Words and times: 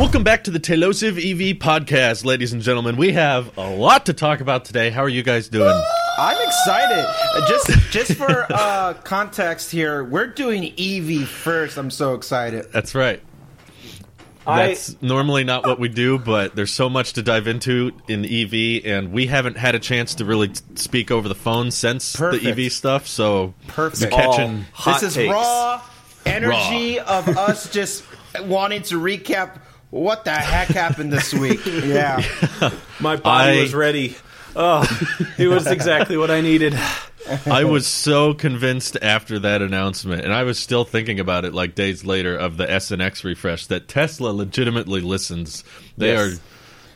Welcome 0.00 0.24
back 0.24 0.44
to 0.44 0.50
the 0.50 0.58
Telosive 0.58 1.18
EV 1.18 1.58
podcast, 1.58 2.24
ladies 2.24 2.54
and 2.54 2.62
gentlemen. 2.62 2.96
We 2.96 3.12
have 3.12 3.56
a 3.58 3.68
lot 3.68 4.06
to 4.06 4.14
talk 4.14 4.40
about 4.40 4.64
today. 4.64 4.88
How 4.88 5.02
are 5.02 5.08
you 5.10 5.22
guys 5.22 5.48
doing? 5.50 5.78
I'm 6.18 6.38
excited. 6.42 7.04
Uh, 7.34 7.46
Just 7.46 7.68
just 7.90 8.12
for 8.14 8.46
uh, 8.50 8.94
context 9.04 9.70
here, 9.70 10.02
we're 10.02 10.28
doing 10.28 10.72
EV 10.78 11.28
first. 11.28 11.76
I'm 11.76 11.90
so 11.90 12.14
excited. 12.14 12.72
That's 12.72 12.94
right. 12.94 13.22
I- 14.46 14.68
That's 14.68 15.00
normally 15.02 15.44
not 15.44 15.66
what 15.66 15.78
we 15.78 15.90
do, 15.90 16.18
but 16.18 16.56
there's 16.56 16.72
so 16.72 16.88
much 16.88 17.12
to 17.12 17.22
dive 17.22 17.46
into 17.46 17.92
in 18.08 18.24
EV, 18.24 18.86
and 18.86 19.12
we 19.12 19.26
haven't 19.26 19.58
had 19.58 19.74
a 19.74 19.78
chance 19.78 20.14
to 20.16 20.24
really 20.24 20.50
speak 20.76 21.10
over 21.10 21.28
the 21.28 21.34
phone 21.34 21.70
since 21.70 22.16
Perfect. 22.16 22.42
the 22.44 22.64
EV 22.66 22.72
stuff. 22.72 23.06
So 23.06 23.52
Perfect. 23.68 24.12
catching. 24.14 24.50
All 24.56 24.64
hot 24.72 25.00
this 25.02 25.10
is 25.10 25.14
takes. 25.14 25.30
raw 25.32 25.82
energy 26.24 26.98
of 27.00 27.28
us 27.36 27.70
just 27.70 28.02
wanting 28.44 28.80
to 28.84 28.98
recap 28.98 29.58
what 29.90 30.24
the 30.24 30.32
heck 30.32 30.68
happened 30.68 31.12
this 31.12 31.32
week. 31.34 31.60
Yeah. 31.66 32.22
My 33.00 33.16
body 33.16 33.58
I- 33.58 33.62
was 33.62 33.74
ready. 33.74 34.16
Oh, 34.56 34.84
it 35.38 35.46
was 35.46 35.68
exactly 35.68 36.16
what 36.16 36.30
I 36.30 36.40
needed. 36.40 36.74
I 37.46 37.62
was 37.64 37.86
so 37.86 38.34
convinced 38.34 38.96
after 39.00 39.38
that 39.38 39.62
announcement, 39.62 40.24
and 40.24 40.32
I 40.34 40.42
was 40.42 40.58
still 40.58 40.84
thinking 40.84 41.20
about 41.20 41.44
it 41.44 41.54
like 41.54 41.76
days 41.76 42.04
later 42.04 42.36
of 42.36 42.56
the 42.56 42.68
S 42.68 42.90
and 42.90 43.00
X 43.00 43.22
refresh 43.22 43.66
that 43.66 43.86
Tesla 43.86 44.30
legitimately 44.30 45.02
listens. 45.02 45.62
They 45.96 46.08
Yes. 46.14 46.34
are 46.34 46.40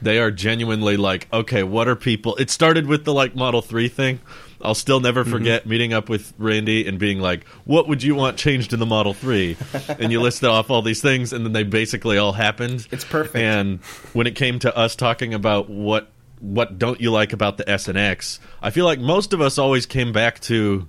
they 0.02 0.18
are 0.18 0.30
genuinely 0.32 0.96
like, 0.96 1.28
okay, 1.32 1.62
what 1.62 1.86
are 1.88 1.94
people? 1.96 2.34
It 2.36 2.50
started 2.50 2.86
with 2.86 3.04
the 3.04 3.14
like 3.14 3.36
Model 3.36 3.62
Three 3.62 3.88
thing. 3.88 4.18
I'll 4.64 4.74
still 4.74 5.00
never 5.00 5.22
Mm-hmm. 5.22 5.30
forget 5.32 5.66
meeting 5.66 5.92
up 5.92 6.08
with 6.08 6.32
Randy 6.38 6.86
and 6.86 6.98
being 6.98 7.20
like, 7.20 7.46
"What 7.64 7.86
would 7.88 8.02
you 8.02 8.14
want 8.14 8.36
changed 8.38 8.72
in 8.72 8.80
the 8.80 8.86
Model 8.86 9.14
3? 9.14 9.56
and 9.98 10.10
you 10.10 10.20
listed 10.20 10.48
off 10.48 10.70
all 10.70 10.82
these 10.82 11.00
things, 11.02 11.32
and 11.32 11.44
then 11.44 11.52
they 11.52 11.62
basically 11.64 12.18
all 12.18 12.32
happened. 12.32 12.86
It's 12.90 13.04
perfect. 13.04 13.36
And 13.36 13.80
when 14.14 14.26
it 14.26 14.34
came 14.34 14.58
to 14.60 14.76
us 14.76 14.96
talking 14.96 15.34
about 15.34 15.68
what 15.70 16.10
what 16.40 16.78
don't 16.78 17.00
you 17.00 17.10
like 17.10 17.32
about 17.32 17.56
the 17.58 17.68
S 17.70 17.88
and 17.88 17.96
X, 17.96 18.40
I 18.60 18.70
feel 18.70 18.84
like 18.84 18.98
most 19.00 19.32
of 19.32 19.40
us 19.40 19.56
always 19.58 19.86
came 19.86 20.12
back 20.12 20.40
to 20.40 20.86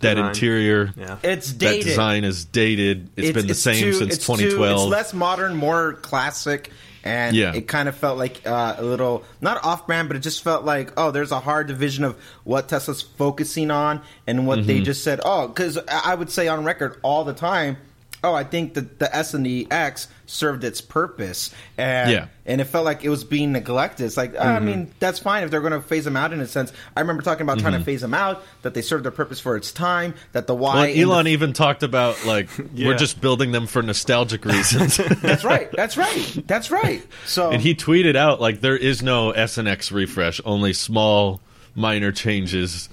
that 0.00 0.14
Design. 0.14 0.28
interior. 0.28 0.92
Yeah. 0.96 1.16
It's 1.22 1.52
That 1.54 1.80
design 1.82 2.24
is 2.24 2.44
dated. 2.44 3.08
it's 3.16 3.32
been 3.32 3.46
the 3.46 3.54
same 3.54 3.82
too- 3.82 3.92
since 3.94 4.14
it's 4.16 4.26
too- 4.26 4.34
2012. 4.36 4.80
it's 4.82 4.90
less 4.90 5.14
modern, 5.14 5.54
more 5.56 5.94
classic, 5.94 6.70
and 7.06 7.34
Yeah. 7.36 7.54
it 7.54 7.68
kind 7.68 7.88
of 7.88 7.96
felt 7.96 8.18
like 8.18 8.46
uh, 8.46 8.74
a 8.78 8.82
little 8.82 9.24
not 9.40 9.64
off-brand, 9.64 10.08
but 10.08 10.16
it 10.16 10.20
just 10.20 10.42
felt 10.42 10.64
like 10.64 10.92
oh, 10.96 11.10
there's 11.10 11.32
a 11.32 11.40
hard 11.40 11.66
division 11.68 12.04
of 12.04 12.16
what 12.44 12.68
Tesla's 12.68 13.00
focusing 13.02 13.70
on 13.70 14.02
and 14.26 14.46
what 14.46 14.58
Mm-hmm. 14.58 14.66
they 14.68 14.80
just 14.80 15.04
said. 15.04 15.20
Oh, 15.24 15.48
because 15.48 15.78
I 15.88 16.14
would 16.14 16.30
say 16.30 16.48
on 16.48 16.64
record 16.64 16.98
all 17.02 17.24
the 17.24 17.32
time. 17.34 17.76
Oh, 18.24 18.34
I 18.34 18.44
think 18.44 18.74
that 18.74 18.98
the 18.98 19.14
S 19.14 19.34
and 19.34 19.46
the 19.46 19.68
X 19.70 20.08
served 20.26 20.64
its 20.64 20.80
purpose, 20.80 21.54
and 21.78 22.10
Yeah. 22.10 22.26
and 22.44 22.60
it 22.60 22.64
felt 22.64 22.84
like 22.84 23.04
it 23.04 23.08
was 23.08 23.24
being 23.24 23.52
neglected. 23.52 24.04
It's 24.04 24.16
like 24.16 24.34
uh, 24.34 24.38
I 24.38 24.60
mean, 24.60 24.90
that's 24.98 25.18
fine 25.18 25.44
if 25.44 25.50
they're 25.50 25.60
going 25.60 25.72
to 25.72 25.80
phase 25.80 26.04
them 26.04 26.16
out 26.16 26.32
in 26.32 26.40
a 26.40 26.46
sense. 26.46 26.72
I 26.96 27.00
remember 27.00 27.22
talking 27.22 27.42
about 27.42 27.58
trying 27.60 27.78
to 27.78 27.84
phase 27.84 28.00
them 28.00 28.12
out, 28.14 28.42
that 28.62 28.74
they 28.74 28.82
served 28.82 29.04
their 29.04 29.12
purpose 29.12 29.40
for 29.40 29.56
its 29.56 29.72
time, 29.72 30.14
that 30.32 30.46
the 30.46 30.54
why 30.54 30.74
well, 30.74 30.84
in 30.84 30.92
the 30.94 31.02
Elon 31.02 31.26
even 31.28 31.52
talked 31.52 31.82
about 31.82 32.24
like 32.26 32.48
Yeah. 32.74 32.88
we're 32.88 32.96
just 32.98 33.20
building 33.20 33.52
them 33.52 33.66
for 33.66 33.82
nostalgic 33.82 34.44
reasons. 34.44 34.96
That's 35.22 35.44
right. 35.44 35.70
That's 35.76 35.96
right. 35.96 36.42
That's 36.46 36.70
right. 36.70 37.02
So 37.26 37.50
and 37.50 37.62
he 37.62 37.74
tweeted 37.74 38.16
out 38.16 38.40
like 38.40 38.60
there 38.60 38.76
is 38.76 39.02
no 39.02 39.30
S 39.30 39.58
and 39.58 39.68
X 39.68 39.92
refresh, 39.92 40.40
only 40.44 40.72
small 40.72 41.40
minor 41.74 42.10
changes. 42.12 42.88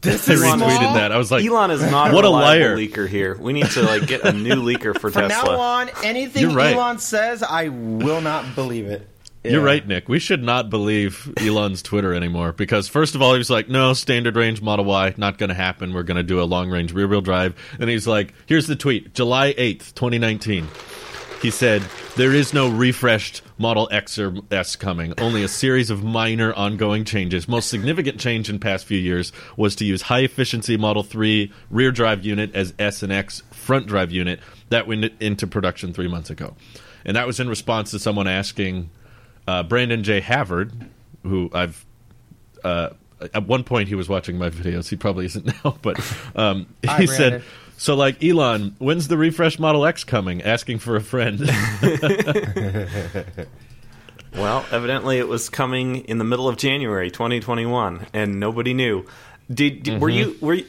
This 0.00 0.28
I 0.28 0.32
is 0.34 0.42
retweeted 0.42 0.78
small. 0.78 0.94
that. 0.94 1.12
I 1.12 1.18
was 1.18 1.30
like, 1.30 1.44
Elon 1.44 1.70
is 1.70 1.82
not 1.82 2.12
what 2.12 2.24
a 2.24 2.28
a 2.28 2.30
reliable 2.30 2.66
liar. 2.66 2.76
leaker 2.76 3.08
here. 3.08 3.36
We 3.36 3.52
need 3.52 3.66
to 3.70 3.82
like 3.82 4.06
get 4.06 4.24
a 4.24 4.32
new 4.32 4.56
leaker 4.62 4.98
for 4.98 5.10
From 5.10 5.28
Tesla. 5.28 5.52
now 5.54 5.60
on, 5.60 5.90
anything 6.04 6.42
You're 6.42 6.52
right. 6.52 6.74
Elon 6.74 6.98
says, 6.98 7.42
I 7.42 7.68
will 7.68 8.20
not 8.20 8.54
believe 8.54 8.86
it. 8.86 9.08
You're 9.44 9.62
right, 9.62 9.86
Nick. 9.86 10.08
We 10.10 10.18
should 10.18 10.42
not 10.42 10.68
believe 10.68 11.32
Elon's 11.38 11.80
Twitter 11.80 12.12
anymore 12.12 12.52
because, 12.52 12.86
first 12.86 13.14
of 13.14 13.22
all, 13.22 13.32
he 13.32 13.38
was 13.38 13.48
like, 13.48 13.68
no, 13.68 13.94
standard 13.94 14.36
range 14.36 14.60
Model 14.60 14.84
Y, 14.84 15.14
not 15.16 15.38
going 15.38 15.48
to 15.48 15.54
happen. 15.54 15.94
We're 15.94 16.02
going 16.02 16.18
to 16.18 16.22
do 16.22 16.42
a 16.42 16.44
long 16.44 16.68
range 16.68 16.92
rear 16.92 17.08
wheel 17.08 17.22
drive. 17.22 17.54
And 17.80 17.88
he's 17.88 18.06
like, 18.06 18.34
here's 18.46 18.66
the 18.66 18.76
tweet 18.76 19.14
July 19.14 19.54
8th, 19.54 19.94
2019. 19.94 20.68
He 21.40 21.50
said, 21.52 21.82
There 22.16 22.34
is 22.34 22.52
no 22.52 22.68
refreshed 22.68 23.42
Model 23.58 23.88
X 23.92 24.18
or 24.18 24.34
S 24.50 24.74
coming, 24.74 25.14
only 25.18 25.44
a 25.44 25.48
series 25.48 25.88
of 25.88 26.02
minor 26.02 26.52
ongoing 26.52 27.04
changes. 27.04 27.46
Most 27.46 27.68
significant 27.68 28.18
change 28.18 28.50
in 28.50 28.58
past 28.58 28.86
few 28.86 28.98
years 28.98 29.32
was 29.56 29.76
to 29.76 29.84
use 29.84 30.02
high 30.02 30.20
efficiency 30.20 30.76
Model 30.76 31.04
3 31.04 31.52
rear 31.70 31.92
drive 31.92 32.24
unit 32.24 32.54
as 32.54 32.74
S 32.78 33.02
and 33.02 33.12
X 33.12 33.42
front 33.52 33.86
drive 33.86 34.10
unit 34.10 34.40
that 34.70 34.86
went 34.88 35.12
into 35.20 35.46
production 35.46 35.92
three 35.92 36.08
months 36.08 36.30
ago. 36.30 36.56
And 37.04 37.16
that 37.16 37.26
was 37.26 37.38
in 37.38 37.48
response 37.48 37.92
to 37.92 37.98
someone 38.00 38.26
asking 38.26 38.90
uh, 39.46 39.62
Brandon 39.62 40.02
J. 40.02 40.20
Havard, 40.20 40.72
who 41.22 41.50
I've 41.54 41.86
uh, 42.64 42.90
at 43.20 43.46
one 43.46 43.64
point 43.64 43.88
he 43.88 43.94
was 43.94 44.08
watching 44.08 44.38
my 44.38 44.50
videos. 44.50 44.88
He 44.88 44.96
probably 44.96 45.26
isn't 45.26 45.46
now, 45.64 45.78
but 45.82 45.98
um, 46.34 46.66
he 46.82 46.88
Hi, 46.88 47.04
said. 47.04 47.42
"So 47.78 47.94
like 47.94 48.22
Elon, 48.22 48.76
when's 48.78 49.08
the 49.08 49.16
refresh 49.16 49.58
Model 49.58 49.86
X 49.86 50.04
coming?" 50.04 50.42
Asking 50.42 50.78
for 50.78 50.96
a 50.96 51.00
friend. 51.00 51.40
Well, 54.34 54.64
evidently 54.70 55.18
it 55.18 55.26
was 55.26 55.48
coming 55.48 56.04
in 56.04 56.18
the 56.18 56.24
middle 56.24 56.48
of 56.48 56.56
January 56.56 57.10
2021, 57.10 58.06
and 58.12 58.38
nobody 58.38 58.74
knew. 58.74 59.06
Did, 59.52 59.82
did 59.82 60.00
were 60.00 60.10
mm-hmm. 60.10 60.18
you 60.18 60.36
were 60.40 60.54
you, 60.54 60.66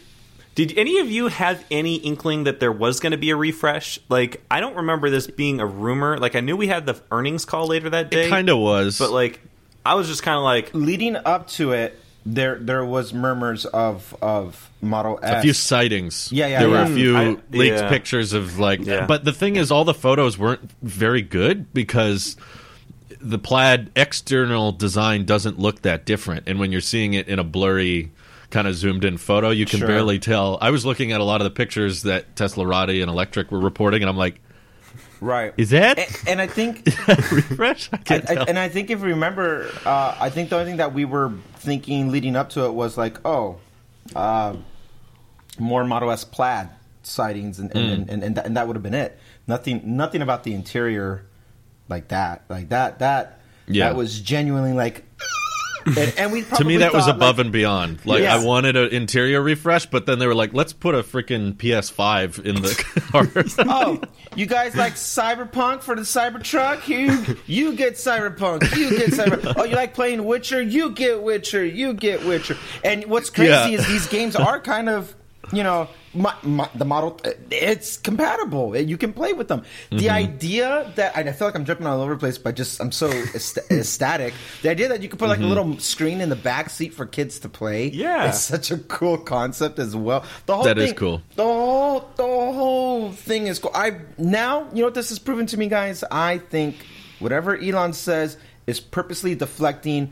did 0.56 0.78
any 0.78 1.00
of 1.00 1.10
you 1.10 1.28
have 1.28 1.64
any 1.70 1.96
inkling 1.96 2.46
that 2.46 2.60
there 2.60 2.72
was 2.72 3.00
going 3.00 3.12
to 3.12 3.18
be 3.18 3.30
a 3.30 3.36
refresh? 3.36 4.00
Like, 4.10 4.44
I 4.50 4.60
don't 4.60 4.76
remember 4.76 5.10
this 5.10 5.28
being 5.28 5.60
a 5.60 5.66
rumor. 5.66 6.18
Like, 6.18 6.36
I 6.36 6.40
knew 6.40 6.58
we 6.58 6.68
had 6.68 6.86
the 6.86 7.00
earnings 7.12 7.46
call 7.46 7.68
later 7.68 7.90
that 7.92 8.10
day, 8.10 8.26
It 8.26 8.30
kind 8.30 8.50
of 8.50 8.58
was, 8.58 8.98
but 8.98 9.12
like, 9.12 9.40
I 9.86 9.96
was 9.96 10.08
just 10.08 10.24
kind 10.24 10.38
of 10.38 10.44
like, 10.44 10.74
Leading 10.74 11.16
up 11.16 11.48
to 11.50 11.74
it, 11.74 11.98
there 12.26 12.58
there 12.60 12.84
was 12.86 13.14
murmurs 13.14 13.66
of 13.66 14.16
of 14.22 14.70
Model 14.82 15.20
S. 15.24 15.40
a 15.40 15.42
few 15.42 15.54
sightings. 15.54 16.30
Yeah, 16.32 16.48
yeah, 16.48 16.60
There 16.60 16.70
were 16.70 16.82
a 16.82 16.88
few 16.88 17.18
I- 17.18 17.38
leaked 17.52 17.78
yeah. 17.78 17.90
pictures 17.90 18.34
of 18.34 18.60
like, 18.60 18.86
Yeah. 18.86 19.06
but 19.06 19.26
the 19.26 19.34
thing 19.34 19.56
is, 19.56 19.72
all 19.72 19.86
the 19.86 19.94
photos 19.94 20.38
weren't 20.38 20.70
very 20.82 21.22
good 21.22 21.74
because 21.74 22.38
the 23.22 23.38
plaid 23.40 23.90
external 23.96 24.72
design 24.72 25.26
doesn't 25.26 25.60
look 25.60 25.82
that 25.82 26.06
different, 26.06 26.44
and 26.48 26.60
when 26.60 26.72
you're 26.72 26.82
seeing 26.82 27.14
it 27.14 27.28
in 27.28 27.40
a 27.40 27.44
blurry. 27.44 28.12
Kind 28.52 28.68
of 28.68 28.74
zoomed 28.74 29.06
in 29.06 29.18
photo, 29.20 29.52
you 29.52 29.68
can 29.68 29.78
Sure. 29.78 29.88
barely 29.88 30.18
tell. 30.18 30.58
I 30.60 30.72
was 30.72 30.84
looking 30.84 31.12
at 31.12 31.22
a 31.22 31.24
lot 31.24 31.40
of 31.40 31.44
the 31.46 31.52
pictures 31.52 32.02
that 32.02 32.34
Teslarati 32.36 33.00
and 33.04 33.12
Electrek 33.12 33.52
were 33.52 33.60
reporting, 33.60 34.02
and 34.02 34.10
I'm 34.10 34.18
like, 34.18 34.42
right. 35.22 35.54
"Is 35.58 35.70
that 35.72 36.00
and, 36.00 36.18
and 36.28 36.42
I 36.42 36.48
think 36.48 36.86
refresh?" 37.32 37.90
I 37.92 37.98
I, 37.98 38.00
can't 38.00 38.30
I, 38.30 38.36
tell. 38.36 38.46
and 38.48 38.60
I 38.60 38.70
think 38.70 38.90
if 38.90 39.00
you 39.00 39.06
remember, 39.06 39.70
uh, 39.86 40.16
I 40.20 40.30
think 40.30 40.50
the 40.50 40.58
only 40.58 40.72
thing 40.72 40.78
that 40.78 40.94
we 40.94 41.06
were 41.06 41.34
thinking 41.56 42.12
leading 42.12 42.36
up 42.36 42.50
to 42.52 42.66
it 42.66 42.74
was 42.74 42.98
like, 42.98 43.18
oh, 43.26 43.58
uh, 44.16 44.56
more 45.58 45.84
Model 45.84 46.12
S 46.12 46.24
plaid 46.24 46.70
sightings, 47.04 47.60
and 47.60 47.76
and, 47.76 47.92
and, 47.92 48.10
and, 48.10 48.24
and, 48.24 48.36
that, 48.36 48.46
and 48.46 48.58
that 48.58 48.68
would 48.68 48.76
have 48.76 48.84
been 48.84 48.94
it. 48.94 49.20
Nothing, 49.48 49.82
nothing 49.98 50.22
about 50.22 50.44
the 50.44 50.54
interior 50.54 51.26
like 51.88 52.10
that, 52.10 52.44
like 52.50 52.70
that, 52.70 53.00
that. 53.00 53.40
Yeah. 53.68 53.90
that 53.90 53.96
was 53.96 54.20
genuinely 54.20 54.74
like. 54.74 55.06
And, 55.98 56.14
and 56.18 56.32
we 56.32 56.42
to 56.58 56.64
me 56.64 56.78
that 56.78 56.94
was 56.94 57.08
above 57.08 57.40
and 57.40 57.52
beyond 57.52 58.06
like 58.06 58.22
Yes. 58.22 58.42
i 58.42 58.46
wanted 58.46 58.76
an 58.76 58.90
interior 58.92 59.42
refresh 59.42 59.86
but 59.86 60.06
then 60.06 60.20
they 60.20 60.28
were 60.28 60.36
like 60.36 60.54
let's 60.54 60.74
put 60.74 60.96
a 60.96 61.00
freaking 61.04 61.54
ps5 61.56 62.46
in 62.46 62.56
the 62.62 62.84
car 63.12 63.28
oh, 63.70 64.02
you 64.36 64.46
guys 64.46 64.76
like 64.76 64.94
Cyberpunk 64.94 65.82
for 65.82 65.96
the 65.96 66.04
Cybertruck? 66.04 66.88
You 66.88 67.38
you 67.48 67.74
get 67.76 67.94
Cyberpunk. 67.96 68.76
You 68.78 68.90
get 68.92 69.10
Cyber. 69.10 69.54
Oh, 69.58 69.64
you 69.64 69.76
like 69.76 69.94
playing 69.94 70.24
Witcher? 70.24 70.62
You 70.62 70.92
get 70.92 71.22
Witcher. 71.24 71.66
You 71.66 71.94
get 71.94 72.24
Witcher. 72.26 72.56
And 72.84 73.06
what's 73.06 73.30
crazy 73.30 73.50
Yeah. 73.52 73.68
is 73.70 73.88
these 73.88 74.08
games 74.08 74.36
are 74.36 74.60
kind 74.60 74.88
of 74.90 75.16
you 75.52 75.64
know 75.64 75.88
my, 76.14 76.34
my, 76.44 76.70
the 76.76 76.86
model. 76.86 77.20
It's 77.52 77.98
compatible. 77.98 78.76
You 78.76 78.98
can 78.98 79.14
play 79.14 79.34
with 79.34 79.48
them. 79.48 79.62
Mm-hmm. 79.62 79.98
The 79.98 80.10
idea 80.10 80.92
that 80.96 81.16
and 81.16 81.30
I 81.30 81.32
feel 81.32 81.48
like 81.48 81.56
I'm 81.56 81.66
jumping 81.66 81.86
all 81.88 82.02
over 82.02 82.14
the 82.14 82.20
place, 82.20 82.38
but 82.38 82.56
just 82.56 82.80
I'm 82.82 82.92
so 82.92 83.10
ecst- 83.34 83.58
ecstatic. 83.72 84.34
The 84.62 84.70
idea 84.70 84.88
that 84.90 85.02
you 85.02 85.10
could 85.10 85.20
put 85.20 85.30
like 85.30 85.40
a 85.40 85.44
little 85.44 85.78
screen 85.80 86.22
in 86.22 86.30
the 86.30 86.36
back 86.36 86.70
seat 86.70 86.94
for 86.94 87.06
kids 87.06 87.40
to 87.40 87.50
play. 87.50 87.90
Yeah. 87.90 88.30
it's 88.30 88.40
such 88.40 88.72
a 88.72 88.78
cool 88.78 89.18
concept 89.18 89.80
as 89.80 89.96
well. 89.96 90.24
The 90.46 90.56
whole 90.56 90.64
That 90.64 90.78
thing, 90.78 90.88
is 90.88 90.94
cool. 90.94 91.22
the 91.36 91.44
whole 91.44 92.10
the 92.16 92.24
whole 92.24 93.12
thing 93.12 93.48
is 93.48 93.60
cool. 93.60 93.72
I 93.74 94.00
now 94.18 94.68
you 94.74 94.80
know 94.82 94.86
what 94.88 94.94
this 94.96 95.10
has 95.10 95.20
proven 95.20 95.46
to 95.48 95.58
me, 95.58 95.68
guys. 95.68 96.04
I 96.10 96.38
think 96.40 96.76
whatever 97.20 97.56
Elon 97.58 97.94
says 97.94 98.38
is 98.68 98.80
purposely 98.80 99.36
deflecting 99.36 100.12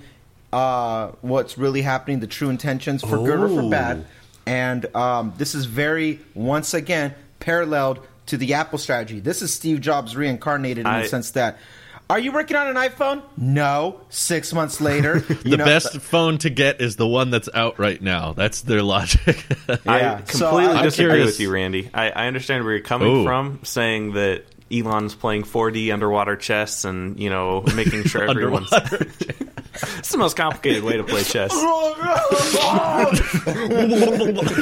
uh, 0.53 1.11
what's 1.21 1.57
really 1.57 1.81
happening, 1.81 2.19
the 2.19 2.27
true 2.27 2.49
intentions 2.49 3.01
for 3.01 3.17
good 3.17 3.39
or 3.39 3.49
for 3.49 3.69
bad. 3.69 4.05
And 4.47 4.95
um, 4.95 5.33
this 5.37 5.53
is 5.55 5.65
very 5.65 6.19
once 6.33 6.73
again 6.73 7.13
paralleled 7.39 7.99
to 8.27 8.37
the 8.37 8.53
Apple 8.55 8.77
strategy. 8.79 9.19
This 9.19 9.41
is 9.41 9.53
Steve 9.53 9.81
Jobs 9.81 10.15
reincarnated 10.15 10.79
in 10.79 10.87
I- 10.87 11.03
the 11.03 11.07
sense 11.09 11.31
that. 11.31 11.57
Are 12.09 12.17
you 12.19 12.31
working 12.31 12.55
on 12.55 12.67
an 12.67 12.77
iPhone? 12.77 13.21
No. 13.35 13.99
Six 14.07 14.53
months 14.53 14.79
later, 14.79 15.19
the 15.43 15.57
best 15.57 15.99
phone 15.99 16.37
to 16.37 16.49
get 16.49 16.79
is 16.79 16.95
the 16.95 17.05
one 17.05 17.31
that's 17.31 17.49
out 17.53 17.79
right 17.79 18.01
now 18.01 18.31
that's 18.31 18.61
their 18.61 18.81
logic 18.81 19.45
Yeah. 19.67 19.75
I 19.85 20.21
completely 20.21 20.75
I- 20.75 20.83
disagree 20.83 21.25
with 21.25 21.37
you, 21.41 21.51
Randy. 21.51 21.89
I, 21.93 22.09
I 22.11 22.27
understand 22.27 22.63
where 22.63 22.75
you're 22.75 22.81
coming 22.85 23.09
Ooh. 23.09 23.23
from, 23.25 23.59
saying 23.63 24.13
that 24.13 24.45
Elon's 24.71 25.15
playing 25.15 25.43
4D 25.43 25.91
underwater 25.91 26.37
chess 26.37 26.85
and 26.85 27.19
you 27.19 27.29
know 27.29 27.61
making 27.75 28.05
sure 28.05 28.23
everyone's. 28.29 28.71
it's 29.97 30.11
the 30.11 30.17
most 30.17 30.37
complicated 30.37 30.83
way 30.83 30.97
to 30.97 31.03
play 31.03 31.23
chess. 31.23 31.51
Oh, 32.69 33.11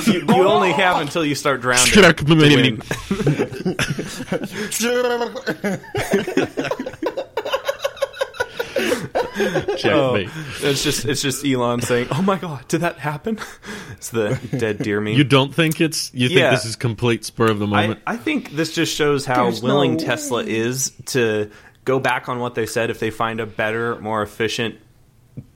you, 0.08 0.14
you 0.14 0.48
only 0.48 0.72
have 0.72 1.02
until 1.02 1.26
you 1.26 1.36
start 1.36 1.62
drowning. 1.62 1.92
to 1.92 2.24
win. 2.28 2.82
Checkmate. 9.78 9.86
Oh, 9.86 10.16
it's 10.62 10.84
just 10.84 11.06
it's 11.06 11.22
just 11.22 11.46
Elon 11.46 11.82
saying, 11.82 12.08
"Oh 12.12 12.22
my 12.22 12.38
god, 12.38 12.68
did 12.68 12.82
that 12.82 12.98
happen?" 13.00 13.40
It's 13.92 14.10
the 14.10 14.40
dead 14.58 14.80
deer 14.80 15.02
meme. 15.02 15.14
You 15.16 15.24
don't 15.24 15.54
think 15.54 15.82
it's 15.82 16.14
you 16.14 16.28
think 16.28 16.40
Yeah. 16.40 16.52
this 16.52 16.66
is 16.66 16.76
complete 16.76 17.26
spur 17.26 17.50
of 17.50 17.60
the 17.60 17.68
I, 17.68 17.82
moment? 17.82 18.00
I 18.08 18.18
think 18.18 18.52
this 18.52 18.74
just 18.74 18.96
shows 18.96 19.26
how 19.26 19.44
There's 19.44 19.62
willing 19.62 19.94
no 19.94 20.00
Tesla 20.00 20.44
is 20.44 20.92
to 21.08 21.50
go 21.86 22.00
back 22.00 22.30
on 22.30 22.40
what 22.40 22.56
they 22.56 22.66
said 22.66 22.90
if 22.90 23.00
they 23.00 23.12
find 23.12 23.40
a 23.40 23.46
better, 23.46 24.00
more 24.00 24.22
efficient, 24.22 24.76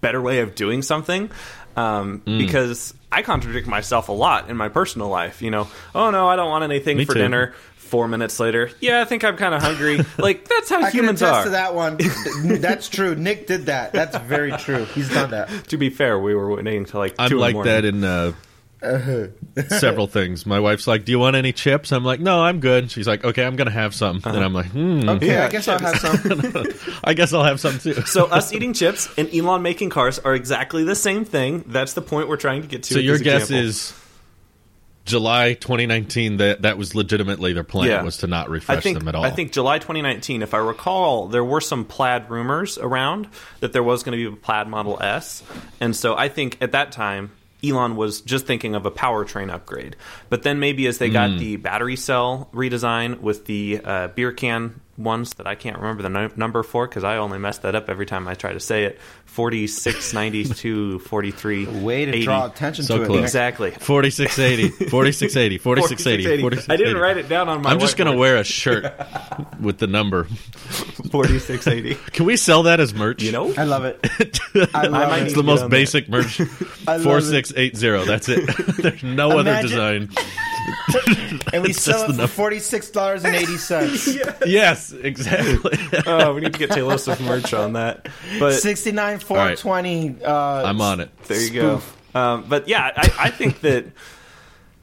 better 0.02 0.22
way 0.22 0.40
of 0.40 0.56
doing 0.56 0.81
something. 0.81 1.30
Um, 1.76 2.22
Mm. 2.26 2.40
Because 2.40 2.94
I 3.12 3.22
contradict 3.22 3.68
myself 3.68 4.10
a 4.10 4.12
lot 4.12 4.50
in 4.50 4.58
my 4.58 4.68
personal 4.70 5.08
life. 5.08 5.42
You 5.42 5.52
know, 5.52 5.68
oh 5.96 6.12
no, 6.12 6.28
I 6.28 6.36
don't 6.36 6.50
want 6.50 6.64
anything 6.66 6.98
Me 6.98 7.06
for 7.06 7.14
too. 7.14 7.20
dinner. 7.20 7.54
Four 7.78 8.08
minutes 8.08 8.40
later, 8.40 8.70
yeah, 8.81 9.02
I 9.02 9.06
think 9.06 9.24
I'm 9.24 9.36
kind 9.36 9.56
of 9.56 9.64
hungry. 9.64 10.00
like 10.20 10.48
that's 10.48 10.70
how 10.70 10.78
I 10.84 10.92
can 10.92 11.00
humans 11.00 11.22
attest 11.24 11.40
are. 11.40 11.44
to 11.46 11.50
that 11.52 11.74
one. 11.74 11.98
That's 12.62 12.88
true. 12.88 13.16
Nick 13.16 13.48
did 13.48 13.66
that. 13.66 13.94
That's 13.94 14.16
very 14.16 14.52
true. 14.52 14.86
He's 14.86 15.10
done 15.10 15.31
that. 15.31 15.50
To 15.70 15.78
be 15.78 15.90
fair, 15.90 16.20
we 16.20 16.36
were 16.36 16.54
waiting 16.54 16.78
until 16.78 17.00
like 17.00 17.16
I'm 17.18 17.30
two 17.31 17.40
like 17.40 17.56
in 17.56 17.62
the 17.62 17.68
that 17.68 17.86
in 17.86 18.04
uh, 18.04 18.34
several 19.68 20.08
things. 20.08 20.46
My 20.46 20.60
wife's 20.60 20.88
like, 20.88 21.06
"Do 21.06 21.12
you 21.12 21.20
want 21.20 21.36
any 21.36 21.52
chips?" 21.52 21.92
I'm 21.92 22.04
like, 22.06 22.20
"No, 22.20 22.42
I'm 22.44 22.60
good." 22.60 22.90
She's 22.92 23.08
like, 23.08 23.24
"Okay, 23.26 23.44
I'm 23.44 23.56
gonna 23.56 23.72
have 23.72 23.94
some," 23.94 24.22
and 24.24 24.38
I'm 24.44 24.54
like, 24.54 24.68
"Hmm, 24.68 25.08
Okay, 25.10 25.28
Yeah, 25.28 25.46
I 25.46 25.50
guess 25.50 25.68
I'll 25.68 25.80
have 25.80 25.98
some. 25.98 26.66
I 27.04 27.14
guess 27.14 27.34
I'll 27.34 27.44
have 27.44 27.60
some 27.60 27.78
too." 27.80 27.94
So 28.06 28.26
us 28.26 28.54
eating 28.54 28.74
chips 28.74 29.10
and 29.18 29.34
Elon 29.34 29.62
making 29.62 29.90
cars 29.90 30.20
are 30.20 30.34
exactly 30.34 30.84
the 30.84 30.96
same 30.96 31.26
thing. 31.26 31.64
That's 31.68 31.94
the 31.94 32.02
point 32.02 32.30
we're 32.30 32.38
trying 32.38 32.62
to 32.62 32.68
get 32.68 32.84
to. 32.84 32.94
So 32.94 33.00
your 33.00 33.18
guess 33.20 33.44
example. 33.44 33.68
is 33.68 33.94
July 35.06 35.54
2019 35.56 36.38
that 36.38 36.62
that 36.62 36.78
was 36.78 36.96
legitimately 36.96 37.54
their 37.54 37.64
plan 37.64 37.88
Yeah. 37.90 38.04
was 38.04 38.18
to 38.18 38.28
not 38.28 38.50
refresh 38.50 38.78
I 38.78 38.81
think 38.81 39.00
them 39.00 39.08
at 39.08 39.16
all. 39.16 39.24
I 39.26 39.31
think 39.31 39.52
July 39.52 39.80
2019. 39.80 40.42
If 40.42 40.54
I 40.54 40.58
recall, 40.60 41.28
there 41.28 41.44
were 41.44 41.62
some 41.62 41.84
plaid 41.84 42.30
rumors 42.30 42.78
around 42.78 43.28
that 43.60 43.74
there 43.74 43.84
was 43.84 44.04
going 44.04 44.18
to 44.18 44.30
be 44.30 44.34
a 44.34 44.38
plaid 44.40 44.68
Model 44.68 45.02
S, 45.02 45.44
and 45.81 45.96
so 45.96 46.16
I 46.16 46.30
think 46.30 46.58
at 46.62 46.72
that 46.72 46.92
time. 46.94 47.31
Elon 47.64 47.96
was 47.96 48.22
just 48.22 48.46
thinking 48.46 48.76
of 48.76 48.86
a 48.86 48.92
powertrain 48.92 49.52
upgrade, 49.52 49.96
but 50.30 50.44
then 50.44 50.60
maybe 50.60 50.88
as 50.88 50.98
they 50.98 51.08
Hmm. 51.08 51.14
got 51.14 51.38
the 51.40 51.56
battery 51.58 51.96
cell 51.96 52.50
redesign 52.54 53.20
with 53.20 53.46
the 53.46 53.82
uh, 53.84 54.08
beer 54.10 54.32
can 54.32 54.80
ones 55.00 55.34
that 55.36 55.48
I 55.48 55.56
can't 55.56 55.78
remember 55.78 56.04
the 56.04 56.10
no- 56.10 56.30
number 56.36 56.62
for 56.62 56.88
because 56.88 57.04
I 57.04 57.18
only 57.18 57.40
mess 57.40 57.60
that 57.60 57.74
up 57.74 57.90
every 57.90 58.06
time 58.06 58.28
I 58.28 58.34
try 58.36 58.54
to 58.54 58.60
say 58.60 58.84
it. 58.84 59.00
46, 59.25 60.13
92, 60.13 61.00
43. 61.00 61.66
Way 61.68 62.06
to 62.06 62.12
80. 62.12 62.24
draw 62.25 62.46
attention 62.48 62.84
So 62.84 62.98
to 62.98 63.04
it. 63.04 63.06
close. 63.06 63.16
Nick. 63.18 63.24
Exactly. 63.25 63.72
4680, 63.72 64.90
4680, 64.90 65.57
4680, 65.60 66.42
4680. 66.42 66.74
I 66.74 66.78
didn't 66.78 67.01
write 67.01 67.18
it 67.18 67.30
down 67.30 67.48
on 67.48 67.62
my 67.62 67.69
I'm 67.72 67.80
just 67.80 67.96
going 67.96 68.12
to 68.12 68.18
wear 68.18 68.36
a 68.38 68.44
shirt 68.44 68.92
with 69.62 69.78
the 69.78 69.88
number. 69.88 70.25
4680. 70.25 71.95
Can 72.12 72.25
we 72.25 72.36
sell 72.38 72.63
that 72.63 72.80
as 72.80 72.94
merch? 72.94 73.24
You 73.24 73.31
know? 73.31 73.54
I 73.56 73.63
love 73.63 73.86
it. 73.86 74.00
I 74.75 74.88
love 74.88 74.92
might 75.10 75.22
it. 75.22 75.25
It's 75.28 75.36
the 75.36 75.44
most 75.44 75.62
on 75.63 75.69
that. 75.69 75.75
basic 75.75 76.10
merch. 76.10 76.42
I 76.88 76.94
love 76.98 77.04
Four 77.04 77.18
it. 77.19 77.24
six 77.24 77.54
eight 77.56 77.78
zero. 77.78 78.04
That's 78.06 78.28
it. 78.30 78.45
There's 78.78 79.04
no 79.04 79.38
other 79.40 79.62
design. 79.62 80.10
And 81.54 81.64
we 81.64 81.70
It's 81.70 81.82
sell 81.82 82.10
it 82.10 82.14
the 82.14 82.28
for 82.28 82.34
forty 82.34 82.60
six 82.60 82.90
dollars 82.90 83.24
and 83.24 83.36
eighty 83.36 83.58
cents. 83.58 84.10
Yes, 84.46 84.92
exactly. 84.92 85.78
oh, 86.08 86.34
we 86.34 86.42
need 86.42 86.54
to 86.54 86.60
get 86.60 86.72
Taylor 86.72 86.98
Swift 86.98 87.22
merch 87.22 87.54
on 87.54 87.74
that. 87.74 88.08
But 88.40 88.54
Sixty 88.54 88.92
nine 88.92 89.20
four 89.20 89.56
twenty. 89.56 90.16
Uh, 90.24 90.64
I'm 90.66 90.82
on 90.82 91.00
it. 91.02 91.10
there 91.24 91.42
you 91.42 91.52
go. 91.52 91.82
Um, 92.16 92.46
but 92.48 92.68
yeah, 92.68 92.92
I, 92.96 93.12
I 93.20 93.30
think 93.30 93.62
that 93.62 93.86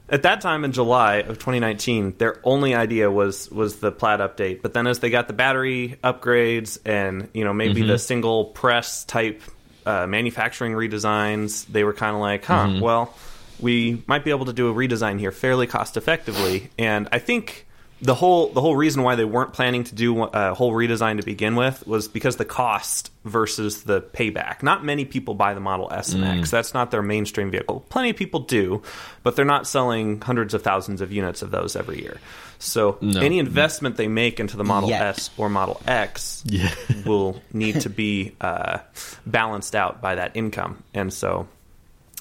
at 0.09 0.23
that 0.23 0.39
time 0.39 0.63
in 0.63 0.71
July 0.71 1.15
of 1.17 1.37
2019, 1.39 2.15
their 2.17 2.39
only 2.45 2.73
idea 2.73 3.11
was 3.11 3.51
was 3.51 3.77
the 3.77 3.91
Plaid 3.91 4.19
update. 4.19 4.61
But 4.61 4.73
then 4.73 4.87
as 4.87 4.99
they 4.99 5.09
got 5.09 5.27
the 5.27 5.33
battery 5.33 5.97
upgrades 6.03 6.77
and 6.85 7.29
you 7.33 7.43
know 7.43 7.53
maybe 7.53 7.81
the 7.81 7.99
single 7.99 8.45
press 8.45 9.03
type 9.03 9.41
uh, 9.85 10.07
manufacturing 10.07 10.73
redesigns, 10.73 11.65
they 11.67 11.83
were 11.83 11.93
kind 11.93 12.15
of 12.15 12.21
like, 12.21 12.45
huh, 12.45 12.79
well, 12.81 13.13
we 13.59 14.03
might 14.07 14.23
be 14.23 14.31
able 14.31 14.45
to 14.45 14.53
do 14.53 14.69
a 14.69 14.73
redesign 14.73 15.19
here 15.19 15.31
fairly 15.31 15.67
cost 15.67 15.97
effectively. 15.97 16.69
And 16.77 17.07
I 17.11 17.19
think 17.19 17.65
the 17.99 18.13
whole 18.13 18.49
the 18.49 18.61
whole 18.61 18.75
reason 18.75 19.01
why 19.01 19.15
they 19.15 19.25
weren't 19.25 19.53
planning 19.53 19.83
to 19.83 19.95
do 19.95 20.23
a 20.25 20.53
whole 20.53 20.71
redesign 20.71 21.17
to 21.17 21.23
begin 21.23 21.55
with 21.55 21.85
was 21.87 22.07
because 22.07 22.35
the 22.35 22.45
cost 22.45 23.09
versus 23.25 23.83
the 23.83 24.01
payback. 24.01 24.61
Not 24.61 24.85
many 24.85 25.03
people 25.03 25.33
buy 25.33 25.55
the 25.55 25.59
Model 25.59 25.91
S 25.91 26.13
and 26.13 26.23
X. 26.23 26.51
That's 26.51 26.75
not 26.75 26.91
their 26.91 27.01
mainstream 27.01 27.49
vehicle. 27.49 27.83
Plenty 27.89 28.11
of 28.11 28.15
people 28.15 28.41
do, 28.41 28.83
but 29.23 29.35
they're 29.35 29.45
not 29.45 29.65
selling 29.65 30.21
hundreds 30.21 30.53
of 30.53 30.61
thousands 30.61 31.01
of 31.01 31.11
units 31.11 31.41
of 31.41 31.49
those 31.49 31.75
every 31.75 31.99
year. 31.99 32.17
So 32.59 32.97
No. 33.01 33.19
any 33.21 33.39
investment 33.39 33.97
they 33.97 34.07
make 34.07 34.39
into 34.39 34.57
the 34.57 34.63
Model 34.63 34.89
Yet. 34.89 35.01
S 35.01 35.29
or 35.35 35.49
Model 35.49 35.81
X 35.87 36.43
Yeah. 36.45 36.69
will 37.05 37.41
need 37.53 37.81
to 37.81 37.89
be 37.89 38.33
uh, 38.41 38.77
balanced 39.25 39.75
out 39.75 40.01
by 40.01 40.15
that 40.15 40.31
income. 40.35 40.83
And 40.93 41.11
so 41.11 41.47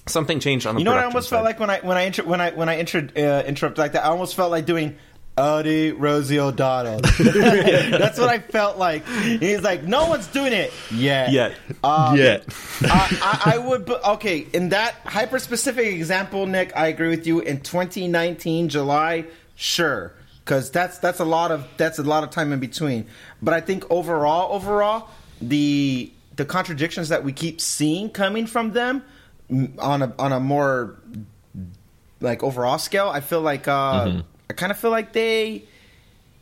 something 0.06 0.40
changed 0.40 0.66
on 0.66 0.74
the 0.74 0.80
You 0.80 0.84
know 0.84 0.92
what 0.92 1.00
I 1.00 1.04
almost 1.04 1.28
side. 1.28 1.36
felt 1.36 1.44
like 1.44 1.60
when 1.60 1.70
I 1.70 1.80
when 1.80 1.96
I 1.96 2.06
intro, 2.06 2.24
when 2.24 2.40
I 2.40 2.50
when 2.50 2.68
I 2.68 2.78
intro, 2.78 3.06
uh, 3.16 3.42
interrupt 3.46 3.78
like 3.78 3.92
that. 3.92 4.04
I 4.04 4.08
almost 4.08 4.34
felt 4.34 4.50
like 4.50 4.66
doing. 4.66 4.96
Audi 5.38 5.92
Rosie 5.92 6.38
O'Donnell. 6.40 7.00
That's 7.18 8.18
what 8.18 8.30
I 8.30 8.38
felt 8.38 8.78
like. 8.78 9.06
He's 9.06 9.60
like, 9.60 9.82
no 9.82 10.06
one's 10.06 10.26
doing 10.28 10.54
it 10.54 10.72
yet. 10.90 11.30
Yet. 11.30 11.52
Um, 11.84 12.16
yeah. 12.16 12.38
I, 12.80 13.42
I, 13.44 13.52
I 13.54 13.58
would, 13.58 13.84
but 13.84 14.02
okay. 14.02 14.46
In 14.54 14.70
that 14.70 14.94
hyper 15.04 15.38
specific 15.38 15.88
example, 15.88 16.46
Nick, 16.46 16.74
I 16.74 16.86
agree 16.86 17.10
with 17.10 17.26
you. 17.26 17.40
In 17.40 17.60
2019 17.60 18.70
July, 18.70 19.26
sure, 19.56 20.14
because 20.42 20.70
that's 20.70 20.96
that's 21.00 21.20
a 21.20 21.26
lot 21.26 21.50
of 21.50 21.68
that's 21.76 21.98
a 21.98 22.02
lot 22.02 22.24
of 22.24 22.30
time 22.30 22.50
in 22.50 22.58
between. 22.58 23.06
But 23.42 23.52
I 23.52 23.60
think 23.60 23.84
overall, 23.90 24.54
overall, 24.54 25.10
the 25.42 26.10
the 26.36 26.46
contradictions 26.46 27.10
that 27.10 27.24
we 27.24 27.34
keep 27.34 27.60
seeing 27.60 28.08
coming 28.08 28.46
from 28.46 28.72
them 28.72 29.02
on 29.50 30.02
a 30.02 30.12
on 30.18 30.32
a 30.32 30.40
more 30.40 30.96
like 32.20 32.42
overall 32.42 32.78
scale, 32.78 33.08
I 33.08 33.20
feel 33.20 33.40
like 33.40 33.68
uh, 33.68 34.22
I 34.50 34.52
kind 34.54 34.72
of 34.72 34.78
feel 34.78 34.90
like 34.90 35.12
they 35.12 35.64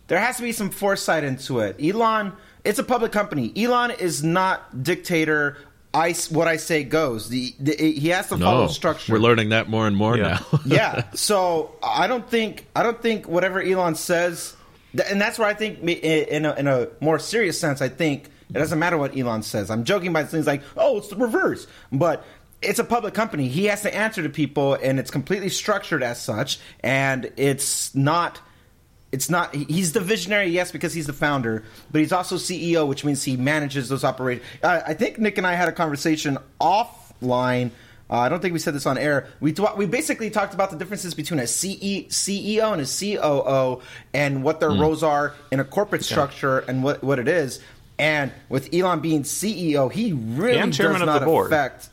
there 0.06 0.18
has 0.18 0.36
to 0.36 0.42
be 0.42 0.52
some 0.52 0.70
foresight 0.70 1.24
into 1.24 1.60
it. 1.60 1.76
Elon, 1.82 2.32
it's 2.64 2.78
a 2.78 2.84
public 2.84 3.12
company. 3.12 3.52
Elon 3.56 3.90
is 3.92 4.22
not 4.22 4.82
dictator. 4.82 5.58
I 5.92 6.10
s- 6.10 6.30
what 6.30 6.48
I 6.48 6.56
say 6.56 6.82
goes. 6.82 7.28
The, 7.28 7.54
the 7.60 7.74
he 7.76 8.08
has 8.08 8.28
to 8.28 8.36
follow 8.38 8.62
No, 8.62 8.68
structure. 8.68 9.12
we're 9.12 9.20
learning 9.20 9.50
that 9.50 9.68
more 9.68 9.86
and 9.86 9.96
more 9.96 10.16
Yeah. 10.16 10.40
now. 10.52 10.60
yeah. 10.66 11.04
So 11.14 11.72
I 11.82 12.06
don't 12.06 12.28
think 12.28 12.66
I 12.74 12.82
don't 12.82 13.00
think 13.00 13.28
whatever 13.28 13.60
Elon 13.62 13.94
says, 13.94 14.56
th- 14.96 15.08
and 15.10 15.20
that's 15.20 15.38
where 15.38 15.48
I 15.48 15.54
think 15.54 15.78
in 15.80 16.44
a, 16.46 16.54
in 16.54 16.66
a 16.66 16.88
more 17.00 17.18
serious 17.18 17.58
sense, 17.60 17.80
I 17.80 17.88
think 17.88 18.24
it 18.50 18.58
doesn't 18.58 18.78
matter 18.78 18.98
what 18.98 19.16
Elon 19.16 19.42
says. 19.42 19.70
I'm 19.70 19.84
joking 19.84 20.12
by 20.12 20.24
things 20.24 20.46
like, 20.46 20.62
oh, 20.76 20.98
it's 20.98 21.08
the 21.08 21.16
reverse, 21.16 21.66
but. 21.92 22.24
It's 22.64 22.78
a 22.78 22.84
public 22.84 23.14
company. 23.14 23.48
He 23.48 23.66
has 23.66 23.82
to 23.82 23.94
answer 23.94 24.22
to 24.22 24.28
people, 24.28 24.74
and 24.74 24.98
it's 24.98 25.10
completely 25.10 25.48
structured 25.48 26.02
as 26.02 26.20
such. 26.20 26.58
And 26.80 27.32
it's 27.36 27.94
not 27.94 28.40
it's 29.14 29.30
not. 29.30 29.54
He's 29.54 29.92
the 29.92 30.00
visionary 30.00 30.48
yes 30.48 30.72
because 30.72 30.92
he's 30.92 31.06
the 31.06 31.12
founder 31.12 31.62
but 31.92 32.00
he's 32.00 32.12
also 32.12 32.34
ceo 32.34 32.86
which 32.86 33.04
means 33.04 33.22
he 33.22 33.36
manages 33.36 33.88
those 33.88 34.02
operations 34.02 34.44
uh, 34.62 34.80
i 34.86 34.92
think 34.92 35.18
nick 35.20 35.38
and 35.38 35.46
i 35.46 35.54
had 35.54 35.68
a 35.68 35.72
conversation 35.72 36.36
offline 36.60 37.70
uh, 38.10 38.18
i 38.18 38.28
don't 38.28 38.40
think 38.40 38.52
we 38.52 38.58
said 38.58 38.74
this 38.74 38.86
on 38.86 38.98
air 38.98 39.28
we, 39.38 39.52
tw- 39.52 39.76
we 39.76 39.86
basically 39.86 40.30
talked 40.30 40.52
about 40.52 40.70
the 40.70 40.76
differences 40.76 41.14
between 41.14 41.38
a 41.38 41.46
CE- 41.46 42.08
ceo 42.08 42.72
and 42.72 42.82
a 42.82 42.86
coo 42.86 43.82
and 44.12 44.42
what 44.42 44.58
their 44.58 44.70
roles 44.72 45.04
are 45.04 45.32
in 45.52 45.60
a 45.60 45.64
corporate 45.64 46.04
structure 46.04 46.58
and 46.58 46.82
what, 46.82 47.04
what 47.04 47.20
it 47.20 47.28
is 47.28 47.60
and 48.00 48.32
with 48.48 48.74
elon 48.74 48.98
being 48.98 49.22
ceo 49.22 49.92
he 49.92 50.12
really 50.12 50.58
does 50.70 50.80
of 50.80 51.06
not 51.06 51.20
the 51.20 51.24
board. 51.24 51.46
affect 51.46 51.88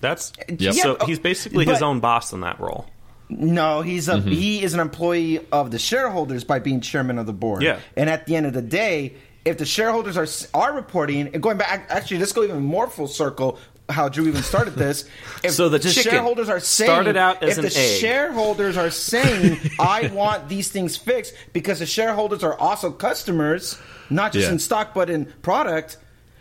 That's 0.00 0.32
Yep. 0.48 0.74
so 0.74 0.96
Yeah, 1.00 1.06
he's 1.06 1.18
basically 1.18 1.64
his 1.66 1.82
own 1.82 2.00
boss 2.00 2.32
in 2.32 2.40
that 2.42 2.60
role. 2.60 2.86
No, 3.30 3.82
he's 3.82 4.08
a 4.08 4.14
Mm-hmm. 4.14 4.28
he 4.30 4.62
is 4.62 4.72
an 4.74 4.80
employee 4.80 5.40
of 5.52 5.70
the 5.70 5.78
shareholders 5.78 6.44
by 6.44 6.58
being 6.60 6.80
chairman 6.80 7.18
of 7.18 7.26
the 7.26 7.32
board. 7.32 7.62
Yeah. 7.62 7.78
and 7.96 8.08
at 8.08 8.26
the 8.26 8.36
end 8.36 8.46
of 8.46 8.52
the 8.54 8.62
day, 8.62 9.14
if 9.44 9.58
the 9.58 9.66
shareholders 9.66 10.16
are 10.16 10.26
are 10.58 10.72
reporting 10.74 11.30
and 11.34 11.42
going 11.42 11.58
back, 11.58 11.86
actually, 11.90 12.18
let's 12.18 12.32
go 12.32 12.42
even 12.44 12.62
more 12.62 12.88
full 12.88 13.06
circle. 13.08 13.58
How 13.90 14.10
Drew 14.10 14.28
even 14.28 14.42
started 14.42 14.74
this. 14.74 15.04
If 15.42 15.52
So 15.52 15.70
the 15.70 15.78
chicken 15.78 16.02
shareholders 16.12 16.50
are 16.50 16.60
saying 16.60 16.88
started 16.90 17.16
out 17.16 17.42
as 17.42 17.56
if 17.56 17.64
an 17.64 17.70
the 17.70 17.78
egg. 17.78 18.00
shareholders 18.00 18.76
are 18.76 18.90
saying 19.10 19.58
I 19.78 20.08
want 20.08 20.48
these 20.48 20.68
things 20.70 20.96
fixed 20.96 21.34
because 21.54 21.78
the 21.78 21.86
shareholders 21.86 22.42
are 22.44 22.54
also 22.54 22.90
customers, 22.90 23.78
not 24.10 24.32
just 24.32 24.46
Yeah. 24.46 24.52
in 24.52 24.58
stock 24.58 24.92
but 24.94 25.08
in 25.10 25.26
product. 25.42 25.96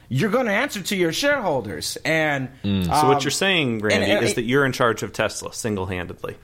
You're 0.10 0.30
going 0.30 0.46
to 0.46 0.52
answer 0.54 0.82
to 0.82 0.96
your 0.96 1.12
shareholders, 1.12 1.98
and 2.06 2.50
So 2.64 2.70
um, 2.92 3.08
what 3.10 3.24
you're 3.24 3.32
saying, 3.32 3.80
Randy, 3.80 4.10
and- 4.12 4.24
is 4.26 4.36
that 4.36 4.44
you're 4.44 4.66
in 4.66 4.72
charge 4.72 5.04
of 5.04 5.12
Tesla 5.14 5.54
single 5.54 5.86
handedly. 5.86 6.38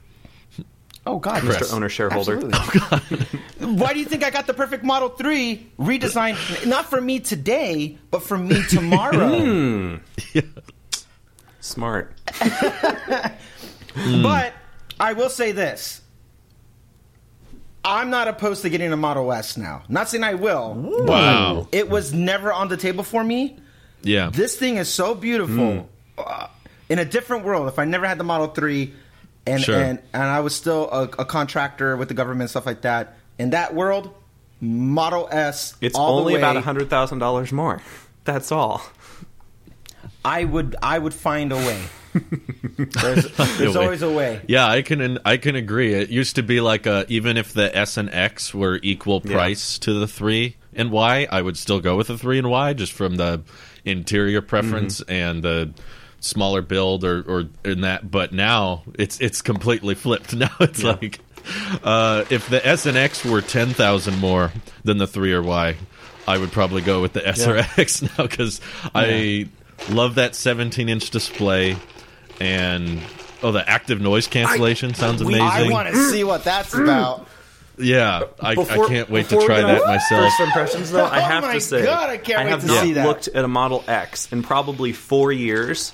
Oh 1.06 1.18
God, 1.18 1.42
Mr. 1.42 1.72
Owner 1.74 1.90
Shareholder. 1.90 2.50
Absolutely. 2.50 3.38
Why 3.76 3.92
do 3.92 3.98
you 3.98 4.06
think 4.06 4.24
I 4.24 4.30
got 4.30 4.46
the 4.46 4.54
perfect 4.54 4.84
Model 4.84 5.10
3 5.10 5.70
redesigned? 5.78 6.66
Not 6.66 6.86
for 6.86 6.98
me 6.98 7.20
today, 7.20 7.98
but 8.10 8.22
for 8.22 8.38
me 8.38 8.62
tomorrow. 8.70 10.00
Smart. 11.60 12.12
But 14.22 14.52
I 14.98 15.12
will 15.12 15.28
say 15.28 15.52
this. 15.52 16.00
I'm 17.84 18.08
not 18.10 18.28
opposed 18.28 18.62
to 18.62 18.70
getting 18.70 18.92
a 18.92 18.96
Model 18.96 19.32
S 19.32 19.56
now. 19.56 19.82
Not 19.88 20.08
saying 20.08 20.24
I 20.24 20.34
will. 20.34 20.74
Wow. 20.74 21.68
It 21.70 21.90
was 21.90 22.12
never 22.14 22.52
on 22.52 22.68
the 22.68 22.76
table 22.76 23.04
for 23.04 23.22
me. 23.22 23.58
Yeah. 24.02 24.30
This 24.32 24.56
thing 24.56 24.76
is 24.78 24.88
so 24.88 25.14
beautiful. 25.14 25.88
Uh, 26.16 26.46
in 26.88 26.98
a 26.98 27.04
different 27.04 27.44
world, 27.44 27.68
if 27.68 27.78
I 27.78 27.84
never 27.84 28.06
had 28.06 28.18
the 28.18 28.24
Model 28.24 28.48
3 28.48 28.92
and 29.46 29.60
Sure. 29.62 29.78
and, 29.78 29.98
and 30.12 30.22
I 30.22 30.40
was 30.40 30.54
still 30.54 30.88
a, 30.90 31.02
a 31.18 31.24
contractor 31.24 31.96
with 31.96 32.08
the 32.08 32.14
government 32.14 32.42
and 32.42 32.50
stuff 32.50 32.66
like 32.66 32.82
that, 32.82 33.16
in 33.38 33.50
that 33.50 33.74
world, 33.74 34.14
Model 34.60 35.28
S 35.30 35.74
It's 35.80 35.94
all 35.96 36.16
the 36.16 36.20
only 36.22 36.34
way, 36.34 36.38
about 36.40 36.56
hundred 36.62 36.88
thousand 36.88 37.18
dollars 37.18 37.52
more. 37.52 37.82
That's 38.24 38.50
all. 38.52 38.80
I 40.24 40.44
would 40.44 40.76
I 40.82 40.98
would 40.98 41.12
find 41.12 41.52
a 41.52 41.56
way. 41.56 41.82
There's 42.14 43.30
there's 43.58 43.76
always 43.76 44.02
a 44.02 44.10
way. 44.12 44.40
Yeah, 44.46 44.66
I 44.68 44.82
can 44.82 45.18
I 45.24 45.36
can 45.36 45.56
agree. 45.56 45.94
It 45.94 46.08
used 46.10 46.36
to 46.36 46.42
be 46.42 46.60
like 46.60 46.86
a, 46.86 47.04
even 47.08 47.36
if 47.36 47.52
the 47.52 47.74
S 47.76 47.96
and 47.96 48.10
X 48.12 48.54
were 48.54 48.78
equal 48.82 49.20
Yeah. 49.24 49.32
price 49.36 49.78
to 49.80 49.92
the 49.94 50.06
three 50.06 50.56
and 50.74 50.90
Y, 50.90 51.26
I 51.30 51.42
would 51.42 51.56
still 51.56 51.80
go 51.80 51.96
with 51.96 52.08
the 52.08 52.18
three 52.18 52.38
and 52.38 52.50
Y 52.50 52.72
just 52.72 52.92
from 52.92 53.16
the 53.16 53.42
interior 53.84 54.40
preference 54.42 55.00
Mm-hmm. 55.00 55.12
and 55.12 55.42
the 55.42 55.70
smaller 56.20 56.62
build 56.62 57.04
or 57.04 57.22
or 57.22 57.44
in 57.64 57.82
that. 57.82 58.10
But 58.10 58.32
now 58.32 58.82
it's 58.94 59.20
it's 59.20 59.42
completely 59.42 59.94
flipped. 59.94 60.34
Now 60.36 60.50
it's 60.60 60.82
like 60.82 61.20
uh, 61.82 62.24
if 62.30 62.48
the 62.48 62.66
S 62.66 62.86
and 62.86 62.96
X 62.96 63.24
were 63.24 63.42
ten 63.42 63.70
thousand 63.70 64.18
more 64.18 64.52
than 64.84 64.98
the 64.98 65.06
three 65.06 65.32
or 65.32 65.42
Y, 65.42 65.76
I 66.26 66.38
would 66.38 66.52
probably 66.52 66.80
go 66.82 67.02
with 67.02 67.12
the 67.12 67.26
S 67.26 67.46
or 67.46 67.56
X 67.76 68.00
now 68.18 68.24
because 68.26 68.60
I 68.94 69.48
love 69.90 70.14
that 70.14 70.34
17 70.34 70.88
inch 70.88 71.10
display 71.10 71.76
and 72.40 73.00
oh 73.42 73.52
the 73.52 73.68
active 73.68 74.00
noise 74.00 74.26
cancellation 74.26 74.94
sounds 74.94 75.22
we- 75.22 75.34
amazing 75.34 75.70
I 75.70 75.72
want 75.72 75.88
to 75.88 76.10
see 76.10 76.24
what 76.24 76.44
that's 76.44 76.74
about. 76.78 77.26
yeah 77.78 78.22
I, 78.40 78.54
Before- 78.54 78.84
I 78.86 78.88
can't 78.88 79.10
wait 79.10 79.28
to 79.30 79.40
try 79.44 79.60
that 79.62 79.84
myself 79.86 80.22
First 80.32 80.40
impressions, 80.40 80.90
though, 80.92 81.04
I 81.04 81.18
Oh 81.18 81.22
have 81.22 81.42
my 81.44 81.54
to 81.54 81.60
say, 81.60 81.84
God, 81.84 82.10
I 82.10 82.16
can't 82.18 82.38
wait 82.44 82.48
have 82.50 82.60
to 82.62 82.66
not 82.66 82.82
see 82.82 82.92
that. 82.94 83.06
looked 83.06 83.28
at 83.28 83.44
a 83.44 83.48
Model 83.48 83.84
X 83.86 84.32
in 84.32 84.42
probably 84.42 84.92
four 84.92 85.32
years, 85.32 85.92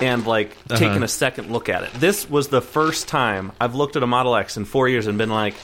and 0.00 0.26
like 0.26 0.50
Uh-huh. 0.70 0.76
taken 0.78 1.02
a 1.02 1.08
second 1.08 1.50
look 1.50 1.68
at 1.68 1.82
it. 1.84 1.92
This 1.94 2.28
was 2.28 2.48
the 2.48 2.60
first 2.62 3.08
time 3.08 3.52
I've 3.60 3.74
looked 3.74 3.96
at 3.96 4.02
a 4.02 4.06
Model 4.06 4.34
X 4.36 4.56
in 4.56 4.64
four 4.64 4.88
years 4.88 5.06
and 5.06 5.16
been 5.18 5.30
like, 5.30 5.54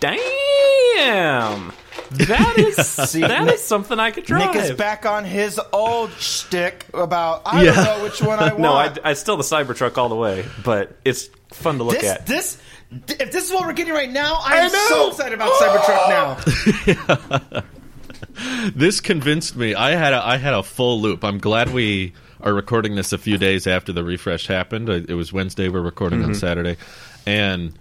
"Damn, 0.00 1.72
that 2.10 2.58
is 2.58 2.76
that 3.12 3.48
is 3.52 3.60
something 3.62 3.98
I 3.98 4.10
could 4.10 4.24
drive." 4.24 4.54
Nick 4.54 4.64
is 4.64 4.72
back 4.72 5.06
on 5.06 5.24
his 5.24 5.60
old 5.72 6.12
shtick 6.12 6.86
about 6.92 7.42
I 7.46 7.64
Yeah. 7.64 7.74
don't 7.74 7.84
know 7.84 8.04
which 8.04 8.20
one 8.22 8.38
I 8.38 8.48
want. 8.48 8.58
no, 8.60 8.72
I, 8.72 8.94
I 9.04 9.12
still 9.14 9.36
the 9.36 9.42
Cybertruck 9.42 9.96
all 9.98 10.08
the 10.08 10.16
way, 10.16 10.44
but 10.64 10.96
it's 11.04 11.28
fun 11.52 11.78
to 11.78 11.84
look 11.84 12.00
this 12.00 12.10
at. 12.10 12.26
this 12.26 12.60
if 12.90 13.30
this 13.32 13.46
is 13.46 13.52
what 13.52 13.66
we're 13.66 13.72
getting 13.72 13.94
right 13.94 14.10
now, 14.10 14.40
I'm 14.42 14.72
know. 14.72 14.86
so 14.88 15.08
excited 15.10 15.34
about 15.34 15.52
Cybertruck 15.52 16.08
now. 17.54 17.62
this 18.74 19.00
convinced 19.00 19.56
me 19.56 19.74
I 19.74 19.90
had 19.90 20.12
a, 20.12 20.26
I 20.26 20.36
had 20.36 20.54
a 20.54 20.62
full 20.62 21.00
loop 21.00 21.24
I'm 21.24 21.38
glad 21.38 21.72
we 21.72 22.14
are 22.40 22.52
recording 22.52 22.94
this 22.94 23.12
a 23.12 23.18
few 23.18 23.38
days 23.38 23.66
after 23.66 23.92
the 23.92 24.02
refresh 24.02 24.46
happened 24.46 24.88
it 24.88 25.14
was 25.14 25.32
Wednesday 25.32 25.68
we're 25.68 25.80
recording 25.80 26.22
on 26.22 26.30
mm-hmm. 26.30 26.38
Saturday 26.38 26.76
and 27.26 27.72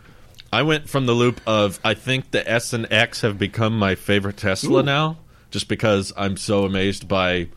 I 0.52 0.64
went 0.64 0.90
from 0.90 1.06
the 1.06 1.14
loop 1.14 1.42
of 1.46 1.80
I 1.84 1.94
think 1.94 2.32
the 2.32 2.50
S 2.50 2.74
and 2.74 2.92
X 2.92 3.22
have 3.22 3.38
become 3.38 3.78
my 3.78 3.96
favorite 3.96 4.38
Tesla 4.38 4.82
now, 4.84 5.18
just 5.52 5.68
because 5.68 6.12
I'm 6.18 6.38
so 6.38 6.66
amazed 6.66 7.08
by. 7.08 7.50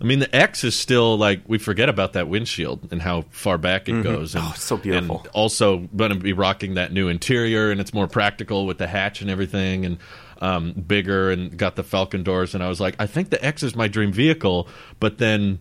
I 0.00 0.04
mean, 0.04 0.20
the 0.20 0.34
X 0.34 0.62
is 0.62 0.78
still 0.78 1.18
like 1.18 1.40
we 1.48 1.58
forget 1.58 1.88
about 1.88 2.12
that 2.12 2.28
windshield 2.28 2.88
and 2.92 3.02
how 3.02 3.22
far 3.30 3.58
back 3.58 3.88
it 3.88 4.02
goes. 4.04 4.36
And, 4.36 4.44
Oh, 4.44 4.52
it's 4.54 4.62
so 4.62 4.76
beautiful. 4.76 5.18
And 5.18 5.26
also 5.28 5.78
going 5.96 6.12
to 6.12 6.16
be 6.16 6.32
rocking 6.32 6.74
that 6.74 6.92
new 6.92 7.08
interior, 7.08 7.72
and 7.72 7.80
it's 7.80 7.92
more 7.92 8.06
practical 8.06 8.64
with 8.64 8.78
the 8.78 8.86
hatch 8.86 9.22
and 9.22 9.28
everything, 9.30 9.84
and 9.84 9.98
um, 10.40 10.72
bigger, 10.72 11.32
and 11.32 11.56
got 11.58 11.74
the 11.74 11.82
Falcon 11.82 12.22
doors. 12.22 12.54
And 12.54 12.62
I 12.62 12.68
was 12.68 12.80
like, 12.80 12.94
I 13.00 13.06
think 13.06 13.30
the 13.30 13.44
X 13.44 13.64
is 13.64 13.74
my 13.74 13.88
dream 13.88 14.12
vehicle, 14.12 14.68
but 15.00 15.18
then. 15.18 15.58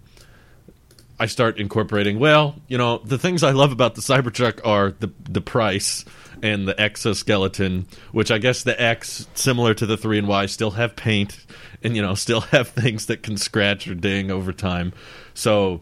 I 1.20 1.26
start 1.26 1.58
incorporating. 1.58 2.20
Well, 2.20 2.62
you 2.68 2.78
know, 2.78 3.00
the 3.00 3.18
things 3.18 3.42
I 3.42 3.50
love 3.50 3.72
about 3.72 3.96
the 3.96 4.02
Cybertruck 4.02 4.60
are 4.64 4.92
the 5.00 5.10
the 5.28 5.42
price 5.42 6.06
and 6.42 6.68
the 6.68 6.80
exoskeleton, 6.80 7.88
which 8.12 8.32
I 8.32 8.38
guess 8.38 8.64
the 8.64 8.80
X, 8.82 9.28
similar 9.34 9.74
to 9.76 9.86
the 9.86 9.98
three 9.98 10.18
and 10.18 10.28
Y, 10.28 10.46
still 10.46 10.72
have 10.72 10.96
paint 10.96 11.46
and 11.84 11.96
you 11.96 12.02
know 12.02 12.16
still 12.16 12.42
have 12.42 12.70
things 12.70 13.08
that 13.08 13.24
can 13.24 13.38
scratch 13.38 13.88
or 13.88 13.96
ding 13.96 14.32
over 14.32 14.54
time. 14.54 14.94
So 15.34 15.82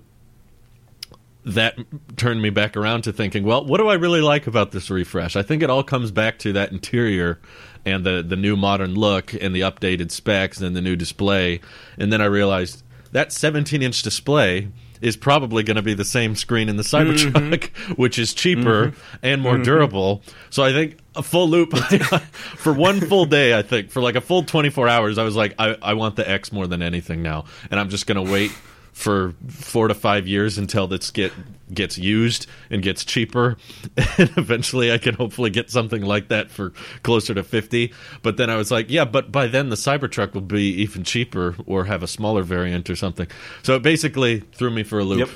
that 1.46 1.78
turned 2.18 2.42
me 2.42 2.50
back 2.50 2.76
around 2.76 3.04
to 3.04 3.14
thinking, 3.14 3.44
well, 3.44 3.64
what 3.64 3.78
do 3.78 3.88
I 3.88 3.94
really 3.94 4.22
like 4.22 4.48
about 4.48 4.72
this 4.72 4.90
refresh? 4.90 5.36
I 5.36 5.44
think 5.44 5.62
it 5.62 5.70
all 5.70 5.84
comes 5.84 6.12
back 6.12 6.40
to 6.40 6.54
that 6.54 6.72
interior 6.72 7.40
and 7.86 8.04
the 8.04 8.24
the 8.28 8.36
new 8.36 8.56
modern 8.56 8.96
look 8.96 9.34
and 9.34 9.56
the 9.56 9.62
updated 9.62 10.12
specs 10.12 10.60
and 10.60 10.76
the 10.76 10.82
new 10.82 10.96
display. 10.96 11.62
And 11.98 12.12
then 12.12 12.22
I 12.22 12.26
realized 12.26 12.84
that 13.12 13.32
17 13.32 13.82
inch 13.82 14.02
display 14.02 14.70
is 15.06 15.16
probably 15.16 15.62
going 15.62 15.76
to 15.76 15.84
be 15.84 15.94
the 15.94 16.04
same 16.04 16.36
screen 16.36 16.68
in 16.68 16.78
the 16.78 16.84
Cybertruck, 16.84 17.32
mm-hmm. 17.32 17.94
which 17.94 18.18
is 18.18 18.34
cheaper 18.34 18.88
mm-hmm. 18.88 19.16
and 19.22 19.40
more 19.40 19.54
mm-hmm. 19.54 19.62
durable. 19.62 20.24
So 20.50 20.64
I 20.64 20.74
think 20.74 20.98
a 21.16 21.22
full 21.22 21.48
loop 21.48 21.78
for 22.58 22.74
one 22.74 23.00
full 23.00 23.26
day. 23.26 23.56
I 23.56 23.62
think 23.62 23.92
for 23.92 24.02
like 24.02 24.16
a 24.16 24.22
full 24.22 24.42
24 24.42 24.88
hours, 24.88 25.20
I 25.20 25.24
was 25.24 25.36
like, 25.36 25.54
I, 25.60 25.78
I 25.80 25.94
want 25.94 26.16
the 26.16 26.28
X 26.28 26.52
more 26.52 26.66
than 26.66 26.82
anything 26.82 27.22
now, 27.22 27.46
and 27.70 27.80
I'm 27.80 27.90
just 27.90 28.08
going 28.08 28.26
to 28.26 28.32
wait 28.32 28.52
for 28.96 29.34
four 29.50 29.90
to 29.90 29.94
five 29.94 30.26
years 30.26 30.58
until 30.58 30.88
this 30.88 31.12
get 31.12 31.32
gets 31.74 31.98
used 31.98 32.48
and 32.70 32.82
gets 32.82 33.04
cheaper 33.04 33.58
and 34.18 34.32
eventually 34.38 34.90
i 34.92 34.98
can 34.98 35.14
hopefully 35.16 35.50
get 35.50 35.70
something 35.70 36.02
like 36.02 36.30
that 36.30 36.50
for 36.50 36.72
closer 37.04 37.34
to 37.34 37.44
50 37.44 37.92
but 38.22 38.38
then 38.38 38.50
i 38.50 38.56
was 38.56 38.72
like 38.72 38.90
yeah 38.90 39.04
but 39.04 39.32
by 39.34 39.48
then 39.48 39.68
the 39.68 39.76
cybertruck 39.76 40.34
will 40.34 40.40
be 40.42 40.70
even 40.76 41.04
cheaper 41.04 41.56
or 41.68 41.84
have 41.86 42.04
a 42.04 42.08
smaller 42.08 42.42
variant 42.42 42.90
or 42.90 42.96
something 42.96 43.28
so 43.64 43.76
it 43.76 43.82
basically 43.84 44.40
threw 44.54 44.70
me 44.72 44.82
for 44.84 45.00
a 45.00 45.04
loop 45.04 45.20
Yep. 45.20 45.30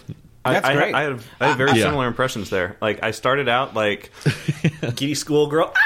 That's 0.46 0.66
I, 0.66 0.74
great. 0.74 0.96
I, 0.96 1.02
had 1.04 1.20
I 1.42 1.48
have 1.50 1.58
very 1.58 1.72
Yeah. 1.78 1.84
similar 1.84 2.08
impressions 2.08 2.50
there. 2.50 2.78
Like 2.82 3.04
I 3.04 3.12
started 3.12 3.50
out 3.50 3.74
like 3.76 4.10
giddy 4.96 5.14
schoolgirl. 5.14 5.74
Ah, 5.76 5.80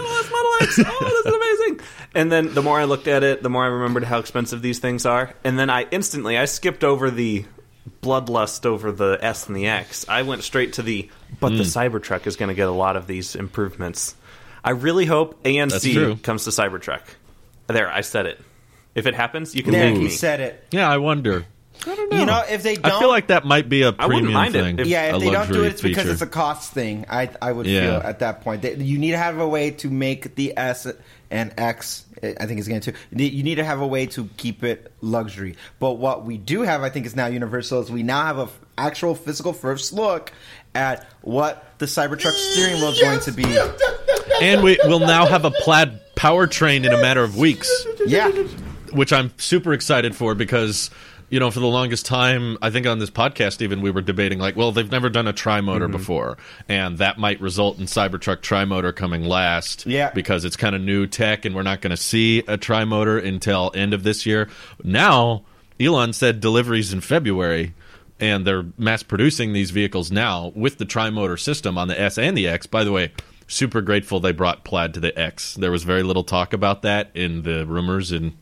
Model 0.00 0.16
S, 0.16 0.30
Model 0.30 0.52
X. 0.60 0.78
Oh, 0.86 1.04
this 1.04 1.26
is 1.26 1.34
amazing. 1.66 1.86
And 2.14 2.32
then 2.32 2.54
the 2.54 2.62
more 2.62 2.78
I 2.80 2.84
looked 2.84 3.08
at 3.08 3.22
it, 3.22 3.42
the 3.42 3.50
more 3.50 3.64
I 3.64 3.68
remembered 3.68 4.04
how 4.04 4.18
expensive 4.18 4.62
these 4.62 4.78
things 4.78 5.04
are. 5.06 5.34
And 5.44 5.58
then 5.58 5.70
I 5.70 5.86
instantly 5.90 6.36
I 6.38 6.44
skipped 6.46 6.84
over 6.84 7.10
the 7.10 7.44
bloodlust 8.02 8.66
over 8.66 8.92
the 8.92 9.18
S 9.20 9.46
and 9.48 9.56
the 9.56 9.66
X. 9.66 10.06
I 10.08 10.22
went 10.22 10.42
straight 10.42 10.74
to 10.74 10.82
the 10.82 11.08
but 11.40 11.52
Hmm. 11.52 11.58
the 11.58 11.64
Cybertruck 11.64 12.26
is 12.26 12.36
going 12.36 12.48
to 12.48 12.54
get 12.54 12.68
a 12.68 12.72
lot 12.72 12.96
of 12.96 13.06
these 13.06 13.34
improvements. 13.36 14.14
I 14.64 14.70
really 14.70 15.06
hope 15.06 15.42
That's. 15.42 15.84
ANC 15.84 16.22
comes 16.22 16.44
to 16.44 16.50
Cybertruck. 16.50 17.02
There, 17.68 17.90
I 17.90 18.00
said 18.00 18.26
it. 18.26 18.40
If 18.94 19.06
it 19.06 19.14
happens, 19.14 19.54
you 19.54 19.62
can 19.62 19.72
There, 19.72 19.82
thank 19.82 19.98
he 19.98 20.04
me. 20.04 20.10
said 20.10 20.40
it. 20.40 20.66
yeah 20.72 20.90
i 20.90 20.96
wonder 20.96 21.44
You 21.86 22.26
know, 22.26 22.42
if 22.48 22.62
they 22.62 22.74
don't, 22.76 22.86
i 22.86 22.98
feel 22.98 23.08
like 23.08 23.28
that 23.28 23.44
might 23.44 23.68
be 23.68 23.82
a 23.82 23.90
wouldn't 23.92 24.08
premium 24.08 24.32
mind 24.32 24.54
it 24.56 24.62
thing 24.62 24.78
if- 24.80 24.86
yeah, 24.86 25.04
if 25.10 25.16
a 25.16 25.18
they 25.18 25.24
don't 25.30 25.32
do 25.32 25.38
luxury 25.38 25.66
it, 25.66 25.70
it's 25.72 25.82
because 25.82 26.02
feature. 26.04 26.12
it's 26.12 26.22
a 26.22 26.26
cost 26.26 26.72
thing. 26.72 27.06
I 27.08 27.30
I 27.40 27.52
would 27.52 27.66
Yeah. 27.66 27.80
feel 28.00 28.08
at 28.08 28.18
that 28.20 28.42
point 28.42 28.62
that 28.62 28.78
you 28.78 28.98
need 28.98 29.12
to 29.12 29.18
have 29.18 29.38
a 29.38 29.48
way 29.48 29.70
to 29.72 29.90
make 29.90 30.34
the 30.34 30.54
S 30.56 30.86
and 31.30 31.52
X. 31.56 32.04
I 32.22 32.46
think 32.46 32.58
it's 32.58 32.66
going 32.68 32.80
to. 32.80 32.92
You 33.12 33.42
need 33.44 33.56
to 33.56 33.64
have 33.64 33.80
a 33.80 33.86
way 33.86 34.06
to 34.06 34.28
keep 34.36 34.64
it 34.64 34.90
luxury. 35.00 35.54
But 35.78 35.94
what 35.98 36.24
we 36.24 36.36
do 36.36 36.62
have, 36.62 36.82
I 36.82 36.90
think, 36.90 37.06
is 37.06 37.14
now 37.14 37.26
universal. 37.26 37.80
Is 37.80 37.90
we 37.92 38.02
now 38.02 38.24
have 38.24 38.38
a 38.38 38.42
f- 38.42 38.58
actual 38.76 39.14
physical 39.14 39.52
first 39.52 39.92
look 39.92 40.32
at 40.74 41.06
what 41.22 41.64
the 41.78 41.86
Cybertruck 41.86 42.32
steering 42.32 42.74
wheel 42.80 42.90
is 42.90 43.00
going 43.00 43.20
to 43.20 43.32
be. 43.32 43.44
and 44.42 44.62
we 44.62 44.78
will 44.84 45.00
now 45.00 45.26
have 45.26 45.44
a 45.44 45.50
plaid 45.50 46.00
powertrain 46.16 46.84
in 46.84 46.92
a 46.92 47.00
matter 47.00 47.22
of 47.22 47.36
weeks 47.36 47.70
Yeah, 48.06 48.28
which 48.92 49.12
I'm 49.12 49.32
super 49.38 49.72
excited 49.72 50.14
for 50.16 50.34
because 50.34 50.90
you 51.30 51.38
know 51.40 51.50
for 51.50 51.60
the 51.60 51.66
longest 51.66 52.06
time 52.06 52.56
I 52.62 52.70
think 52.70 52.86
on 52.86 52.98
this 52.98 53.10
podcast 53.10 53.60
even 53.62 53.80
we 53.82 53.90
were 53.90 54.00
debating 54.00 54.38
like 54.38 54.56
well 54.56 54.72
they've 54.72 54.90
never 54.90 55.08
done 55.08 55.26
a 55.28 55.32
tri 55.32 55.60
motor 55.60 55.86
Mm-hmm. 55.86 55.96
before 55.96 56.38
and 56.68 56.98
that 56.98 57.18
might 57.18 57.40
result 57.40 57.78
in 57.78 57.84
Cybertruck 57.86 58.40
tri 58.40 58.64
motor 58.64 58.92
coming 58.92 59.22
last 59.24 59.86
Yeah. 59.86 60.10
because 60.10 60.44
it's 60.44 60.56
kind 60.56 60.74
of 60.74 60.80
new 60.82 61.06
tech 61.06 61.44
and 61.44 61.54
we're 61.54 61.62
not 61.62 61.80
going 61.80 61.90
to 61.90 61.96
see 61.96 62.42
a 62.48 62.56
tri 62.56 62.84
motor 62.84 63.18
until 63.18 63.70
end 63.74 63.92
of 63.94 64.02
this 64.02 64.24
year 64.26 64.48
now 64.82 65.44
Elon 65.80 66.12
said 66.12 66.40
deliveries 66.40 66.92
in 66.92 67.00
February 67.00 67.74
and 68.20 68.44
they're 68.46 68.64
mass 68.78 69.02
producing 69.02 69.52
these 69.52 69.70
vehicles 69.70 70.10
now 70.10 70.52
with 70.56 70.78
the 70.78 70.84
tri 70.84 71.08
motor 71.10 71.36
system 71.36 71.78
on 71.78 71.88
the 71.88 72.00
S 72.00 72.18
and 72.18 72.36
the 72.36 72.48
X 72.48 72.66
by 72.66 72.82
the 72.84 72.90
way 72.92 73.12
super 73.46 73.80
grateful 73.80 74.18
they 74.20 74.32
brought 74.32 74.64
plaid 74.64 74.92
to 74.94 75.00
the 75.00 75.16
X 75.18 75.54
there 75.54 75.70
was 75.70 75.82
very 75.84 76.02
little 76.02 76.24
talk 76.24 76.52
about 76.52 76.82
that 76.82 77.10
in 77.14 77.42
the 77.42 77.64
rumors 77.66 78.12
and 78.12 78.32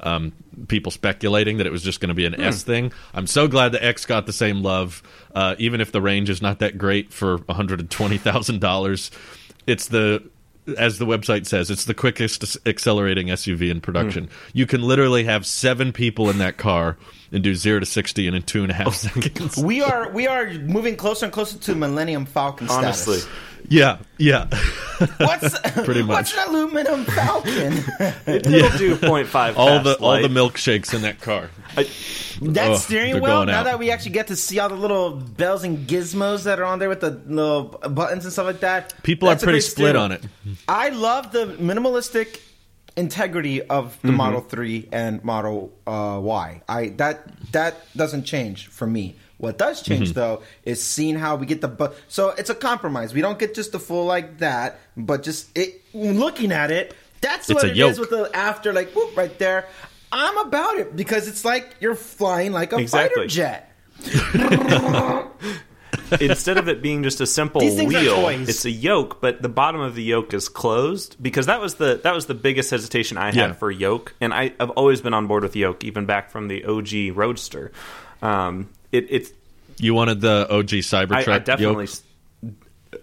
um, 0.00 0.32
people 0.68 0.90
speculating 0.92 1.58
that 1.58 1.66
it 1.66 1.72
was 1.72 1.82
just 1.82 2.00
going 2.00 2.08
to 2.08 2.14
be 2.14 2.26
an 2.26 2.40
S 2.40 2.62
thing. 2.62 2.92
I'm 3.14 3.26
so 3.26 3.48
glad 3.48 3.72
the 3.72 3.84
X 3.84 4.04
got 4.06 4.26
the 4.26 4.32
same 4.32 4.62
love, 4.62 5.02
uh, 5.34 5.56
even 5.58 5.80
if 5.80 5.92
the 5.92 6.00
range 6.00 6.30
is 6.30 6.42
not 6.42 6.58
that 6.60 6.78
great 6.78 7.12
for 7.12 7.38
120 7.38 8.18
thousand 8.18 8.60
dollars. 8.60 9.10
It's 9.66 9.88
the 9.88 10.22
as 10.76 10.98
the 10.98 11.06
website 11.06 11.46
says, 11.46 11.70
it's 11.70 11.84
the 11.84 11.94
quickest 11.94 12.56
accelerating 12.66 13.28
SUV 13.28 13.70
in 13.70 13.80
production. 13.80 14.28
You 14.52 14.66
can 14.66 14.82
literally 14.82 15.24
have 15.24 15.46
seven 15.46 15.92
people 15.92 16.28
in 16.28 16.38
that 16.38 16.56
car 16.56 16.96
and 17.30 17.42
do 17.44 17.54
zero 17.54 17.80
to 17.80 17.86
sixty 17.86 18.26
in, 18.26 18.34
in 18.34 18.42
two 18.42 18.62
and 18.62 18.70
a 18.70 18.74
half 18.74 18.94
seconds. 18.94 19.56
We 19.56 19.82
are 19.82 20.10
we 20.10 20.26
are 20.26 20.52
moving 20.54 20.96
closer 20.96 21.26
and 21.26 21.32
closer 21.32 21.58
to 21.58 21.74
Millennium 21.74 22.26
Falcon 22.26 22.68
status. 22.68 23.06
Honestly, 23.06 23.32
Yeah, 23.68 23.98
yeah. 24.18 24.48
What's 25.18 25.58
Pretty 25.84 26.02
What's 26.02 26.34
an 26.36 26.48
aluminum 26.48 27.04
Falcon? 27.04 27.72
it'll 28.26 28.78
do 28.78 28.96
0.5 28.96 29.56
all 29.56 29.80
the 29.82 29.90
fast 29.92 30.00
all 30.00 30.20
the 30.22 30.28
milkshakes 30.28 30.94
in 30.94 31.02
that 31.02 31.20
car. 31.20 31.50
I- 31.76 31.88
that 32.42 32.70
Oh, 32.72 32.76
steering 32.76 33.22
wheel. 33.22 33.46
Now 33.46 33.60
out. 33.60 33.64
that 33.64 33.78
we 33.78 33.90
actually 33.90 34.10
get 34.12 34.26
to 34.26 34.36
see 34.36 34.58
all 34.58 34.68
the 34.68 34.74
little 34.74 35.12
bells 35.12 35.64
and 35.64 35.88
gizmos 35.88 36.44
that 36.44 36.58
are 36.60 36.64
on 36.64 36.78
there 36.78 36.88
with 36.90 37.00
the 37.00 37.10
little 37.10 37.64
buttons 37.88 38.24
and 38.24 38.32
stuff 38.32 38.44
like 38.46 38.60
that, 38.60 38.92
People 39.02 39.28
are 39.30 39.36
pretty 39.36 39.60
split 39.62 39.88
steering 39.90 39.96
on 39.96 40.12
it. 40.12 40.22
I 40.68 40.90
love 40.90 41.32
the 41.32 41.46
minimalistic 41.46 42.40
integrity 42.96 43.62
of 43.62 43.98
the 44.02 44.08
Mm-hmm. 44.08 44.16
Model 44.16 44.40
Three 44.42 44.88
and 44.92 45.22
Model 45.24 45.72
uh, 45.86 46.18
Y. 46.22 46.62
I 46.68 46.88
that 46.96 47.52
that 47.52 47.76
doesn't 47.96 48.24
change 48.24 48.66
for 48.68 48.86
me. 48.86 49.16
What 49.38 49.58
does 49.58 49.82
change 49.82 50.10
Mm-hmm. 50.10 50.18
though 50.18 50.42
is 50.64 50.82
seeing 50.82 51.16
how 51.16 51.36
we 51.36 51.44
get 51.46 51.60
the 51.60 51.68
bu- 51.68 51.92
so 52.08 52.30
it's 52.30 52.48
a 52.50 52.54
compromise. 52.54 53.12
We 53.12 53.20
don't 53.20 53.38
get 53.38 53.54
just 53.54 53.72
the 53.72 53.78
full 53.78 54.06
like 54.06 54.38
that, 54.38 54.78
but 54.96 55.22
just 55.22 55.50
it 55.56 55.82
looking 55.92 56.52
at 56.52 56.70
it. 56.70 56.94
That's 57.20 57.50
It's 57.50 57.54
what 57.62 57.64
a 57.64 57.70
it 57.70 57.76
yoke. 57.76 57.90
is 57.92 57.98
with 57.98 58.10
the 58.10 58.30
after 58.34 58.72
like 58.72 58.90
whoop 58.94 59.16
right 59.16 59.36
there. 59.38 59.66
I'm 60.12 60.38
about 60.38 60.76
it 60.78 60.96
because 60.96 61.28
it's 61.28 61.44
like 61.44 61.76
you're 61.80 61.94
flying 61.96 62.52
like 62.52 62.72
a 62.72 62.76
Exactly. 62.78 63.28
fighter 63.28 63.28
jet. 63.28 63.72
instead 66.20 66.58
of 66.58 66.68
it 66.68 66.82
being 66.82 67.02
just 67.02 67.20
a 67.20 67.26
simple 67.26 67.60
These 67.60 67.76
things 67.76 67.94
are 67.94 67.98
wheel, 67.98 68.28
it's 68.28 68.64
a 68.64 68.70
yoke, 68.70 69.20
but 69.20 69.42
the 69.42 69.48
bottom 69.48 69.80
of 69.80 69.94
the 69.94 70.02
yoke 70.02 70.32
is 70.34 70.48
closed 70.48 71.16
because 71.22 71.46
that 71.46 71.60
was 71.60 71.74
the 71.76 72.00
that 72.04 72.14
was 72.14 72.26
the 72.26 72.34
biggest 72.34 72.70
hesitation 72.70 73.18
I 73.18 73.26
had 73.26 73.34
Yeah. 73.34 73.52
for 73.52 73.70
yoke, 73.70 74.14
and 74.20 74.32
I, 74.32 74.52
I've 74.60 74.70
always 74.70 75.00
been 75.00 75.14
on 75.14 75.26
board 75.26 75.42
with 75.42 75.56
yoke, 75.56 75.84
even 75.84 76.06
back 76.06 76.30
from 76.30 76.48
the 76.48 76.64
OG 76.64 77.16
Roadster. 77.16 77.72
Um, 78.22 78.68
it, 78.92 79.06
it's 79.10 79.30
You 79.78 79.94
wanted 79.94 80.20
the 80.20 80.46
OG 80.50 80.64
I, 80.74 80.76
Cybertruck 80.78 81.28
I 81.28 81.38
definitely. 81.40 81.84
yoke? 81.84 82.52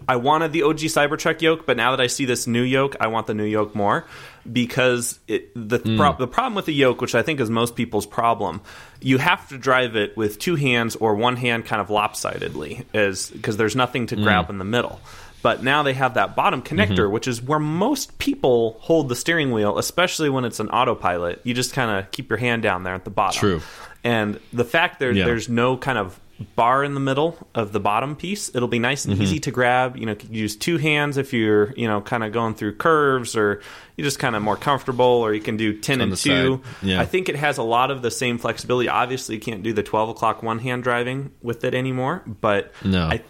I 0.08 0.16
wanted 0.16 0.52
the 0.52 0.62
OG 0.64 0.78
Cybertruck 0.78 1.40
yoke, 1.40 1.66
but 1.66 1.76
now 1.76 1.90
that 1.92 2.00
I 2.00 2.08
see 2.08 2.24
this 2.24 2.46
new 2.46 2.62
yoke, 2.62 2.96
I 3.00 3.06
want 3.06 3.26
the 3.26 3.34
new 3.34 3.44
yoke 3.44 3.74
more 3.74 4.04
because 4.50 5.18
it, 5.28 5.50
the 5.54 5.78
Hmm. 5.78 5.96
prob- 5.96 6.18
the 6.18 6.26
problem 6.26 6.54
with 6.54 6.66
the 6.66 6.74
yoke, 6.74 7.00
which 7.00 7.14
I 7.14 7.22
think 7.22 7.38
is 7.40 7.48
most 7.48 7.76
people's 7.76 8.06
problem, 8.06 8.60
you 9.00 9.18
have 9.18 9.48
to 9.50 9.58
drive 9.58 9.94
it 9.96 10.16
with 10.16 10.38
two 10.38 10.56
hands 10.56 10.96
or 10.96 11.14
one 11.14 11.36
hand 11.36 11.64
kind 11.66 11.80
of 11.80 11.90
lopsidedly, 11.90 12.84
as 12.92 13.30
because 13.30 13.56
there's 13.56 13.76
nothing 13.76 14.06
to 14.08 14.16
Hmm. 14.16 14.22
grab 14.24 14.50
in 14.50 14.58
the 14.58 14.64
middle. 14.64 15.00
But 15.44 15.62
now 15.62 15.82
they 15.82 15.92
have 15.92 16.14
that 16.14 16.34
bottom 16.34 16.62
connector, 16.62 17.04
Mm-hmm. 17.04 17.12
which 17.12 17.28
is 17.28 17.42
where 17.42 17.58
most 17.58 18.16
people 18.18 18.76
hold 18.80 19.10
the 19.10 19.14
steering 19.14 19.52
wheel, 19.52 19.78
especially 19.78 20.30
when 20.30 20.46
it's 20.46 20.58
an 20.58 20.70
autopilot. 20.70 21.40
You 21.44 21.52
just 21.52 21.74
kind 21.74 21.90
of 21.98 22.10
keep 22.12 22.30
your 22.30 22.38
hand 22.38 22.62
down 22.62 22.82
there 22.82 22.94
at 22.94 23.04
the 23.04 23.10
bottom. 23.10 23.38
True. 23.38 23.60
And 24.02 24.40
the 24.54 24.64
fact 24.64 25.00
there, 25.00 25.12
Yeah. 25.12 25.26
there's 25.26 25.50
no 25.50 25.76
kind 25.76 25.98
of 25.98 26.18
bar 26.56 26.82
in 26.82 26.94
the 26.94 27.00
middle 27.00 27.36
of 27.54 27.72
the 27.72 27.78
bottom 27.78 28.16
piece, 28.16 28.50
it'll 28.56 28.68
be 28.68 28.78
nice 28.78 29.04
and 29.04 29.14
Mm-hmm. 29.14 29.22
easy 29.22 29.38
to 29.40 29.50
grab. 29.50 29.96
You 29.98 30.06
know, 30.06 30.16
you 30.30 30.40
use 30.42 30.56
two 30.56 30.78
hands 30.78 31.16
if 31.18 31.32
you're, 31.34 31.72
you 31.76 31.86
know, 31.88 32.00
kind 32.00 32.24
of 32.24 32.32
going 32.32 32.54
through 32.54 32.76
curves 32.76 33.36
or 33.36 33.60
you're 33.96 34.04
just 34.04 34.18
kind 34.18 34.34
of 34.34 34.42
more 34.42 34.56
comfortable, 34.56 35.04
or 35.04 35.32
you 35.34 35.40
can 35.40 35.56
do 35.56 35.78
10 35.78 36.00
On 36.00 36.08
and 36.08 36.16
2. 36.18 36.60
Yeah. 36.82 37.00
I 37.00 37.04
think 37.04 37.28
it 37.28 37.36
has 37.36 37.58
a 37.58 37.62
lot 37.62 37.90
of 37.92 38.02
the 38.02 38.10
same 38.10 38.38
flexibility. 38.38 38.88
Obviously, 38.88 39.36
you 39.36 39.40
can't 39.40 39.62
do 39.62 39.72
the 39.74 39.82
12 39.84 40.08
o'clock 40.08 40.42
one 40.42 40.58
hand 40.58 40.82
driving 40.82 41.30
with 41.42 41.64
it 41.64 41.74
anymore, 41.74 42.22
but 42.26 42.72
No. 42.82 43.06
I, 43.08 43.22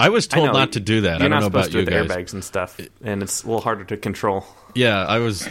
I 0.00 0.10
was 0.10 0.26
told 0.28 0.46
know, 0.46 0.52
not 0.52 0.72
to 0.72 0.80
do 0.80 1.02
that. 1.02 1.18
You're 1.20 1.26
I 1.26 1.28
don't 1.28 1.30
not 1.30 1.40
know 1.40 1.46
supposed 1.46 1.70
about 1.74 1.84
to 1.86 1.92
you 1.92 1.98
with 2.00 2.08
guys. 2.08 2.16
airbags 2.26 2.32
and 2.34 2.44
stuff, 2.44 2.80
and 3.02 3.22
it's 3.22 3.42
a 3.42 3.46
little 3.46 3.60
harder 3.62 3.84
to 3.84 3.96
control. 3.96 4.44
Yeah, 4.74 5.04
I 5.04 5.18
was. 5.18 5.48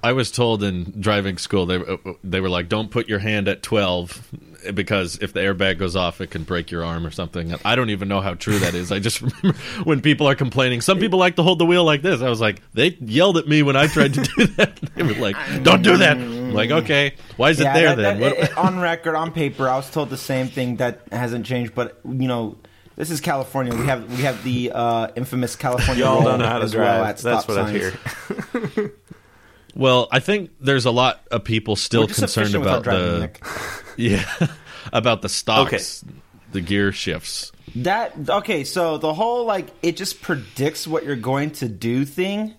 I 0.00 0.12
was 0.12 0.30
told 0.30 0.62
in 0.62 1.00
driving 1.00 1.38
school 1.38 1.66
they 1.66 1.78
were- 1.78 1.98
they 2.22 2.40
were 2.40 2.48
like, 2.48 2.68
"Don't 2.68 2.88
put 2.88 3.08
your 3.08 3.18
hand 3.18 3.48
at 3.48 3.64
twelve 3.64 4.28
because 4.72 5.18
if 5.20 5.32
the 5.32 5.40
airbag 5.40 5.78
goes 5.78 5.96
off, 5.96 6.20
it 6.20 6.30
can 6.30 6.44
break 6.44 6.70
your 6.70 6.84
arm 6.84 7.04
or 7.04 7.10
something." 7.10 7.52
I 7.64 7.74
don't 7.74 7.90
even 7.90 8.06
know 8.06 8.20
how 8.20 8.34
true 8.34 8.60
that 8.60 8.74
is. 8.76 8.92
I 8.92 9.00
just 9.00 9.20
remember 9.42 9.58
when 9.82 10.00
people 10.02 10.28
are 10.28 10.36
complaining. 10.36 10.82
Some 10.82 11.00
people 11.00 11.18
like 11.18 11.34
to 11.34 11.42
hold 11.42 11.58
the 11.58 11.66
wheel 11.66 11.82
like 11.82 12.02
this. 12.02 12.22
I 12.22 12.28
was 12.28 12.40
like, 12.40 12.62
they 12.74 12.96
yelled 13.00 13.38
at 13.38 13.48
me 13.48 13.64
when 13.64 13.74
I 13.74 13.88
tried 13.88 14.14
to 14.14 14.20
do 14.36 14.46
that. 14.46 14.76
They 14.94 15.02
were 15.02 15.14
like, 15.14 15.34
"Don't 15.64 15.82
do 15.82 15.96
that." 15.96 16.16
I'm 16.16 16.52
like, 16.54 16.70
okay, 16.70 17.14
why 17.36 17.50
is 17.50 17.58
it 17.58 17.64
there 17.64 17.96
that- 17.96 17.96
then? 17.96 18.20
that- 18.20 18.38
it- 18.38 18.56
on 18.56 18.78
record, 18.78 19.16
on 19.16 19.32
paper, 19.32 19.68
I 19.68 19.74
was 19.74 19.90
told 19.90 20.10
the 20.10 20.16
same 20.16 20.46
thing 20.46 20.76
that 20.76 21.00
hasn't 21.10 21.44
changed. 21.44 21.74
But 21.74 21.98
you 22.04 22.28
know, 22.28 22.56
this 22.98 23.12
is 23.12 23.20
California. 23.20 23.74
We 23.74 23.86
have 23.86 24.10
we 24.10 24.24
have 24.24 24.42
the 24.42 24.72
uh, 24.74 25.08
infamous 25.14 25.54
California. 25.54 26.04
Y'all 26.04 26.24
don't 26.24 26.40
know 26.40 26.46
how 26.46 26.58
to 26.58 26.64
as 26.64 26.74
well 26.74 27.04
at 27.04 27.18
That's 27.18 27.44
stop 27.44 27.48
what 27.48 27.58
I 27.58 27.78
signs. 27.78 28.74
hear. 28.74 28.92
well, 29.76 30.08
I 30.10 30.18
think 30.18 30.50
there's 30.60 30.84
a 30.84 30.90
lot 30.90 31.20
of 31.30 31.44
people 31.44 31.76
still 31.76 32.08
concerned 32.08 32.48
efficient 32.48 32.64
with 32.64 32.68
our 32.68 32.80
about 32.80 32.98
the 32.98 33.18
Nick. 33.20 33.42
yeah 33.96 34.48
about 34.92 35.22
the 35.22 35.28
stocks, 35.28 36.04
the 36.52 36.60
gear 36.60 36.90
shifts. 36.90 37.52
That 37.76 38.14
okay? 38.28 38.64
So 38.64 38.98
the 38.98 39.14
whole 39.14 39.44
like 39.44 39.68
it 39.80 39.96
just 39.96 40.20
predicts 40.20 40.86
what 40.88 41.04
you're 41.04 41.16
going 41.16 41.52
to 41.52 41.68
do 41.68 42.04
thing. 42.04 42.54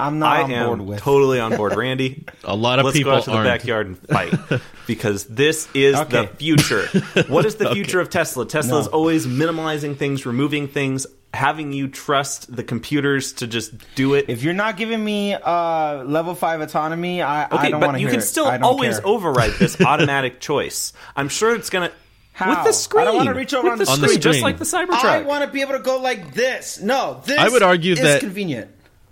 I'm 0.00 0.18
not 0.18 0.36
I 0.36 0.42
on 0.42 0.50
am 0.52 0.66
board 0.66 0.80
with. 0.82 0.98
totally 1.00 1.40
on 1.40 1.56
board, 1.56 1.76
Randy. 1.76 2.24
A 2.44 2.56
lot 2.56 2.78
of 2.78 2.86
Let's 2.86 2.96
people 2.96 3.12
go 3.12 3.18
out 3.18 3.24
to 3.24 3.30
the 3.30 3.36
aren't. 3.36 3.48
backyard 3.48 3.86
and 3.88 3.98
fight 3.98 4.34
because 4.86 5.26
this 5.26 5.68
is 5.74 5.94
Okay. 5.96 6.22
the 6.22 6.26
future. 6.36 6.86
What 7.28 7.44
is 7.46 7.56
the 7.56 7.70
future 7.74 8.00
of 8.00 8.10
Tesla? 8.10 8.46
Tesla 8.46 8.80
is 8.80 8.86
No. 8.86 8.92
always 8.92 9.26
minimalizing 9.26 9.96
things, 9.96 10.24
removing 10.26 10.68
things, 10.68 11.06
having 11.32 11.72
you 11.72 11.86
trust 11.86 12.54
the 12.54 12.64
computers 12.64 13.34
to 13.34 13.46
just 13.46 13.72
do 13.94 14.14
it. 14.14 14.24
if 14.28 14.42
you're 14.42 14.54
not 14.54 14.76
giving 14.76 15.04
me 15.04 15.34
uh, 15.34 16.02
level 16.04 16.34
five 16.34 16.60
autonomy, 16.60 17.22
I, 17.22 17.44
I 17.44 17.46
okay, 17.58 17.70
don't 17.70 17.80
want 17.80 17.92
but 17.92 17.92
to 17.92 17.98
you 18.00 18.06
hear 18.06 18.10
can 18.14 18.20
it. 18.20 18.24
still 18.24 18.46
I 18.46 18.56
don't 18.56 18.64
always 18.64 18.98
care. 18.98 19.06
override 19.06 19.52
this 19.52 19.80
automatic 19.80 20.40
choice. 20.40 20.92
I'm 21.14 21.28
sure 21.28 21.54
it's 21.54 21.70
gonna 21.70 21.92
How? 22.32 22.50
with 22.50 22.64
the 22.64 22.72
screen. 22.72 23.02
I 23.02 23.04
don't 23.04 23.16
wanna 23.16 23.34
reach 23.34 23.54
over 23.54 23.70
with 23.70 23.72
on 23.72 23.78
the 23.78 23.84
the 23.84 23.90
On 23.92 24.00
the 24.00 24.08
screen, 24.08 24.20
just 24.20 24.38
screen. 24.40 24.42
like 24.42 24.58
the 24.58 24.64
Cybertruck. 24.64 25.04
I 25.04 25.22
want 25.22 25.44
to 25.44 25.50
be 25.52 25.60
able 25.60 25.74
to 25.74 25.78
go 25.80 25.98
like 25.98 26.34
this. 26.34 26.80
No, 26.80 27.20
this. 27.24 27.38
I 27.38 27.48
would 27.48 27.62
argue 27.62 27.92
is 27.92 28.00
that- 28.00 28.20
convenient. 28.20 28.70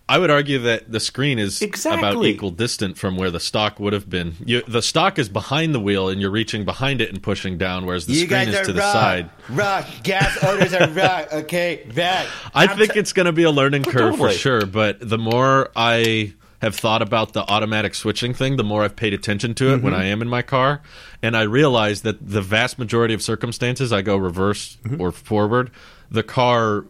I 0.08 0.18
would 0.18 0.30
argue 0.30 0.58
that 0.60 0.90
the 0.90 1.00
screen 1.00 1.38
is 1.38 1.60
exactly. 1.60 1.98
about 2.08 2.24
equal 2.24 2.50
distant 2.50 2.96
from 2.96 3.16
where 3.16 3.30
the 3.30 3.40
stock 3.40 3.78
would 3.78 3.92
have 3.92 4.08
been. 4.08 4.34
You, 4.44 4.62
the 4.66 4.80
stock 4.80 5.18
is 5.18 5.28
behind 5.28 5.74
the 5.74 5.80
wheel, 5.80 6.08
and 6.08 6.20
you're 6.20 6.30
reaching 6.30 6.64
behind 6.64 7.00
it 7.00 7.10
and 7.10 7.22
pushing 7.22 7.58
down, 7.58 7.84
whereas 7.84 8.06
the 8.06 8.14
you 8.14 8.20
screen 8.26 8.46
guys 8.46 8.48
is 8.48 8.56
are 8.56 8.64
to 8.64 8.72
the 8.72 8.80
rock, 8.80 8.92
side. 8.92 9.30
rock. 9.50 9.86
Gas 10.04 10.42
odors 10.44 10.72
are 10.72 10.88
rock. 10.92 11.32
Okay, 11.32 11.84
rock. 11.88 12.26
I 12.54 12.66
I'm 12.66 12.78
think 12.78 12.94
t- 12.94 12.98
it's 13.00 13.12
going 13.12 13.26
to 13.26 13.32
be 13.32 13.42
a 13.42 13.50
learning 13.50 13.84
curve 13.84 14.12
totally. 14.14 14.32
for 14.32 14.38
sure, 14.38 14.64
but 14.66 14.96
the 15.06 15.18
more 15.18 15.70
I 15.76 16.32
have 16.62 16.74
thought 16.74 17.02
about 17.02 17.34
the 17.34 17.42
automatic 17.48 17.94
switching 17.94 18.34
thing, 18.34 18.56
the 18.56 18.64
more 18.64 18.82
I've 18.82 18.96
paid 18.96 19.14
attention 19.14 19.54
to 19.56 19.74
it 19.74 19.82
when 19.82 19.92
Mm-hmm. 19.92 20.02
I 20.02 20.06
am 20.06 20.22
in 20.22 20.28
my 20.28 20.42
car, 20.42 20.82
and 21.22 21.36
I 21.36 21.42
realize 21.42 22.02
that 22.02 22.26
the 22.26 22.42
vast 22.42 22.78
majority 22.78 23.14
of 23.14 23.22
circumstances 23.22 23.92
I 23.92 24.02
go 24.02 24.16
reverse 24.16 24.78
Mm-hmm. 24.84 25.00
or 25.00 25.12
forward, 25.12 25.70
the 26.10 26.22
car 26.22 26.86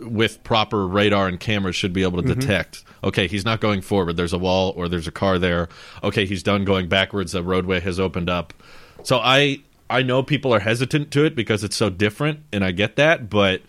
with 0.00 0.42
proper 0.44 0.86
radar 0.86 1.28
and 1.28 1.38
cameras 1.40 1.76
should 1.76 1.92
be 1.92 2.02
able 2.02 2.22
to 2.22 2.28
Mm-hmm. 2.28 2.40
detect. 2.40 2.84
Okay, 3.04 3.26
he's 3.28 3.44
not 3.44 3.60
going 3.60 3.82
forward. 3.82 4.16
There's 4.16 4.32
a 4.32 4.38
wall 4.38 4.72
or 4.76 4.88
there's 4.88 5.06
a 5.06 5.12
car 5.12 5.38
there. 5.38 5.68
Okay, 6.02 6.26
he's 6.26 6.42
done 6.42 6.64
going 6.64 6.88
backwards. 6.88 7.32
The 7.32 7.42
roadway 7.42 7.80
has 7.80 8.00
opened 8.00 8.28
up. 8.30 8.52
So 9.02 9.18
I 9.18 9.58
I 9.88 10.02
know 10.02 10.22
people 10.22 10.52
are 10.52 10.58
hesitant 10.60 11.12
to 11.12 11.24
it 11.24 11.36
because 11.36 11.62
it's 11.62 11.76
so 11.76 11.90
different, 11.90 12.40
and 12.52 12.64
I 12.64 12.72
get 12.72 12.96
that. 12.96 13.30
But 13.30 13.62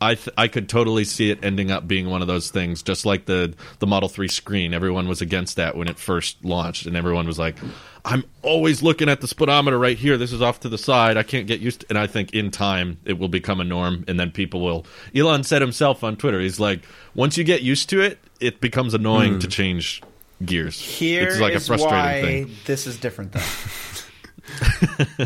I 0.00 0.14
th- 0.14 0.28
I 0.36 0.46
could 0.46 0.68
totally 0.68 1.04
see 1.04 1.30
it 1.30 1.38
ending 1.42 1.70
up 1.70 1.88
being 1.88 2.08
one 2.08 2.20
of 2.20 2.28
those 2.28 2.50
things, 2.50 2.82
just 2.82 3.04
like 3.06 3.24
the 3.24 3.54
the 3.80 3.86
Model 3.86 4.08
Three 4.08 4.28
screen. 4.28 4.74
Everyone 4.74 5.08
was 5.08 5.20
against 5.20 5.56
that 5.56 5.74
when 5.76 5.88
it 5.88 5.98
first 5.98 6.44
launched, 6.44 6.86
and 6.86 6.96
everyone 6.96 7.26
was 7.26 7.38
like, 7.38 7.56
"I'm 8.06 8.24
always 8.42 8.82
looking 8.82 9.10
at 9.10 9.20
the 9.20 9.28
speedometer 9.28 9.78
right 9.78 9.98
here. 9.98 10.16
This 10.16 10.32
is 10.32 10.40
off 10.40 10.60
to 10.60 10.70
the 10.70 10.78
side. 10.78 11.16
I 11.18 11.22
can't 11.22 11.46
get 11.46 11.60
used." 11.60 11.80
to 11.80 11.86
And 11.90 11.98
I 11.98 12.06
think 12.06 12.32
in 12.32 12.50
time 12.50 12.98
it 13.04 13.18
will 13.18 13.28
become 13.28 13.60
a 13.60 13.64
norm, 13.64 14.04
and 14.08 14.18
then 14.18 14.30
people 14.30 14.62
will. 14.62 14.86
Elon 15.14 15.44
said 15.44 15.60
himself 15.60 16.02
on 16.02 16.16
Twitter, 16.16 16.40
he's 16.40 16.58
like, 16.58 16.80
"Once 17.14 17.36
you 17.36 17.44
get 17.44 17.62
used 17.62 17.90
to 17.90 18.00
it, 18.00 18.18
it 18.40 18.60
becomes 18.60 18.94
annoying 18.94 19.38
to 19.40 19.46
hmm. 19.46 19.50
change 19.50 20.02
gears. 20.44 20.80
Here 20.80 21.28
it's 21.28 21.40
like 21.40 21.54
a 21.54 21.60
frustrating 21.60 21.98
why 21.98 22.20
thing 22.22 22.50
this 22.64 22.86
is 22.86 22.98
different, 22.98 23.32
though. 23.32 23.40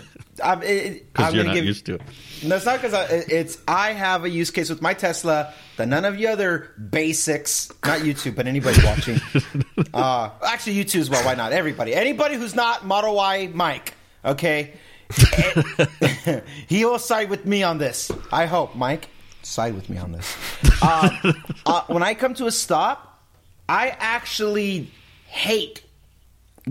I'm, 0.42 0.62
it, 0.62 1.06
I'm 1.16 1.34
you're 1.34 1.44
not 1.44 1.54
give, 1.54 1.64
used 1.64 1.86
to 1.86 1.94
it." 1.94 2.02
No, 2.44 2.56
it's 2.56 2.64
not 2.64 2.80
because 2.80 3.10
it's 3.28 3.58
I 3.68 3.92
have 3.92 4.24
a 4.24 4.30
use 4.30 4.50
case 4.50 4.70
with 4.70 4.80
my 4.82 4.94
Tesla 4.94 5.52
that 5.76 5.88
none 5.88 6.04
of 6.04 6.18
you 6.18 6.28
other 6.28 6.72
basics, 6.90 7.70
not 7.84 8.00
YouTube, 8.00 8.34
but 8.34 8.46
anybody 8.46 8.78
watching, 8.84 9.20
uh, 9.94 10.30
actually 10.46 10.74
you 10.74 10.84
too 10.84 11.00
as 11.00 11.10
well. 11.10 11.24
Why 11.24 11.34
not? 11.34 11.52
Everybody, 11.52 11.94
anybody 11.94 12.36
who's 12.36 12.54
not 12.54 12.86
Model 12.86 13.14
Y 13.14 13.50
Mike, 13.52 13.94
okay, 14.24 14.74
he 16.68 16.84
will 16.84 16.98
side 16.98 17.30
with 17.30 17.46
me 17.46 17.62
on 17.62 17.78
this. 17.78 18.10
I 18.32 18.46
hope, 18.46 18.74
Mike, 18.74 19.08
side 19.42 19.74
with 19.74 19.88
me 19.88 19.98
on 19.98 20.12
this. 20.12 20.36
Uh, 20.82 21.32
uh, 21.66 21.82
when 21.88 22.02
I 22.02 22.14
come 22.14 22.34
to 22.34 22.46
a 22.46 22.52
stop, 22.52 23.22
I 23.68 23.94
actually 23.98 24.90
hate 25.26 25.82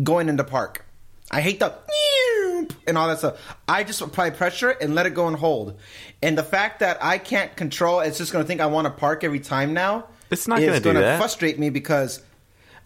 going 0.03 0.29
into 0.29 0.43
park. 0.43 0.86
I 1.32 1.42
hate 1.42 1.60
the 1.60 1.74
and 2.88 2.98
all 2.98 3.08
that 3.08 3.20
stuff. 3.20 3.56
I 3.68 3.84
just 3.84 4.02
apply 4.02 4.32
pressure 4.32 4.70
and 4.70 4.96
let 4.96 5.06
it 5.06 5.13
go 5.13 5.28
and 5.28 5.36
hold. 5.38 5.78
And 6.22 6.38
the 6.38 6.44
fact 6.44 6.80
that 6.80 6.98
I 7.04 7.18
can't 7.18 7.56
control, 7.56 8.00
it's 8.02 8.18
just 8.18 8.32
going 8.34 8.44
to 8.44 8.48
think 8.48 8.62
I 8.62 8.65
want 8.65 8.86
to 8.86 8.92
park 8.92 9.24
every 9.24 9.39
time 9.39 9.74
now. 9.74 10.06
It's 10.32 10.48
not 10.48 10.60
is 10.60 10.65
gonna 10.68 10.80
do 10.80 10.89
gonna 10.89 11.00
that. 11.02 11.18
frustrate 11.18 11.58
me 11.58 11.70
because 11.72 12.22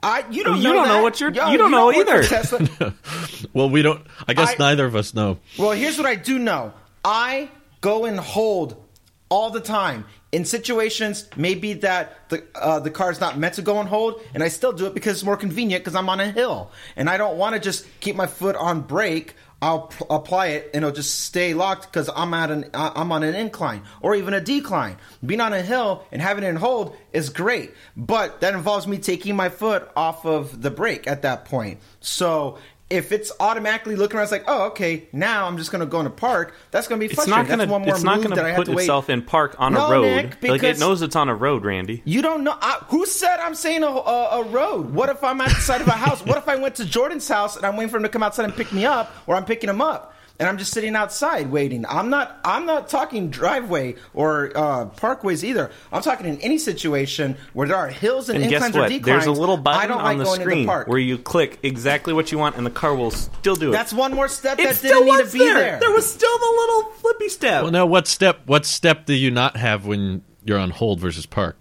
I 0.01 0.23
you 0.31 0.43
don't 0.45 0.57
You 0.57 0.63
know 0.63 0.73
don't 0.73 0.87
know 0.87 1.01
what 1.03 1.19
you're- 1.19 1.33
Yo, 1.35 1.51
you 1.51 1.57
don't 1.57 1.71
know 1.71 1.87
work 1.87 2.27
for 2.27 2.45
either. 2.77 2.93
Well, 3.53 3.69
we 3.69 3.81
don't. 3.81 4.01
I 4.27 4.33
guess 4.33 4.51
I- 4.51 4.55
neither 4.59 4.85
of 4.85 4.95
us 4.95 5.13
know. 5.13 5.39
Well, 5.59 5.71
here's 5.71 5.97
what 5.97 6.07
I 6.07 6.15
do 6.15 6.39
know. 6.39 6.73
I 7.03 7.49
go 7.81 8.05
and 8.05 8.17
hold 8.19 8.81
all 9.29 9.49
the 9.49 9.59
time 9.59 10.05
in 10.33 10.45
situations 10.45 11.27
maybe 11.37 11.73
that 11.73 12.27
the 12.29 12.43
uh, 12.55 12.79
the 12.79 12.89
car's 12.89 13.21
not 13.21 13.37
meant 13.37 13.53
to 13.53 13.61
go 13.61 13.79
and 13.79 13.87
hold, 13.87 14.19
and 14.33 14.41
I 14.43 14.47
still 14.49 14.73
do 14.73 14.87
it 14.87 14.93
because 14.95 15.13
it's 15.17 15.23
more 15.23 15.37
convenient 15.37 15.83
because 15.83 15.95
I'm 15.95 16.09
on 16.09 16.19
a 16.19 16.29
hill 16.29 16.71
and 16.95 17.09
I 17.09 17.17
don't 17.17 17.37
want 17.37 17.53
to 17.55 17.61
just 17.61 17.85
keep 18.01 18.15
my 18.15 18.25
foot 18.27 18.55
on 18.55 18.81
brake. 18.81 19.35
I'll 19.61 19.87
p- 19.87 20.03
apply 20.09 20.47
it 20.47 20.71
and 20.73 20.83
it'll 20.83 20.93
just 20.93 21.21
stay 21.21 21.53
locked 21.53 21.83
because 21.89 22.09
I'm 22.13 22.33
at 22.33 22.51
an 22.51 22.65
I- 22.73 22.91
I'm 22.95 23.11
on 23.13 23.23
an 23.23 23.33
incline 23.35 23.83
or 24.01 24.13
even 24.15 24.33
a 24.33 24.41
decline. 24.41 24.97
Being 25.25 25.39
on 25.39 25.53
a 25.53 25.61
hill 25.61 26.03
and 26.11 26.21
having 26.21 26.43
it 26.43 26.47
in 26.47 26.57
hold 26.57 26.97
is 27.13 27.29
great, 27.29 27.71
but 27.95 28.41
that 28.41 28.55
involves 28.55 28.87
me 28.87 28.97
taking 28.97 29.35
my 29.37 29.47
foot 29.49 29.89
off 29.95 30.25
of 30.25 30.61
the 30.61 30.71
brake 30.71 31.07
at 31.07 31.21
that 31.21 31.45
point. 31.45 31.79
So 32.01 32.57
if 32.93 33.11
it's 33.11 33.31
automatically 33.39 33.95
looking 33.95 34.17
around, 34.17 34.25
it's 34.25 34.31
like, 34.31 34.43
oh, 34.47 34.67
okay, 34.67 35.07
now 35.11 35.47
I'm 35.47 35.57
just 35.57 35.71
going 35.71 35.79
to 35.79 35.87
go 35.87 35.99
in 35.99 36.05
a 36.05 36.11
park. 36.11 36.53
That's 36.69 36.87
going 36.87 36.99
to 36.99 37.07
be 37.07 37.07
It's 37.11 37.15
frustrating. 37.15 37.41
not 37.41 37.47
going 37.47 37.59
That's 37.59 37.71
one 37.71 37.81
to. 37.81 37.89
It's 37.89 38.03
not 38.03 38.21
going 38.21 38.35
to 38.35 38.53
put 38.55 38.69
itself 38.69 39.09
in 39.09 39.23
park 39.23 39.55
on 39.57 39.73
No, 39.73 39.87
a 39.87 39.91
road. 39.91 40.03
Nick, 40.03 40.43
like 40.43 40.61
it 40.61 40.79
knows 40.79 41.01
it's 41.01 41.15
on 41.15 41.27
a 41.27 41.35
road, 41.35 41.65
Randy. 41.65 42.03
You 42.05 42.21
don't 42.21 42.43
know. 42.43 42.55
I, 42.61 42.83
who 42.89 43.07
said 43.07 43.39
I'm 43.39 43.55
saying 43.55 43.81
a, 43.83 43.87
a, 43.87 44.41
a 44.41 44.43
road? 44.43 44.93
What 44.93 45.09
if 45.09 45.23
I'm 45.23 45.41
at 45.41 45.49
the 45.49 45.55
side 45.55 45.81
of 45.81 45.87
a 45.87 45.91
house? 45.91 46.23
What 46.23 46.37
if 46.37 46.47
I 46.47 46.55
went 46.55 46.75
to 46.75 46.85
Jordan's 46.85 47.27
house 47.27 47.57
and 47.57 47.65
I'm 47.65 47.75
waiting 47.75 47.89
for 47.89 47.97
him 47.97 48.03
to 48.03 48.09
come 48.09 48.21
outside 48.21 48.45
and 48.45 48.55
pick 48.55 48.71
me 48.71 48.85
up, 48.85 49.11
or 49.25 49.35
I'm 49.35 49.45
picking 49.45 49.69
him 49.69 49.81
up 49.81 50.12
and 50.39 50.49
I'm 50.49 50.57
just 50.57 50.71
sitting 50.73 50.95
outside 50.95 51.51
waiting? 51.51 51.85
I'm 51.87 52.09
not. 52.09 52.39
I'm 52.43 52.65
not 52.65 52.89
talking 52.89 53.29
driveway 53.29 53.95
or 54.13 54.51
uh, 54.55 54.85
parkways 54.85 55.43
either. 55.43 55.71
I'm 55.91 56.01
talking 56.01 56.25
in 56.25 56.39
any 56.41 56.57
situation 56.57 57.37
where 57.53 57.67
there 57.67 57.77
are 57.77 57.87
hills 57.87 58.29
and, 58.29 58.41
And 58.41 58.49
guess 58.49 58.65
inclines 58.65 58.75
or 58.75 58.79
what? 58.81 58.89
declines. 58.89 59.25
There's 59.25 59.37
a 59.37 59.39
little 59.39 59.57
I 59.57 59.61
button 59.61 59.89
don't 59.89 59.97
on 59.99 60.03
like 60.03 60.17
the 60.17 60.23
going 60.23 60.41
screen 60.41 60.65
the 60.65 60.83
where 60.85 60.99
you 60.99 61.17
click 61.17 61.59
exactly 61.63 62.13
what 62.13 62.31
you 62.31 62.37
want, 62.37 62.57
and 62.57 62.65
the 62.65 62.71
car 62.71 62.95
will 62.95 63.11
still 63.11 63.55
do 63.55 63.69
it. 63.69 63.71
That's 63.73 63.93
one 63.93 64.13
more 64.13 64.27
step 64.27 64.59
it 64.59 64.63
that 64.63 64.75
still 64.75 65.03
didn't 65.03 65.17
need 65.17 65.25
to 65.25 65.31
be 65.31 65.39
there. 65.39 65.53
there. 65.53 65.79
There 65.79 65.91
was 65.91 66.11
still 66.11 66.37
the 66.37 66.45
little 66.45 66.91
flippy 66.93 67.29
step. 67.29 67.63
Well, 67.63 67.71
now 67.71 67.85
what 67.85 68.07
step? 68.07 68.41
What 68.45 68.65
step 68.65 69.05
do 69.05 69.13
you 69.13 69.29
not 69.31 69.57
have 69.57 69.85
when 69.85 70.23
you're 70.43 70.59
on 70.59 70.71
hold 70.71 70.99
versus 70.99 71.25
park? 71.25 71.57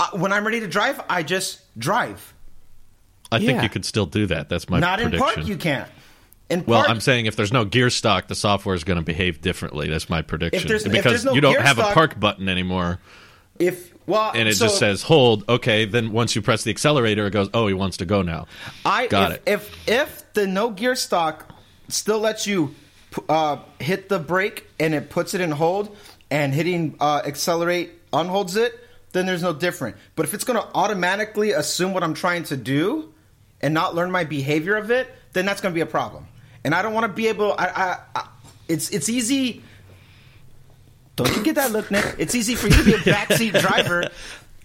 Uh, 0.00 0.10
when 0.12 0.32
I'm 0.32 0.44
ready 0.44 0.60
to 0.60 0.68
drive, 0.68 1.00
I 1.08 1.22
just 1.22 1.60
drive. 1.78 2.34
I 3.30 3.38
think 3.38 3.62
you 3.62 3.68
could 3.68 3.84
still 3.84 4.06
do 4.06 4.26
that. 4.26 4.48
That's 4.48 4.68
my 4.68 4.78
Not 4.78 5.00
in 5.00 5.12
park, 5.12 5.46
you 5.46 5.56
can't. 5.56 5.88
In 6.50 6.64
well, 6.64 6.84
I'm 6.88 7.00
saying 7.00 7.26
if 7.26 7.36
there's 7.36 7.52
no 7.52 7.64
gear 7.64 7.90
stock, 7.90 8.28
the 8.28 8.34
software 8.34 8.74
is 8.74 8.84
going 8.84 8.98
to 8.98 9.04
behave 9.04 9.40
differently. 9.40 9.88
That's 9.88 10.08
my 10.08 10.22
prediction. 10.22 10.66
because 10.90 11.24
no 11.24 11.34
you 11.34 11.40
don't 11.40 11.60
have 11.60 11.78
a 11.78 11.92
park 11.92 12.18
button 12.18 12.48
anymore, 12.48 12.98
if 13.58 13.92
well, 14.06 14.32
and 14.34 14.48
it 14.48 14.56
so 14.56 14.66
just 14.66 14.78
says 14.78 15.02
hold. 15.02 15.46
Okay, 15.48 15.84
then 15.84 16.12
once 16.12 16.34
you 16.34 16.40
press 16.40 16.64
the 16.64 16.70
accelerator, 16.70 17.26
it 17.26 17.32
goes, 17.32 17.50
oh, 17.52 17.66
he 17.66 17.74
wants 17.74 17.98
to 17.98 18.06
go 18.06 18.22
now. 18.22 18.46
I 18.84 19.08
Got 19.08 19.32
if, 19.32 19.36
it. 19.36 19.42
if 19.46 19.88
if 19.88 20.32
the 20.32 20.46
no 20.46 20.70
gear 20.70 20.96
stock 20.96 21.52
still 21.88 22.20
lets 22.20 22.46
you 22.46 22.74
uh, 23.28 23.58
hit 23.78 24.08
the 24.08 24.18
brake 24.18 24.66
and 24.80 24.94
it 24.94 25.10
puts 25.10 25.34
it 25.34 25.42
in 25.42 25.50
hold, 25.50 25.94
and 26.30 26.54
hitting 26.54 26.96
uh, 27.00 27.22
accelerate 27.24 27.92
unholds 28.12 28.56
it, 28.56 28.78
then 29.12 29.26
there's 29.26 29.42
no 29.42 29.52
different. 29.52 29.96
But 30.16 30.26
if 30.26 30.34
it's 30.34 30.44
going 30.44 30.60
to 30.60 30.68
automatically 30.74 31.52
assume 31.52 31.94
what 31.94 32.02
I'm 32.02 32.14
trying 32.14 32.44
to 32.44 32.56
do 32.56 33.12
and 33.60 33.74
not 33.74 33.94
learn 33.94 34.10
my 34.10 34.24
behavior 34.24 34.76
of 34.76 34.90
it, 34.90 35.08
then 35.32 35.46
that's 35.46 35.60
going 35.60 35.72
to 35.72 35.74
be 35.74 35.82
a 35.82 35.86
problem. 35.86 36.26
And 36.64 36.74
I 36.74 36.82
don't 36.82 36.92
want 36.92 37.04
to 37.04 37.12
be 37.12 37.28
able. 37.28 37.52
I, 37.52 37.66
I, 37.66 37.98
I 38.14 38.28
it's 38.68 38.90
it's 38.90 39.08
easy. 39.08 39.62
Don't 41.16 41.34
you 41.36 41.42
get 41.42 41.56
that 41.56 41.72
look, 41.72 41.90
Nick? 41.90 42.14
It's 42.18 42.34
easy 42.34 42.54
for 42.54 42.68
you 42.68 42.74
to 42.74 42.84
be 42.84 42.92
a 42.92 42.98
backseat 42.98 43.60
driver. 43.60 44.08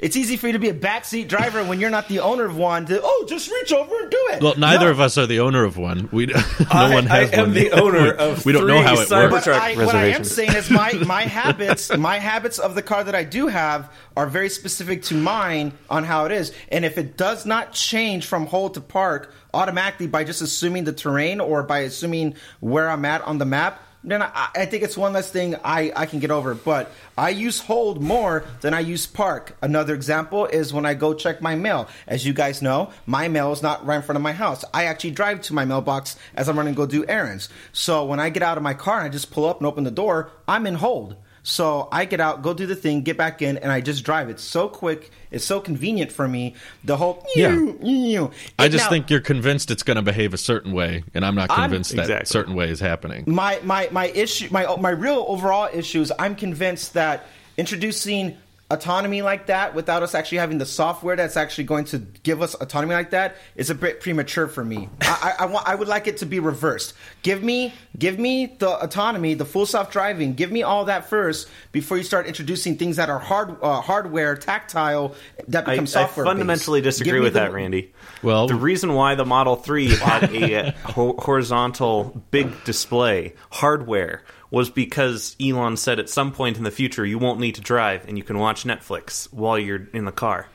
It's 0.04 0.18
easy 0.18 0.36
for 0.36 0.48
you 0.48 0.54
to 0.54 0.60
be 0.60 0.68
a 0.68 0.74
backseat 0.74 1.30
driver 1.30 1.63
when 1.63 1.80
you're 1.80 1.89
not 1.89 2.10
the 2.10 2.20
owner 2.20 2.44
of 2.44 2.58
one. 2.58 2.86
To 2.88 3.00
oh, 3.02 3.26
just 3.30 3.50
reach 3.50 3.72
over 3.72 3.96
and 4.02 4.12
do 4.12 4.28
it. 4.32 4.44
Well, 4.44 4.56
neither 4.58 4.88
No. 4.88 4.92
of 4.92 5.00
us 5.00 5.18
are 5.18 5.26
the 5.26 5.39
owner 5.39 5.63
of 5.63 5.78
one. 5.78 6.10
We 6.12 6.26
no 6.28 6.36
I- 6.70 6.94
one 6.94 7.06
has 7.06 7.32
I 7.32 7.36
am 7.38 7.46
one. 7.48 7.54
the 7.54 7.72
owner 7.72 8.04
We- 8.04 8.12
of 8.18 8.46
We 8.46 8.52
don't 8.52 8.68
know 8.68 8.82
how 8.82 8.96
it 9.00 9.08
Cybertruck 9.08 9.32
works. 9.32 9.48
I, 9.48 9.76
what 9.76 9.96
I 9.96 10.08
am 10.08 10.26
saying 10.26 10.54
is 10.56 10.70
my 10.70 10.92
my 11.08 11.22
habits, 11.22 11.96
my 11.98 12.20
habits 12.20 12.60
of 12.60 12.76
the 12.76 12.82
car 12.82 13.06
that 13.06 13.16
I 13.16 13.24
do 13.24 13.48
have 13.48 13.89
are 14.18 14.28
very 14.28 14.50
specific 14.50 15.04
to 15.04 15.16
mine 15.16 15.72
on 15.89 16.04
how 16.04 16.26
it 16.26 16.34
is. 16.34 16.52
And 16.70 16.84
if 16.84 16.98
it 16.98 17.16
does 17.16 17.46
not 17.46 17.72
change 17.72 18.26
from 18.26 18.46
hold 18.46 18.74
to 18.74 18.82
park 18.82 19.34
automatically 19.54 20.08
by 20.08 20.26
just 20.26 20.42
assuming 20.42 20.84
the 20.84 20.92
terrain 20.92 21.39
or 21.39 21.63
by 21.63 21.80
assuming 21.80 22.36
where 22.60 22.89
I'm 22.89 23.06
at 23.06 23.22
on 23.22 23.38
the 23.38 23.46
map, 23.46 23.82
then 24.04 24.22
I, 24.22 24.50
I 24.56 24.66
think 24.66 24.84
it's 24.84 24.98
one 24.98 25.13
less 25.13 25.30
thing 25.30 25.56
I, 25.63 25.92
I 25.96 26.06
can 26.06 26.20
get 26.20 26.32
over. 26.32 26.54
But 26.54 26.92
I 27.18 27.30
use 27.30 27.60
hold 27.60 28.02
more 28.02 28.46
than 28.62 28.74
I 28.74 28.82
use 28.82 29.08
park. 29.08 29.56
Another 29.62 29.94
example 29.94 30.46
is 30.46 30.74
when 30.74 30.86
I 30.86 30.94
go 30.94 31.13
check 31.13 31.42
my 31.42 31.56
mail. 31.56 31.88
As 32.08 32.26
you 32.26 32.34
guys 32.34 32.62
know, 32.62 32.92
my 33.06 33.28
mail 33.28 33.52
is 33.52 33.62
not 33.62 33.86
right 33.86 33.98
in 33.98 34.02
front 34.02 34.18
of 34.18 34.22
my 34.22 34.34
house. 34.34 34.66
I 34.74 34.86
actually 34.86 35.12
drive 35.12 35.42
to 35.44 35.54
my 35.54 35.66
mailbox 35.66 36.18
as 36.36 36.50
I'm 36.50 36.58
running 36.58 36.74
to 36.74 36.78
go 36.78 36.86
do 36.86 37.06
errands. 37.08 37.50
So 37.72 38.06
when 38.06 38.20
I 38.20 38.30
get 38.30 38.44
out 38.44 38.58
of 38.58 38.63
my 38.63 38.74
car 38.74 38.98
and 38.98 39.06
I 39.06 39.10
just 39.10 39.32
pull 39.32 39.46
up 39.46 39.58
and 39.58 39.68
open 39.68 39.84
the 39.84 39.92
door, 39.92 40.32
I'm 40.48 40.68
in 40.68 40.76
hold. 40.76 41.16
So 41.45 41.89
I 41.91 42.06
get 42.06 42.21
out, 42.21 42.41
go 42.41 42.53
do 42.53 42.65
the 42.65 42.75
thing, 42.75 43.01
get 43.01 43.17
back 43.17 43.41
in, 43.41 43.58
and 43.58 43.69
I 43.71 43.82
just 43.82 44.06
drive. 44.06 44.29
It's 44.29 44.41
so 44.43 44.69
quick. 44.69 45.12
It's 45.29 45.43
so 45.43 45.60
convenient 45.60 46.10
for 46.12 46.25
me. 46.27 46.56
The 46.86 46.95
whole 46.95 47.25
Yeah. 47.36 47.60
yeah. 47.82 48.27
I 48.58 48.69
just 48.69 48.89
think 48.89 49.10
you're 49.10 49.19
convinced 49.19 49.69
it's 49.69 49.84
going 49.84 49.95
to 49.95 50.01
behave 50.01 50.34
a 50.34 50.38
certain 50.38 50.71
way, 50.71 51.03
and 51.13 51.25
I'm 51.25 51.36
not 51.36 51.51
I'm- 51.51 51.63
convinced 51.69 51.91
that 51.97 52.03
Exactly. 52.03 52.25
certain 52.27 52.56
way 52.56 52.69
is 52.69 52.79
happening. 52.79 53.25
my 53.27 53.60
my 53.63 53.89
my 53.91 54.08
issue 54.08 54.47
my 54.51 54.73
my 54.77 54.89
real 54.91 55.25
overall 55.27 55.69
issue 55.73 55.99
is 56.01 56.13
I'm 56.17 56.36
convinced 56.36 56.93
that 56.93 57.25
introducing 57.58 58.38
autonomy 58.73 59.21
like 59.21 59.47
that 59.47 59.75
without 59.75 60.03
us 60.03 60.15
actually 60.15 60.39
having 60.39 60.57
the 60.57 60.65
software 60.65 61.15
that's 61.15 61.38
actually 61.38 61.63
going 61.65 61.86
to 61.86 61.99
give 62.23 62.41
us 62.41 62.55
autonomy 62.55 62.93
like 62.93 63.12
that 63.12 63.36
is 63.55 63.69
a 63.69 63.75
bit 63.75 64.01
premature 64.01 64.47
for 64.47 64.63
me. 64.65 64.89
I, 65.01 65.36
I, 65.39 65.43
I 65.43 65.45
want 65.45 65.67
I 65.67 65.75
would 65.75 65.88
like 65.88 66.07
it 66.07 66.17
to 66.17 66.25
be 66.25 66.39
reversed. 66.39 66.93
Give 67.21 67.43
me 67.43 67.73
give 67.97 68.17
me 68.19 68.47
the 68.47 68.69
autonomy, 68.83 69.36
the 69.36 69.45
full 69.45 69.65
self 69.65 69.91
driving. 69.91 70.33
Give 70.33 70.51
me 70.51 70.63
all 70.63 70.86
that 70.86 71.09
first 71.09 71.47
before 71.71 71.97
you 71.97 72.03
start 72.03 72.25
introducing 72.25 72.77
things 72.77 72.95
that 72.97 73.09
are 73.09 73.19
hard 73.19 73.57
uh, 73.62 73.81
hardware 73.81 74.36
tactile 74.36 75.15
that 75.47 75.67
I, 75.67 75.71
become 75.71 75.83
I 75.83 75.86
software. 75.86 76.25
fundamentally 76.25 76.81
based. 76.81 76.99
disagree 76.99 77.19
with 77.19 77.33
the- 77.33 77.39
that, 77.39 77.53
Randy. 77.53 77.93
Well- 78.21 78.47
the 78.47 78.55
reason 78.55 78.93
why 78.93 79.15
the 79.15 79.25
Model 79.25 79.55
3 79.55 79.95
had 79.95 80.33
a 80.33 80.67
uh, 80.86 80.93
horizontal 81.19 82.23
big 82.31 82.63
display 82.63 83.33
hardware 83.51 84.23
was 84.54 84.70
because 84.70 85.36
Elon 85.42 85.76
said 85.76 85.98
at 85.98 86.08
some 86.08 86.32
point 86.32 86.58
in 86.58 86.63
the 86.63 86.70
future 86.70 87.04
you 87.04 87.18
won't 87.18 87.39
need 87.39 87.56
to 87.56 87.62
drive 87.62 88.08
and 88.08 88.20
you 88.20 88.24
can 88.24 88.38
watch 88.38 88.66
Netflix 88.66 89.26
while 89.34 89.58
you're 89.58 89.88
in 89.94 90.06
the 90.06 90.12
car. 90.12 90.48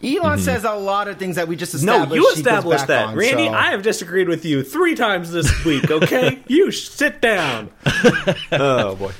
Elon 0.00 0.38
mm-hmm. 0.38 0.40
says 0.44 0.62
a 0.62 0.74
lot 0.74 1.08
of 1.08 1.18
things 1.18 1.34
that 1.34 1.48
we 1.48 1.56
just 1.56 1.74
No, 1.82 1.94
established. 1.96 2.22
you 2.22 2.30
established 2.30 2.86
that. 2.86 3.08
on, 3.08 3.16
Randy, 3.16 3.46
so- 3.46 3.52
I 3.52 3.72
have 3.72 3.82
disagreed 3.82 4.28
with 4.28 4.44
you 4.44 4.62
three 4.62 4.94
times 4.94 5.32
this 5.32 5.64
week, 5.64 5.90
okay? 5.90 6.38
you 6.46 6.70
sit 6.70 7.20
down. 7.20 7.70
oh, 8.52 8.94
boy. 8.94 9.12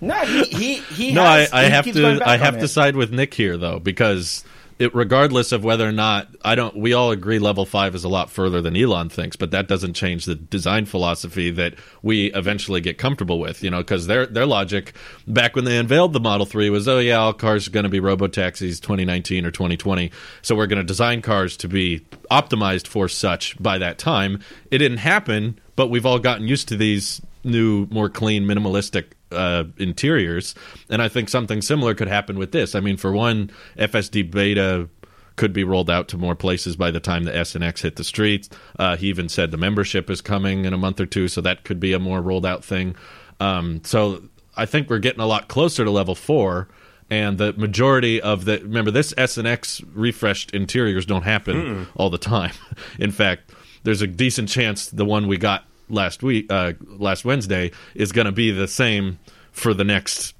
No, 0.00 0.14
he 0.24 0.44
he, 0.44 0.74
he 0.76 1.12
No, 1.12 1.22
has, 1.22 1.52
I, 1.52 1.60
I 1.60 1.64
he 1.64 1.70
have 1.70 1.84
to. 1.92 2.20
I 2.24 2.36
have 2.38 2.56
it. 2.56 2.60
to 2.60 2.68
side 2.68 2.96
with 2.96 3.12
Nick 3.12 3.34
here, 3.34 3.56
though, 3.58 3.78
because 3.78 4.42
it, 4.78 4.94
regardless 4.94 5.52
of 5.52 5.64
whether 5.64 5.88
or 5.88 5.92
not 5.92 6.28
I 6.44 6.54
don't, 6.54 6.76
we 6.76 6.92
all 6.92 7.10
agree 7.10 7.38
level 7.38 7.64
five 7.64 7.94
is 7.94 8.04
a 8.04 8.08
lot 8.08 8.30
further 8.30 8.60
than 8.60 8.76
Elon 8.76 9.08
thinks, 9.08 9.34
but 9.34 9.50
that 9.50 9.68
doesn't 9.68 9.94
change 9.94 10.26
the 10.26 10.34
design 10.34 10.84
philosophy 10.84 11.50
that 11.52 11.74
we 12.02 12.26
eventually 12.32 12.82
get 12.82 12.98
comfortable 12.98 13.38
with. 13.38 13.62
You 13.62 13.70
know, 13.70 13.78
because 13.78 14.06
their 14.06 14.26
their 14.26 14.44
logic 14.44 14.94
back 15.26 15.56
when 15.56 15.64
they 15.64 15.78
unveiled 15.78 16.12
the 16.12 16.20
Model 16.20 16.44
Three 16.44 16.68
was, 16.68 16.86
oh 16.88 16.98
yeah, 16.98 17.16
all 17.16 17.32
cars 17.32 17.66
are 17.66 17.70
going 17.70 17.84
to 17.84 17.90
be 17.90 18.00
robo 18.00 18.26
taxis 18.26 18.78
2019 18.80 19.46
or 19.46 19.50
2020, 19.50 20.10
so 20.42 20.54
we're 20.54 20.66
going 20.66 20.78
to 20.78 20.84
design 20.84 21.22
cars 21.22 21.56
to 21.58 21.68
be 21.68 22.00
optimized 22.30 22.86
for 22.86 23.08
such 23.08 23.60
by 23.62 23.78
that 23.78 23.98
time. 23.98 24.40
It 24.70 24.78
didn't 24.78 24.98
happen, 24.98 25.58
but 25.74 25.88
we've 25.88 26.06
all 26.06 26.18
gotten 26.18 26.46
used 26.46 26.68
to 26.68 26.76
these 26.76 27.22
new, 27.44 27.86
more 27.90 28.10
clean, 28.10 28.44
minimalistic 28.44 29.12
uh, 29.32 29.64
interiors, 29.78 30.54
and 30.88 31.02
I 31.02 31.08
think 31.08 31.28
something 31.28 31.62
similar 31.62 31.94
could 31.94 32.08
happen 32.08 32.38
with 32.38 32.52
this. 32.52 32.74
I 32.74 32.80
mean, 32.80 32.96
for 32.96 33.12
one, 33.12 33.50
FSD 33.78 34.30
beta 34.30 34.88
could 35.36 35.52
be 35.52 35.64
rolled 35.64 35.90
out 35.90 36.08
to 36.08 36.18
more 36.18 36.34
places 36.34 36.76
by 36.76 36.90
the 36.90 37.00
time 37.00 37.24
the 37.24 37.36
S 37.36 37.54
and 37.54 37.62
X 37.62 37.82
hit 37.82 37.96
the 37.96 38.04
streets. 38.04 38.48
Uh, 38.78 38.96
he 38.96 39.08
even 39.08 39.28
said 39.28 39.50
the 39.50 39.58
membership 39.58 40.10
is 40.10 40.20
coming 40.20 40.64
in 40.64 40.72
a 40.72 40.78
month 40.78 40.98
or 40.98 41.06
two, 41.06 41.28
so 41.28 41.40
that 41.42 41.64
could 41.64 41.78
be 41.78 41.92
a 41.92 41.98
more 41.98 42.20
rolled 42.22 42.46
out 42.46 42.64
thing. 42.64 42.96
Um, 43.38 43.82
so 43.84 44.22
I 44.56 44.66
think 44.66 44.88
we're 44.88 44.98
getting 44.98 45.20
a 45.20 45.26
lot 45.26 45.48
closer 45.48 45.84
to 45.84 45.90
level 45.90 46.14
four. 46.14 46.68
And 47.08 47.38
the 47.38 47.52
majority 47.52 48.20
of 48.20 48.46
the 48.46 48.58
remember 48.58 48.90
this 48.90 49.14
S 49.16 49.38
and 49.38 49.46
X 49.46 49.80
refreshed 49.94 50.50
interiors 50.50 51.06
don't 51.06 51.22
happen 51.22 51.86
all 51.94 52.10
the 52.10 52.18
time. 52.18 52.50
In 52.98 53.12
fact, 53.12 53.52
there's 53.84 54.02
a 54.02 54.08
decent 54.08 54.48
chance 54.48 54.88
the 54.88 55.04
one 55.04 55.28
we 55.28 55.36
got 55.36 55.64
last 55.88 56.22
week, 56.22 56.46
uh, 56.50 56.72
last 56.86 57.24
Wednesday, 57.24 57.70
is 57.94 58.12
going 58.12 58.26
to 58.26 58.32
be 58.32 58.50
the 58.50 58.68
same 58.68 59.18
for 59.52 59.74
the 59.74 59.84
next 59.84 60.34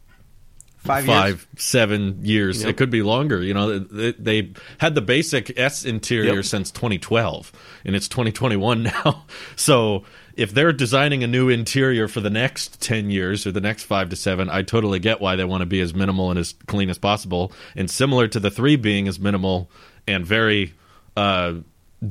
Five 0.78 1.06
years? 1.09 1.46
seven 1.56 2.24
years. 2.24 2.61
Yep. 2.61 2.70
It 2.70 2.76
could 2.76 2.90
be 2.90 3.02
longer. 3.02 3.42
You 3.42 3.54
know, 3.54 3.78
they, 3.80 4.12
they 4.12 4.52
had 4.78 4.94
the 4.94 5.00
basic 5.00 5.59
S 5.59 5.85
interior 5.85 6.37
Yep. 6.37 6.44
since 6.44 6.70
2012, 6.70 7.50
and 7.85 7.96
it's 7.96 8.06
2021 8.09 8.82
now. 9.04 9.24
So 9.56 10.04
if 10.37 10.52
they're 10.54 10.72
designing 10.72 11.24
a 11.24 11.26
new 11.26 11.48
interior 11.48 12.06
for 12.06 12.20
the 12.20 12.30
next 12.30 12.80
10 12.80 13.11
years 13.11 13.48
or 13.48 13.50
the 13.52 13.61
next 13.61 13.82
five 13.82 14.11
to 14.11 14.16
seven, 14.16 14.48
I 14.48 14.62
totally 14.62 15.00
get 15.00 15.20
why 15.20 15.35
they 15.35 15.44
want 15.44 15.62
to 15.62 15.66
be 15.66 15.80
as 15.80 15.92
minimal 15.92 16.30
and 16.30 16.38
as 16.38 16.54
clean 16.68 16.88
as 16.88 16.98
possible, 16.98 17.50
and 17.74 17.90
similar 17.90 18.28
to 18.28 18.38
the 18.38 18.50
three 18.50 18.76
being 18.76 19.09
as 19.09 19.18
minimal 19.18 19.68
and 20.06 20.24
very. 20.24 20.72
Uh, 21.16 21.54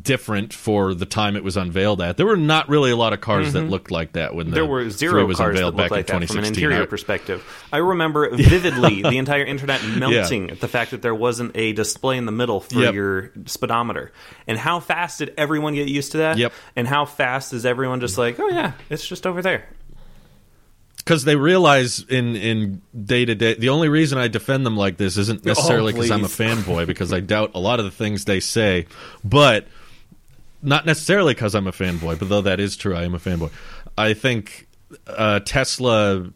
different 0.01 0.51
for 0.53 0.93
the 0.95 1.05
time 1.05 1.35
it 1.35 1.43
was 1.43 1.57
unveiled 1.57 2.01
at. 2.01 2.17
There 2.17 2.25
were 2.25 2.35
not 2.37 2.69
really 2.69 2.89
a 2.91 2.95
lot 2.95 3.13
of 3.13 3.21
cars 3.21 3.53
that 3.53 3.61
looked 3.61 3.91
like 3.91 4.13
that 4.13 4.33
when 4.33 4.47
the 4.47 4.51
Mm-hmm. 4.51 4.55
there 4.55 4.65
were 4.65 4.89
zero 4.89 5.25
was 5.25 5.37
cars 5.37 5.53
that 5.55 5.59
unveiled 5.65 5.75
looked 5.75 5.89
back 5.89 5.91
in 5.91 5.97
like 5.97 6.27
that 6.27 6.27
from 6.33 6.39
an 6.39 6.45
interior 6.45 6.81
I- 6.81 6.85
perspective. 6.87 7.43
I 7.71 7.77
remember 7.77 8.29
vividly 8.35 9.01
the 9.03 9.17
entire 9.17 9.43
internet 9.45 9.83
melting 9.85 10.49
at 10.49 10.59
the 10.59 10.67
fact 10.67 10.91
that 10.91 11.01
there 11.01 11.13
wasn't 11.15 11.55
a 11.55 11.73
display 11.73 12.17
in 12.17 12.25
the 12.25 12.31
middle 12.31 12.59
for 12.61 12.79
Yep. 12.81 12.93
your 12.93 13.31
speedometer. 13.45 14.11
And 14.47 14.57
how 14.57 14.79
fast 14.79 15.19
did 15.19 15.33
everyone 15.37 15.75
get 15.75 15.87
used 15.87 16.13
to 16.13 16.17
that? 16.19 16.37
Yep. 16.37 16.51
And 16.75 16.87
how 16.87 17.05
fast 17.05 17.53
is 17.53 17.65
everyone 17.65 17.99
just 17.99 18.17
like, 18.17 18.39
oh 18.39 18.47
yeah, 18.49 18.73
it's 18.89 19.07
just 19.07 19.27
over 19.27 19.41
there. 19.41 19.67
Because 21.05 21.23
they 21.23 21.35
realize 21.35 22.03
in 22.09 22.35
in 22.35 22.81
day 23.05 23.25
to 23.25 23.35
day 23.35 23.53
the 23.53 23.69
only 23.69 23.89
reason 23.89 24.17
I 24.17 24.27
defend 24.27 24.65
them 24.65 24.75
like 24.75 24.97
this 24.97 25.17
isn't 25.17 25.45
necessarily 25.45 25.93
because 25.93 26.09
I'm 26.11 26.25
a 26.25 26.27
fanboy 26.27 26.87
because 26.87 27.13
I 27.13 27.19
doubt 27.19 27.51
a 27.53 27.59
lot 27.59 27.79
of 27.79 27.85
the 27.85 27.91
things 27.91 28.25
they 28.25 28.39
say, 28.39 28.87
but 29.23 29.67
not 30.63 30.85
necessarily 30.85 31.35
because 31.35 31.53
I'm 31.53 31.67
a 31.67 31.71
fanboy. 31.71 32.17
But 32.17 32.29
though 32.29 32.41
that 32.41 32.59
is 32.59 32.75
true, 32.75 32.95
I 32.95 33.03
am 33.03 33.13
a 33.13 33.19
fanboy. 33.19 33.51
I 33.97 34.13
think 34.13 34.67
uh, 35.07 35.41
Tesla 35.41 36.31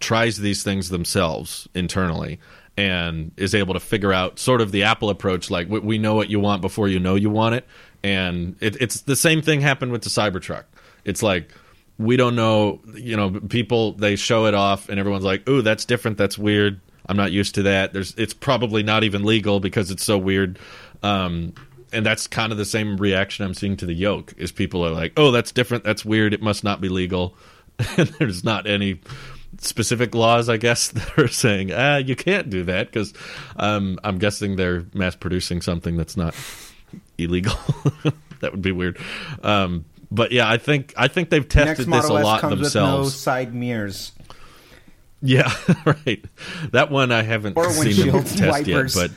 tries 0.00 0.38
these 0.38 0.64
things 0.64 0.88
themselves 0.88 1.68
internally 1.72 2.40
and 2.76 3.30
is 3.36 3.54
able 3.54 3.74
to 3.74 3.80
figure 3.80 4.12
out 4.12 4.40
sort 4.40 4.60
of 4.60 4.72
the 4.72 4.82
Apple 4.82 5.08
approach, 5.08 5.50
like 5.50 5.68
we, 5.68 5.78
we 5.78 5.98
know 5.98 6.16
what 6.16 6.28
you 6.28 6.40
want 6.40 6.60
before 6.60 6.88
you 6.88 6.98
know 6.98 7.14
you 7.14 7.30
want 7.30 7.54
it, 7.54 7.64
and 8.02 8.56
it, 8.60 8.76
it's 8.82 9.02
the 9.02 9.14
same 9.14 9.40
thing 9.40 9.60
happened 9.60 9.92
with 9.92 10.02
the 10.02 10.10
Cybertruck. 10.10 10.64
It's 11.04 11.22
like 11.22 11.52
we 11.98 12.16
don't 12.16 12.34
know, 12.34 12.80
you 12.94 13.16
know, 13.16 13.30
people 13.48 13.92
they 13.92 14.16
show 14.16 14.46
it 14.46 14.54
off 14.54 14.88
and 14.88 14.98
everyone's 14.98 15.24
like, 15.24 15.48
"Ooh, 15.48 15.62
that's 15.62 15.84
different, 15.84 16.18
that's 16.18 16.36
weird. 16.36 16.80
I'm 17.06 17.16
not 17.16 17.32
used 17.32 17.54
to 17.56 17.62
that." 17.64 17.92
There's 17.92 18.14
it's 18.16 18.34
probably 18.34 18.82
not 18.82 19.04
even 19.04 19.24
legal 19.24 19.60
because 19.60 19.90
it's 19.90 20.04
so 20.04 20.18
weird. 20.18 20.58
Um, 21.02 21.54
and 21.92 22.04
that's 22.04 22.26
kind 22.26 22.50
of 22.50 22.58
the 22.58 22.64
same 22.64 22.96
reaction 22.96 23.44
I'm 23.44 23.54
seeing 23.54 23.76
to 23.76 23.86
the 23.86 23.94
yoke 23.94 24.34
is 24.36 24.50
people 24.50 24.84
are 24.84 24.90
like, 24.90 25.12
"Oh, 25.16 25.30
that's 25.30 25.52
different, 25.52 25.84
that's 25.84 26.04
weird. 26.04 26.34
It 26.34 26.42
must 26.42 26.64
not 26.64 26.80
be 26.80 26.88
legal." 26.88 27.36
and 27.96 28.08
there's 28.18 28.44
not 28.44 28.66
any 28.66 29.00
specific 29.58 30.14
laws, 30.14 30.48
I 30.48 30.56
guess, 30.56 30.88
that 30.90 31.18
are 31.18 31.28
saying, 31.28 31.72
"Ah, 31.72 31.96
you 31.96 32.16
can't 32.16 32.50
do 32.50 32.64
that" 32.64 32.86
because 32.86 33.14
um, 33.56 33.98
I'm 34.02 34.18
guessing 34.18 34.56
they're 34.56 34.84
mass 34.94 35.14
producing 35.14 35.60
something 35.60 35.96
that's 35.96 36.16
not 36.16 36.34
illegal. 37.18 37.56
that 38.40 38.52
would 38.52 38.62
be 38.62 38.72
weird. 38.72 38.98
Um, 39.42 39.84
but 40.10 40.32
yeah, 40.32 40.48
I 40.48 40.58
think 40.58 40.92
I 40.96 41.08
think 41.08 41.30
they've 41.30 41.46
tested 41.48 41.66
Next 41.66 41.78
this 41.78 41.86
a 41.86 41.90
Model 41.90 42.18
S 42.18 42.24
lot 42.24 42.40
comes 42.40 42.60
with 42.60 42.74
no 42.74 43.04
side 43.04 43.54
mirrors. 43.54 44.12
Yeah, 45.22 45.50
right. 45.86 46.22
That 46.72 46.90
one 46.90 47.10
I 47.10 47.22
haven't 47.22 47.56
Or 47.56 47.70
seen 47.70 48.06
them 48.06 48.14
windshield 48.14 48.38
test 48.38 48.66
yet, 48.66 48.92
but 48.94 49.10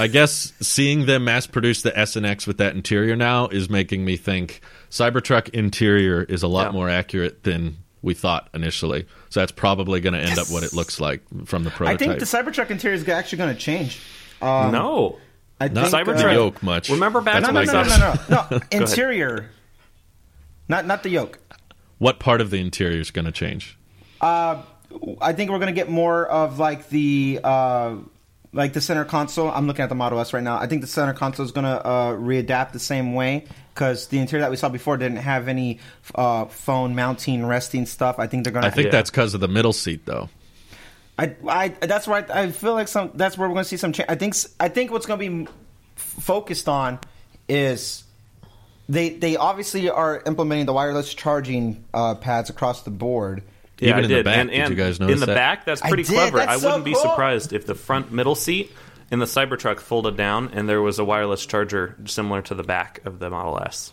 I 0.00 0.06
guess 0.06 0.52
seeing 0.60 1.06
them 1.06 1.24
mass 1.24 1.46
produce 1.46 1.82
the 1.82 1.96
S 1.98 2.14
and 2.16 2.24
X 2.24 2.46
with 2.46 2.58
that 2.58 2.74
interior 2.74 3.16
now 3.16 3.48
is 3.48 3.68
making 3.68 4.04
me 4.04 4.16
think 4.16 4.60
Cybertruck 4.90 5.48
interior 5.50 6.22
is 6.22 6.42
a 6.42 6.48
lot 6.48 6.66
Yeah. 6.68 6.72
more 6.72 6.88
accurate 6.88 7.42
than 7.42 7.78
we 8.02 8.14
thought 8.14 8.48
initially. 8.54 9.06
So 9.30 9.40
that's 9.40 9.52
probably 9.52 10.00
going 10.00 10.14
to 10.14 10.20
end 10.20 10.38
up 10.38 10.50
what 10.50 10.62
it 10.62 10.72
looks 10.72 11.00
like 11.00 11.22
from 11.46 11.64
the 11.64 11.70
prototype. 11.70 11.94
I 11.94 12.04
think 12.04 12.18
the 12.20 12.26
Cybertruck 12.26 12.70
interior 12.70 12.94
is 12.94 13.08
actually 13.08 13.38
going 13.38 13.54
to 13.54 13.60
change. 13.60 14.00
Um, 14.40 14.72
no. 14.72 15.18
I 15.60 15.68
Not 15.68 15.90
think, 15.92 16.06
the 16.06 16.28
uh, 16.28 16.32
yoke 16.32 16.60
much. 16.62 16.88
Remember 16.88 17.20
back 17.20 17.42
That's 17.42 17.52
No, 17.52 17.60
no, 17.60 17.66
my 17.66 17.72
no, 17.72 17.96
no, 17.96 18.14
no, 18.28 18.48
no, 18.50 18.58
no. 18.58 18.60
Interior, 18.72 19.48
not 20.68 20.86
not 20.86 21.02
the 21.02 21.10
yoke. 21.10 21.38
What 21.98 22.18
part 22.18 22.40
of 22.40 22.50
the 22.50 22.60
interior 22.60 23.00
is 23.00 23.10
going 23.10 23.26
to 23.26 23.32
change? 23.32 23.78
Uh, 24.20 24.62
I 25.20 25.32
think 25.32 25.50
we're 25.50 25.58
gonna 25.58 25.72
get 25.72 25.88
more 25.88 26.26
of 26.26 26.58
like 26.58 26.88
the 26.90 27.40
uh, 27.42 27.96
like 28.52 28.72
the 28.74 28.80
center 28.80 29.04
console. 29.04 29.50
I'm 29.50 29.66
looking 29.66 29.82
at 29.82 29.88
the 29.88 29.94
Model 29.94 30.20
S 30.20 30.32
right 30.32 30.42
now. 30.42 30.58
I 30.58 30.66
think 30.66 30.80
the 30.82 30.86
center 30.86 31.12
console 31.14 31.46
is 31.46 31.52
gonna 31.52 31.76
uh, 31.76 32.12
readapt 32.12 32.72
the 32.72 32.78
same 32.78 33.14
way 33.14 33.46
because 33.74 34.08
the 34.08 34.18
interior 34.18 34.42
that 34.42 34.50
we 34.50 34.56
saw 34.56 34.68
before 34.68 34.96
didn't 34.98 35.16
have 35.18 35.48
any 35.48 35.80
uh, 36.14 36.44
phone 36.44 36.94
mounting, 36.94 37.46
resting 37.46 37.86
stuff. 37.86 38.18
I 38.18 38.26
think 38.26 38.44
they're 38.44 38.52
gonna. 38.52 38.66
I 38.66 38.70
think 38.70 38.86
Yeah. 38.86 38.90
that's 38.92 39.10
because 39.10 39.32
of 39.34 39.40
the 39.40 39.48
middle 39.48 39.72
seat, 39.72 40.04
though. 40.04 40.28
I, 41.18 41.34
I 41.48 41.68
that's 41.68 42.06
right. 42.06 42.28
I 42.30 42.50
feel 42.50 42.74
like 42.74 42.88
some. 42.88 43.12
That's 43.14 43.38
where 43.38 43.48
we're 43.48 43.54
gonna 43.54 43.64
see 43.64 43.76
some 43.78 43.92
change. 43.92 44.08
I 44.10 44.14
think. 44.16 44.34
s- 44.34 44.54
I 44.60 44.68
think 44.68 44.90
what's 44.90 45.06
gonna 45.06 45.18
be 45.30 45.48
focused 45.96 46.68
on 46.68 46.98
is. 47.48 48.04
They, 48.88 49.10
they 49.10 49.36
obviously 49.36 49.88
are 49.88 50.22
implementing 50.26 50.66
the 50.66 50.72
wireless 50.72 51.14
charging 51.14 51.84
uh, 51.94 52.16
pads 52.16 52.50
across 52.50 52.82
the 52.82 52.90
board. 52.90 53.42
Yeah, 53.78 53.90
Even 53.90 54.00
I 54.00 54.04
in 54.04 54.10
the 54.12 54.22
back, 54.22 54.36
and, 54.36 54.50
did 54.50 54.60
and 54.60 54.70
you 54.70 54.76
guys 54.76 54.98
in 55.00 55.06
the 55.20 55.26
that? 55.26 55.34
back? 55.34 55.64
That's 55.64 55.82
I 55.82 55.88
pretty 55.88 56.02
did. 56.04 56.12
clever. 56.12 56.38
That's 56.38 56.50
I 56.52 56.56
so 56.58 56.68
wouldn't 56.68 56.84
be 56.84 56.92
cool. 56.92 57.02
surprised 57.02 57.52
if 57.52 57.66
the 57.66 57.74
front 57.74 58.12
middle 58.12 58.34
seat 58.34 58.70
in 59.10 59.18
the 59.18 59.24
Cybertruck 59.24 59.80
folded 59.80 60.16
down 60.16 60.50
and 60.52 60.68
there 60.68 60.80
was 60.82 60.98
a 60.98 61.04
wireless 61.04 61.44
charger 61.46 61.96
similar 62.06 62.42
to 62.42 62.54
the 62.54 62.62
back 62.62 63.00
of 63.04 63.18
the 63.18 63.30
Model 63.30 63.58
S. 63.60 63.92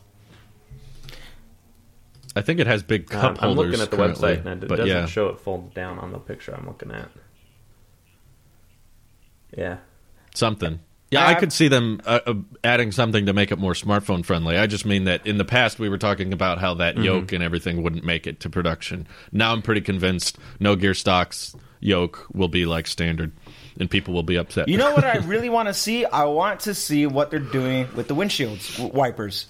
I 2.36 2.42
think 2.42 2.60
it 2.60 2.68
has 2.68 2.84
big 2.84 3.08
cup 3.10 3.24
Um, 3.24 3.38
I'm 3.42 3.56
holders. 3.56 3.72
looking 3.80 3.82
at 3.84 3.90
the 3.92 3.98
website 3.98 4.46
and 4.46 4.64
it 4.64 4.68
doesn't 4.68 4.86
yeah, 4.88 5.06
show 5.08 5.30
it 5.30 5.40
folded 5.40 5.74
down 5.74 5.98
on 6.00 6.12
the 6.12 6.20
picture 6.20 6.54
I'm 6.56 6.68
looking 6.68 6.92
at. 6.92 7.10
Yeah. 9.58 9.78
something. 10.36 10.80
Yeah, 11.12 11.26
I 11.28 11.34
could 11.36 11.52
see 11.52 11.68
them 11.70 12.02
uh, 12.06 12.20
uh, 12.26 12.34
adding 12.64 12.92
something 12.92 13.26
to 13.26 13.34
make 13.34 13.52
it 13.52 13.58
more 13.58 13.74
smartphone 13.74 14.24
friendly. 14.24 14.58
I 14.58 14.68
just 14.68 14.86
mean 14.86 15.06
that 15.06 15.26
in 15.26 15.38
the 15.40 15.46
past 15.46 15.80
we 15.80 15.90
were 15.90 15.98
talking 15.98 16.34
about 16.34 16.60
how 16.60 16.70
Mm-hmm. 16.76 16.78
that 16.80 16.98
yoke 17.04 17.32
and 17.32 17.44
everything 17.44 17.82
wouldn't 17.82 18.04
make 18.04 18.28
it 18.28 18.40
to 18.42 18.50
production. 18.50 19.08
Now 19.32 19.52
I'm 19.54 19.62
pretty 19.64 19.82
convinced 19.82 20.38
no 20.60 20.76
gear 20.76 20.94
stocks 20.94 21.56
yoke 21.80 22.28
will 22.34 22.48
be 22.50 22.66
like 22.66 22.86
standard, 22.88 23.32
and 23.80 23.90
people 23.90 24.14
will 24.14 24.22
be 24.24 24.36
upset. 24.36 24.68
You 24.68 24.78
know 24.78 24.92
what 24.94 25.04
I 25.06 25.18
really 25.26 25.50
want 25.50 25.68
to 25.68 25.74
see? 25.74 26.06
I 26.06 26.26
want 26.26 26.60
to 26.62 26.76
see 26.76 27.06
what 27.08 27.32
they're 27.32 27.40
doing 27.40 27.88
with 27.96 28.08
the 28.08 28.16
windshields 28.16 28.78
w- 28.78 28.94
wipers. 28.94 29.48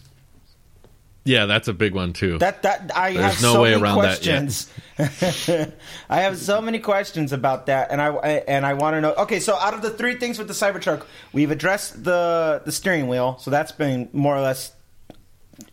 Yeah, 1.30 1.46
that's 1.46 1.68
a 1.68 1.74
big 1.74 1.94
one 1.94 2.14
too. 2.14 2.40
That 2.40 2.64
that 2.64 2.92
I 2.96 3.14
There's 3.14 3.34
have 3.36 3.42
no 3.44 3.54
so 3.54 3.62
way 3.62 3.70
many 3.72 3.84
around 3.84 4.02
that 4.02 4.22
questions. 4.22 4.68
I 6.10 6.22
have 6.22 6.38
so 6.40 6.60
many 6.60 6.80
questions 6.80 7.32
about 7.32 7.68
that, 7.68 7.92
and 7.92 8.02
I 8.02 8.10
and 8.10 8.66
I 8.66 8.74
want 8.74 8.96
to 8.96 9.02
know. 9.02 9.14
Okay, 9.14 9.40
so 9.40 9.56
out 9.56 9.76
of 9.76 9.84
the 9.84 9.92
three 9.92 10.16
things 10.16 10.40
with 10.40 10.48
the 10.48 10.56
Cybertruck, 10.56 11.06
we've 11.32 11.52
addressed 11.52 12.04
the 12.04 12.64
the 12.66 12.72
steering 12.72 13.08
wheel, 13.08 13.38
so 13.38 13.52
that's 13.52 13.72
been 13.72 14.10
more 14.12 14.36
or 14.36 14.42
less. 14.42 14.74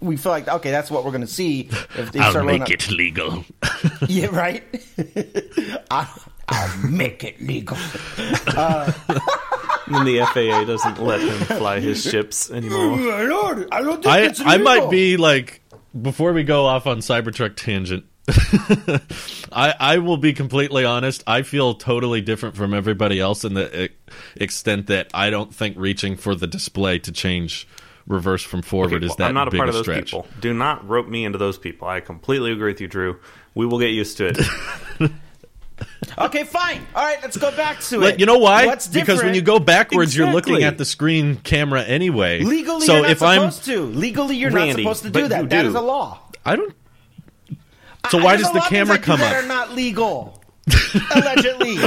We 0.01 0.19
feel 0.19 0.31
like 0.31 0.47
okay, 0.47 0.71
that's 0.71 0.91
what 0.91 1.05
we're 1.05 1.13
going 1.13 1.23
to 1.23 1.27
see 1.27 1.71
if 1.97 2.13
they 2.13 2.21
I'll 2.21 2.33
start 2.33 2.45
make 2.45 2.69
it 2.69 2.91
legal. 2.91 3.45
Yeah, 4.09 4.27
right. 4.27 4.63
I'll, 5.91 6.23
I'll 6.49 6.79
make 6.87 7.25
it 7.25 7.41
legal. 7.41 7.79
Uh, 8.49 8.93
And 9.89 10.07
the 10.07 10.19
FAA 10.21 10.65
doesn't 10.65 11.01
let 11.01 11.21
him 11.21 11.39
fly 11.59 11.81
his 11.81 12.03
ships 12.03 12.51
anymore. 12.51 12.97
Lord, 13.29 13.69
I 13.71 13.83
don't 13.83 14.03
think 14.03 14.07
I 14.07 14.21
it's 14.23 14.41
I 14.45 14.57
might 14.57 14.91
be 14.91 15.17
like 15.17 15.63
before 16.01 16.33
we 16.33 16.43
go 16.45 16.67
off 16.67 16.87
on 16.87 16.99
Cybertruck 16.99 17.55
tangent. 17.57 18.05
I 19.53 19.75
I 19.79 19.99
will 19.99 20.17
be 20.17 20.33
completely 20.33 20.85
honest. 20.85 21.23
I 21.27 21.43
feel 21.43 21.75
totally 21.75 22.21
different 22.21 22.57
from 22.57 22.75
everybody 22.75 23.21
else 23.21 23.45
in 23.45 23.55
the 23.55 23.85
e- 23.85 23.89
extent 24.37 24.89
that 24.89 25.09
I 25.15 25.31
don't 25.31 25.55
think 25.55 25.77
reaching 25.79 26.17
for 26.17 26.35
the 26.35 26.47
display 26.49 26.99
to 27.01 27.13
change 27.13 27.69
reverse 28.09 28.43
from 28.43 28.63
forward 28.63 28.95
Okay, 28.95 29.07
is 29.07 29.17
that 29.17 29.29
I'm 29.29 29.35
not 29.35 29.49
a 29.49 29.51
big 29.53 29.59
part 29.59 29.69
of 29.69 29.75
those 29.75 29.85
stretch. 29.85 30.07
people. 30.07 30.27
Do 30.41 30.53
not 30.55 30.89
rope 30.89 31.09
me 31.09 31.25
into 31.25 31.39
those 31.39 31.59
people. 31.59 31.87
I 31.89 32.01
completely 32.01 32.53
agree 32.53 32.73
with 32.73 32.81
you, 32.81 32.89
Drew. 32.89 33.19
We 33.55 33.67
will 33.67 33.79
get 33.79 33.89
used 33.91 34.17
to 34.19 34.27
it. 34.35 35.11
Okay, 36.19 36.45
fine. 36.45 36.81
All 36.95 37.05
right, 37.05 37.19
let's 37.21 37.37
go 37.37 37.55
back 37.55 37.81
to 37.81 38.01
But 38.01 38.15
it. 38.15 38.21
you 38.21 38.27
know 38.27 38.39
why? 38.39 38.65
What's 38.65 38.87
different? 38.87 39.07
because 39.07 39.23
when 39.23 39.35
you 39.35 39.43
go 39.43 39.59
backwards, 39.59 40.17
you're 40.17 40.31
looking 40.33 40.63
at 40.63 40.79
the 40.79 40.87
screen 40.87 41.37
camera 41.37 41.83
anyway. 41.83 42.41
Legally, 42.41 42.87
so 42.87 42.95
you're 42.95 43.03
not 43.03 43.11
if 43.11 43.23
I'm, 43.23 43.51
supposed 43.51 43.65
to. 43.67 43.83
Legally, 43.83 44.37
you're 44.37 44.51
Randy, 44.51 44.85
not 44.85 44.97
supposed 44.97 45.15
to 45.15 45.21
do 45.21 45.29
that. 45.29 45.51
That 45.51 45.63
do. 45.63 45.69
is 45.69 45.75
a 45.75 45.81
law. 45.83 46.19
I 46.45 46.57
don't. 46.57 46.75
So 48.11 48.19
I- 48.19 48.23
why 48.25 48.37
does 48.37 48.47
the 48.51 48.55
lot 48.59 48.65
of 48.65 48.69
things 48.71 48.89
camera 48.89 48.99
come 48.99 49.21
up? 49.21 49.31
Are 49.33 49.47
not 49.47 49.73
legal. 49.75 50.43
Allegedly. 51.15 51.79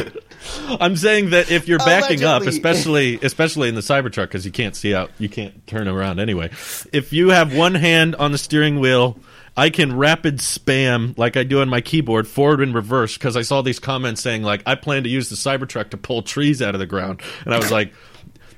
I'm 0.80 0.96
saying 0.96 1.32
that 1.32 1.52
if 1.52 1.68
you're 1.68 1.80
backing 1.80 2.24
up, 2.24 2.44
especially 2.44 3.20
especially 3.22 3.70
in 3.70 3.76
the 3.76 3.82
Cybertruck, 3.82 4.26
because 4.28 4.46
you 4.46 4.52
can't 4.52 4.76
see 4.76 4.94
out, 4.94 5.12
you 5.18 5.28
can't 5.30 5.66
turn 5.68 5.88
around 5.88 6.20
anyway. 6.20 6.50
If 6.94 7.12
you 7.12 7.30
have 7.30 7.56
one 7.56 7.76
hand 7.76 8.16
on 8.16 8.32
the 8.32 8.38
steering 8.38 8.80
wheel, 8.80 9.18
I 9.60 9.70
can 9.70 9.98
rapid 9.98 10.38
spam 10.38 11.18
like 11.18 11.36
I 11.36 11.44
do 11.44 11.60
on 11.60 11.68
my 11.68 11.82
keyboard, 11.82 12.28
forward 12.28 12.62
and 12.62 12.74
reverse. 12.74 13.18
Because 13.18 13.36
I 13.36 13.42
saw 13.42 13.62
these 13.62 13.78
comments 13.78 14.22
saying 14.22 14.42
like, 14.42 14.64
I 14.66 14.76
plan 14.76 15.04
to 15.04 15.10
use 15.10 15.28
the 15.28 15.36
Cybertruck 15.36 15.90
to 15.90 15.98
pull 15.98 16.22
trees 16.22 16.62
out 16.62 16.76
of 16.76 16.80
the 16.80 16.88
ground, 16.88 17.22
and 17.46 17.54
I 17.54 17.58
was 17.58 17.72
like. 17.72 17.94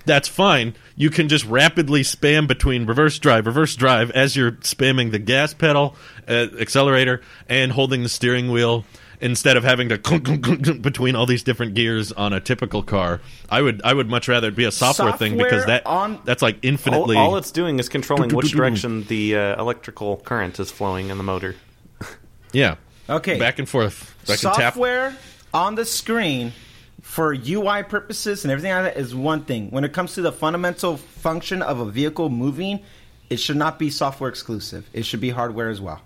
That's 0.03 0.27
fine. 0.27 0.73
You 0.95 1.11
can 1.11 1.29
just 1.29 1.45
rapidly 1.45 2.01
spam 2.01 2.47
between 2.47 2.87
reverse 2.87 3.19
drive, 3.19 3.45
reverse 3.45 3.75
drive 3.75 4.09
as 4.09 4.35
you're 4.35 4.53
spamming 4.53 5.11
the 5.11 5.19
gas 5.19 5.53
pedal, 5.53 5.95
uh, 6.27 6.47
accelerator, 6.59 7.21
and 7.47 7.71
holding 7.71 8.01
the 8.01 8.09
steering 8.09 8.49
wheel. 8.49 8.83
Instead 9.21 9.55
of 9.55 9.63
having 9.63 9.89
to 9.89 9.97
clunk, 9.99 10.25
clunk, 10.25 10.43
clunk, 10.43 10.63
clunk 10.63 10.81
between 10.81 11.15
all 11.15 11.25
these 11.25 11.43
different 11.43 11.73
gears 11.75 12.11
on 12.11 12.33
a 12.33 12.39
typical 12.39 12.83
car. 12.83 13.21
I 13.49 13.61
would 13.61 13.81
I 13.83 13.93
would 13.93 14.09
much 14.09 14.27
rather 14.27 14.49
it 14.49 14.55
be 14.55 14.65
a 14.65 14.71
software, 14.71 15.13
thing 15.13 15.37
because 15.37 15.65
that 15.67 15.85
on- 15.85 16.19
that's 16.25 16.41
like 16.41 16.57
infinitely. 16.61 17.15
all 17.15 17.37
it's 17.37 17.51
doing 17.51 17.79
is 17.79 17.87
controlling 17.87 18.29
which 18.35 18.51
direction 18.51 19.03
the 19.03 19.35
uh, 19.35 19.61
electrical 19.61 20.17
current 20.17 20.59
is 20.59 20.71
flowing 20.71 21.09
in 21.09 21.17
the 21.17 21.23
motor. 21.23 21.55
yeah. 22.51 22.75
Okay. 23.09 23.37
Back 23.39 23.59
and 23.59 23.69
forth. 23.69 24.15
I 24.23 24.35
can 24.35 24.51
tap. 24.51 24.73
Software 24.73 25.15
on 25.53 25.75
the 25.75 25.85
screen 25.85 26.53
for 27.01 27.33
UI 27.33 27.83
purposes 27.83 28.45
and 28.45 28.51
everything 28.51 28.71
like 28.71 28.93
that 28.93 28.97
is 28.99 29.13
one 29.13 29.43
thing. 29.43 29.69
When 29.71 29.83
it 29.83 29.91
comes 29.91 30.13
to 30.13 30.21
the 30.21 30.31
fundamental 30.31 30.97
function 30.97 31.61
of 31.61 31.79
a 31.79 31.85
vehicle 31.85 32.29
moving, 32.29 32.81
it 33.29 33.37
should 33.37 33.57
not 33.57 33.79
be 33.79 33.89
software 33.89 34.29
exclusive. 34.29 34.89
It 34.93 35.03
should 35.05 35.19
be 35.19 35.29
hardware 35.29 35.69
as 35.69 35.81
well. 35.81 36.01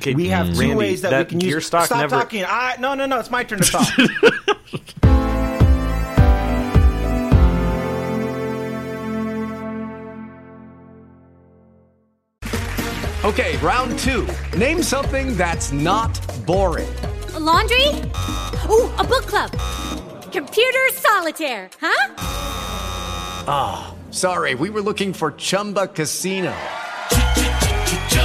Okay, 0.00 0.14
We 0.14 0.28
have 0.28 0.54
two 0.54 0.60
Randy, 0.60 0.74
ways 0.76 1.02
that, 1.02 1.12
we 1.18 1.24
can 1.26 1.38
gear 1.40 1.56
use. 1.56 1.66
stalk 1.66 1.84
Stop 1.84 1.98
never, 1.98 2.16
talking. 2.16 2.42
I, 2.46 2.76
no, 2.80 2.94
no, 2.94 3.04
no. 3.04 3.18
It's 3.18 3.30
my 3.30 3.44
turn 3.44 3.60
to 3.60 3.70
talk. 3.70 3.86
Okay, 13.22 13.56
round 13.58 13.98
two. 13.98 14.26
Name 14.56 14.82
something 14.82 15.36
that's 15.36 15.72
not 15.72 16.18
boring. 16.46 16.88
A 17.34 17.38
laundry? 17.38 17.86
Ooh, 18.68 18.88
a 18.96 19.04
book 19.04 19.26
club. 19.26 19.50
Computer 20.32 20.88
solitaire, 20.94 21.68
huh? 21.80 22.14
Ah, 23.46 23.94
sorry, 24.10 24.54
we 24.54 24.70
were 24.70 24.80
looking 24.80 25.12
for 25.12 25.32
Chumba 25.32 25.86
Casino. 25.88 26.54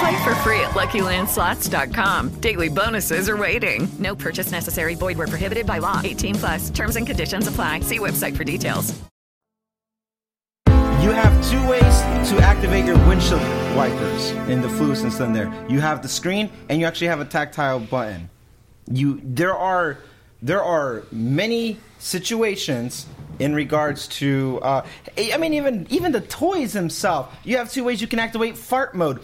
Play 0.00 0.24
for 0.24 0.34
free 0.36 0.60
at 0.60 0.70
LuckyLandSlots.com. 0.70 2.40
Daily 2.40 2.70
bonuses 2.70 3.28
are 3.28 3.36
waiting. 3.36 3.86
No 3.98 4.16
purchase 4.16 4.50
necessary. 4.50 4.94
Void 4.94 5.18
where 5.18 5.26
prohibited 5.26 5.66
by 5.66 5.76
law. 5.76 6.00
18 6.02 6.36
plus. 6.36 6.70
Terms 6.70 6.96
and 6.96 7.06
conditions 7.06 7.46
apply. 7.46 7.80
See 7.80 7.98
website 7.98 8.34
for 8.34 8.42
details. 8.42 8.98
You 11.02 11.10
have 11.12 11.34
two 11.50 11.68
ways 11.68 11.82
to 12.30 12.38
activate 12.42 12.86
your 12.86 12.96
windshield 13.06 13.42
wipers 13.76 14.30
in 14.48 14.62
the 14.62 14.70
fluorescence 14.70 15.20
in 15.20 15.34
there. 15.34 15.52
You 15.68 15.80
have 15.80 16.00
the 16.00 16.08
screen, 16.08 16.50
and 16.70 16.80
you 16.80 16.86
actually 16.86 17.08
have 17.08 17.20
a 17.20 17.26
tactile 17.26 17.80
button. 17.80 18.30
You 18.90 19.20
there 19.22 19.54
are 19.54 19.98
there 20.40 20.62
are 20.62 21.02
many 21.12 21.76
situations 21.98 23.06
in 23.38 23.54
regards 23.54 24.08
to 24.08 24.60
uh, 24.62 24.86
I 25.18 25.36
mean 25.36 25.52
even 25.52 25.86
even 25.90 26.12
the 26.12 26.22
toys 26.22 26.72
themselves. 26.72 27.34
You 27.44 27.58
have 27.58 27.70
two 27.70 27.84
ways 27.84 28.00
you 28.00 28.06
can 28.06 28.18
activate 28.18 28.56
fart 28.56 28.94
mode. 28.94 29.20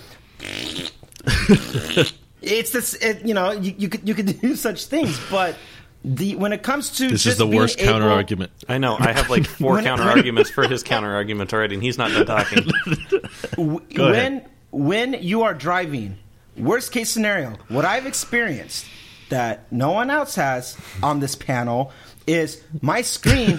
It's 2.43 2.71
this 2.71 2.95
it, 2.95 3.25
you 3.25 3.35
know 3.35 3.53
you, 3.53 3.75
you 3.77 3.89
could 3.89 4.07
you 4.09 4.15
could 4.15 4.41
do 4.41 4.57
such 4.57 4.87
things, 4.87 5.21
but 5.31 5.57
the 6.05 6.37
when 6.37 6.53
it 6.53 6.63
comes 6.63 6.97
to 6.99 7.09
This 7.09 7.25
just 7.25 7.35
is 7.35 7.39
the 7.39 7.47
being 7.47 7.57
worst 7.57 7.79
counter 7.79 8.09
argument. 8.09 8.53
I 8.69 8.79
know. 8.79 8.97
I 8.99 9.13
have 9.13 9.29
like 9.29 9.47
four 9.47 9.83
counter 9.83 10.05
arguments 10.05 10.51
for 10.51 10.67
his 10.69 10.83
counter 10.83 11.13
argument 11.15 11.53
already, 11.53 11.75
and 11.75 11.83
he's 11.83 11.99
not 11.99 12.13
done 12.13 12.27
talking. 12.27 12.69
W- 13.57 13.81
Go 13.95 14.11
when 14.11 14.45
when 14.71 15.15
you 15.15 15.43
are 15.43 15.55
driving, 15.55 16.19
worst 16.57 16.93
case 16.93 17.11
scenario, 17.11 17.57
what 17.69 17.85
I've 17.85 18.07
experienced 18.07 18.87
that 19.31 19.71
no 19.73 19.91
one 19.91 20.11
else 20.11 20.37
has 20.37 20.77
on 21.03 21.19
this 21.19 21.35
panel 21.35 21.91
is 22.27 22.63
my 22.81 23.03
screen 23.03 23.57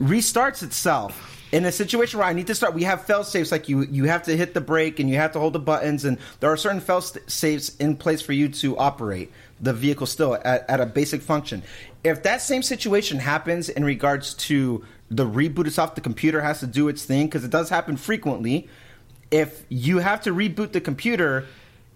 restarts 0.00 0.62
itself 0.64 1.35
in 1.52 1.64
a 1.64 1.72
situation 1.72 2.18
where 2.18 2.28
I 2.28 2.32
need 2.32 2.48
to 2.48 2.54
start, 2.54 2.74
we 2.74 2.82
have 2.82 3.04
fail 3.04 3.24
safes 3.24 3.52
like 3.52 3.68
you 3.68 3.82
you 3.82 4.04
have 4.04 4.24
to 4.24 4.36
hit 4.36 4.54
the 4.54 4.60
brake 4.60 4.98
and 4.98 5.08
you 5.08 5.16
have 5.16 5.32
to 5.32 5.38
hold 5.38 5.52
the 5.52 5.60
buttons, 5.60 6.04
and 6.04 6.18
there 6.40 6.50
are 6.50 6.56
certain 6.56 6.80
fail 6.80 7.00
safes 7.00 7.76
in 7.76 7.96
place 7.96 8.20
for 8.20 8.32
you 8.32 8.48
to 8.48 8.76
operate 8.76 9.30
the 9.60 9.72
vehicle 9.72 10.06
still 10.06 10.34
at, 10.34 10.68
at 10.68 10.80
a 10.80 10.86
basic 10.86 11.22
function. 11.22 11.62
If 12.04 12.22
that 12.24 12.42
same 12.42 12.62
situation 12.62 13.18
happens 13.18 13.68
in 13.68 13.84
regards 13.84 14.34
to 14.34 14.84
the 15.10 15.24
reboot 15.24 15.66
itself, 15.66 15.94
the 15.94 16.00
computer 16.00 16.40
has 16.40 16.60
to 16.60 16.66
do 16.66 16.88
its 16.88 17.04
thing 17.04 17.26
because 17.26 17.44
it 17.44 17.50
does 17.50 17.68
happen 17.68 17.96
frequently. 17.96 18.68
If 19.30 19.64
you 19.68 19.98
have 19.98 20.22
to 20.22 20.32
reboot 20.32 20.72
the 20.72 20.80
computer, 20.80 21.46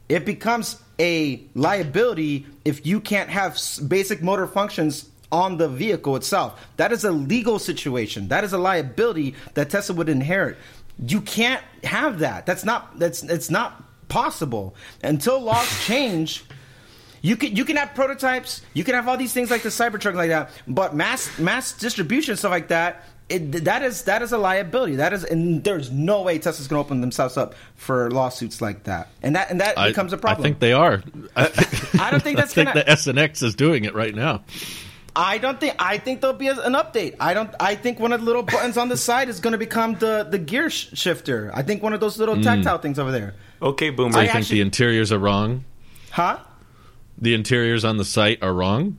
it 0.09 0.25
becomes 0.25 0.81
a 0.99 1.43
liability 1.55 2.47
if 2.65 2.87
you 2.87 3.01
can't 3.01 3.31
have 3.31 3.59
basic 3.89 4.23
motor 4.23 4.47
functions 4.47 5.09
on 5.33 5.57
the 5.59 5.69
vehicle 5.69 6.17
itself. 6.17 6.61
That 6.77 6.93
is 6.93 7.05
a 7.05 7.13
legal 7.13 7.59
situation. 7.59 8.29
That 8.29 8.45
is 8.45 8.53
a 8.53 8.59
liability 8.59 9.35
that 9.55 9.71
Tesla 9.71 9.95
would 9.97 10.09
inherit. 10.09 10.57
You 11.07 11.21
can't 11.21 11.63
have 11.85 12.19
that. 12.19 12.47
That's 12.47 12.65
not 12.65 12.99
that's 12.99 13.23
it's 13.23 13.51
not 13.51 13.83
possible 14.09 14.75
until 15.03 15.41
laws 15.41 15.69
change. 15.87 16.45
You 17.23 17.37
can 17.37 17.55
you 17.57 17.65
can 17.65 17.77
have 17.77 17.95
prototypes. 17.95 18.63
You 18.75 18.83
can 18.85 18.95
have 18.95 19.07
all 19.09 19.17
these 19.17 19.33
things 19.33 19.51
like 19.51 19.63
the 19.63 19.69
Cybertruck 19.69 20.15
like 20.15 20.31
that, 20.31 20.51
but 20.67 20.95
mass 20.95 21.39
mass 21.39 21.73
distribution 21.73 22.37
stuff 22.37 22.51
like 22.51 22.69
that. 22.69 23.05
It, 23.29 23.65
that 23.67 23.83
is 23.83 24.03
that 24.05 24.23
is 24.23 24.33
a 24.33 24.39
liability. 24.39 24.97
That 24.97 25.13
is, 25.13 25.23
and 25.23 25.63
there's 25.63 25.89
no 25.93 26.23
way 26.23 26.39
Tesla's 26.41 26.67
going 26.67 26.83
to 26.83 26.87
open 26.87 27.01
themselves 27.01 27.37
up 27.37 27.55
for 27.77 28.11
lawsuits 28.11 28.61
like 28.61 28.85
that, 28.85 29.07
and 29.23 29.37
that 29.37 29.51
and 29.53 29.61
that 29.61 29.79
I- 29.79 29.89
becomes 29.91 30.13
a 30.13 30.19
problem. 30.19 30.41
I 30.41 30.49
think 30.49 30.59
they 30.59 30.73
are. 30.73 31.01
I, 31.37 31.43
I 32.01 32.11
don't 32.11 32.21
think 32.23 32.37
that's 32.39 32.51
I 32.53 32.55
think 32.65 32.71
gonna- 32.75 32.85
the 32.85 32.91
SNX 32.91 33.43
is 33.45 33.55
doing 33.55 33.85
it 33.85 33.95
right 33.95 34.15
now. 34.15 34.43
I 35.17 35.39
don't 35.39 35.59
think. 35.59 35.75
I 35.79 35.99
think 35.99 36.21
there'll 36.21 36.37
be 36.37 36.49
a, 36.49 36.61
an 36.61 36.75
update. 36.75 37.17
I 37.21 37.35
don't. 37.35 37.53
I 37.59 37.75
think 37.75 37.99
one 37.99 38.13
of 38.13 38.21
the 38.21 38.27
little 38.27 38.43
buttons 38.43 38.77
on 38.77 38.89
the 38.89 38.97
side 39.09 39.29
is 39.29 39.41
going 39.41 39.53
to 39.53 39.59
become 39.59 39.95
the 39.97 40.27
the 40.29 40.39
gear 40.39 40.71
sh- 40.71 40.89
shifter. 40.95 41.51
I 41.55 41.63
think 41.63 41.83
one 41.83 41.93
of 41.93 42.01
those 42.01 42.19
little 42.19 42.37
Mm. 42.37 42.43
tactile 42.45 42.79
things 42.79 42.99
over 42.99 43.11
there. 43.13 43.35
Okay, 43.61 43.91
boomer. 43.91 44.13
So 44.13 44.19
you 44.19 44.23
I 44.25 44.27
think 44.27 44.37
actually- 44.37 44.57
the 44.57 44.61
interiors 44.63 45.13
are 45.13 45.19
wrong? 45.19 45.65
Huh? 46.11 46.39
The 47.19 47.35
interiors 47.35 47.85
on 47.85 47.97
the 47.99 48.05
site 48.05 48.43
are 48.43 48.53
wrong? 48.55 48.99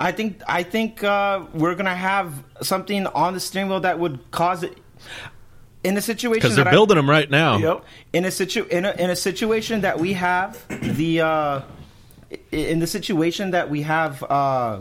I 0.00 0.12
think. 0.12 0.40
I 0.46 0.62
think 0.62 1.02
uh, 1.04 1.44
we're 1.52 1.74
going 1.74 1.86
to 1.86 1.94
have 1.94 2.32
something 2.62 3.06
on 3.08 3.34
the 3.34 3.40
steering 3.40 3.68
wheel 3.68 3.80
that 3.80 3.98
would 3.98 4.30
cause 4.30 4.62
it. 4.62 4.76
In 5.84 5.96
a 5.96 6.00
situation 6.00 6.40
Because 6.40 6.56
they're 6.56 6.64
that 6.64 6.70
I- 6.70 6.72
building 6.72 6.96
them 6.96 7.08
right 7.08 7.30
now. 7.30 7.56
Yep. 7.58 7.84
in 8.12 8.24
a 8.24 8.30
situ 8.32 8.64
in 8.64 8.84
a, 8.84 8.90
in 8.92 9.10
a 9.10 9.16
situation 9.16 9.82
that 9.82 9.98
we 10.00 10.12
have 10.14 10.58
the 10.68 11.20
uh, 11.20 11.60
i- 12.32 12.38
in 12.50 12.80
the 12.80 12.86
situation 12.86 13.52
that 13.52 13.70
we 13.70 13.82
have 13.82 14.22
uh, 14.24 14.80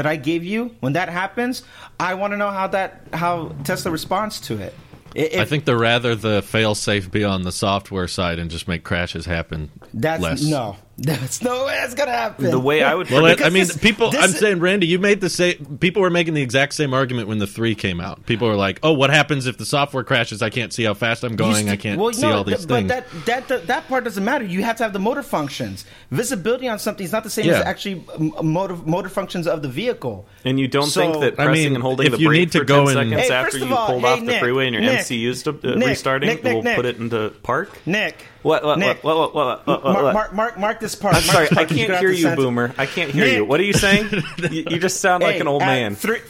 that 0.00 0.06
I 0.06 0.16
gave 0.16 0.42
you 0.42 0.74
when 0.80 0.94
that 0.94 1.10
happens, 1.10 1.62
I 1.98 2.14
want 2.14 2.32
to 2.32 2.38
know 2.38 2.50
how 2.50 2.68
that 2.68 3.02
how 3.12 3.54
Tesla 3.64 3.90
responds 3.90 4.40
to 4.42 4.56
it. 4.58 4.72
I- 5.14 5.40
I 5.40 5.44
think 5.44 5.66
they'd 5.66 5.74
rather 5.74 6.14
the 6.14 6.40
fail 6.40 6.74
safe 6.74 7.10
be 7.10 7.22
on 7.22 7.42
the 7.42 7.52
software 7.52 8.08
side 8.08 8.38
and 8.38 8.50
just 8.50 8.66
make 8.66 8.82
crashes 8.82 9.26
happen 9.26 9.70
that's 9.92 10.22
less. 10.22 10.42
no, 10.42 10.76
that's 11.02 11.42
no 11.42 11.64
way 11.66 11.78
that's 11.80 11.94
gonna 11.94 12.10
happen. 12.10 12.50
The 12.50 12.58
way 12.60 12.82
I 12.82 12.94
would 12.94 13.10
Well, 13.10 13.24
I- 13.24 13.36
I 13.42 13.48
mean, 13.50 13.66
this- 13.66 13.76
people. 13.76 14.10
this- 14.10 14.22
I'm 14.22 14.30
saying, 14.32 14.60
Randy, 14.60 14.86
you 14.86 14.98
made 14.98 15.20
the 15.20 15.30
same. 15.30 15.78
People 15.80 16.02
were 16.02 16.10
making 16.10 16.34
the 16.34 16.42
exact 16.42 16.74
same 16.74 16.92
argument 16.92 17.26
when 17.28 17.38
the 17.38 17.46
three 17.46 17.74
came 17.74 18.00
out. 18.00 18.26
People 18.26 18.48
were 18.48 18.54
like, 18.56 18.78
"Oh, 18.82 18.92
what 18.92 19.10
happens 19.10 19.46
if 19.46 19.56
the 19.56 19.64
software 19.64 20.04
crashes? 20.04 20.42
I 20.42 20.50
can't 20.50 20.72
see 20.72 20.84
how 20.84 20.94
fast 20.94 21.24
I'm 21.24 21.36
going. 21.36 21.54
st- 21.54 21.68
I 21.70 21.76
can't 21.76 21.98
well, 22.00 22.12
see 22.12 22.22
no, 22.22 22.32
all 22.38 22.44
these 22.44 22.66
th- 22.66 22.68
things." 22.68 22.88
But 22.88 23.06
that, 23.24 23.26
that 23.26 23.48
that 23.48 23.66
that 23.68 23.88
part 23.88 24.04
doesn't 24.04 24.24
matter. 24.24 24.44
You 24.44 24.62
have 24.62 24.76
to 24.76 24.82
have 24.82 24.92
the 24.92 24.98
motor 24.98 25.22
functions. 25.22 25.84
Visibility 26.10 26.68
on 26.68 26.78
something 26.78 27.04
is 27.04 27.12
not 27.12 27.24
the 27.24 27.30
same 27.30 27.46
Yeah. 27.46 27.60
as 27.60 27.64
actually 27.64 28.04
motor 28.42 28.76
motor 28.84 29.08
functions 29.08 29.46
of 29.46 29.62
the 29.62 29.68
vehicle. 29.68 30.26
And 30.44 30.60
you 30.60 30.68
don't 30.68 30.86
So- 30.86 31.00
think 31.00 31.20
that 31.20 31.32
I 31.40 31.46
pressing 31.46 31.64
mean, 31.64 31.74
and 31.76 31.82
holding 31.82 32.06
if 32.06 32.12
the 32.12 32.18
you 32.18 32.28
brake 32.28 32.40
need 32.40 32.52
to 32.52 32.58
for 32.58 32.64
go 32.64 32.86
10 32.86 32.96
and- 32.98 33.10
seconds 33.10 33.28
Hey, 33.28 33.34
after 33.34 33.50
first 33.58 33.64
you 33.64 33.74
all, 33.74 33.86
pulled 33.86 34.00
hey, 34.02 34.08
off 34.08 34.24
the 34.26 34.38
freeway 34.38 34.66
and 34.66 34.74
your 34.74 34.82
Nick, 34.82 35.00
MCU 35.00 35.34
st- 35.34 35.64
uh, 35.64 35.74
Nick, 35.76 35.88
restarting 35.88 36.28
Nick, 36.28 36.44
Nick, 36.44 36.54
will 36.54 36.62
Nick. 36.62 36.76
put 36.76 36.84
it 36.86 36.98
into 36.98 37.32
park? 37.42 37.78
Nick, 37.86 38.26
What? 38.42 38.64
What? 38.64 38.78
Nick. 38.78 39.04
What? 39.04 39.16
What? 39.16 39.34
What? 39.34 39.66
What? 39.66 39.84
what, 39.84 40.02
what, 40.02 40.14
mark, 40.14 40.32
mark, 40.34 40.58
mark, 40.58 40.80
this 40.80 40.94
part. 40.94 41.14
I'm 41.14 41.26
Mark 41.26 41.34
sorry, 41.34 41.46
I 41.50 41.54
part, 41.54 41.68
'cause 41.68 41.76
you're 41.76 41.86
can't 41.88 42.00
gonna 42.02 42.12
hear 42.14 42.30
you, 42.30 42.36
Boomer. 42.36 42.74
I 42.78 42.86
can't 42.86 43.10
hear 43.10 43.24
Nick. 43.24 43.36
you. 43.36 43.44
What 43.44 43.60
are 43.60 43.64
you 43.64 43.72
saying? 43.74 44.08
you, 44.50 44.64
you 44.70 44.78
just 44.78 45.00
sound 45.00 45.22
like 45.22 45.34
Hey, 45.34 45.40
an 45.40 45.48
old 45.48 45.60
man. 45.60 45.94
three- 45.94 46.20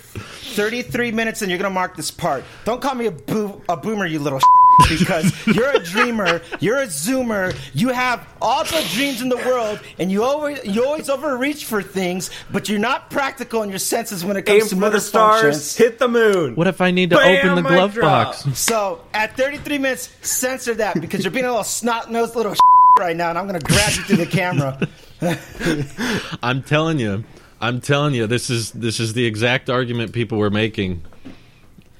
33 0.51 1.12
minutes 1.12 1.42
and 1.42 1.51
you're 1.51 1.59
gonna 1.59 1.72
mark 1.72 1.96
this 1.96 2.11
part. 2.11 2.44
Don't 2.64 2.80
call 2.80 2.94
me 2.94 3.07
a, 3.07 3.11
boo- 3.11 3.61
a 3.68 3.76
boomer, 3.76 4.07
you 4.07 4.18
little 4.18 4.40
because 4.88 5.46
you're 5.46 5.70
a 5.70 5.78
dreamer, 5.78 6.40
you're 6.61 6.78
a 6.78 6.86
zoomer, 6.86 7.55
you 7.74 7.88
have 7.88 8.26
all 8.40 8.64
the 8.64 8.86
dreams 8.94 9.20
in 9.20 9.28
the 9.28 9.36
world, 9.36 9.80
and 9.98 10.11
you 10.11 10.22
always 10.22 10.64
you 10.64 10.84
always 10.84 11.09
overreach 11.11 11.64
for 11.64 11.82
things, 11.82 12.30
but 12.53 12.68
you're 12.68 12.78
not 12.78 13.11
practical 13.11 13.62
in 13.62 13.70
your 13.70 13.78
senses 13.78 14.24
when 14.24 14.36
it 14.36 14.42
comes 14.42 14.62
Aim 14.62 14.68
to 14.68 14.74
for 14.74 14.80
motor 14.80 14.90
the 14.92 15.01
stars, 15.01 15.40
functions. 15.42 15.76
hit 15.76 15.98
the 15.98 16.09
moon. 16.09 16.55
what 16.57 16.66
if 16.66 16.80
I 16.80 16.90
need 16.90 17.11
to 17.11 17.16
Bam, 17.16 17.36
open 17.51 17.62
the 17.62 17.68
glove 17.68 17.96
box? 18.01 18.46
So 18.59 19.01
at 19.14 19.36
33 19.36 19.78
minutes, 19.78 20.11
censor 20.22 20.74
that 20.74 21.01
because 21.01 21.24
you're 21.24 21.30
being 21.32 21.44
a 21.46 21.51
little 21.51 21.64
snot 21.64 22.11
nosed 22.11 22.34
little 22.36 22.55
right 22.98 23.16
now, 23.16 23.30
and 23.30 23.38
I'm 23.38 23.46
gonna 23.46 23.61
grab 23.61 23.92
you 23.94 24.03
through 24.03 24.16
the 24.18 24.26
camera. 24.26 24.78
I'm 26.42 26.62
telling 26.62 26.98
you, 26.98 27.24
I'm 27.61 27.81
telling 27.81 28.15
you, 28.15 28.27
this 28.27 28.49
is 28.51 28.73
this 28.73 29.01
is 29.01 29.13
the 29.13 29.27
exact 29.27 29.69
argument 29.69 30.13
people 30.13 30.39
were 30.39 30.51
making. 30.51 31.03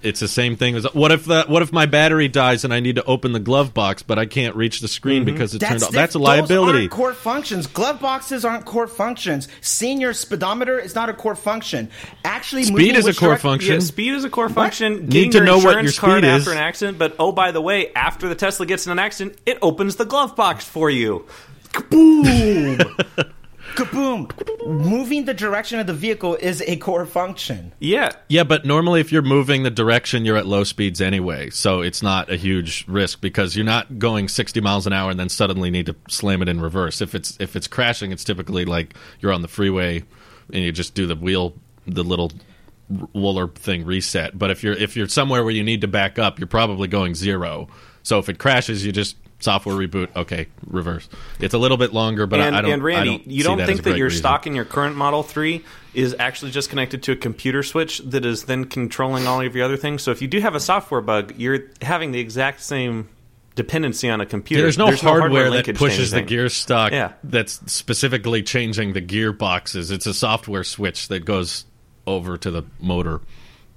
It's 0.03 0.21
the 0.21 0.29
same 0.29 0.57
thing 0.57 0.77
as 0.77 0.85
what 0.95 1.13
if 1.13 1.27
that 1.27 1.51
what 1.51 1.61
if 1.61 1.75
my 1.75 1.85
battery 1.85 2.27
dies 2.27 2.65
and 2.65 2.73
I 2.73 2.81
need 2.81 2.97
to 2.97 3.05
open 3.05 3.33
the 3.33 3.39
glove 3.39 3.75
box 3.75 4.03
but 4.03 4.19
I 4.19 4.25
can't 4.25 4.57
reach 4.57 4.81
the 4.81 4.89
screen 4.89 5.27
mm-hmm. 5.27 5.35
because 5.35 5.55
it 5.55 5.59
turned 5.59 5.83
off. 5.83 5.91
That's 5.91 6.15
a 6.15 6.19
Those 6.19 6.27
liability. 6.27 6.79
aren't 6.79 6.91
core 6.91 7.13
functions. 7.13 7.67
Glove 7.67 8.01
boxes 8.01 8.47
aren't 8.47 8.65
core 8.65 8.87
functions. 8.87 9.47
Senior 9.61 10.15
speedometer 10.15 10.79
is 10.79 10.95
not 10.95 11.11
a 11.11 11.13
core 11.13 11.35
function. 11.35 11.91
Actually, 12.25 12.65
Speed 12.65 12.97
is 12.97 13.07
a 13.07 13.13
core 13.13 13.29
direct- 13.29 13.43
function. 13.43 13.75
Yeah, 13.75 13.81
speed 13.81 14.15
is 14.15 14.25
a 14.25 14.31
core 14.31 14.49
function. 14.49 15.01
Need 15.01 15.11
Getting 15.11 15.31
to 15.33 15.37
your 15.39 15.47
know 15.47 15.59
what 15.59 15.77
insurance 15.77 15.97
your 15.97 16.01
card 16.01 16.25
is 16.25 16.47
after 16.47 16.53
an 16.53 16.65
accident, 16.65 16.99
but 16.99 17.17
oh, 17.19 17.33
by 17.33 17.53
the 17.53 17.61
way, 17.61 17.93
after 17.93 18.27
the 18.27 18.35
Tesla 18.35 18.65
gets 18.65 18.87
in 18.87 18.93
an 18.93 18.99
accident, 18.99 19.37
it 19.45 19.59
opens 19.61 19.97
the 19.97 20.07
glove 20.07 20.35
box 20.35 20.65
for 20.65 20.89
you. 20.89 21.27
Boom! 21.91 22.79
Kaboom! 23.75 24.67
Moving 24.67 25.25
the 25.25 25.35
direction 25.35 25.79
of 25.79 25.87
the 25.87 25.95
vehicle 25.95 26.35
is 26.37 26.63
a 26.67 26.77
core 26.77 27.07
function. 27.07 27.73
Yeah, 27.79 28.11
Yeah, 28.29 28.45
but 28.45 28.65
normally 28.65 29.01
if 29.01 29.11
you're 29.11 29.23
moving 29.23 29.63
the 29.63 29.71
direction, 29.71 30.25
you're 30.25 30.37
at 30.37 30.47
low 30.47 30.65
speeds 30.65 31.01
anyway, 31.01 31.51
so 31.51 31.81
it's 31.81 32.03
not 32.03 32.31
a 32.31 32.37
huge 32.37 32.85
risk 32.89 33.21
because 33.21 33.57
you're 33.57 33.65
not 33.65 33.99
going 33.99 34.29
60 34.29 34.61
miles 34.61 34.87
an 34.87 34.93
hour 34.93 35.11
and 35.11 35.19
then 35.19 35.29
suddenly 35.29 35.71
need 35.71 35.87
to 35.87 35.97
slam 36.09 36.43
it 36.43 36.49
in 36.49 36.61
reverse. 36.61 37.01
If 37.01 37.15
it's 37.15 37.37
if 37.41 37.57
it's 37.57 37.67
crashing, 37.67 38.13
it's 38.13 38.25
typically 38.25 38.65
like 38.65 38.95
you're 39.21 39.33
on 39.33 39.43
the 39.43 39.49
freeway 39.49 40.05
and 40.53 40.63
you 40.63 40.73
just 40.73 40.95
do 40.95 41.07
the 41.07 41.17
wheel, 41.17 41.55
the 41.87 42.05
little 42.05 42.33
roller 43.15 43.49
thing 43.49 43.85
reset. 43.85 44.39
But 44.39 44.51
if 44.51 44.63
you're 44.63 44.75
if 44.75 44.97
you're 44.97 45.09
somewhere 45.09 45.45
where 45.45 45.55
you 45.55 45.65
need 45.65 45.81
to 45.83 45.89
back 45.89 46.19
up, 46.19 46.39
you're 46.39 46.47
probably 46.47 46.89
going 46.89 47.15
zero. 47.15 47.69
So 48.03 48.19
if 48.19 48.29
it 48.29 48.39
crashes, 48.39 48.85
you 48.85 48.93
just 48.93 49.17
software 49.41 49.75
reboot. 49.75 50.15
Okay, 50.15 50.47
reverse. 50.67 51.09
It's 51.41 51.55
a 51.55 51.59
little 51.59 51.77
bit 51.77 51.93
longer, 51.93 52.27
but 52.27 52.41
and, 52.41 52.55
I, 52.55 52.59
I 52.59 52.63
don't. 52.63 52.73
and 52.73 52.83
Randy, 52.85 53.11
I 53.11 53.17
don't 53.17 53.27
you 53.27 53.43
don't 53.43 53.59
that 53.59 53.67
think 53.67 53.83
that 53.83 53.97
your 53.97 54.07
reason. 54.07 54.19
stalk 54.21 54.47
in 54.47 54.55
your 54.55 54.65
current 54.65 54.97
Model 54.97 55.23
3 55.23 55.65
is 55.95 56.15
actually 56.19 56.53
just 56.53 56.71
connected 56.71 57.03
to 57.05 57.13
a 57.13 57.17
computer 57.17 57.63
switch 57.63 57.99
that 57.99 58.25
is 58.25 58.45
then 58.45 58.65
controlling 58.67 59.27
all 59.27 59.41
of 59.41 59.57
your 59.57 59.65
other 59.65 59.77
things? 59.77 60.03
So 60.03 60.11
if 60.11 60.23
you 60.23 60.29
do 60.29 60.41
have 60.41 60.55
a 60.55 60.61
software 60.61 61.01
bug, 61.01 61.35
you're 61.37 61.65
having 61.83 62.13
the 62.13 62.21
exact 62.21 62.61
same 62.61 63.09
dependency 63.57 64.09
on 64.09 64.21
a 64.21 64.27
computer. 64.27 64.63
There's 64.63 64.79
no 64.79 64.95
hardware, 64.95 65.51
that 65.51 65.75
pushes 65.77 66.13
the 66.13 66.23
gear 66.23 66.49
stalk 66.49 66.93
Yeah. 66.93 67.13
that's 67.25 67.61
specifically 67.71 68.43
changing 68.43 68.93
the 68.93 69.01
gear 69.01 69.33
boxes. 69.33 69.91
It's 69.91 70.07
a 70.07 70.15
software 70.15 70.65
switch 70.65 71.09
that 71.09 71.25
goes 71.25 71.65
over 72.07 72.37
to 72.39 72.51
the 72.51 72.63
motor 72.81 73.21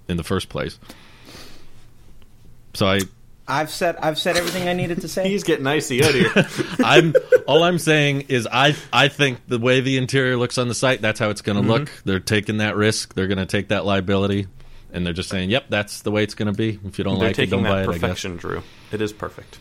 in 0.07 0.17
the 0.17 0.23
first 0.23 0.49
place. 0.49 0.79
So 2.73 2.87
I, 2.87 2.99
I've 3.47 3.69
said 3.69 3.97
I've 3.97 4.17
said 4.17 4.37
everything 4.37 4.67
I 4.69 4.73
needed 4.73 5.01
to 5.01 5.07
say. 5.07 5.27
He's 5.29 5.43
getting 5.43 5.67
icy 5.67 6.03
out 6.03 6.13
here. 6.13 6.31
I'm 6.83 7.13
all 7.47 7.63
I'm 7.63 7.77
saying 7.77 8.21
is 8.29 8.47
I 8.51 8.75
I 8.93 9.09
think 9.09 9.39
the 9.47 9.59
way 9.59 9.81
the 9.81 9.97
interior 9.97 10.37
looks 10.37 10.57
on 10.57 10.67
the 10.69 10.75
site, 10.75 11.01
that's 11.01 11.19
how 11.19 11.29
it's 11.29 11.41
going 11.41 11.57
to 11.57 11.63
Mhm. 11.63 11.67
look. 11.79 11.91
They're 12.05 12.19
taking 12.21 12.57
that 12.57 12.75
risk. 12.75 13.13
They're 13.15 13.27
going 13.27 13.37
to 13.39 13.45
take 13.45 13.67
that 13.67 13.85
liability, 13.85 14.47
and 14.93 15.05
they're 15.05 15.13
just 15.13 15.29
saying, 15.29 15.49
"Yep, 15.49 15.65
that's 15.69 16.01
the 16.03 16.11
way 16.11 16.23
it's 16.23 16.35
going 16.35 16.51
to 16.51 16.57
be. 16.57 16.79
If 16.85 16.97
you 16.97 17.03
don't 17.03 17.19
They're 17.19 17.29
like 17.29 17.39
it, 17.39 17.49
don't 17.49 17.63
buy 17.63 17.81
that 17.81 17.83
it." 17.83 17.89
I 17.89 17.91
guess. 17.93 18.01
perfection, 18.01 18.37
Drew. 18.37 18.63
It 18.91 19.01
is 19.01 19.11
perfect. 19.11 19.59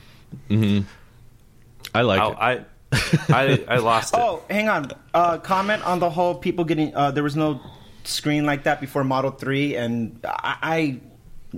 hmm 0.49 0.81
I 1.95 2.03
like 2.03 2.21
I'll- 2.21 2.33
it. 2.33 2.39
I, 2.39 2.65
I, 3.29 3.65
I 3.69 3.77
lost 3.79 4.15
it. 4.15 4.21
Oh, 4.21 4.43
hang 4.49 4.69
on. 4.69 4.93
Uh, 5.15 5.39
comment 5.39 5.85
on 5.87 5.99
the 5.99 6.11
whole 6.11 6.35
people 6.37 6.65
getting. 6.65 6.95
Uh, 6.95 7.11
there 7.11 7.23
was 7.25 7.35
no 7.37 7.61
screen 8.05 8.47
like 8.47 8.63
that 8.65 8.81
before 8.81 9.03
Model 9.03 9.31
Three, 9.33 9.75
and 9.77 10.21
I, 10.25 10.57
I, 10.63 11.01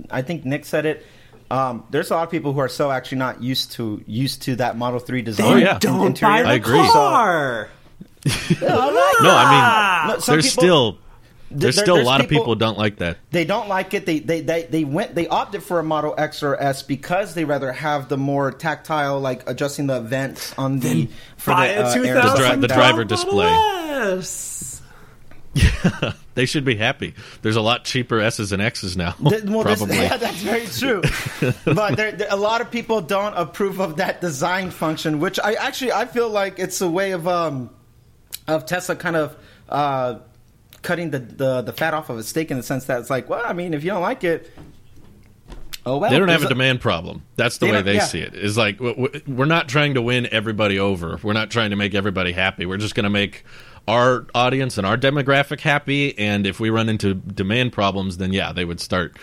I 0.09 0.21
think 0.23 0.43
Nick 0.45 0.65
said 0.65 0.85
it. 0.85 1.05
Um, 1.51 1.83
there's 1.91 2.09
a 2.11 2.15
lot 2.15 2.23
of 2.23 2.31
people 2.31 2.53
who 2.53 2.59
are 2.59 2.67
so 2.69 2.89
actually 2.91 3.19
not 3.19 3.41
used 3.43 3.73
to 3.73 4.03
used 4.07 4.41
to 4.43 4.55
that 4.57 4.77
Model 4.77 4.99
Three 4.99 5.21
design. 5.21 5.45
Oh, 5.53 5.55
yeah. 5.57 5.77
Don't 5.79 6.07
interior. 6.07 6.33
buy 6.37 6.41
the 6.43 6.49
I 6.49 6.53
agree. 6.55 6.79
car. 6.87 7.69
no, 8.25 8.67
I 8.71 10.05
mean, 10.07 10.13
No, 10.15 10.19
some 10.19 10.33
there's 10.35 10.49
people- 10.49 10.63
still 10.63 10.97
there's 11.51 11.75
there- 11.75 11.85
still 11.85 11.95
a 11.95 11.97
there's 11.99 12.07
lot 12.07 12.21
of 12.21 12.27
people- 12.27 12.43
people 12.45 12.55
don't 12.55 12.77
like 12.79 12.97
that. 12.97 13.17
They 13.29 13.45
don't 13.45 13.69
like 13.69 13.93
it. 13.93 14.07
They, 14.07 14.17
they 14.19 14.41
they 14.41 14.63
they 14.63 14.83
went. 14.83 15.13
They 15.13 15.27
opted 15.27 15.61
for 15.61 15.79
a 15.79 15.83
Model 15.83 16.15
X 16.17 16.41
or 16.41 16.59
S 16.59 16.81
because 16.81 17.35
they 17.35 17.45
rather 17.45 17.71
have 17.71 18.09
the 18.09 18.17
more 18.17 18.51
tactile, 18.51 19.19
like 19.19 19.47
adjusting 19.47 19.85
the 19.85 20.01
vents 20.01 20.53
on 20.57 20.79
the 20.79 21.07
for 21.37 21.51
buy 21.51 21.67
the, 21.67 21.81
a 21.81 21.83
uh, 21.85 21.93
The 21.93 22.35
dri- 22.37 22.55
the 22.61 22.67
driver 22.67 23.05
Model 23.05 23.05
display. 23.05 23.51
S. 24.17 24.81
they 26.35 26.45
should 26.45 26.63
be 26.65 26.75
happy. 26.75 27.13
There's 27.41 27.55
a 27.55 27.61
lot 27.61 27.83
cheaper 27.85 28.19
S's 28.19 28.51
and 28.51 28.61
X's 28.61 28.95
now. 28.95 29.15
Well, 29.19 29.41
probably. 29.63 29.95
yeah, 29.97 30.17
that's 30.17 30.41
very 30.41 30.67
true. 30.67 31.01
but 31.65 31.95
there, 31.97 32.11
there- 32.11 32.27
a 32.29 32.35
lot 32.35 32.61
of 32.61 32.69
people 32.69 33.01
don't 33.01 33.33
approve 33.33 33.79
of 33.79 33.97
that 33.97 34.21
design 34.21 34.69
function, 34.69 35.19
which 35.19 35.39
I 35.39 35.53
actually 35.53 35.91
I 35.93 36.05
feel 36.05 36.29
like 36.29 36.59
it's 36.59 36.79
a 36.81 36.89
way 36.89 37.11
of 37.11 37.27
um 37.27 37.69
of 38.47 38.65
Tesla 38.65 38.95
kind 38.95 39.15
of 39.15 39.35
uh 39.69 40.19
cutting 40.81 41.09
the, 41.09 41.19
the 41.19 41.61
the 41.63 41.73
fat 41.73 41.93
off 41.95 42.09
of 42.11 42.17
a 42.19 42.23
steak 42.23 42.51
in 42.51 42.57
the 42.57 42.63
sense 42.63 42.85
that 42.85 42.99
it's 42.99 43.09
like, 43.09 43.27
well, 43.27 43.41
I 43.43 43.53
mean, 43.53 43.73
if 43.73 43.83
you 43.83 43.89
don't 43.89 44.01
like 44.03 44.23
it, 44.23 44.51
oh 45.85 45.97
well. 45.97 46.11
they 46.11 46.19
don't 46.19 46.27
have 46.27 46.41
a 46.41 46.43
There's 46.43 46.49
demand 46.49 46.81
problem. 46.81 47.23
That's 47.37 47.57
the 47.57 47.67
They 47.67 47.71
way 47.71 47.81
they 47.81 47.95
yeah. 47.95 48.05
see 48.05 48.19
it. 48.19 48.35
Is 48.35 48.57
like 48.57 48.79
we're 48.79 49.45
not 49.45 49.67
trying 49.69 49.95
to 49.95 50.01
win 50.01 50.27
everybody 50.31 50.77
over. 50.79 51.19
We're 51.23 51.33
not 51.33 51.49
trying 51.49 51.71
to 51.71 51.75
make 51.75 51.95
everybody 51.95 52.31
happy. 52.33 52.65
We're 52.65 52.77
just 52.77 52.93
going 52.95 53.05
to 53.05 53.09
make 53.09 53.43
our 53.87 54.25
audience 54.33 54.77
and 54.77 54.85
our 54.85 54.97
demographic 54.97 55.61
happy. 55.61 56.17
And 56.17 56.47
if 56.47 56.59
we 56.59 56.69
run 56.69 56.89
into 56.89 57.13
demand 57.13 57.73
problems, 57.73 58.17
then 58.17 58.33
yeah, 58.33 58.51
they 58.51 58.65
would 58.65 58.79
start 58.79 59.17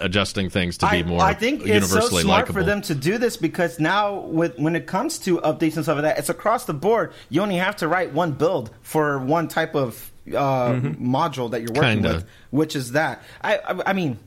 adjusting 0.00 0.48
things 0.48 0.78
to 0.78 0.88
be 0.88 0.98
I, 0.98 1.02
more 1.02 1.20
I 1.20 1.34
think 1.34 1.66
it's 1.66 1.90
so 1.90 2.00
smart 2.00 2.24
likable. 2.24 2.54
for 2.54 2.62
them 2.62 2.80
to 2.82 2.94
do 2.94 3.18
this 3.18 3.36
because 3.36 3.80
now, 3.80 4.20
with 4.20 4.56
when 4.58 4.76
it 4.76 4.86
comes 4.86 5.18
to 5.20 5.38
updates 5.38 5.74
and 5.74 5.84
stuff 5.84 5.96
like 5.96 6.02
that, 6.02 6.18
it's 6.18 6.28
across 6.28 6.64
the 6.64 6.74
board. 6.74 7.12
You 7.28 7.42
only 7.42 7.56
have 7.56 7.76
to 7.76 7.88
write 7.88 8.12
one 8.12 8.32
build 8.32 8.70
for 8.82 9.18
one 9.18 9.48
type 9.48 9.74
of 9.74 10.10
uh, 10.28 10.74
module 10.74 11.50
that 11.50 11.62
you're 11.62 11.72
working 11.72 12.02
Kinda. 12.02 12.14
with, 12.14 12.26
which 12.50 12.76
is 12.76 12.92
that. 12.92 13.22
I, 13.42 13.58
I, 13.58 13.82
I 13.86 13.92
mean, 13.92 14.18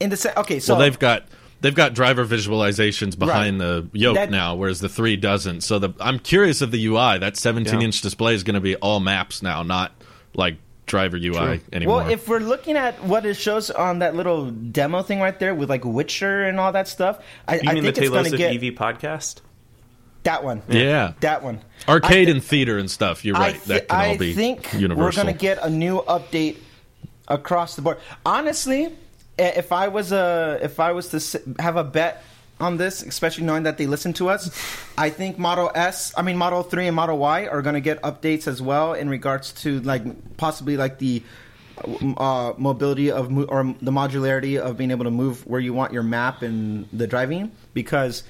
in 0.00 0.10
the 0.10 0.16
se- 0.16 0.34
okay, 0.36 0.60
so 0.60 0.74
well, 0.74 0.80
they've 0.80 0.98
got 0.98 1.24
they've 1.64 1.74
got 1.74 1.94
driver 1.94 2.24
visualizations 2.26 3.18
behind 3.18 3.58
Right. 3.58 3.90
the 3.92 3.98
yoke 3.98 4.14
That- 4.16 4.30
now, 4.30 4.54
whereas 4.54 4.80
the 4.80 4.88
three 4.88 5.16
doesn't. 5.16 5.62
So 5.62 5.78
the 5.78 5.90
I'm 5.98 6.18
curious 6.18 6.60
of 6.60 6.70
the 6.70 6.84
UI. 6.86 7.18
That 7.18 7.36
17 7.36 7.80
Yeah. 7.80 7.86
inch 7.86 8.00
display 8.02 8.34
is 8.34 8.42
going 8.44 8.54
to 8.54 8.60
be 8.60 8.76
all 8.76 9.00
maps 9.00 9.42
now, 9.42 9.62
not 9.62 9.92
like 10.34 10.56
driver 10.86 11.16
UI 11.16 11.60
anymore. 11.72 11.96
Well, 12.02 12.10
if 12.10 12.28
we're 12.28 12.40
looking 12.40 12.76
at 12.76 13.02
what 13.02 13.24
it 13.24 13.34
shows 13.34 13.70
on 13.70 14.00
that 14.00 14.14
little 14.14 14.50
demo 14.50 15.02
thing 15.02 15.18
right 15.20 15.38
there 15.40 15.54
with 15.54 15.70
like 15.70 15.82
Witcher 15.84 16.44
and 16.44 16.60
all 16.60 16.72
that 16.72 16.86
stuff, 16.86 17.18
I, 17.48 17.54
You 17.54 17.60
I 17.70 17.74
mean 17.74 17.82
the 17.84 17.92
think 17.92 18.04
it's 18.04 18.10
going 18.10 18.24
Taylor's 18.24 18.30
to 18.32 18.36
get 18.36 18.52
EV 18.62 18.74
podcast? 18.74 19.36
that 20.24 20.44
one. 20.44 20.62
Yeah. 20.68 21.12
that 21.20 21.42
one. 21.42 21.60
Arcade 21.88 22.28
I 22.28 22.32
and 22.32 22.42
theater 22.44 22.78
and 22.78 22.90
stuff. 22.90 23.24
You're 23.24 23.34
right. 23.36 23.56
thi- 23.56 23.72
that 23.74 23.88
can 23.88 23.98
all 23.98 24.10
I 24.12 24.16
be 24.18 24.32
think 24.34 24.72
universal. 24.74 25.04
we're 25.04 25.12
going 25.12 25.34
to 25.34 25.40
get 25.40 25.58
a 25.62 25.68
new 25.70 26.00
update 26.02 26.56
across 27.28 27.76
the 27.76 27.82
board. 27.82 27.98
Honestly, 28.26 28.86
i- 28.86 28.92
if 29.38 29.72
I 29.72 29.88
was 29.88 30.12
a 30.12 30.58
if 30.62 30.80
I 30.80 30.92
was 30.92 31.08
to 31.08 31.40
have 31.58 31.76
a 31.76 31.84
bet 31.84 32.22
on 32.60 32.76
this, 32.76 33.02
especially 33.02 33.44
knowing 33.44 33.64
that 33.64 33.78
they 33.78 33.86
listen 33.86 34.12
to 34.14 34.28
us, 34.28 34.48
I 34.96 35.10
think 35.10 35.38
Model 35.38 35.70
S, 35.74 36.14
I 36.16 36.22
mean 36.22 36.36
Model 36.36 36.62
3 36.62 36.86
and 36.86 36.96
Model 36.96 37.18
Y 37.18 37.46
are 37.46 37.62
going 37.62 37.74
to 37.74 37.80
get 37.80 38.00
updates 38.02 38.46
as 38.46 38.62
well 38.62 38.94
in 38.94 39.08
regards 39.08 39.52
to 39.62 39.80
like 39.80 40.36
possibly 40.36 40.76
like 40.76 40.98
the 40.98 41.22
uh, 42.16 42.52
mobility 42.56 43.10
of 43.10 43.30
mo- 43.30 43.44
or 43.44 43.74
the 43.82 43.90
modularity 43.90 44.58
of 44.58 44.76
being 44.76 44.90
able 44.90 45.04
to 45.04 45.10
move 45.10 45.46
where 45.46 45.60
you 45.60 45.72
want 45.72 45.92
your 45.92 46.04
map 46.04 46.42
and 46.42 46.88
the 46.92 47.06
driving. 47.06 47.50
Because 47.72 48.22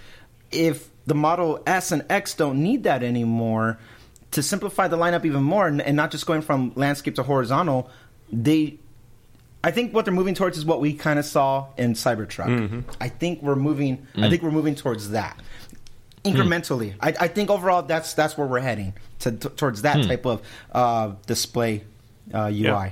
if 0.50 0.88
the 1.07 1.14
Model 1.14 1.62
S 1.66 1.92
and 1.92 2.05
X 2.09 2.34
don't 2.34 2.62
need 2.62 2.84
that 2.84 3.02
anymore 3.02 3.78
to 4.30 4.42
simplify 4.42 4.88
the 4.88 4.96
lineup 4.96 5.24
even 5.24 5.42
more 5.42 5.68
and, 5.68 5.82
and 5.82 5.96
not 5.96 6.11
just 6.11 6.26
going 6.26 6.42
from 6.42 6.72
landscape 6.74 7.16
to 7.16 7.22
horizontal, 7.22 7.90
they 8.32 8.78
I 9.64 9.70
think 9.70 9.92
what 9.94 10.04
they're 10.04 10.14
moving 10.14 10.34
towards 10.34 10.56
is 10.58 10.64
what 10.64 10.80
we 10.80 10.92
kind 10.94 11.18
of 11.18 11.24
saw 11.24 11.66
in 11.76 11.94
Cybertruck. 11.94 12.46
Mhm. 12.46 12.84
I 13.00 13.08
think 13.08 13.42
we're 13.42 13.56
moving. 13.56 14.06
I 14.14 14.18
Mm. 14.20 14.30
think 14.30 14.42
we're 14.42 14.50
moving 14.52 14.74
towards 14.74 15.10
that 15.10 15.40
incrementally. 16.24 16.94
I, 17.00 17.14
I 17.20 17.28
think 17.28 17.50
overall 17.50 17.82
that's 17.82 18.14
that's 18.14 18.36
where 18.38 18.46
we're 18.46 18.60
heading 18.60 18.94
to, 19.20 19.32
t- 19.32 19.48
towards 19.50 19.82
that 19.82 19.96
Hmm. 20.02 20.08
type 20.08 20.26
of 20.26 20.42
uh, 20.72 21.12
display 21.26 21.82
uh, 22.32 22.46
UI. 22.52 22.52
Yeah. 22.52 22.90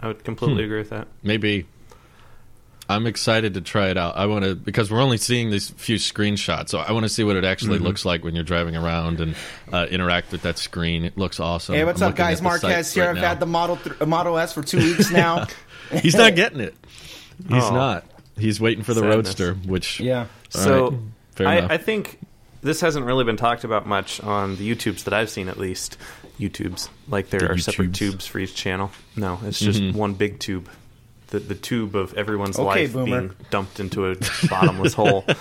I 0.00 0.06
would 0.08 0.24
completely 0.24 0.62
Hmm. 0.62 0.66
agree 0.66 0.78
with 0.78 0.90
that. 0.90 1.08
Maybe. 1.22 1.66
I'm 2.88 3.06
excited 3.06 3.54
to 3.54 3.60
try 3.60 3.88
it 3.88 3.96
out. 3.96 4.16
I 4.16 4.26
want 4.26 4.44
to 4.44 4.54
because 4.54 4.90
we're 4.90 5.00
only 5.00 5.16
seeing 5.16 5.50
these 5.50 5.70
few 5.70 5.96
screenshots, 5.96 6.70
so 6.70 6.78
I 6.78 6.92
want 6.92 7.04
to 7.04 7.08
see 7.08 7.24
what 7.24 7.36
it 7.36 7.44
actually 7.44 7.78
Mhm. 7.78 7.82
looks 7.84 8.04
like 8.04 8.22
when 8.24 8.34
you're 8.34 8.44
driving 8.44 8.76
around 8.76 9.20
and 9.20 9.34
uh, 9.72 9.86
interact 9.90 10.30
with 10.32 10.42
that 10.42 10.58
screen. 10.58 11.04
It 11.04 11.16
looks 11.16 11.40
awesome. 11.40 11.74
Hey, 11.76 11.84
what's 11.84 12.02
I'm 12.02 12.10
up, 12.10 12.16
guys? 12.16 12.38
at 12.40 12.42
the 12.44 12.50
site 12.58 12.62
Marques 12.70 12.92
here. 12.92 13.04
right 13.04 13.10
I've 13.16 13.22
now. 13.22 13.28
had 13.28 13.40
the 13.40 13.46
Model 13.46 13.76
th- 13.76 14.00
Model 14.06 14.36
S 14.36 14.52
for 14.52 14.62
two 14.62 14.78
weeks 14.78 15.10
now. 15.10 15.46
He's 16.00 16.14
not 16.14 16.34
getting 16.34 16.60
it. 16.60 16.74
He's 17.48 17.62
Oh. 17.64 17.74
not. 17.74 18.04
He's 18.38 18.60
waiting 18.60 18.82
for 18.84 18.94
the 18.94 19.00
Sadness. 19.00 19.16
Roadster, 19.16 19.54
which 19.54 20.00
Yeah. 20.00 20.26
So 20.50 20.90
right, 20.90 21.00
fair 21.32 21.48
I. 21.48 21.58
I 21.74 21.76
think 21.78 22.18
this 22.62 22.80
hasn't 22.80 23.04
really 23.04 23.24
been 23.24 23.36
talked 23.36 23.64
about 23.64 23.86
much 23.86 24.20
on 24.20 24.56
the 24.56 24.74
YouTubes 24.74 25.04
that 25.04 25.14
I've 25.14 25.30
seen, 25.30 25.48
at 25.48 25.58
least. 25.58 25.96
YouTubes, 26.40 26.88
like 27.08 27.28
there 27.30 27.40
The 27.40 27.50
are 27.50 27.58
separate 27.58 27.94
tubes 27.94 28.26
for 28.26 28.38
each 28.38 28.54
channel. 28.54 28.90
No, 29.16 29.38
it's 29.44 29.60
just 29.60 29.80
Mhm. 29.80 29.94
one 29.94 30.14
big 30.14 30.38
tube. 30.38 30.68
The 31.28 31.38
the 31.40 31.54
tube 31.54 31.94
of 31.94 32.14
everyone's 32.14 32.56
Okay, 32.58 32.64
life 32.66 32.92
boomer. 32.94 33.04
being 33.04 33.30
dumped 33.50 33.80
into 33.80 34.10
a 34.10 34.16
bottomless 34.48 34.94
hole. 34.94 35.24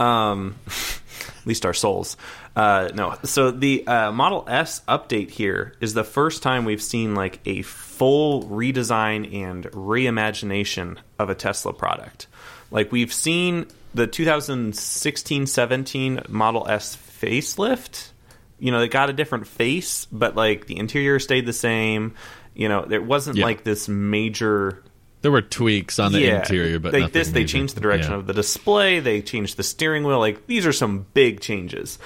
Um, 0.00 0.56
at 0.66 1.46
least 1.46 1.64
our 1.64 1.72
souls. 1.74 2.16
Uh, 2.56 2.88
no, 2.94 3.16
so 3.24 3.50
the 3.50 3.84
uh, 3.86 4.12
Model 4.12 4.44
S 4.48 4.80
update 4.86 5.30
here 5.30 5.74
is 5.80 5.94
the 5.94 6.04
first 6.04 6.42
time 6.42 6.64
we've 6.64 6.82
seen 6.82 7.14
like 7.16 7.40
a 7.46 7.62
full 7.62 8.44
redesign 8.44 9.32
and 9.34 9.64
reimagination 9.72 10.98
of 11.18 11.30
a 11.30 11.34
Tesla 11.34 11.72
product. 11.72 12.28
Like 12.70 12.92
we've 12.92 13.12
seen 13.12 13.66
the 13.92 14.06
2016-17 14.06 16.28
Model 16.28 16.66
S 16.68 16.96
facelift. 16.96 18.10
You 18.58 18.70
know, 18.70 18.80
it 18.80 18.88
got 18.88 19.10
a 19.10 19.12
different 19.12 19.46
face, 19.46 20.06
but 20.06 20.34
like 20.36 20.66
the 20.66 20.78
interior 20.78 21.18
stayed 21.18 21.46
the 21.46 21.52
same. 21.52 22.14
You 22.54 22.68
know, 22.68 22.84
there 22.84 23.02
wasn't 23.02 23.36
Yeah. 23.38 23.44
like 23.46 23.64
this 23.64 23.88
major 23.88 24.82
there 25.22 25.32
were 25.32 25.42
tweaks 25.42 25.98
on 25.98 26.12
the 26.12 26.20
yeah, 26.20 26.40
interior, 26.40 26.78
but 26.78 26.92
like 26.92 27.12
this, 27.12 27.30
they 27.30 27.46
changed 27.46 27.74
the 27.76 27.80
direction 27.80 28.12
Yeah. 28.12 28.18
of 28.18 28.26
the 28.26 28.34
display. 28.34 29.00
They 29.00 29.22
changed 29.22 29.56
the 29.56 29.62
steering 29.62 30.04
wheel. 30.04 30.18
Like 30.18 30.46
these 30.46 30.66
are 30.66 30.72
some 30.72 31.06
big 31.14 31.40
changes, 31.40 31.98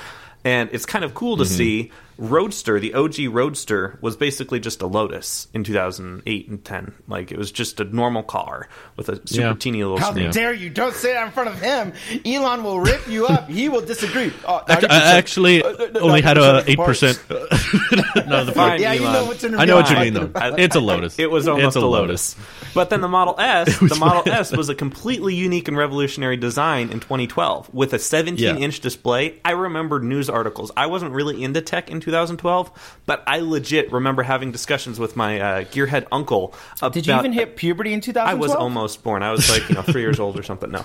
and 0.44 0.68
it's 0.72 0.86
kind 0.86 1.04
of 1.04 1.14
cool 1.14 1.36
to 1.36 1.44
Mhm. 1.44 1.46
see. 1.46 1.90
Roadster, 2.18 2.80
the 2.80 2.94
OG 2.94 3.28
Roadster, 3.30 3.96
was 4.00 4.16
basically 4.16 4.58
just 4.58 4.82
a 4.82 4.86
Lotus 4.86 5.46
in 5.54 5.62
2008 5.62 6.48
and 6.48 6.64
10. 6.64 6.92
Like 7.06 7.30
it 7.30 7.38
was 7.38 7.52
just 7.52 7.78
a 7.78 7.84
normal 7.84 8.24
car 8.24 8.68
with 8.96 9.08
a 9.08 9.16
super 9.26 9.40
Yeah. 9.48 9.54
teeny 9.54 9.84
little. 9.84 9.98
How 9.98 10.10
screen. 10.10 10.30
dare 10.32 10.52
you? 10.52 10.68
Don't 10.68 10.94
say 10.94 11.12
that 11.14 11.26
in 11.26 11.32
front 11.32 11.48
of 11.48 11.60
him. 11.60 11.92
Elon 12.26 12.64
will 12.64 12.80
rip 12.80 13.06
you 13.08 13.26
up. 13.26 13.48
He 13.48 13.68
will 13.68 13.80
disagree. 13.82 14.32
Oh, 14.46 14.62
I, 14.68 15.16
actually 15.16 15.62
Uh, 15.62 15.68
uh, 15.68 15.88
only 16.00 16.20
had 16.20 16.38
a 16.38 16.64
90% 16.64 16.68
eight 16.68 16.76
parts. 16.76 16.88
percent. 17.00 17.22
no, 18.28 18.44
the 18.44 18.52
Fine, 18.52 18.80
Yeah, 18.80 18.94
you 18.94 19.00
know 19.02 19.24
what's 19.24 19.44
in 19.44 19.54
I 19.54 19.64
know 19.64 19.76
what 19.76 19.88
you 19.90 19.96
mean, 19.96 20.14
though. 20.14 20.30
It's 20.58 20.74
a 20.74 20.80
Lotus. 20.80 21.18
It 21.20 21.30
was 21.30 21.46
almost 21.46 21.76
It's 21.76 21.76
a 21.76 21.80
a 21.80 21.86
Lotus. 21.86 22.34
But 22.74 22.90
then 22.90 23.00
the 23.00 23.08
Model 23.08 23.34
S, 23.38 23.78
the 23.78 23.96
Model 23.96 24.30
S 24.32 24.50
was 24.52 24.68
a 24.68 24.74
completely 24.74 25.34
unique 25.34 25.68
and 25.68 25.76
revolutionary 25.76 26.36
design 26.36 26.90
in 26.90 26.98
2012 27.00 27.72
with 27.72 27.92
a 27.92 27.98
17 27.98 28.58
inch 28.58 28.80
display. 28.80 29.36
I 29.44 29.52
remember 29.52 30.00
news 30.00 30.28
articles. 30.28 30.72
I 30.76 30.86
wasn't 30.86 31.12
really 31.12 31.42
into 31.44 31.60
tech 31.60 31.90
in 31.90 32.00
2012, 32.08 33.00
but 33.04 33.22
I 33.26 33.40
legit 33.40 33.92
remember 33.92 34.22
having 34.22 34.50
discussions 34.50 34.98
with 34.98 35.14
my 35.14 35.40
uh, 35.40 35.64
gearhead 35.64 36.06
uncle. 36.10 36.54
About, 36.78 36.94
Did 36.94 37.06
you 37.06 37.14
even 37.14 37.32
hit 37.32 37.56
puberty 37.56 37.92
in 37.92 38.00
2012? 38.00 38.28
I 38.28 38.34
was 38.40 38.54
almost 38.54 39.02
born. 39.02 39.22
I 39.22 39.30
was 39.30 39.50
like, 39.50 39.68
you 39.68 39.74
know, 39.74 39.82
three 39.82 40.00
years 40.00 40.18
old 40.18 40.38
or 40.38 40.42
something. 40.42 40.70
No. 40.70 40.84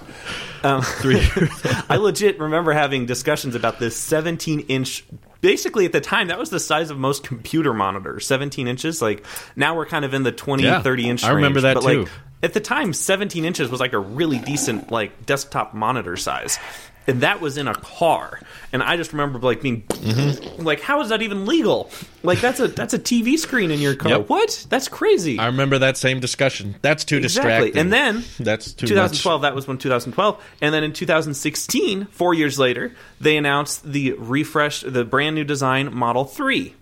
Um, 0.64 0.82
Three 1.04 1.22
I 1.90 1.96
legit 1.96 2.40
remember 2.40 2.74
having 2.74 3.06
discussions 3.06 3.56
about 3.56 3.80
this 3.80 3.96
17 3.96 4.62
inch. 4.62 5.06
Basically, 5.40 5.86
at 5.86 5.94
the 5.94 6.02
time, 6.02 6.28
that 6.28 6.40
was 6.40 6.50
the 6.50 6.60
size 6.60 6.90
of 6.90 6.98
most 6.98 7.24
computer 7.24 7.74
monitors, 7.74 8.26
17 8.28 8.68
inches. 8.68 9.02
Like, 9.02 9.26
now 9.56 9.76
we're 9.76 9.86
kind 9.86 10.04
of 10.06 10.14
in 10.14 10.24
the 10.24 10.32
20, 10.32 10.64
Yeah, 10.64 10.82
30 10.82 11.10
inch 11.10 11.24
I 11.24 11.32
remember 11.32 11.62
range, 11.62 11.64
that 11.64 11.84
but, 11.84 11.92
too. 11.92 12.00
Like, 12.04 12.12
at 12.44 12.54
the 12.54 12.60
time, 12.60 12.92
17 12.94 13.46
inches 13.46 13.70
was 13.70 13.80
like 13.80 13.94
a 13.94 14.00
really 14.00 14.40
decent, 14.40 14.92
like, 14.92 15.26
desktop 15.26 15.74
monitor 15.74 16.18
size. 16.18 16.60
And 17.06 17.22
that 17.22 17.42
was 17.42 17.58
in 17.58 17.68
a 17.68 17.76
car. 17.76 18.40
And 18.72 18.82
I 18.82 18.96
just 18.98 19.12
remember, 19.14 19.40
like, 19.40 19.62
being 19.62 19.82
Mm-hmm. 19.84 20.64
like, 20.64 20.82
how 20.82 21.02
is 21.02 21.10
that 21.10 21.22
even 21.22 21.46
legal? 21.46 21.90
Like, 22.24 22.40
that's 22.42 22.60
a 22.60 22.68
that's 22.68 22.94
a 22.94 23.00
TV 23.00 23.38
screen 23.38 23.72
in 23.72 23.80
your 23.80 23.96
car. 23.96 24.12
Yep. 24.12 24.30
What? 24.30 24.66
That's 24.70 24.88
crazy. 24.88 25.38
I 25.40 25.48
remember 25.48 25.80
that 25.80 25.98
same 25.98 26.20
discussion. 26.20 26.76
That's 26.82 27.04
too 27.04 27.18
Exactly. 27.18 27.72
distracting. 27.72 27.78
And 27.82 27.92
then 27.94 28.24
that's 28.40 28.74
too 28.74 28.88
2012 28.88 29.42
that 29.42 29.56
was 29.56 29.68
when 29.68 29.78
2012 29.78 30.42
and 30.62 30.74
then 30.74 30.84
in 30.84 30.94
2016 30.94 32.06
4 32.06 32.34
years 32.34 32.58
later 32.60 32.94
they 33.20 33.38
announced 33.38 33.84
the 33.90 34.14
refreshed 34.14 34.92
the 34.92 35.04
brand 35.04 35.36
new 35.36 35.44
design 35.44 35.94
model 35.94 36.26
3 36.26 36.74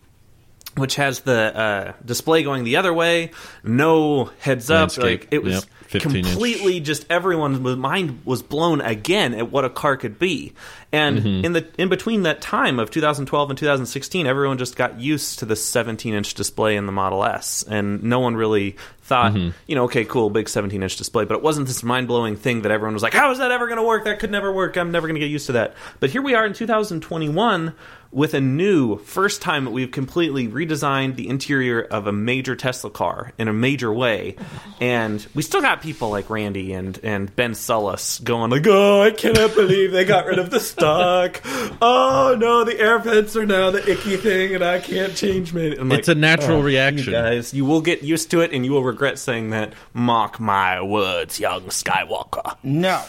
which 0.77 0.95
has 0.95 1.21
the 1.21 1.55
uh, 1.57 1.93
display 2.05 2.43
going 2.43 2.63
the 2.63 2.77
other 2.77 2.93
way 2.93 3.31
no 3.63 4.25
heads 4.39 4.69
up 4.69 4.79
Landscape. 4.97 5.03
like 5.21 5.27
it 5.31 5.43
was 5.43 5.53
Yep. 5.55 5.63
15 5.91 6.15
inch. 6.15 6.27
completely 6.27 6.79
just 6.79 7.05
everyone's 7.09 7.59
mind 7.77 8.21
was 8.25 8.41
blown 8.41 8.81
again 8.81 9.33
at 9.33 9.51
what 9.51 9.65
a 9.65 9.69
car 9.69 9.97
could 9.97 10.17
be. 10.19 10.53
And 10.93 11.19
Mhm. 11.19 11.43
in 11.45 11.53
the 11.53 11.65
in 11.77 11.87
between 11.89 12.23
that 12.23 12.41
time 12.41 12.79
of 12.79 12.89
2012 12.91 13.49
and 13.49 13.57
2016 13.57 14.25
everyone 14.27 14.57
just 14.57 14.75
got 14.75 14.99
used 14.99 15.39
to 15.39 15.45
the 15.45 15.55
17 15.55 16.13
inch 16.13 16.33
display 16.33 16.75
in 16.75 16.85
the 16.85 16.91
model 16.91 17.23
s. 17.23 17.63
And 17.69 18.03
no 18.03 18.19
one 18.19 18.35
really 18.35 18.75
thought 19.03 19.33
Mhm. 19.33 19.53
you 19.67 19.75
know 19.75 19.83
okay 19.85 20.03
cool 20.05 20.29
big 20.29 20.47
17 20.49 20.83
inch 20.83 20.95
display. 20.97 21.25
But 21.25 21.35
it 21.37 21.43
wasn't 21.43 21.67
this 21.67 21.83
mind-blowing 21.83 22.35
thing 22.37 22.61
that 22.63 22.71
everyone 22.71 22.93
was 22.93 23.03
like 23.03 23.13
how 23.13 23.31
is 23.31 23.37
that 23.39 23.51
ever 23.51 23.67
going 23.67 23.77
to 23.77 23.83
work? 23.83 24.05
That 24.05 24.19
could 24.19 24.31
never 24.31 24.51
work. 24.51 24.77
I'm 24.77 24.91
never 24.91 25.07
going 25.07 25.15
to 25.15 25.19
get 25.25 25.29
used 25.31 25.45
to 25.47 25.51
that. 25.53 25.75
But 25.99 26.09
here 26.09 26.21
we 26.21 26.33
are 26.35 26.45
in 26.45 26.53
2021 26.53 27.73
with 28.13 28.33
a 28.33 28.41
new 28.41 28.97
first 28.97 29.41
time 29.41 29.63
that 29.63 29.71
we've 29.71 29.91
completely 29.91 30.45
redesigned 30.45 31.15
the 31.15 31.29
interior 31.29 31.79
of 31.81 32.07
a 32.07 32.11
major 32.11 32.57
Tesla 32.57 32.89
car 32.89 33.31
in 33.37 33.47
a 33.47 33.53
major 33.53 33.91
way, 33.93 34.35
and 34.81 35.25
we 35.33 35.41
still 35.41 35.61
got 35.61 35.80
people 35.81 36.09
like 36.09 36.29
Randy 36.29 36.73
and 36.73 36.99
and 37.03 37.35
Ben 37.35 37.51
Sullins 37.53 38.23
going 38.23 38.51
like, 38.51 38.65
"Oh, 38.67 39.01
I 39.01 39.11
cannot 39.11 39.55
believe 39.55 39.91
they 39.91 40.05
got 40.05 40.25
rid 40.25 40.39
of 40.39 40.49
the 40.49 40.59
stalk. 40.59 41.41
Oh 41.81 42.35
no, 42.39 42.63
the 42.63 42.79
air 42.79 42.99
vents 42.99 43.35
are 43.35 43.45
now 43.45 43.71
the 43.71 43.89
icky 43.91 44.17
thing, 44.17 44.55
and 44.55 44.63
I 44.63 44.79
can't 44.79 45.15
change 45.15 45.53
it." 45.55 45.79
I'm 45.79 45.91
It's 45.91 46.07
a 46.07 46.15
natural 46.15 46.59
"Oh, 46.59 46.61
reaction." 46.61 47.13
you 47.13 47.19
guys. 47.19 47.53
You 47.53 47.65
will 47.65 47.81
get 47.81 48.03
used 48.03 48.31
to 48.31 48.41
it, 48.41 48.51
and 48.51 48.65
you 48.65 48.71
will 48.71 48.83
regret 48.83 49.19
saying 49.19 49.49
that. 49.51 49.73
Mock 49.93 50.39
my 50.39 50.81
words, 50.81 51.39
young 51.39 51.63
Skywalker. 51.63 52.55
No, 52.63 53.01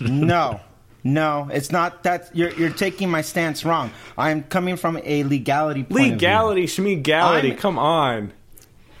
no, 0.00 0.60
no. 1.04 1.48
It's 1.52 1.70
not 1.72 2.02
that 2.02 2.30
you're 2.34 2.50
you're 2.50 2.70
taking 2.70 3.10
my 3.10 3.22
stance 3.22 3.64
wrong. 3.64 3.90
I'm 4.18 4.42
coming 4.42 4.76
from 4.76 4.98
a 5.02 5.24
legality 5.24 5.82
point 5.84 5.92
of 6.00 6.04
view. 6.04 6.12
Legality, 6.12 6.66
schmegality. 6.66 7.56
Come 7.56 7.78
on. 7.78 8.32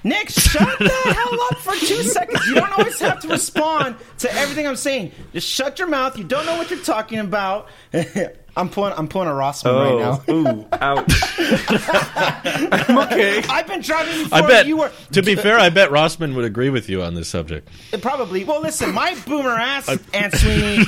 Nick, 0.06 0.28
shut 0.28 0.78
the 0.78 0.88
hell 0.88 1.40
up 1.50 1.58
for 1.58 1.74
two 1.74 2.02
seconds. 2.04 2.46
You 2.46 2.54
don't 2.54 2.78
always 2.78 3.00
have 3.00 3.20
to 3.22 3.28
respond 3.28 3.96
to 4.18 4.32
everything 4.34 4.64
I'm 4.64 4.76
saying. 4.76 5.10
Just 5.32 5.48
shut 5.48 5.80
your 5.80 5.88
mouth. 5.88 6.16
You 6.16 6.22
don't 6.22 6.46
know 6.46 6.56
what 6.56 6.70
you're 6.70 6.78
talking 6.78 7.18
about. 7.18 7.68
I'm 8.56 8.68
pulling. 8.68 8.94
I'm 8.96 9.08
pulling 9.08 9.28
a 9.28 9.32
Rossmann 9.32 9.74
right 9.74 9.92
oh, 9.92 9.98
now. 9.98 10.22
Oh, 10.28 10.34
ooh, 10.34 10.66
ouch. 10.72 11.38
I'm 12.88 12.98
okay. 12.98 13.42
I've 13.48 13.66
been 13.66 13.82
driving 13.82 14.22
before. 14.22 14.38
I 14.38 14.46
bet. 14.46 14.66
you 14.66 14.76
were. 14.76 14.92
to 15.12 15.22
be 15.22 15.34
fair, 15.34 15.58
I 15.58 15.70
bet 15.70 15.90
Rossmann 15.90 16.36
would 16.36 16.44
agree 16.44 16.70
with 16.70 16.88
you 16.88 17.02
on 17.02 17.14
this 17.14 17.28
subject. 17.28 17.68
Probably. 18.00 18.44
Well, 18.44 18.62
listen, 18.62 18.94
my 18.94 19.14
boomer 19.26 19.50
ass, 19.50 19.88
Aunt 20.14 20.34
Sweeney. 20.34 20.84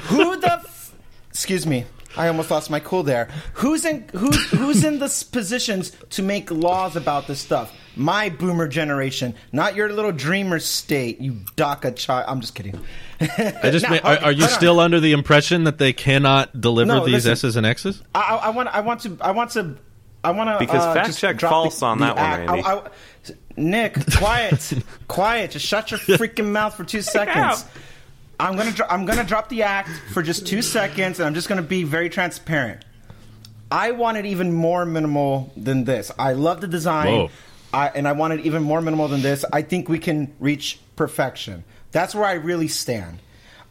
Who 0.00 0.40
the? 0.40 0.52
F- 0.52 0.92
Excuse 1.30 1.66
me. 1.66 1.86
I 2.16 2.28
almost 2.28 2.50
lost 2.50 2.70
my 2.70 2.80
cool 2.80 3.02
there. 3.02 3.28
Who's 3.54 3.84
in 3.84 4.08
who's 4.14 4.50
who's 4.50 4.84
in 4.84 4.98
the 4.98 5.26
positions 5.32 5.92
to 6.10 6.22
make 6.22 6.50
laws 6.50 6.96
about 6.96 7.26
this 7.26 7.40
stuff? 7.40 7.72
My 7.94 8.28
boomer 8.28 8.68
generation, 8.68 9.34
not 9.52 9.74
your 9.74 9.90
little 9.92 10.12
dreamer 10.12 10.58
state. 10.58 11.20
You 11.20 11.32
DACA 11.56 11.96
child. 11.96 12.24
I'm 12.28 12.40
just 12.40 12.54
kidding. 12.54 12.78
I 13.20 13.70
just 13.70 13.82
Now, 13.88 13.90
ma- 13.90 13.96
are, 14.04 14.16
are 14.24 14.32
you 14.32 14.42
hold 14.42 14.52
on. 14.52 14.58
still 14.58 14.80
under 14.80 15.00
the 15.00 15.12
impression 15.12 15.64
that 15.64 15.78
they 15.78 15.92
cannot 15.92 16.60
deliver 16.60 16.86
No, 16.94 17.04
these 17.04 17.26
listen. 17.26 17.32
S's 17.32 17.56
and 17.56 17.66
X's? 17.66 18.02
I, 18.14 18.20
I, 18.20 18.36
I 18.36 18.48
want. 18.50 18.68
I 18.68 18.80
want 18.80 19.00
to. 19.00 19.16
I 19.20 19.30
want 19.30 19.50
to. 19.52 19.76
I 20.24 20.30
want 20.32 20.48
to. 20.50 20.58
Because 20.58 20.82
uh, 20.84 20.94
fact 20.94 21.06
just 21.06 21.20
check 21.20 21.40
false 21.40 21.80
the- 21.80 21.86
on 21.86 21.98
the 21.98 22.06
that 22.06 22.16
one, 22.16 22.46
Randy. 22.48 22.62
I- 22.62 22.74
I- 22.76 22.88
Nick, 23.58 23.96
quiet, 24.18 24.72
quiet. 25.08 25.52
Just 25.52 25.64
shut 25.66 25.90
your 25.90 25.98
freaking 26.18 26.52
mouth 26.52 26.74
for 26.74 26.84
two 26.84 27.00
seconds. 27.00 27.64
I'm 28.38 28.56
gonna. 28.56 28.72
Dro- 28.72 28.86
I'm 28.88 29.06
gonna 29.06 29.24
drop 29.24 29.48
the 29.48 29.62
act 29.62 29.88
for 30.12 30.22
just 30.22 30.46
two 30.46 30.62
seconds, 30.62 31.18
and 31.18 31.26
I'm 31.26 31.34
just 31.34 31.48
gonna 31.48 31.62
be 31.62 31.84
very 31.84 32.10
transparent. 32.10 32.84
I 33.70 33.90
wanted 33.92 34.26
even 34.26 34.52
more 34.52 34.84
minimal 34.84 35.52
than 35.56 35.84
this. 35.84 36.10
I 36.18 36.34
love 36.34 36.60
the 36.60 36.68
design. 36.68 37.28
I, 37.74 37.88
and 37.88 38.06
I 38.06 38.12
wanted 38.12 38.40
even 38.40 38.62
more 38.62 38.80
minimal 38.80 39.08
than 39.08 39.22
this. 39.22 39.44
I 39.52 39.62
think 39.62 39.88
we 39.88 39.98
can 39.98 40.32
reach 40.38 40.78
perfection. 40.94 41.64
That's 41.92 42.14
where 42.14 42.24
I 42.24 42.34
really 42.34 42.68
stand. 42.68 43.18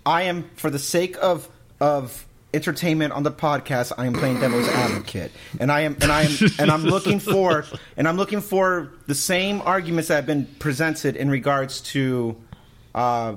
I 0.06 0.24
am, 0.24 0.50
for 0.56 0.70
the 0.70 0.80
sake 0.80 1.16
of 1.22 1.48
of 1.80 2.26
entertainment 2.54 3.14
on 3.14 3.24
the 3.24 3.32
podcast, 3.32 3.92
I 3.98 4.06
am 4.06 4.14
playing 4.14 4.40
devil's 4.40 4.68
advocate, 4.68 5.32
and 5.60 5.72
I 5.72 5.82
am 5.82 5.96
and 6.02 6.12
I 6.12 6.24
am 6.24 6.32
and 6.60 6.72
I'm 6.72 6.84
looking 6.84 7.20
for 7.20 7.66
and 7.98 8.08
I'm 8.08 8.18
looking 8.18 8.42
for 8.42 8.92
the 9.08 9.16
same 9.16 9.62
arguments 9.62 10.10
that 10.10 10.16
have 10.16 10.26
been 10.26 10.46
presented 10.60 11.16
in 11.16 11.30
regards 11.30 11.82
to. 11.94 12.36
Uh, 12.94 13.36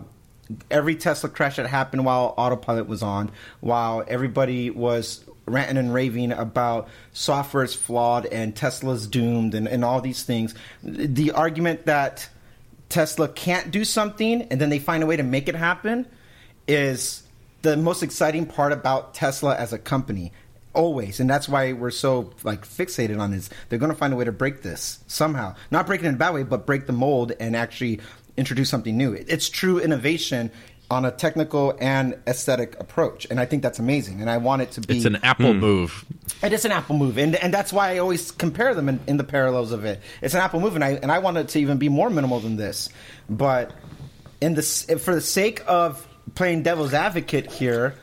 every 0.71 0.95
Tesla 0.95 1.29
crash 1.29 1.57
that 1.57 1.67
happened 1.67 2.05
while 2.05 2.35
autopilot 2.37 2.87
was 2.87 3.03
on, 3.03 3.31
while 3.61 4.05
everybody 4.09 4.71
was 4.71 5.25
ranting 5.47 5.77
and 5.77 5.93
raving 5.93 6.33
about 6.33 6.89
software 7.13 7.65
is 7.65 7.75
flawed 7.75 8.27
and 8.27 8.55
Tesla's 8.55 9.07
doomed 9.07 9.55
and, 9.55 9.67
and 9.67 9.85
all 9.85 10.01
these 10.01 10.23
things. 10.23 10.55
The 10.83 11.33
argument 11.33 11.87
that 11.87 12.29
Tesla 12.89 13.29
can't 13.29 13.71
do 13.71 13.85
something 13.85 14.43
and 14.43 14.61
then 14.61 14.71
they 14.71 14.79
find 14.79 15.03
a 15.03 15.07
way 15.07 15.17
to 15.17 15.23
make 15.23 15.49
it 15.49 15.55
happen 15.55 16.07
is 16.67 17.23
the 17.63 17.77
most 17.77 18.03
exciting 18.03 18.47
part 18.47 18.73
about 18.73 19.15
Tesla 19.15 19.57
as 19.57 19.73
a 19.73 19.79
company. 19.79 20.33
Always, 20.75 21.19
and 21.19 21.29
that's 21.29 21.49
why 21.49 21.73
we're 21.73 21.91
so 21.91 22.31
like 22.45 22.65
fixated 22.65 23.19
on 23.19 23.33
this. 23.33 23.51
They're 23.69 23.81
going 23.81 23.91
to 23.91 23.97
find 23.99 24.13
a 24.13 24.17
way 24.17 24.27
to 24.27 24.33
break 24.33 24.63
this 24.63 25.01
somehow, 25.09 25.57
not 25.73 25.87
break 25.87 26.03
it 26.03 26.07
in 26.07 26.15
a 26.15 26.19
bad 26.19 26.35
way, 26.35 26.45
but 26.45 26.67
break 26.67 26.87
the 26.87 26.93
mold 26.93 27.33
and 27.41 27.57
actually 27.57 28.01
introduce 28.39 28.71
something 28.71 28.97
new. 28.97 29.13
It's 29.13 29.49
true 29.49 29.79
innovation 29.79 30.51
on 30.91 31.05
a 31.05 31.11
technical 31.11 31.77
and 31.81 32.17
aesthetic 32.27 32.79
approach, 32.81 33.27
and 33.31 33.39
I 33.39 33.45
think 33.45 33.63
that's 33.63 33.79
amazing. 33.79 34.21
And 34.21 34.31
I 34.31 34.39
want 34.39 34.63
it 34.63 34.71
to 34.73 34.81
be. 34.81 34.97
It's 34.97 35.05
an 35.05 35.17
Apple 35.17 35.53
hmm. 35.53 35.59
move. 35.59 36.05
It 36.43 36.53
is 36.53 36.65
an 36.65 36.73
Apple 36.73 36.97
move, 36.97 37.19
and 37.19 37.37
and 37.37 37.53
that's 37.53 37.73
why 37.73 37.93
I 37.93 37.99
always 37.99 38.31
compare 38.31 38.75
them 38.75 38.89
in, 38.89 39.01
in 39.07 39.17
the 39.17 39.25
parallels 39.25 39.73
of 39.73 39.85
it. 39.85 40.01
It's 40.23 40.35
an 40.35 40.41
Apple 40.41 40.61
move, 40.61 40.75
and 40.75 40.85
I 40.85 40.93
and 40.93 41.13
I 41.13 41.19
want 41.19 41.37
it 41.37 41.49
to 41.49 41.59
even 41.59 41.79
be 41.79 41.89
more 41.89 42.09
minimal 42.09 42.41
than 42.41 42.57
this. 42.57 42.89
But 43.29 43.73
in 44.41 44.55
the 44.55 44.63
for 44.63 45.15
the 45.15 45.21
sake 45.21 45.63
of 45.67 46.07
playing 46.35 46.63
devil's 46.63 46.95
advocate 46.95 47.51
here, 47.51 47.95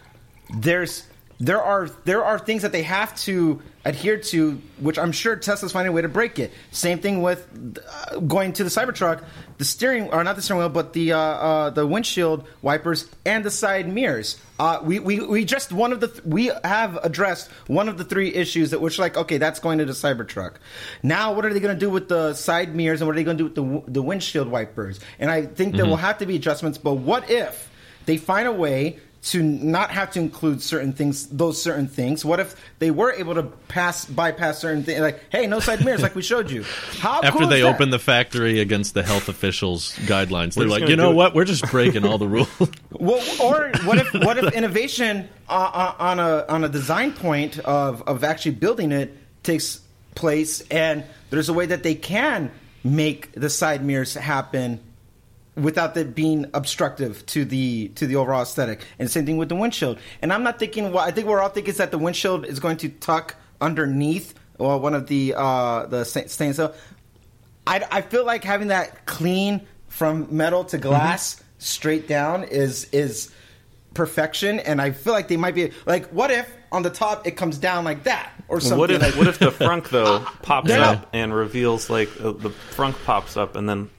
there's 0.55 1.07
there 1.39 1.61
are 1.61 1.89
there 2.05 2.23
are 2.23 2.39
things 2.39 2.61
that 2.61 2.71
they 2.71 2.83
have 2.83 3.15
to 3.23 3.61
adhere 3.83 4.17
to, 4.17 4.59
which 4.79 4.97
I'm 4.97 5.11
sure 5.11 5.35
Tesla's 5.35 5.71
finding 5.71 5.89
a 5.89 5.95
way 5.95 6.01
to 6.01 6.07
break 6.09 6.39
it. 6.39 6.51
Same 6.71 6.97
thing 6.99 7.21
with 7.21 7.45
uh, 8.11 8.19
going 8.19 8.53
to 8.53 8.63
the 8.63 8.69
Cybertruck, 8.69 9.23
the 9.57 9.65
steering 9.65 10.09
or 10.11 10.23
not 10.23 10.35
the 10.37 10.41
steering 10.41 10.59
wheel, 10.59 10.69
but 10.69 10.93
the 10.93 11.11
uh, 11.13 11.17
uh, 11.19 11.69
the 11.71 11.85
windshield 11.85 12.47
wipers 12.61 13.09
and 13.25 13.43
the 13.43 13.51
side 13.51 13.91
mirrors. 13.91 14.39
Uh, 14.57 14.79
we, 14.81 14.99
we 14.99 15.19
we 15.19 15.41
addressed 15.43 15.71
one 15.73 15.91
of 15.91 15.99
the 15.99 16.07
th- 16.07 16.23
we 16.25 16.49
have 16.63 16.97
addressed 17.03 17.49
one 17.67 17.89
of 17.89 17.97
the 17.97 18.05
three 18.05 18.33
issues 18.33 18.71
that 18.71 18.79
which 18.79 18.97
like 18.97 19.17
okay 19.17 19.37
that's 19.37 19.59
going 19.59 19.79
to 19.79 19.85
the 19.85 19.91
Cybertruck. 19.93 20.55
Now 21.03 21.33
what 21.33 21.45
are 21.45 21.53
they 21.53 21.59
going 21.59 21.75
to 21.75 21.79
do 21.79 21.89
with 21.89 22.07
the 22.07 22.33
side 22.33 22.73
mirrors 22.73 23.01
and 23.01 23.07
what 23.07 23.13
are 23.13 23.19
they 23.19 23.25
going 23.25 23.37
to 23.37 23.49
do 23.49 23.63
with 23.63 23.85
the 23.85 23.91
the 23.91 24.01
windshield 24.01 24.47
wipers? 24.47 24.99
And 25.19 25.29
I 25.29 25.45
think 25.45 25.75
there 25.75 25.85
Mhm. 25.85 25.89
will 25.89 25.97
have 25.97 26.19
to 26.19 26.25
be 26.25 26.37
adjustments. 26.37 26.77
But 26.77 26.93
what 26.93 27.29
if 27.29 27.69
they 28.05 28.15
find 28.17 28.47
a 28.47 28.53
way 28.53 28.99
to 29.25 29.41
not 29.41 29.89
have 29.89 30.11
to 30.11 30.19
include 30.19 30.61
certain 30.61 30.93
things, 30.93 31.25
those 31.27 31.59
certain 31.59 31.87
things. 31.87 32.23
What 32.23 32.39
if 32.39 32.55
they 32.77 32.91
were 32.91 33.11
able 33.11 33.33
to 33.33 33.43
pass 33.43 34.05
bypass 34.05 34.59
certain 34.59 34.83
things, 34.83 34.99
like 34.99 35.19
hey, 35.31 35.47
no 35.47 35.59
side 35.59 35.83
mirrors, 35.83 36.03
like 36.03 36.13
we 36.13 36.21
showed 36.21 36.51
you? 36.51 36.63
How 36.99 37.21
After 37.23 37.39
cool 37.39 37.47
they 37.47 37.61
is 37.61 37.63
that? 37.63 37.73
open 37.73 37.89
the 37.89 37.97
factory 37.97 38.59
against 38.59 38.93
the 38.93 39.01
health 39.01 39.27
officials' 39.27 39.95
guidelines, 39.99 40.53
they're 40.53 40.67
like, 40.67 40.87
you 40.87 40.95
know 40.95 41.07
do 41.07 41.11
it." 41.13 41.15
what? 41.15 41.35
We're 41.35 41.45
just 41.45 41.69
breaking 41.71 42.05
all 42.05 42.17
the 42.17 42.27
rules. 42.27 42.49
Well, 42.97 43.21
or 43.41 43.71
what 43.83 43.97
if 43.97 44.13
what 44.13 44.37
if 44.37 44.53
innovation 44.53 45.27
uh, 45.49 45.51
uh, 45.51 45.95
on 45.99 46.19
a 46.19 46.45
on 46.47 46.63
a 46.63 46.69
design 46.69 47.11
point 47.11 47.59
of 47.59 48.01
of 48.03 48.23
actually 48.23 48.51
building 48.51 48.93
it 48.93 49.15
takes 49.43 49.81
place, 50.15 50.61
and 50.71 51.03
there's 51.29 51.49
a 51.49 51.53
way 51.53 51.65
that 51.65 51.83
they 51.83 51.95
can 51.95 52.51
make 52.85 53.33
the 53.33 53.49
side 53.49 53.83
mirrors 53.83 54.13
happen 54.13 54.79
without 55.55 55.95
it 55.97 56.15
being 56.15 56.45
obstructive 56.53 57.25
to 57.27 57.45
the 57.45 57.89
to 57.95 58.07
the 58.07 58.15
overall 58.15 58.41
aesthetic. 58.41 58.85
And 58.99 59.09
same 59.09 59.25
thing 59.25 59.37
with 59.37 59.49
the 59.49 59.55
windshield. 59.55 59.99
And 60.21 60.31
I'm 60.33 60.43
not 60.43 60.59
thinking. 60.59 60.91
What 60.91 61.07
I 61.07 61.11
think 61.11 61.27
we're 61.27 61.41
all 61.41 61.49
thinking 61.49 61.71
is 61.71 61.77
that 61.77 61.91
the 61.91 61.97
windshield 61.97 62.45
is 62.45 62.59
going 62.59 62.77
to 62.77 62.89
tuck 62.89 63.35
underneath 63.61 64.33
or 64.57 64.79
one 64.79 64.93
of 64.93 65.07
the 65.07 65.33
uh, 65.35 65.85
the 65.87 66.03
sta- 66.03 66.27
stainless 66.27 66.57
steel. 66.57 66.73
I, 67.67 67.83
I 67.91 68.01
feel 68.01 68.25
like 68.25 68.43
having 68.43 68.67
that 68.67 69.05
clean 69.05 69.61
from 69.87 70.27
metal 70.29 70.65
to 70.65 70.77
glass 70.77 71.43
straight 71.57 72.07
down 72.07 72.43
is 72.43 72.85
is 72.91 73.31
perfection, 73.93 74.59
and 74.59 74.81
I 74.81 74.91
feel 74.91 75.13
like 75.13 75.27
they 75.27 75.37
might 75.37 75.55
be 75.55 75.71
like, 75.85 76.07
what 76.09 76.31
if 76.31 76.51
on 76.71 76.83
the 76.83 76.89
top 76.89 77.25
it 77.25 77.31
comes 77.31 77.57
down 77.57 77.85
like 77.85 78.03
that 78.03 78.31
or 78.47 78.59
something? 78.59 78.77
What 78.77 78.91
if 78.91 79.01
like, 79.01 79.15
what 79.15 79.27
if 79.27 79.39
the 79.39 79.51
frunk 79.51 79.89
though 79.89 80.19
pops 80.41 80.71
up 80.71 81.09
and 81.13 81.33
reveals 81.33 81.89
like 81.89 82.09
uh, 82.21 82.31
the 82.31 82.49
frunk 82.49 82.95
pops 83.05 83.37
up 83.37 83.55
and 83.55 83.67
then 83.67 83.89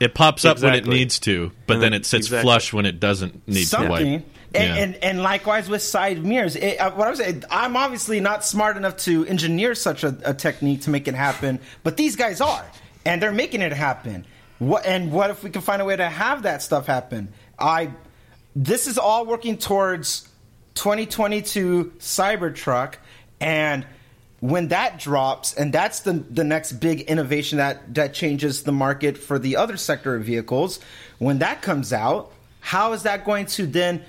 It 0.00 0.14
pops 0.14 0.44
up 0.44 0.60
when 0.60 0.74
it 0.74 0.86
needs 0.86 1.18
to, 1.20 1.52
but 1.66 1.74
And 1.74 1.82
then 1.82 1.92
then- 1.92 2.00
it 2.00 2.06
sits 2.06 2.26
exactly. 2.26 2.42
flush 2.42 2.72
when 2.72 2.84
it 2.86 2.98
doesn't 3.00 3.46
need 3.48 3.60
to 3.62 3.66
something. 3.66 3.90
wipe. 3.90 4.26
And, 4.56 4.68
Yeah. 4.76 4.82
and 4.84 4.94
and 5.02 5.22
likewise 5.22 5.68
with 5.68 5.82
side 5.82 6.24
mirrors. 6.24 6.54
It, 6.54 6.78
uh, 6.78 6.92
what 6.92 7.08
I'm 7.08 7.16
saying, 7.16 7.42
I'm 7.50 7.76
obviously 7.76 8.20
not 8.20 8.44
smart 8.44 8.76
enough 8.76 8.96
to 8.98 9.26
engineer 9.26 9.74
such 9.74 10.04
a, 10.04 10.16
a 10.24 10.32
technique 10.34 10.82
to 10.82 10.90
make 10.90 11.08
it 11.08 11.14
happen, 11.16 11.58
but 11.82 11.96
these 11.96 12.14
guys 12.14 12.40
are, 12.40 12.64
and 13.04 13.20
they're 13.20 13.32
making 13.32 13.62
it 13.62 13.72
happen. 13.72 14.24
What 14.60 14.86
and 14.86 15.10
what 15.10 15.30
if 15.30 15.42
we 15.42 15.50
can 15.50 15.60
find 15.62 15.82
a 15.82 15.84
way 15.84 15.96
to 15.96 16.08
have 16.08 16.42
that 16.44 16.62
stuff 16.62 16.86
happen? 16.86 17.30
I, 17.58 17.90
this 18.54 18.86
is 18.86 18.96
all 18.96 19.26
working 19.26 19.58
towards 19.58 20.28
2022 20.76 21.92
Cybertruck, 21.98 22.94
and 23.40 23.84
when 24.44 24.68
that 24.68 24.98
drops, 24.98 25.54
and 25.54 25.72
that's 25.72 26.00
the 26.00 26.12
the 26.12 26.44
next 26.44 26.72
big 26.72 27.00
innovation 27.02 27.56
that 27.56 27.94
that 27.94 28.12
changes 28.12 28.64
the 28.64 28.72
market 28.72 29.16
for 29.16 29.38
the 29.38 29.56
other 29.56 29.78
sector 29.78 30.14
of 30.16 30.24
vehicles. 30.24 30.80
When 31.18 31.38
that 31.38 31.62
comes 31.62 31.94
out, 31.94 32.30
how 32.60 32.92
is 32.92 33.04
that 33.04 33.24
going 33.24 33.46
to 33.56 33.64
then 33.66 34.02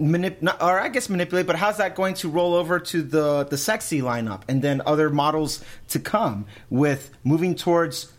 manip- 0.00 0.40
not, 0.40 0.62
or 0.62 0.80
I 0.80 0.88
guess 0.88 1.10
manipulate, 1.10 1.46
but 1.46 1.56
how's 1.56 1.76
that 1.76 1.94
going 1.94 2.14
to 2.14 2.30
roll 2.30 2.54
over 2.54 2.80
to 2.80 3.02
the 3.02 3.44
the 3.44 3.58
sexy 3.58 4.00
lineup 4.00 4.42
and 4.48 4.62
then 4.62 4.80
other 4.86 5.10
models 5.10 5.62
to 5.88 5.98
come 5.98 6.46
with 6.70 7.10
moving 7.22 7.54
towards 7.54 8.10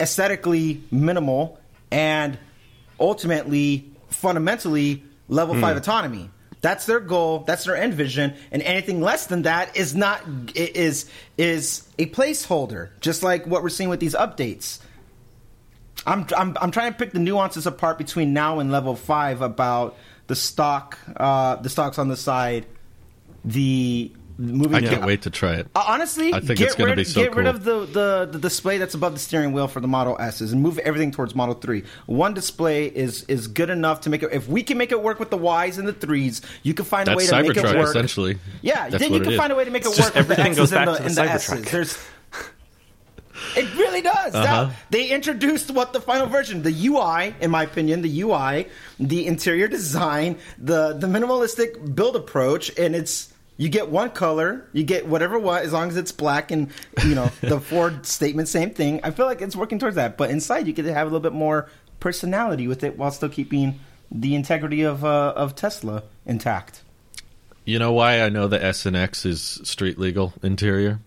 aesthetically 0.00 0.82
minimal 0.90 1.60
and 1.90 2.38
ultimately 2.98 3.90
fundamentally 4.08 5.02
level 5.28 5.54
Hmm. 5.54 5.60
5 5.60 5.76
autonomy. 5.76 6.30
That's 6.60 6.84
their 6.86 7.00
goal. 7.00 7.40
That's 7.40 7.64
their 7.64 7.76
end 7.76 7.94
vision. 7.94 8.34
And 8.50 8.62
anything 8.62 9.00
less 9.00 9.26
than 9.26 9.42
that 9.42 9.76
is 9.76 9.94
not 9.94 10.22
is 10.54 11.10
is 11.38 11.88
a 11.98 12.06
placeholder. 12.06 12.90
Just 13.00 13.22
like 13.22 13.46
what 13.46 13.62
we're 13.62 13.70
seeing 13.70 13.88
with 13.88 14.00
these 14.00 14.14
updates. 14.14 14.78
I'm 16.06 16.26
I'm 16.36 16.56
I'm 16.60 16.70
trying 16.70 16.92
to 16.92 16.98
pick 16.98 17.12
the 17.12 17.18
nuances 17.18 17.66
apart 17.66 17.98
between 17.98 18.32
now 18.32 18.58
and 18.58 18.70
level 18.70 18.96
five 18.96 19.42
about 19.42 19.96
the 20.26 20.36
stalk, 20.36 20.98
uh, 21.16 21.56
the 21.56 21.68
stalks 21.68 21.98
on 21.98 22.08
the 22.08 22.16
side, 22.16 22.66
the 23.44 24.12
moving. 24.40 24.74
I 24.74 24.80
can't 24.88 25.04
wait 25.04 25.22
to 25.22 25.30
try 25.30 25.54
it. 25.54 25.68
Uh, 25.74 25.84
honestly, 25.86 26.32
I 26.32 26.40
think 26.40 26.58
get 26.58 26.68
it's 26.68 26.74
going 26.74 26.88
to 26.88 26.96
rid, 26.96 26.96
be 26.96 27.04
so 27.04 27.22
get 27.22 27.34
rid 27.34 27.46
of 27.46 27.64
the, 27.64 27.80
the, 27.86 28.28
the 28.32 28.38
display 28.38 28.78
that's 28.78 28.94
above 28.94 29.12
the 29.12 29.18
steering 29.18 29.52
wheel 29.52 29.68
for 29.68 29.80
the 29.80 29.88
Model 29.88 30.16
S's 30.18 30.52
and 30.52 30.62
move 30.62 30.78
everything 30.78 31.10
towards 31.10 31.34
Model 31.34 31.54
Three. 31.54 31.84
One 32.06 32.34
display 32.34 32.86
is 32.86 33.24
is 33.24 33.46
good 33.46 33.70
enough 33.70 34.02
to 34.02 34.10
make 34.10 34.22
it. 34.22 34.30
If 34.32 34.48
we 34.48 34.62
can 34.62 34.78
make 34.78 34.92
it 34.92 35.02
work 35.02 35.20
with 35.20 35.30
the 35.30 35.38
Ys 35.38 35.78
and 35.78 35.86
the 35.86 35.92
threes, 35.92 36.42
you 36.62 36.74
can 36.74 36.84
find 36.84 37.08
a 37.08 37.12
way 37.12 37.26
That's 37.26 37.30
to 37.30 37.42
make 37.42 37.56
it 37.56 37.76
work. 37.76 37.88
essentially. 37.88 38.38
Yeah, 38.62 38.88
That's 38.88 39.02
then 39.02 39.12
you 39.12 39.20
can 39.20 39.32
is. 39.32 39.38
find 39.38 39.52
a 39.52 39.56
way 39.56 39.64
to 39.64 39.70
make 39.70 39.82
it 39.84 39.88
work 39.88 39.96
just 39.96 40.14
with 40.14 40.26
the 40.28 40.32
everything 40.32 40.52
X's 40.52 40.58
goes 40.58 40.72
and 40.72 40.86
back 40.86 40.96
the, 40.96 40.98
to 40.98 41.06
and 41.06 41.14
the 41.16 41.22
the 41.22 41.30
S's. 41.30 41.70
There's 41.70 41.98
it 43.56 43.74
really 43.76 44.02
does. 44.02 44.34
Uh-huh. 44.34 44.70
they 44.90 45.08
introduced 45.08 45.70
what 45.70 45.92
the 45.92 46.00
final 46.00 46.26
version, 46.26 46.62
the 46.62 46.86
UI, 46.88 47.34
in 47.40 47.50
my 47.50 47.64
opinion, 47.64 48.02
the 48.02 48.22
UI, 48.22 48.68
the 48.98 49.26
interior 49.26 49.68
design, 49.68 50.38
the 50.58 50.92
the 50.94 51.06
minimalistic 51.06 51.94
build 51.94 52.16
approach, 52.16 52.76
and 52.78 52.94
it's 52.94 53.29
you 53.60 53.68
get 53.68 53.90
one 53.90 54.08
color, 54.08 54.66
you 54.72 54.84
get 54.84 55.06
whatever 55.06 55.38
what, 55.38 55.62
as 55.64 55.74
long 55.74 55.90
as 55.90 55.98
it's 55.98 56.12
black, 56.12 56.50
and 56.50 56.70
you 57.04 57.14
know 57.14 57.30
the 57.42 57.60
Ford 57.70 58.06
statement, 58.06 58.48
same 58.48 58.70
thing. 58.70 59.00
I 59.04 59.10
feel 59.10 59.26
like 59.26 59.42
it's 59.42 59.54
working 59.54 59.78
towards 59.78 59.96
that, 59.96 60.16
but 60.16 60.30
inside 60.30 60.66
you 60.66 60.72
get 60.72 60.84
to 60.84 60.94
have 60.94 61.06
a 61.06 61.10
little 61.10 61.20
bit 61.20 61.34
more 61.34 61.68
personality 62.00 62.66
with 62.66 62.82
it 62.82 62.96
while 62.96 63.10
still 63.10 63.28
keeping 63.28 63.78
the 64.10 64.34
integrity 64.34 64.80
of 64.80 65.04
uh, 65.04 65.34
of 65.36 65.54
Tesla 65.54 66.04
intact. 66.24 66.82
You 67.66 67.78
know 67.78 67.92
why 67.92 68.22
I 68.22 68.30
know 68.30 68.48
the 68.48 68.64
S 68.64 68.86
and 68.86 68.96
X 68.96 69.26
is 69.26 69.60
street 69.64 69.98
legal 69.98 70.32
interior? 70.42 71.00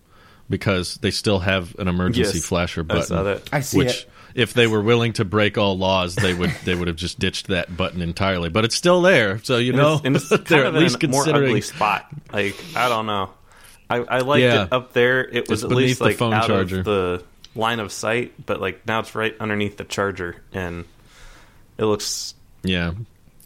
Because 0.48 0.94
they 0.96 1.10
still 1.10 1.40
have 1.40 1.74
an 1.80 1.88
emergency 1.88 2.38
Yes, 2.38 2.46
flasher 2.46 2.82
I 2.82 2.84
button. 2.84 3.02
saw 3.02 3.22
that. 3.24 3.48
I 3.52 3.60
see 3.62 3.78
which, 3.78 4.02
it. 4.02 4.10
If 4.34 4.52
they 4.54 4.66
were 4.66 4.82
willing 4.82 5.12
to 5.14 5.24
break 5.24 5.56
all 5.58 5.76
laws, 5.78 6.14
they 6.16 6.34
would 6.34 6.50
they 6.64 6.74
would 6.74 6.88
have 6.88 6.96
just 6.96 7.18
ditched 7.18 7.48
that 7.48 7.76
button 7.76 8.02
entirely. 8.02 8.48
But 8.48 8.64
it's 8.64 8.74
still 8.74 9.00
there, 9.02 9.38
so 9.44 9.58
you 9.58 9.72
And 9.72 9.78
know 9.80 9.94
it's, 9.94 10.04
and 10.04 10.16
it's 10.16 10.28
they're 10.48 10.64
kind 10.64 10.66
at 10.66 10.74
least 10.74 11.02
in 11.02 11.10
a 11.10 11.12
more 11.12 11.22
considering. 11.24 11.50
ugly 11.50 11.60
spot. 11.60 12.06
Like 12.32 12.56
I 12.76 12.88
don't 12.88 13.06
know. 13.06 13.30
I, 13.88 13.96
I 13.98 14.18
liked 14.20 14.42
Yeah. 14.42 14.64
it 14.64 14.72
up 14.72 14.92
there. 14.92 15.20
It 15.26 15.48
was 15.48 15.62
It's 15.62 15.70
at 15.70 15.76
least 15.76 15.98
the 15.98 16.06
like 16.06 16.16
phone 16.16 16.32
out 16.32 16.46
charger. 16.46 16.78
of 16.80 16.84
the 16.84 17.24
line 17.54 17.78
of 17.80 17.92
sight, 17.92 18.32
but 18.44 18.60
like 18.60 18.86
now 18.86 19.00
it's 19.00 19.14
right 19.14 19.34
underneath 19.38 19.76
the 19.76 19.84
charger, 19.84 20.36
and 20.52 20.84
it 21.78 21.84
looks. 21.84 22.34
Yeah, 22.62 22.92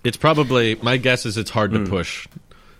it's 0.04 0.16
probably 0.16 0.76
my 0.76 0.96
guess 0.96 1.26
is 1.26 1.36
it's 1.36 1.50
hard 1.50 1.72
to 1.72 1.80
Hmm. 1.80 1.86
push. 1.90 2.26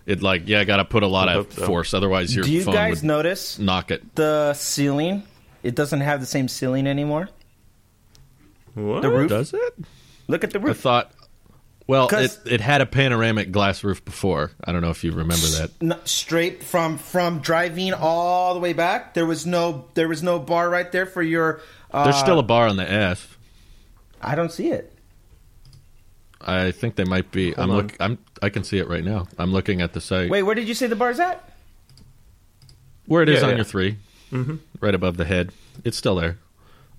It 0.07 0.23
like 0.23 0.45
yeah, 0.49 0.61
I 0.61 0.65
got 0.65 0.77
to 0.79 0.85
put 0.87 1.03
a 1.03 1.07
lot 1.07 1.29
I 1.29 1.35
of 1.35 1.47
hope 1.47 1.53
so. 1.53 1.67
force, 1.67 1.93
otherwise 1.93 2.35
your 2.35 2.45
Do 2.45 2.53
you 2.53 2.63
phone 2.63 2.73
guys 2.75 3.03
would 3.03 3.05
notice 3.09 3.59
knock 3.59 3.91
it. 3.91 4.15
the 4.15 4.55
ceiling? 4.55 5.25
It 5.63 5.75
doesn't 5.75 6.01
have 6.01 6.21
the 6.21 6.27
same 6.27 6.49
ceiling 6.49 6.87
anymore. 6.87 7.29
What 8.75 9.03
The 9.03 9.09
roof. 9.11 9.29
Does 9.29 9.53
it? 9.55 9.75
Look 10.29 10.45
at 10.45 10.51
the 10.53 10.61
roof. 10.61 10.79
I 10.79 10.81
thought. 10.81 11.13
Well, 11.87 12.05
it, 12.07 12.11
'Cause- 12.11 12.39
it 12.45 12.61
had 12.61 12.83
a 12.83 12.87
panoramic 12.87 13.51
glass 13.51 13.83
roof 13.83 14.05
before. 14.05 14.51
I 14.63 14.73
don't 14.73 14.83
know 14.83 14.91
if 14.91 15.03
you 15.05 15.11
remember 15.13 15.47
that. 15.47 15.71
N- 15.81 15.97
straight 16.05 16.63
from 16.63 16.99
from 16.99 17.39
driving 17.41 17.95
all 17.95 18.53
the 18.53 18.61
way 18.61 18.75
back. 18.75 19.15
There 19.15 19.25
was 19.25 19.47
no 19.47 19.87
there 19.95 20.07
was 20.09 20.23
no 20.23 20.39
bar 20.39 20.69
right 20.69 20.91
there 20.93 21.07
for 21.07 21.23
your. 21.23 21.61
Uh, 21.91 22.05
There's 22.05 22.19
still 22.19 22.39
a 22.39 22.43
bar 22.43 22.67
on 22.69 22.77
the 22.77 22.91
F. 22.91 23.39
I 24.21 24.35
don't 24.35 24.53
see 24.53 24.69
it. 24.69 24.93
I 26.41 26.71
think 26.73 26.97
they 26.97 27.05
might 27.05 27.31
be. 27.33 27.55
I'm 27.57 27.71
on. 27.71 27.77
look. 27.77 27.97
I'm. 27.99 28.19
I 28.43 28.51
can 28.51 28.65
see 28.65 28.79
it 28.79 28.87
right 28.89 29.03
now. 29.05 29.27
I'm 29.39 29.53
looking 29.53 29.81
at 29.81 29.93
the 29.95 30.01
site 30.01 30.29
Wait, 30.31 30.43
where 30.43 30.55
did 30.55 30.69
you 30.69 30.75
say 30.75 30.87
the 30.87 30.95
bar's 30.97 31.19
at? 31.19 31.43
where 33.07 33.23
it 33.23 33.29
is 33.31 33.39
Yeah, 33.41 33.45
on 33.45 33.51
yeah. 33.53 33.57
your 33.57 33.65
3 33.65 33.97
mm-hmm. 34.31 34.57
right 34.81 34.95
above 34.95 35.17
the 35.17 35.25
head. 35.25 35.51
It's 35.85 35.97
still 35.97 36.15
there. 36.17 36.37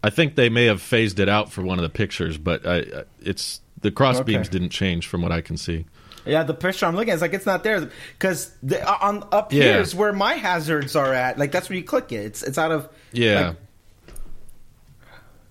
I 0.04 0.10
think 0.10 0.36
they 0.36 0.50
may 0.50 0.66
have 0.66 0.82
phased 0.82 1.20
it 1.20 1.28
out 1.30 1.52
for 1.52 1.62
one 1.62 1.78
of 1.78 1.84
the 1.84 1.90
pictures, 1.90 2.38
but 2.38 2.66
I, 2.66 3.04
it's 3.22 3.62
the 3.82 3.92
cross 3.92 4.16
Okay. 4.18 4.34
beams 4.34 4.48
didn't 4.50 4.70
change 4.70 5.08
from 5.08 5.22
what 5.22 5.32
I 5.32 5.42
can 5.42 5.58
see. 5.58 5.86
Yeah, 6.26 6.44
the 6.44 6.54
picture 6.54 6.86
I'm 6.86 6.96
looking 6.96 7.12
at 7.12 7.16
is 7.16 7.22
like 7.22 7.34
it's 7.34 7.46
not 7.46 7.64
there 7.64 7.90
because 8.18 8.52
the, 8.62 8.86
on 8.88 9.28
up 9.32 9.52
Yeah. 9.52 9.64
here 9.64 9.78
is 9.82 9.96
where 9.96 10.14
my 10.14 10.34
hazards 10.36 10.96
are 10.96 11.14
at. 11.14 11.38
Like 11.40 11.52
that's 11.52 11.70
where 11.70 11.78
you 11.78 11.84
click 11.84 12.12
it. 12.12 12.26
It's 12.26 12.44
it's 12.44 12.58
out 12.58 12.72
of 12.72 12.90
Yeah. 13.12 13.48
like, 13.48 13.56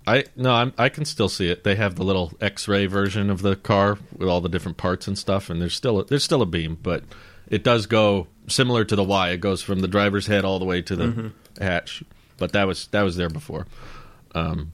I 0.07 0.25
no, 0.37 0.53
I'm, 0.53 0.73
I 0.79 0.89
can 0.89 1.05
still 1.05 1.29
see 1.29 1.51
it. 1.51 1.65
They 1.65 1.75
have 1.75 1.97
the 1.97 2.05
little 2.05 2.33
X-ray 2.41 2.87
version 2.87 3.29
of 3.29 3.43
the 3.43 3.57
car 3.57 3.99
with 4.17 4.29
all 4.29 4.41
the 4.41 4.49
different 4.49 4.79
parts 4.79 5.07
and 5.07 5.19
stuff, 5.19 5.51
and 5.51 5.61
there's 5.61 5.75
still 5.75 6.01
a, 6.01 6.05
there's 6.05 6.25
still 6.25 6.41
a 6.41 6.47
beam, 6.47 6.79
but 6.83 7.05
it 7.49 7.63
does 7.65 7.87
go 7.87 8.27
similar 8.47 8.85
to 8.87 8.97
the 8.97 9.05
Y. 9.05 9.31
It 9.31 9.39
goes 9.41 9.63
from 9.63 9.81
the 9.81 9.89
driver's 9.89 10.27
head 10.27 10.45
all 10.45 10.59
the 10.59 10.65
way 10.65 10.81
to 10.83 10.97
the 10.97 11.05
Mm-hmm. 11.05 11.63
hatch. 11.63 12.03
But 12.39 12.53
that 12.53 12.67
was 12.67 12.87
that 12.89 13.03
was 13.03 13.17
there 13.17 13.29
before. 13.29 13.67
Um, 14.39 14.73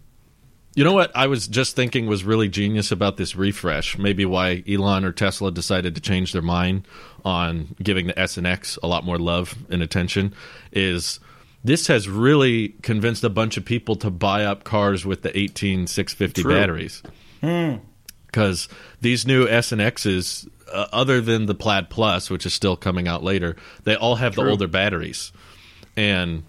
you 0.74 0.82
know 0.82 0.92
what 0.92 1.12
I 1.14 1.28
was 1.28 1.46
just 1.46 1.76
thinking 1.76 2.06
was 2.06 2.24
really 2.24 2.48
genius 2.48 2.90
about 2.90 3.16
this 3.16 3.36
refresh? 3.36 3.96
Maybe 3.96 4.24
why 4.24 4.64
Elon 4.68 5.04
or 5.04 5.12
Tesla 5.12 5.52
decided 5.52 5.94
to 5.94 6.00
change 6.00 6.32
their 6.32 6.42
mind 6.42 6.86
on 7.24 7.76
giving 7.82 8.08
the 8.08 8.18
S 8.18 8.36
and 8.36 8.46
X 8.46 8.76
a 8.82 8.88
lot 8.88 9.04
more 9.04 9.18
love 9.18 9.54
and 9.70 9.82
attention 9.82 10.34
is 10.72 11.20
this 11.62 11.86
has 11.86 12.08
really 12.08 12.70
convinced 12.82 13.22
a 13.22 13.30
bunch 13.30 13.56
of 13.56 13.64
people 13.64 13.94
to 13.96 14.10
buy 14.10 14.44
up 14.44 14.64
cars 14.64 15.06
with 15.06 15.22
the 15.22 15.36
18650 15.36 16.42
True. 16.42 16.52
batteries. 16.52 17.02
Because 18.26 18.68
these 19.00 19.26
new 19.26 19.46
S 19.46 19.70
and 19.70 19.80
X's, 19.80 20.48
uh, 20.72 20.86
other 20.92 21.20
than 21.20 21.46
the 21.46 21.54
Plaid 21.54 21.88
Plus, 21.88 22.30
which 22.30 22.44
is 22.44 22.52
still 22.52 22.76
coming 22.76 23.06
out 23.06 23.22
later, 23.22 23.54
they 23.84 23.94
all 23.94 24.16
have 24.16 24.34
the 24.34 24.44
older 24.44 24.66
batteries. 24.66 25.32
And 25.96 26.42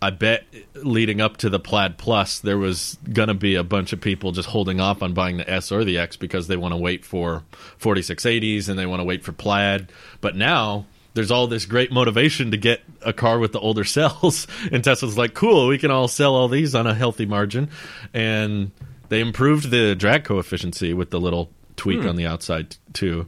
I 0.00 0.10
bet 0.10 0.44
leading 0.74 1.20
up 1.20 1.38
to 1.38 1.50
the 1.50 1.58
Plaid 1.58 1.98
Plus, 1.98 2.38
there 2.38 2.56
was 2.58 2.98
going 3.12 3.26
to 3.28 3.34
be 3.34 3.56
a 3.56 3.64
bunch 3.64 3.92
of 3.92 4.00
people 4.00 4.30
just 4.32 4.48
holding 4.48 4.80
off 4.80 5.02
on 5.02 5.12
buying 5.12 5.38
the 5.38 5.50
S 5.50 5.72
or 5.72 5.84
the 5.84 5.98
X 5.98 6.16
because 6.16 6.46
they 6.46 6.56
want 6.56 6.72
to 6.72 6.76
wait 6.78 7.04
for 7.04 7.42
4680s 7.80 8.68
and 8.68 8.78
they 8.78 8.86
want 8.86 9.00
to 9.00 9.04
wait 9.04 9.24
for 9.24 9.32
Plaid. 9.32 9.88
But 10.20 10.36
now 10.36 10.86
there's 11.14 11.32
all 11.32 11.48
this 11.48 11.66
great 11.66 11.90
motivation 11.90 12.52
to 12.52 12.56
get 12.56 12.80
a 13.02 13.12
car 13.12 13.40
with 13.40 13.50
the 13.52 13.58
older 13.58 13.82
cells. 13.96 14.46
And 14.70 14.84
Tesla's 14.84 15.18
like, 15.18 15.34
cool, 15.34 15.66
we 15.66 15.78
can 15.78 15.90
all 15.90 16.06
sell 16.06 16.34
all 16.36 16.46
these 16.46 16.76
on 16.76 16.86
a 16.86 16.94
healthy 16.94 17.26
margin. 17.26 17.68
And 18.14 18.70
they 19.08 19.20
improved 19.20 19.70
the 19.70 19.96
drag 19.96 20.22
coefficient 20.22 20.80
with 20.96 21.10
the 21.10 21.20
little 21.20 21.50
tweak 21.74 22.02
Hmm. 22.02 22.08
on 22.10 22.16
the 22.16 22.26
outside, 22.26 22.76
too. 22.92 23.26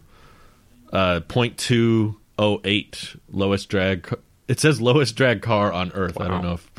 Uh, 0.93 1.21
0.208 1.29 3.17
lowest 3.33 3.69
drag. 3.69 4.17
Ca- 4.51 4.53
It 4.53 4.61
says 4.61 4.81
lowest 4.81 5.17
drag 5.17 5.43
car 5.43 5.73
on 5.73 5.93
Earth. 5.93 6.21
I 6.21 6.29
don't 6.29 6.43
know 6.43 6.55
if 6.55 6.71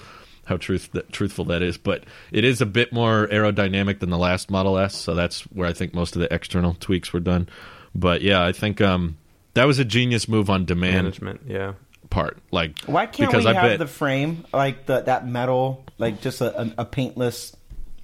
how 0.45 0.57
truth 0.57 0.91
that, 0.93 1.11
truthful 1.13 1.45
that 1.45 1.61
is, 1.61 1.77
but 1.77 2.03
it 2.31 2.43
is 2.43 2.61
a 2.61 2.65
bit 2.65 2.91
more 2.91 3.27
aerodynamic 3.31 3.99
than 3.99 4.09
the 4.09 4.17
last 4.17 4.49
Model 4.49 4.77
S. 4.77 4.95
So 4.95 5.13
that's 5.13 5.41
where 5.43 5.67
I 5.67 5.73
think 5.73 5.93
most 5.93 6.15
of 6.15 6.21
the 6.21 6.33
external 6.33 6.75
tweaks 6.79 7.13
were 7.13 7.19
done. 7.19 7.47
But 7.95 8.21
yeah, 8.21 8.43
I 8.43 8.51
think 8.51 8.81
um, 8.81 9.17
that 9.53 9.65
was 9.67 9.79
a 9.79 9.85
genius 9.85 10.27
move 10.27 10.49
on 10.49 10.65
demand 10.65 10.95
Management, 10.95 11.41
yeah. 11.47 11.73
part. 12.09 12.37
Like 12.51 12.79
why 12.85 13.05
can't 13.05 13.29
because 13.29 13.45
we 13.45 13.51
I 13.51 13.53
have 13.53 13.63
bet 13.63 13.79
the 13.79 13.87
frame 13.87 14.45
like 14.53 14.85
the 14.87 15.01
that 15.01 15.27
metal 15.27 15.85
like 15.97 16.21
just 16.21 16.41
a, 16.41 16.61
a, 16.61 16.73
a 16.79 16.85
paintless 16.85 17.55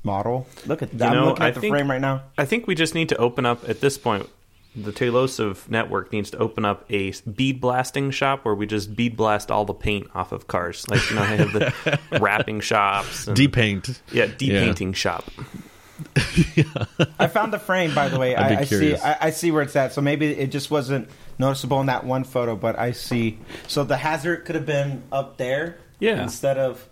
model? 0.03 0.47
Look 0.65 0.81
at 0.81 0.97
that. 0.97 1.13
You 1.13 1.19
I'm 1.19 1.25
looking 1.25 1.43
at 1.43 1.47
I 1.47 1.51
the 1.51 1.59
think- 1.61 1.73
frame 1.73 1.89
right 1.89 2.01
now. 2.01 2.23
I 2.37 2.45
think 2.45 2.67
we 2.67 2.75
just 2.75 2.95
need 2.95 3.09
to 3.09 3.17
open 3.17 3.45
up 3.45 3.67
at 3.67 3.81
this 3.81 3.97
point. 3.97 4.29
The 4.79 4.91
Tailosive 4.91 5.67
network 5.69 6.13
needs 6.13 6.29
to 6.31 6.37
open 6.37 6.63
up 6.63 6.85
a 6.91 7.11
bead 7.35 7.59
blasting 7.59 8.11
shop 8.11 8.45
where 8.45 8.53
we 8.53 8.67
just 8.67 8.95
bead 8.95 9.17
blast 9.17 9.49
all 9.49 9.65
the 9.65 9.73
paint 9.73 10.07
off 10.13 10.31
of 10.31 10.47
cars. 10.47 10.87
Like 10.87 11.09
you 11.09 11.15
know, 11.15 11.25
they 11.25 11.37
have 11.37 11.51
the 11.53 11.99
wrapping 12.19 12.59
shops, 12.59 13.27
and, 13.27 13.35
depaint. 13.35 13.99
yeah, 14.11 14.27
depainting 14.27 14.95
shop. 14.95 15.25
I 17.19 17.27
found 17.27 17.51
the 17.53 17.59
frame, 17.59 17.93
by 17.95 18.09
the 18.09 18.19
way. 18.19 18.35
I'd 18.35 18.49
be 18.49 18.55
I, 18.55 18.59
I 18.59 18.63
see. 18.65 18.95
I, 18.95 19.17
I 19.21 19.29
see 19.31 19.51
where 19.51 19.63
it's 19.63 19.75
at. 19.75 19.93
So 19.93 20.01
maybe 20.01 20.27
it 20.27 20.51
just 20.51 20.69
wasn't 20.69 21.09
noticeable 21.39 21.79
in 21.81 21.87
that 21.87 22.03
one 22.05 22.23
photo, 22.23 22.55
but 22.55 22.77
I 22.77 22.91
see. 22.91 23.39
So 23.67 23.83
the 23.83 23.97
hazard 23.97 24.45
could 24.45 24.55
have 24.55 24.65
been 24.65 25.01
up 25.11 25.37
there, 25.37 25.77
Yeah. 25.99 26.21
instead 26.21 26.57
of 26.57 26.87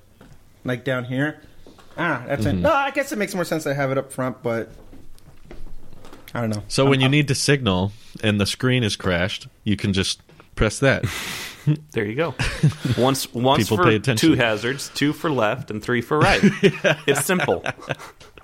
like 0.64 0.84
down 0.84 1.06
here. 1.06 1.40
Ah, 1.98 2.24
that's 2.28 2.46
Mm-hmm. 2.46 2.58
it. 2.58 2.62
No, 2.62 2.74
I 2.74 2.92
guess 2.92 3.12
it 3.12 3.18
makes 3.18 3.34
more 3.36 3.46
sense 3.46 3.64
to 3.64 3.74
have 3.74 3.92
it 3.92 3.98
up 3.98 4.12
front, 4.12 4.44
but 4.44 4.70
I 6.36 6.42
don't 6.42 6.50
know. 6.52 6.64
So 6.68 6.86
when 6.86 7.00
you 7.02 7.08
need 7.10 7.28
to 7.30 7.36
signal 7.36 7.94
and 8.22 8.40
the 8.40 8.46
screen 8.46 8.84
is 8.84 8.96
crashed, 8.96 9.48
you 9.64 9.76
can 9.78 9.94
just 9.94 10.22
press 10.56 10.80
that. 10.80 11.06
There 11.94 12.06
you 12.06 12.14
go. 12.14 12.36
Once, 13.00 13.34
once 13.34 13.64
People 13.64 13.78
for 13.78 13.86
pay 13.86 13.96
attention. 13.96 14.30
two 14.30 14.36
hazards, 14.36 14.92
two 14.94 15.14
for 15.14 15.32
left, 15.32 15.72
and 15.72 15.82
three 15.82 16.00
for 16.02 16.20
right. 16.20 16.40
It's 17.08 17.26
simple. 17.26 17.64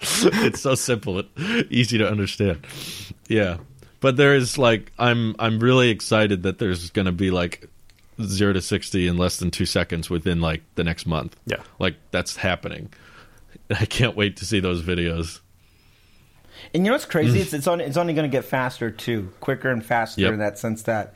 it's 0.02 0.60
so 0.60 0.74
simple, 0.74 1.20
it, 1.20 1.28
easy 1.70 2.00
to 2.00 2.10
understand. 2.10 2.66
Yeah, 3.28 3.58
but 4.00 4.18
there 4.18 4.34
is 4.34 4.58
like 4.58 4.92
I'm 4.98 5.36
I'm 5.38 5.60
really 5.60 5.92
excited 5.92 6.42
that 6.42 6.58
there's 6.58 6.90
going 6.90 7.06
to 7.06 7.12
be 7.12 7.30
like 7.30 7.70
zero 8.24 8.54
to 8.54 8.62
sixty 8.62 9.08
in 9.08 9.18
less 9.18 9.38
than 9.38 9.52
two 9.52 9.68
seconds 9.68 10.10
within 10.10 10.42
like 10.42 10.64
the 10.74 10.84
next 10.84 11.06
month. 11.06 11.36
Yeah. 11.46 11.62
like 11.78 11.98
that's 12.10 12.38
happening. 12.38 12.92
I 13.70 13.86
can't 13.86 14.16
wait 14.16 14.38
to 14.38 14.46
see 14.46 14.60
those 14.60 14.82
videos. 14.82 15.42
And 16.74 16.84
you 16.86 16.90
know 16.90 16.96
what's 16.96 17.06
crazy? 17.06 17.40
it's 17.40 17.54
it's 17.54 17.68
only 17.68 17.86
it's 17.86 17.98
only 17.98 18.14
going 18.14 18.30
to 18.30 18.36
get 18.36 18.46
faster 18.46 18.90
too, 18.92 19.32
quicker 19.40 19.70
and 19.70 19.84
faster 19.86 20.22
Mm. 20.22 20.24
Yep. 20.26 20.34
in 20.34 20.40
that 20.40 20.58
sense 20.60 20.84
that 20.84 21.14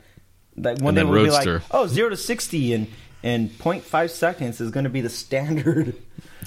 Like 0.56 0.78
one 0.80 0.88
And 0.90 0.96
day 0.96 1.02
then 1.02 1.10
we'll 1.10 1.24
be 1.24 1.30
like, 1.30 1.62
oh, 1.70 1.86
zero 1.86 2.08
to 2.10 2.16
sixty 2.16 2.72
in 2.72 2.86
in 3.22 3.48
0.5 3.48 4.10
seconds 4.10 4.60
is 4.60 4.70
going 4.70 4.84
to 4.84 4.90
be 4.90 5.00
the 5.00 5.08
standard. 5.08 5.94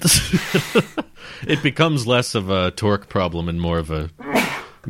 it 1.46 1.62
becomes 1.62 2.06
less 2.06 2.34
of 2.34 2.48
a 2.50 2.70
torque 2.70 3.08
problem 3.08 3.48
and 3.48 3.60
more 3.60 3.78
of 3.78 3.90
a 3.90 4.10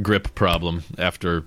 grip 0.01 0.35
problem 0.35 0.85
after 0.99 1.45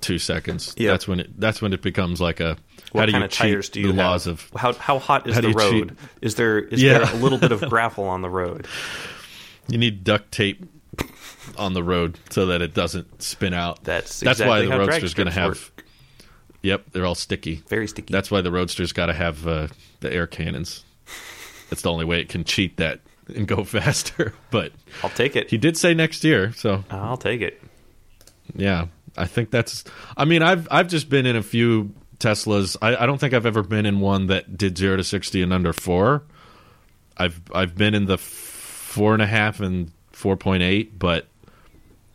two 0.00 0.18
seconds. 0.18 0.74
Yeah. 0.76 0.90
That's 0.90 1.08
when 1.08 1.20
it. 1.20 1.40
That's 1.40 1.62
when 1.62 1.72
it 1.72 1.82
becomes 1.82 2.20
like 2.20 2.40
a. 2.40 2.56
What 2.92 3.00
how 3.02 3.06
do 3.06 3.12
kind 3.12 3.22
you 3.22 3.24
of 3.26 3.30
tires 3.32 3.68
do 3.70 3.80
you 3.80 3.86
the 3.92 3.94
have? 4.02 4.10
laws 4.10 4.26
of 4.26 4.50
how 4.56 4.72
how 4.74 4.98
hot 4.98 5.26
is 5.26 5.34
how 5.34 5.40
do 5.40 5.52
the 5.52 5.60
you 5.64 5.70
cheat? 5.70 5.84
road? 5.90 5.96
Is 6.20 6.34
there 6.36 6.58
is 6.58 6.82
Yeah. 6.82 6.98
there 6.98 7.12
a 7.14 7.16
little 7.16 7.38
bit 7.38 7.52
of 7.52 7.60
gravel 7.68 8.04
on 8.04 8.22
the 8.22 8.30
road? 8.30 8.66
You 9.68 9.78
need 9.78 10.04
duct 10.04 10.30
tape 10.32 10.64
on 11.56 11.72
the 11.74 11.82
road 11.82 12.18
so 12.30 12.46
that 12.46 12.62
it 12.62 12.74
doesn't 12.74 13.22
spin 13.22 13.54
out. 13.54 13.82
That's 13.84 14.20
that's 14.20 14.40
why 14.40 14.62
the 14.62 14.68
roadster's 14.70 15.14
going 15.14 15.26
to 15.28 15.32
have. 15.32 15.70
Yep, 16.62 16.86
they're 16.92 17.06
all 17.06 17.14
sticky. 17.14 17.62
Very 17.68 17.86
sticky. 17.86 18.12
That's 18.12 18.30
why 18.30 18.40
the 18.40 18.50
roadster's 18.50 18.92
got 18.92 19.06
to 19.06 19.12
have 19.12 19.46
uh, 19.46 19.68
the 20.00 20.12
air 20.12 20.26
cannons. 20.26 20.84
That's 21.70 21.82
the 21.82 21.90
only 21.92 22.04
way 22.04 22.20
it 22.20 22.28
can 22.28 22.44
cheat 22.44 22.76
that 22.78 23.00
and 23.34 23.46
go 23.46 23.64
faster. 23.64 24.34
But 24.50 24.72
I'll 25.02 25.10
take 25.10 25.36
it. 25.36 25.50
he 25.50 25.58
did 25.58 25.76
say 25.76 25.94
next 25.94 26.24
year, 26.24 26.52
so 26.52 26.84
I'll 26.90 27.16
take 27.16 27.40
it. 27.40 27.62
yeah, 28.54 28.86
I 29.16 29.26
think 29.26 29.50
that's. 29.50 29.84
I 30.16 30.24
mean, 30.24 30.42
I've 30.42 30.66
I've 30.70 30.88
just 30.88 31.08
been 31.08 31.26
in 31.26 31.36
a 31.36 31.42
few 31.42 31.94
Teslas. 32.18 32.76
I, 32.82 32.96
I 32.96 33.06
don't 33.06 33.18
think 33.18 33.34
I've 33.34 33.46
ever 33.46 33.62
been 33.62 33.86
in 33.86 34.00
one 34.00 34.26
that 34.28 34.56
did 34.56 34.76
zero 34.78 34.96
to 34.96 35.04
sixty 35.04 35.42
in 35.42 35.52
under 35.52 35.72
four. 35.72 36.24
I've 37.16 37.40
I've 37.54 37.76
been 37.76 37.94
in 37.94 38.06
the 38.06 38.18
four 38.18 39.12
and 39.12 39.22
a 39.22 39.26
half 39.26 39.60
and 39.60 39.92
four 40.12 40.36
point 40.36 40.62
eight, 40.62 40.98
but 40.98 41.26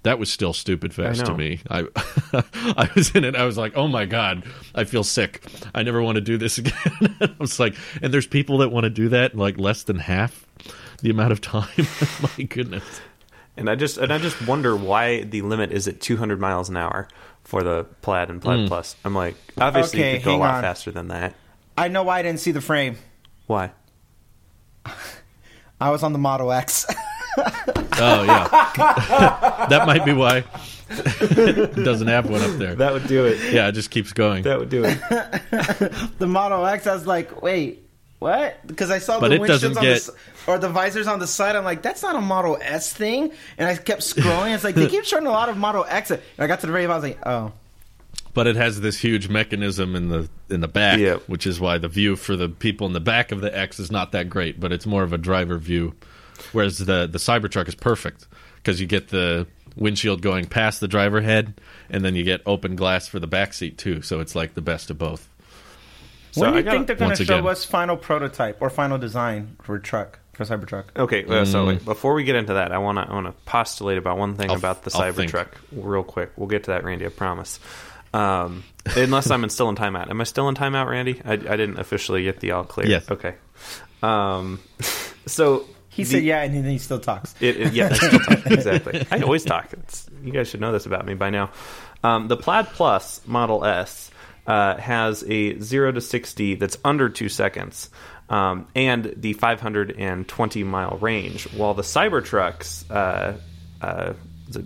that 0.03 0.17
was 0.19 0.31
still 0.31 0.53
stupid 0.53 0.93
fast 0.93 1.25
to 1.25 1.35
me. 1.35 1.59
I 1.69 1.85
I 2.33 2.89
was 2.95 3.11
in 3.15 3.23
it. 3.23 3.35
I 3.35 3.45
was 3.45 3.57
like, 3.57 3.73
oh 3.75 3.87
my 3.87 4.05
god, 4.05 4.43
I 4.73 4.83
feel 4.83 5.03
sick. 5.03 5.43
I 5.75 5.83
never 5.83 6.01
want 6.01 6.15
to 6.15 6.21
do 6.21 6.37
this 6.37 6.57
again. 6.59 6.73
I 7.21 7.29
was 7.39 7.59
like, 7.59 7.75
and 8.01 8.13
there's 8.13 8.27
people 8.27 8.59
that 8.59 8.69
want 8.69 8.85
to 8.85 8.89
do 8.89 9.09
that 9.09 9.33
in 9.33 9.39
like 9.39 9.57
less 9.59 9.83
than 9.83 9.97
half 9.99 10.45
the 11.01 11.09
amount 11.09 11.31
of 11.31 11.41
time. 11.41 11.67
my 12.37 12.43
goodness. 12.45 12.83
And 13.57 13.69
I 13.69 13.75
just 13.75 13.97
and 13.97 14.11
I 14.13 14.17
just 14.17 14.41
wonder 14.47 14.75
why 14.75 15.23
the 15.23 15.41
limit 15.41 15.71
is 15.71 15.87
at 15.87 15.99
200 16.01 16.39
miles 16.39 16.69
an 16.69 16.77
hour 16.77 17.07
for 17.43 17.63
the 17.63 17.85
Plaid 18.01 18.29
and 18.29 18.41
Plaid 18.41 18.59
Mm. 18.61 18.67
Plus. 18.67 18.95
I'm 19.03 19.13
like, 19.13 19.35
obviously 19.59 19.99
Okay, 19.99 20.11
you 20.13 20.17
could 20.19 20.25
go 20.25 20.35
a 20.35 20.37
lot 20.37 20.55
on. 20.55 20.61
faster 20.63 20.89
than 20.91 21.09
that. 21.09 21.35
I 21.77 21.87
know 21.89 22.03
why 22.03 22.19
I 22.19 22.21
didn't 22.21 22.39
see 22.39 22.51
the 22.51 22.61
frame. 22.61 22.97
Why? 23.47 23.71
I 25.79 25.89
was 25.89 26.03
on 26.03 26.13
the 26.13 26.19
Model 26.19 26.51
X. 26.51 26.85
Oh 27.37 28.23
yeah, 28.23 28.47
that 29.69 29.83
might 29.85 30.05
be 30.05 30.13
why 30.13 30.43
it 30.89 31.75
doesn't 31.83 32.07
have 32.07 32.29
one 32.29 32.41
up 32.41 32.57
there. 32.57 32.75
That 32.75 32.93
would 32.93 33.07
do 33.07 33.25
it. 33.25 33.53
Yeah, 33.53 33.67
it 33.67 33.71
just 33.73 33.91
keeps 33.91 34.11
going. 34.13 34.43
That 34.43 34.59
would 34.59 34.69
do 34.69 34.83
it. 34.85 34.99
the 36.19 36.27
Model 36.27 36.65
X, 36.65 36.87
I 36.87 36.93
was 36.93 37.07
like, 37.07 37.41
wait, 37.41 37.87
what? 38.19 38.65
Because 38.67 38.91
I 38.91 38.99
saw 38.99 39.19
But 39.19 39.29
the 39.29 39.35
it 39.35 39.41
windshields 39.41 39.75
on 39.77 39.81
get- 39.83 40.01
the, 40.03 40.13
or 40.47 40.57
the 40.57 40.69
visors 40.69 41.07
on 41.07 41.19
the 41.19 41.27
side. 41.27 41.55
I'm 41.55 41.63
like, 41.63 41.81
that's 41.81 42.01
not 42.03 42.15
a 42.15 42.21
Model 42.21 42.57
S 42.61 42.91
thing. 42.91 43.31
And 43.57 43.69
I 43.69 43.75
kept 43.77 44.01
scrolling. 44.01 44.53
It's 44.53 44.63
like 44.63 44.75
they 44.75 44.87
keep 44.87 45.05
showing 45.05 45.27
a 45.27 45.31
lot 45.31 45.47
of 45.49 45.57
Model 45.57 45.85
X. 45.87 46.11
And 46.11 46.21
I 46.37 46.47
got 46.47 46.59
to 46.61 46.65
the 46.65 46.71
very 46.73 46.83
end. 46.83 46.91
I 46.91 46.95
was 46.95 47.03
like, 47.03 47.19
oh, 47.25 47.53
but 48.33 48.47
it 48.47 48.55
has 48.57 48.81
this 48.81 48.97
huge 48.99 49.29
mechanism 49.29 49.95
in 49.95 50.09
the 50.09 50.29
in 50.49 50.59
the 50.61 50.67
back, 50.67 50.99
Yep. 50.99 51.23
which 51.27 51.45
is 51.47 51.59
why 51.59 51.77
the 51.77 51.87
view 51.87 52.15
for 52.17 52.35
the 52.35 52.49
people 52.49 52.87
in 52.87 52.93
the 52.93 52.99
back 52.99 53.31
of 53.31 53.39
the 53.41 53.55
X 53.57 53.79
is 53.79 53.91
not 53.91 54.11
that 54.13 54.29
great. 54.29 54.59
But 54.59 54.71
it's 54.73 54.85
more 54.85 55.03
of 55.03 55.13
a 55.13 55.17
driver 55.17 55.57
view, 55.57 55.95
whereas 56.51 56.77
the 56.79 57.07
the 57.07 57.17
Cybertruck 57.19 57.67
is 57.67 57.75
perfect 57.75 58.27
because 58.57 58.79
you 58.81 58.87
get 58.87 59.09
the 59.09 59.47
windshield 59.75 60.21
going 60.21 60.45
past 60.45 60.79
the 60.81 60.87
driver 60.87 61.21
head, 61.21 61.53
and 61.89 62.03
then 62.03 62.15
you 62.15 62.23
get 62.23 62.41
open 62.45 62.75
glass 62.75 63.07
for 63.07 63.19
the 63.19 63.27
back 63.27 63.53
seat 63.53 63.77
too. 63.77 64.01
So 64.01 64.19
it's 64.19 64.35
like 64.35 64.53
the 64.53 64.61
best 64.61 64.89
of 64.89 64.97
both. 64.97 65.27
So 66.31 66.41
when 66.41 66.51
do 66.51 66.55
I 66.55 66.59
you 66.59 66.63
gotta- 66.63 66.77
think 66.77 66.87
they're 66.87 66.95
going 66.95 67.15
to 67.15 67.25
show 67.25 67.39
again- 67.39 67.47
us 67.51 67.65
final 67.65 67.97
prototype 67.97 68.57
or 68.61 68.69
final 68.69 68.97
design 68.97 69.57
for 69.63 69.77
truck 69.79 70.19
for 70.33 70.45
Cybertruck? 70.45 70.85
Okay, 70.95 71.25
uh, 71.25 71.43
so 71.45 71.65
Mm. 71.65 71.67
wait, 71.67 71.85
before 71.85 72.13
we 72.13 72.23
get 72.23 72.35
into 72.37 72.53
that, 72.53 72.71
I 72.71 72.77
want 72.77 72.97
to 72.97 73.09
I 73.09 73.13
want 73.13 73.27
to 73.27 73.33
postulate 73.45 73.97
about 73.97 74.17
one 74.17 74.35
thing 74.35 74.49
I'll- 74.49 74.55
about 74.57 74.83
the 74.83 74.91
I'll 74.97 75.11
think. 75.11 75.31
Cybertruck 75.31 75.47
real 75.73 76.03
quick. 76.03 76.31
We'll 76.37 76.47
get 76.49 76.63
to 76.65 76.71
that, 76.71 76.83
Randy. 76.83 77.05
I 77.05 77.09
promise. 77.09 77.59
Um, 78.13 78.63
unless 78.97 79.31
I'm 79.31 79.43
in 79.45 79.49
still 79.49 79.69
in 79.69 79.75
timeout. 79.75 80.09
Am 80.09 80.19
I 80.19 80.25
still 80.25 80.49
in 80.49 80.55
timeout, 80.55 80.87
Randy? 80.89 81.21
I, 81.23 81.33
I 81.33 81.37
didn't 81.37 81.79
officially 81.79 82.23
get 82.23 82.41
the 82.41 82.51
all 82.51 82.65
clear. 82.65 82.87
Yes. 82.87 83.09
Okay. 83.09 83.35
Um, 84.03 84.59
so 85.25 85.65
He 85.91 86.03
the- 86.03 86.09
said 86.09 86.23
yeah, 86.23 86.41
and 86.41 86.55
then 86.55 86.63
he 86.65 86.77
still 86.77 86.99
talks. 86.99 87.35
It, 87.41 87.57
it, 87.57 87.73
yeah, 87.73 87.89
talk. 87.89 88.45
exactly. 88.47 89.05
I 89.11 89.19
always 89.21 89.43
talk. 89.43 89.71
It's, 89.73 90.07
you 90.23 90.31
guys 90.31 90.47
should 90.47 90.61
know 90.61 90.71
this 90.71 90.85
about 90.85 91.05
me 91.05 91.13
by 91.13 91.29
now. 91.29 91.51
Um, 92.03 92.27
the 92.27 92.37
Plaid 92.37 92.67
Plus 92.67 93.21
Model 93.27 93.63
S 93.65 94.09
uh, 94.47 94.77
has 94.77 95.23
a 95.27 95.59
zero 95.59 95.91
to 95.91 96.01
sixty 96.01 96.55
that's 96.55 96.77
under 96.85 97.09
two 97.09 97.29
seconds, 97.29 97.89
um, 98.29 98.67
and 98.75 99.13
the 99.17 99.33
520 99.33 100.63
mile 100.63 100.97
range. 101.01 101.43
While 101.53 101.73
the 101.73 101.83
Cybertruck's 101.83 102.89
uh, 102.89 103.37
uh, 103.81 104.13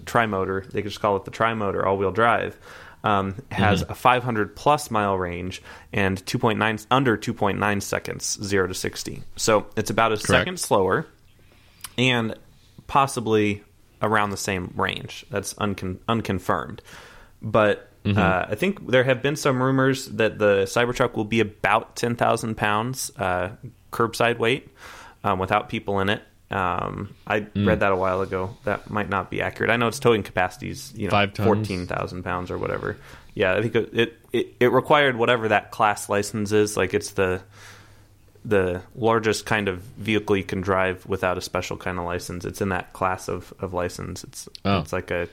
tri-motor, 0.05 0.65
they 0.71 0.81
could 0.81 0.91
just 0.91 1.01
call 1.01 1.15
it 1.17 1.25
the 1.25 1.31
tri-motor 1.31 1.85
all-wheel 1.85 2.11
drive. 2.11 2.57
Um, 3.03 3.35
has 3.51 3.83
Mhm. 3.83 3.89
a 3.91 3.93
500 3.95 4.55
plus 4.55 4.89
mile 4.89 5.15
range 5.15 5.61
and 5.93 6.17
2.9 6.25 6.87
under 6.89 7.15
2.9 7.15 7.81
seconds, 7.83 8.39
zero 8.43 8.65
to 8.65 8.73
60. 8.73 9.21
So 9.35 9.67
it's 9.75 9.91
about 9.91 10.11
a 10.11 10.17
second 10.17 10.59
slower 10.59 11.05
and 11.97 12.35
possibly 12.87 13.63
around 14.01 14.29
the 14.29 14.37
same 14.37 14.73
range. 14.75 15.25
That's 15.29 15.53
uncon- 15.55 15.97
unconfirmed. 16.07 16.81
But 17.41 17.89
Mhm. 18.05 18.17
uh, 18.17 18.45
I 18.49 18.55
think 18.55 18.87
there 18.87 19.03
have 19.03 19.21
been 19.21 19.35
some 19.35 19.61
rumors 19.61 20.05
that 20.07 20.37
the 20.37 20.63
Cybertruck 20.65 21.13
will 21.15 21.25
be 21.25 21.39
about 21.39 21.95
10,000 21.95 22.55
pounds 22.55 23.11
uh, 23.17 23.49
curbside 23.91 24.37
weight 24.37 24.69
um, 25.23 25.39
without 25.39 25.69
people 25.69 25.99
in 25.99 26.09
it. 26.09 26.21
Um, 26.51 27.15
I 27.25 27.39
Mm. 27.41 27.65
read 27.67 27.79
that 27.79 27.91
a 27.91 27.95
while 27.95 28.21
ago. 28.21 28.55
That 28.65 28.91
might 28.91 29.09
not 29.09 29.31
be 29.31 29.41
accurate. 29.41 29.71
I 29.71 29.77
know 29.77 29.87
its 29.87 29.97
towing 29.99 30.21
capacities, 30.21 30.93
you 30.95 31.09
know, 31.09 31.27
fourteen 31.35 31.87
thousand 31.87 32.21
pounds 32.23 32.51
or 32.51 32.59
whatever. 32.59 32.97
Yeah, 33.33 33.55
I 33.55 33.61
think 33.63 33.75
it 33.75 34.13
it 34.31 34.55
it 34.59 34.71
required 34.71 35.17
whatever 35.17 35.47
that 35.47 35.71
class 35.71 36.07
license 36.07 36.51
is. 36.51 36.77
Like 36.77 36.93
it's 36.93 37.11
the 37.11 37.41
the 38.47 38.81
largest 38.95 39.45
kind 39.45 39.67
of 39.67 39.79
vehicle 39.97 40.37
you 40.37 40.43
can 40.43 40.61
drive 40.61 41.05
without 41.07 41.37
a 41.37 41.41
special 41.41 41.77
kind 41.77 41.97
of 41.97 42.05
license. 42.05 42.45
It's 42.45 42.61
in 42.61 42.69
that 42.69 42.93
class 42.93 43.27
of, 43.27 43.53
of 43.59 43.73
license. 43.73 44.23
It's 44.23 44.47
Oh. 44.63 44.79
it's 44.79 44.93
like 44.93 45.09
a 45.11 45.27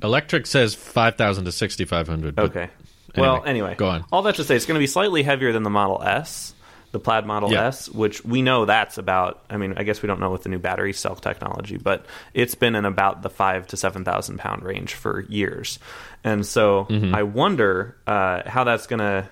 Electrek 0.00 0.46
says 0.46 0.74
five 0.74 1.16
thousand 1.16 1.44
to 1.44 1.52
sixty 1.52 1.84
five 1.84 2.08
hundred. 2.08 2.38
okay. 2.38 2.68
well, 3.16 3.44
anyway, 3.44 3.74
go 3.76 3.88
on. 3.88 4.04
All 4.12 4.22
that 4.22 4.36
to 4.36 4.44
say, 4.44 4.56
it's 4.56 4.66
going 4.66 4.74
to 4.76 4.80
be 4.80 4.86
slightly 4.88 5.22
heavier 5.22 5.52
than 5.52 5.62
the 5.62 5.70
Model 5.70 6.02
S, 6.02 6.52
the 6.90 6.98
Plaid 6.98 7.26
Model 7.26 7.52
Yeah. 7.52 7.66
S, 7.68 7.88
which 7.88 8.24
we 8.24 8.42
know 8.42 8.64
that's 8.66 8.98
about. 8.98 9.44
I 9.48 9.56
mean, 9.56 9.74
I 9.76 9.84
guess 9.84 10.02
we 10.02 10.08
don't 10.08 10.18
know 10.20 10.30
with 10.30 10.42
the 10.42 10.48
new 10.48 10.58
battery 10.58 10.92
cell 10.92 11.14
technology, 11.14 11.76
but 11.76 12.06
it's 12.34 12.54
been 12.56 12.74
in 12.74 12.84
about 12.84 13.22
the 13.22 13.30
five 13.30 13.68
to 13.68 13.76
seven 13.76 14.04
thousand 14.04 14.38
pound 14.38 14.64
range 14.64 14.94
for 14.94 15.20
years, 15.28 15.78
and 16.24 16.44
so 16.44 16.86
Mhm. 16.90 17.14
I 17.14 17.22
wonder 17.22 17.96
uh, 18.06 18.48
how 18.48 18.64
that's 18.64 18.88
going 18.88 18.98
to 19.00 19.28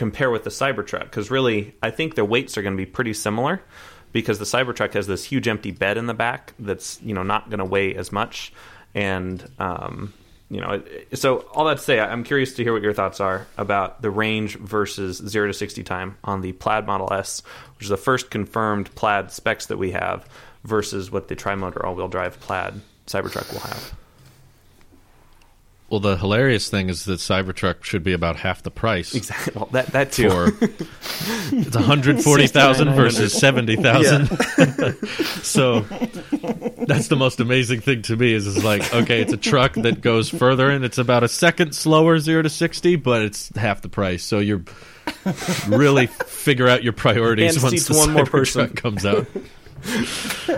compare 0.00 0.30
with 0.30 0.44
the 0.44 0.50
Cybertruck 0.50 1.02
because 1.02 1.30
really, 1.30 1.74
I 1.82 1.90
think 1.90 2.14
the 2.14 2.24
weights 2.24 2.56
are 2.56 2.62
going 2.62 2.74
to 2.74 2.82
be 2.82 2.90
pretty 2.90 3.12
similar 3.12 3.60
because 4.12 4.38
the 4.38 4.46
Cybertruck 4.46 4.94
has 4.94 5.06
this 5.06 5.26
huge 5.26 5.46
empty 5.46 5.72
bed 5.72 5.98
in 5.98 6.06
the 6.06 6.14
back 6.14 6.54
that's 6.58 6.98
you 7.02 7.12
know 7.12 7.22
not 7.22 7.50
going 7.50 7.58
to 7.58 7.66
weigh 7.66 7.94
as 7.94 8.10
much, 8.10 8.50
and 8.94 9.46
um, 9.58 10.14
you 10.48 10.62
know, 10.62 10.82
so 11.12 11.40
all 11.52 11.66
that 11.66 11.76
to 11.76 11.82
say, 11.82 12.00
I'm 12.00 12.24
curious 12.24 12.54
to 12.54 12.62
hear 12.62 12.72
what 12.72 12.80
your 12.80 12.94
thoughts 12.94 13.20
are 13.20 13.46
about 13.58 14.00
the 14.00 14.10
range 14.10 14.56
versus 14.56 15.18
zero 15.18 15.48
to 15.48 15.52
sixty 15.52 15.82
time 15.82 16.16
on 16.24 16.40
the 16.40 16.52
Plaid 16.52 16.86
Model 16.86 17.12
S, 17.12 17.42
which 17.76 17.84
is 17.84 17.90
the 17.90 17.98
first 17.98 18.30
confirmed 18.30 18.94
Plaid 18.94 19.30
specs 19.30 19.66
that 19.66 19.76
we 19.76 19.90
have, 19.90 20.26
versus 20.64 21.10
what 21.10 21.28
the 21.28 21.36
tri-motor 21.36 21.84
all-wheel 21.84 22.08
drive 22.08 22.40
Plaid 22.40 22.80
Cybertruck 23.06 23.52
will 23.52 23.60
have. 23.60 23.94
Well, 25.90 25.98
the 25.98 26.16
hilarious 26.16 26.70
thing 26.70 26.88
is 26.88 27.04
that 27.06 27.18
Cybertruck 27.18 27.82
should 27.82 28.04
be 28.04 28.12
about 28.12 28.36
half 28.36 28.62
the 28.62 28.70
price. 28.70 29.12
Exactly. 29.12 29.54
Well, 29.56 29.68
that 29.72 29.88
that 29.88 30.12
too. 30.12 30.30
For 30.30 30.46
it's 31.52 31.74
one 31.74 31.84
hundred 31.84 32.22
forty 32.22 32.46
thousand 32.46 32.94
versus 32.94 33.32
seventy 33.32 33.74
thousand. 33.74 34.26
so 35.42 35.80
that's 36.86 37.08
the 37.08 37.16
most 37.18 37.40
amazing 37.40 37.80
thing 37.80 38.02
to 38.02 38.16
me 38.16 38.32
is 38.32 38.46
is 38.46 38.62
like 38.62 38.94
okay, 38.94 39.20
it's 39.20 39.32
a 39.32 39.36
truck 39.36 39.74
that 39.74 40.00
goes 40.00 40.28
further 40.28 40.70
and 40.70 40.84
it's 40.84 40.98
about 40.98 41.24
a 41.24 41.28
second 41.28 41.74
slower 41.74 42.20
zero 42.20 42.42
to 42.42 42.50
sixty, 42.50 42.94
but 42.94 43.22
it's 43.22 43.48
half 43.56 43.82
the 43.82 43.88
price. 43.88 44.22
So 44.22 44.38
you're 44.38 44.62
really 45.66 46.06
figure 46.06 46.68
out 46.68 46.84
your 46.84 46.92
priorities 46.92 47.56
And 47.56 47.64
once 47.64 47.88
the 47.88 47.96
one. 47.96 48.10
Cybertruck 48.10 48.76
comes 48.76 49.04
out, 49.04 49.26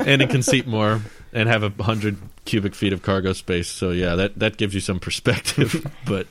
and 0.07 0.21
it 0.21 0.29
can 0.29 0.43
seat 0.43 0.67
more 0.67 1.01
and 1.33 1.49
have 1.49 1.63
a 1.63 1.83
hundred 1.83 2.19
cubic 2.45 2.75
feet 2.75 2.93
of 2.93 3.03
cargo 3.03 3.33
space. 3.33 3.69
So 3.69 3.91
yeah, 3.91 4.15
that 4.17 4.39
that 4.39 4.57
gives 4.57 4.75
you 4.75 4.81
some 4.81 5.01
perspective. 5.01 5.87
but 6.07 6.27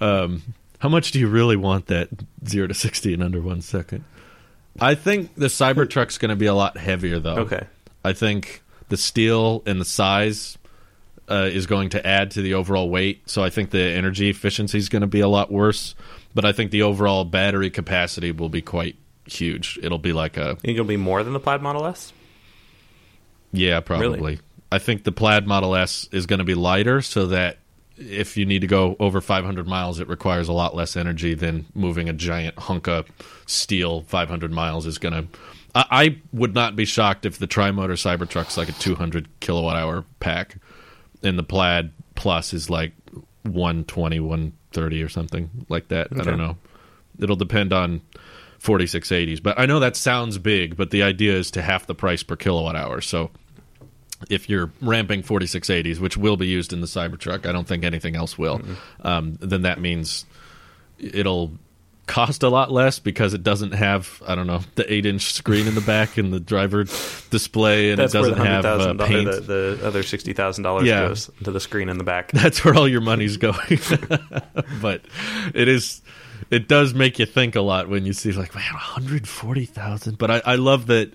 um, 0.00 0.42
how 0.78 0.88
much 0.88 1.12
do 1.12 1.20
you 1.20 1.28
really 1.28 1.56
want 1.56 1.86
that 1.86 2.08
zero 2.46 2.66
to 2.66 2.74
sixty 2.74 3.12
in 3.12 3.22
under 3.22 3.40
one 3.40 3.60
second? 3.60 4.04
I 4.80 4.94
think 4.94 5.34
the 5.34 5.46
Cybertruck's 5.46 6.18
going 6.18 6.30
to 6.30 6.36
be 6.36 6.46
a 6.46 6.54
lot 6.54 6.76
heavier, 6.76 7.18
though. 7.18 7.36
Okay. 7.38 7.66
I 8.04 8.12
think 8.14 8.62
the 8.88 8.96
steel 8.96 9.62
and 9.66 9.80
the 9.80 9.84
size 9.84 10.58
uh, 11.28 11.48
is 11.50 11.66
going 11.66 11.90
to 11.90 12.06
add 12.06 12.32
to 12.32 12.42
the 12.42 12.54
overall 12.54 12.90
weight. 12.90 13.28
So 13.28 13.42
I 13.42 13.50
think 13.50 13.70
the 13.70 13.82
energy 13.82 14.28
efficiency 14.28 14.78
is 14.78 14.88
going 14.88 15.02
to 15.02 15.06
be 15.06 15.20
a 15.20 15.28
lot 15.28 15.50
worse. 15.50 15.94
but 16.34 16.44
I 16.44 16.52
think 16.52 16.70
the 16.70 16.82
overall 16.82 17.24
battery 17.24 17.70
capacity 17.70 18.32
will 18.32 18.48
be 18.48 18.62
quite 18.62 18.96
huge. 19.26 19.78
It'll 19.82 19.98
be 19.98 20.12
like 20.12 20.36
a 20.36 20.56
think 20.56 20.74
it'll 20.74 20.84
be 20.84 20.96
more 20.96 21.22
than 21.22 21.32
the 21.32 21.40
Plaid 21.40 21.62
Model 21.62 21.86
S? 21.86 22.12
yeah, 23.52 23.80
probably. 23.80 24.08
Really? 24.08 24.38
I 24.72 24.78
think 24.78 25.04
the 25.04 25.12
Plaid 25.12 25.46
Model 25.46 25.76
S 25.76 26.08
is 26.12 26.24
going 26.24 26.38
to 26.38 26.46
be 26.46 26.54
lighter, 26.54 27.02
so 27.02 27.26
that 27.26 27.58
if 27.98 28.38
you 28.38 28.46
need 28.46 28.60
to 28.60 28.66
go 28.66 28.96
over 28.98 29.20
500 29.20 29.68
miles, 29.68 30.00
it 30.00 30.08
requires 30.08 30.48
a 30.48 30.52
lot 30.54 30.74
less 30.74 30.96
energy 30.96 31.34
than 31.34 31.66
moving 31.74 32.08
a 32.08 32.14
giant 32.14 32.58
hunk 32.58 32.88
of 32.88 33.06
steel 33.44 34.00
500 34.00 34.50
miles 34.50 34.86
is 34.86 34.96
going 34.96 35.12
to. 35.12 35.38
I, 35.74 35.84
I 35.90 36.16
would 36.32 36.54
not 36.54 36.74
be 36.74 36.86
shocked 36.86 37.26
if 37.26 37.38
the 37.38 37.46
Trimotor 37.46 37.98
Cybertruck's 37.98 38.56
like 38.56 38.70
a 38.70 38.72
200 38.72 39.28
kilowatt 39.40 39.76
hour 39.76 40.06
pack, 40.20 40.56
and 41.22 41.38
the 41.38 41.42
Plaid 41.42 41.92
Plus 42.14 42.54
is 42.54 42.70
like 42.70 42.92
120, 43.42 44.20
130 44.20 45.02
or 45.02 45.08
something 45.10 45.50
like 45.68 45.88
that. 45.88 46.08
I 46.18 46.22
don't 46.22 46.38
know. 46.38 46.56
It'll 47.18 47.36
depend 47.36 47.74
on 47.74 48.00
4680s, 48.60 49.42
but 49.42 49.60
I 49.60 49.66
know 49.66 49.80
that 49.80 49.96
sounds 49.96 50.38
big, 50.38 50.78
but 50.78 50.90
the 50.90 51.02
idea 51.02 51.34
is 51.34 51.50
to 51.50 51.60
half 51.60 51.86
the 51.86 51.94
price 51.94 52.22
per 52.22 52.36
kilowatt 52.36 52.74
hour. 52.74 53.02
So 53.02 53.30
if 54.30 54.48
you're 54.48 54.70
ramping 54.80 55.22
4680s, 55.22 55.98
which 55.98 56.16
will 56.16 56.36
be 56.36 56.46
used 56.46 56.72
in 56.72 56.80
the 56.80 56.86
Cybertruck, 56.86 57.46
I 57.46 57.52
don't 57.52 57.66
think 57.66 57.84
anything 57.84 58.16
else 58.16 58.36
will, 58.38 58.60
um, 59.02 59.36
then 59.40 59.62
that 59.62 59.80
means 59.80 60.24
it'll 60.98 61.52
cost 62.06 62.42
a 62.42 62.48
lot 62.48 62.70
less 62.70 62.98
because 62.98 63.32
it 63.32 63.42
doesn't 63.44 63.72
have 63.72 64.20
I 64.26 64.34
don't 64.34 64.46
know 64.48 64.60
the 64.74 64.92
eight 64.92 65.06
inch 65.06 65.32
screen 65.32 65.68
in 65.68 65.74
the 65.74 65.80
back 65.80 66.18
and 66.18 66.32
the 66.32 66.40
driver 66.40 66.84
display, 66.84 67.90
and 67.90 67.98
That's 67.98 68.14
it 68.14 68.18
doesn't 68.18 68.36
have 68.38 68.64
uh, 68.64 68.94
paint. 69.06 69.30
the, 69.30 69.40
the 69.78 69.86
other 69.86 70.02
sixty 70.02 70.32
thousand 70.32 70.64
dollars 70.64 70.84
Yeah. 70.86 71.08
goes 71.08 71.30
to 71.44 71.50
the 71.52 71.60
screen 71.60 71.88
in 71.88 71.98
the 71.98 72.04
back. 72.04 72.32
That's 72.32 72.64
where 72.64 72.74
all 72.74 72.88
your 72.88 73.00
money's 73.00 73.36
going. 73.36 73.78
but 74.82 75.02
it 75.54 75.68
is 75.68 76.02
it 76.50 76.68
does 76.68 76.92
make 76.92 77.18
you 77.18 77.26
think 77.26 77.54
a 77.56 77.60
lot 77.62 77.88
when 77.88 78.04
you 78.04 78.12
see 78.12 78.32
like 78.32 78.54
man, 78.54 78.64
140,000. 78.72 80.18
But 80.18 80.30
I, 80.30 80.42
I 80.44 80.54
love 80.56 80.86
that 80.88 81.12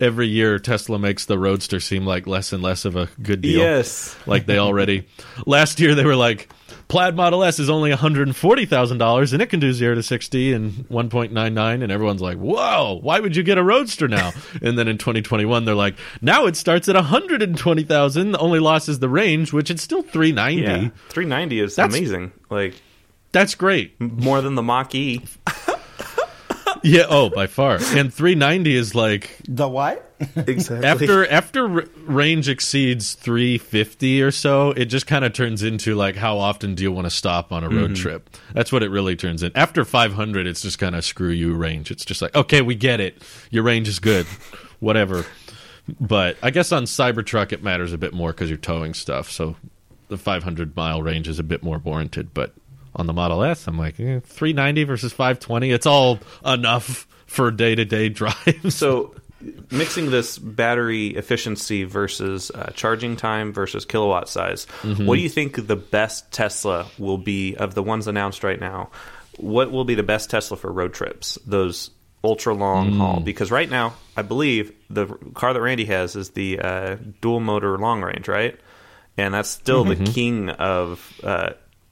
every 0.00 0.26
year 0.28 0.58
Tesla 0.58 0.98
makes 0.98 1.26
the 1.26 1.38
Roadster 1.38 1.80
seem 1.80 2.06
like 2.06 2.26
less 2.26 2.52
and 2.52 2.62
less 2.62 2.84
of 2.84 2.96
a 2.96 3.08
good 3.22 3.40
deal. 3.40 3.58
Yes. 3.60 4.16
Like 4.26 4.46
they 4.46 4.58
already 4.58 5.06
last 5.46 5.80
year 5.80 5.94
they 5.94 6.04
were 6.04 6.14
like 6.16 6.52
Plaid 6.88 7.14
Model 7.16 7.42
S 7.44 7.58
is 7.58 7.70
only 7.70 7.90
$140,000 7.92 9.32
and 9.32 9.42
it 9.42 9.46
can 9.46 9.60
do 9.60 9.72
0 9.72 9.94
to 9.96 10.02
60 10.02 10.52
in 10.52 10.70
1.99 10.90 11.82
and 11.82 11.92
everyone's 11.92 12.20
like, 12.20 12.36
"Whoa, 12.38 12.98
why 13.02 13.20
would 13.20 13.36
you 13.36 13.42
get 13.42 13.58
a 13.58 13.62
Roadster 13.62 14.08
now?" 14.08 14.32
and 14.62 14.78
then 14.78 14.88
in 14.88 14.98
2021 14.98 15.64
they're 15.64 15.74
like, 15.74 15.96
"Now 16.20 16.46
it 16.46 16.56
starts 16.56 16.88
at 16.88 16.96
120,000, 16.96 18.32
the 18.32 18.38
only 18.38 18.58
loss 18.58 18.88
is 18.88 18.98
the 18.98 19.08
range, 19.08 19.52
which 19.52 19.70
it's 19.70 19.82
still 19.82 20.02
390." 20.02 20.62
Yeah, 20.62 20.90
three 21.08 21.26
ninety 21.26 21.60
is 21.60 21.76
That's- 21.76 21.96
amazing. 21.96 22.32
Like 22.50 22.74
That's 23.32 23.54
great. 23.54 24.00
more 24.00 24.40
than 24.40 24.54
the 24.54 24.62
Mach 24.62 24.94
E. 24.94 25.22
Yeah, 26.82 27.06
oh, 27.08 27.30
by 27.30 27.46
far. 27.46 27.74
And 27.74 28.12
390 28.12 28.74
is 28.74 28.94
like 28.94 29.38
The 29.48 29.68
what? 29.68 30.06
Exactly. 30.36 30.86
after 30.86 31.26
after 31.30 31.66
range 31.66 32.48
exceeds 32.48 33.14
350 33.14 34.22
or 34.22 34.30
so, 34.30 34.70
it 34.72 34.86
just 34.86 35.06
kind 35.06 35.24
of 35.24 35.32
turns 35.32 35.62
into 35.62 35.94
like 35.94 36.16
how 36.16 36.38
often 36.38 36.74
do 36.74 36.82
you 36.82 36.92
want 36.92 37.06
to 37.06 37.10
stop 37.10 37.52
on 37.52 37.64
a 37.64 37.68
road 37.68 37.92
mm-hmm. 37.92 37.94
trip? 37.94 38.30
That's 38.52 38.70
what 38.70 38.82
it 38.82 38.90
really 38.90 39.16
turns 39.16 39.42
in. 39.42 39.52
After 39.54 39.84
500, 39.84 40.46
it's 40.46 40.60
just 40.60 40.78
kind 40.78 40.94
of 40.94 41.04
screw 41.04 41.30
you 41.30 41.54
range. 41.54 41.90
It's 41.90 42.04
just 42.04 42.20
like, 42.20 42.34
okay, 42.34 42.60
we 42.60 42.74
get 42.74 43.00
it. 43.00 43.22
Your 43.50 43.62
range 43.62 43.88
is 43.88 43.98
good. 43.98 44.26
Whatever. 44.80 45.24
But 45.98 46.36
I 46.42 46.50
guess 46.50 46.70
on 46.70 46.84
Cybertruck 46.84 47.52
it 47.52 47.62
matters 47.62 47.92
a 47.92 47.98
bit 47.98 48.12
more 48.12 48.32
cuz 48.32 48.48
you're 48.50 48.58
towing 48.58 48.94
stuff. 48.94 49.30
So 49.30 49.56
the 50.08 50.18
500 50.18 50.76
mile 50.76 51.02
range 51.02 51.28
is 51.28 51.38
a 51.38 51.44
bit 51.44 51.62
more 51.62 51.78
warranted, 51.78 52.34
but 52.34 52.54
on 52.94 53.06
the 53.06 53.12
Model 53.12 53.42
S, 53.42 53.66
I'm 53.66 53.78
like, 53.78 53.98
eh, 54.00 54.20
390 54.24 54.84
versus 54.84 55.12
520, 55.12 55.70
it's 55.70 55.86
all 55.86 56.18
enough 56.44 57.06
for 57.26 57.50
day-to-day 57.50 58.08
drives. 58.20 58.74
So, 58.74 59.14
mixing 59.70 60.10
this 60.10 60.38
battery 60.38 61.08
efficiency 61.08 61.84
versus 61.84 62.50
uh, 62.50 62.72
charging 62.74 63.16
time 63.16 63.52
versus 63.52 63.84
kilowatt 63.84 64.28
size, 64.28 64.66
Mm-hmm. 64.82 65.06
what 65.06 65.16
do 65.16 65.22
you 65.22 65.28
think 65.28 65.66
the 65.66 65.76
best 65.76 66.30
Tesla 66.32 66.86
will 66.98 67.18
be 67.18 67.54
of 67.56 67.74
the 67.74 67.82
ones 67.82 68.06
announced 68.06 68.42
right 68.44 68.60
now? 68.60 68.90
What 69.38 69.70
will 69.70 69.84
be 69.84 69.94
the 69.94 70.02
best 70.02 70.28
Tesla 70.30 70.56
for 70.56 70.70
road 70.70 70.92
trips? 70.92 71.38
Those 71.46 71.90
ultra 72.22 72.52
long 72.52 72.90
Mm. 72.92 72.96
haul? 72.98 73.20
Because 73.20 73.50
right 73.50 73.70
now, 73.70 73.94
I 74.16 74.20
believe 74.22 74.72
the 74.90 75.06
car 75.34 75.54
that 75.54 75.60
Randy 75.62 75.86
has 75.86 76.16
is 76.16 76.30
the 76.30 76.58
uh, 76.58 76.96
dual 77.22 77.40
motor 77.40 77.78
long 77.78 78.02
range, 78.02 78.28
right? 78.28 78.58
And 79.16 79.32
that's 79.32 79.48
still 79.48 79.84
Mm-hmm. 79.86 80.04
the 80.04 80.10
king 80.12 80.50
of 80.50 81.20
uh, 81.24 81.50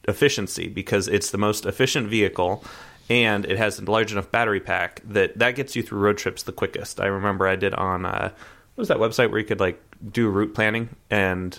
efficiency 0.09 0.69
because 0.69 1.09
it's 1.09 1.31
the 1.31 1.39
most 1.39 1.67
efficient 1.67 2.09
vehicle 2.09 2.65
and 3.11 3.45
it 3.47 3.57
has 3.57 3.79
a 3.79 3.85
large 3.85 4.13
enough 4.13 4.31
battery 4.31 4.61
pack 4.61 5.01
that 5.05 5.39
that 5.39 5.55
gets 5.55 5.75
you 5.75 5.83
through 5.83 5.99
road 5.99 6.19
trips 6.19 6.43
the 6.43 6.53
quickest. 6.53 7.01
I 7.01 7.07
remember 7.07 7.47
I 7.47 7.57
did 7.57 7.75
on 7.75 8.05
uh, 8.05 8.31
what 8.75 8.83
was 8.83 8.89
that 8.89 8.99
website 8.99 9.31
where 9.31 9.41
you 9.41 9.47
could 9.47 9.61
like 9.61 9.83
do 10.13 10.29
route 10.29 10.55
planning 10.55 10.89
and 11.11 11.59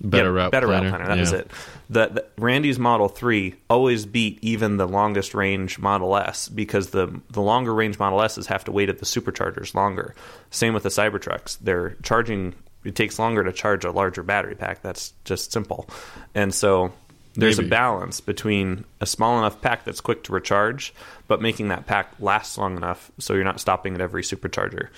Better 0.00 0.32
Route 0.32 0.52
better 0.52 0.66
Planner, 0.66 0.90
route 0.90 0.90
planner. 0.90 1.14
That 1.14 1.20
was 1.20 1.32
it. 1.32 1.50
The, 1.88 2.06
the 2.08 2.26
Randy's 2.38 2.78
Model 2.78 3.08
Three 3.08 3.54
always 3.68 4.06
beat 4.06 4.38
even 4.42 4.76
the 4.76 4.86
longest 4.86 5.34
range 5.34 5.78
Model 5.78 6.16
S 6.16 6.48
because 6.48 6.90
the 6.90 7.20
the 7.30 7.40
longer 7.40 7.74
range 7.74 7.98
Model 7.98 8.20
S's 8.22 8.46
have 8.48 8.64
to 8.64 8.72
wait 8.72 8.88
at 8.88 8.98
the 8.98 9.06
superchargers 9.06 9.74
longer. 9.74 10.14
Same 10.50 10.74
with 10.74 10.82
the 10.82 10.88
Cybertrucks. 10.88 11.58
They're 11.60 11.96
charging. 12.02 12.54
It 12.84 12.94
takes 12.94 13.18
longer 13.18 13.44
to 13.44 13.52
charge 13.52 13.84
a 13.84 13.90
larger 13.90 14.22
battery 14.22 14.54
pack. 14.54 14.82
That's 14.82 15.12
just 15.24 15.52
simple. 15.52 15.88
And 16.34 16.54
so 16.54 16.92
there's 17.34 17.58
Maybe. 17.58 17.68
a 17.68 17.70
balance 17.70 18.20
between 18.20 18.84
a 19.00 19.06
small 19.06 19.38
enough 19.38 19.60
pack 19.60 19.84
that's 19.84 20.00
quick 20.00 20.24
to 20.24 20.32
recharge, 20.32 20.92
but 21.28 21.40
making 21.40 21.68
that 21.68 21.86
pack 21.86 22.12
last 22.18 22.58
long 22.58 22.76
enough 22.76 23.10
so 23.18 23.34
you're 23.34 23.44
not 23.44 23.60
stopping 23.60 23.94
at 23.94 24.00
every 24.00 24.22
supercharger. 24.22 24.88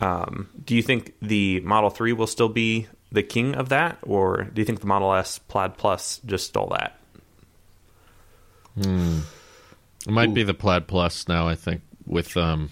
Um, 0.00 0.48
do 0.64 0.74
you 0.74 0.82
think 0.82 1.14
the 1.20 1.60
Model 1.60 1.90
3 1.90 2.12
will 2.14 2.26
still 2.26 2.48
be 2.48 2.88
the 3.12 3.22
king 3.22 3.54
of 3.54 3.68
that, 3.68 3.98
or 4.02 4.44
do 4.44 4.60
you 4.60 4.64
think 4.64 4.80
the 4.80 4.86
Model 4.86 5.12
S 5.12 5.38
Plaid 5.38 5.76
Plus 5.76 6.20
just 6.24 6.46
stole 6.46 6.74
that? 6.78 6.98
It 8.76 10.10
might 10.10 10.32
be 10.34 10.42
the 10.42 10.54
Plaid 10.54 10.86
Plus 10.86 11.28
now. 11.28 11.46
I 11.46 11.54
think 11.54 11.82
with 12.06 12.36
um, 12.36 12.70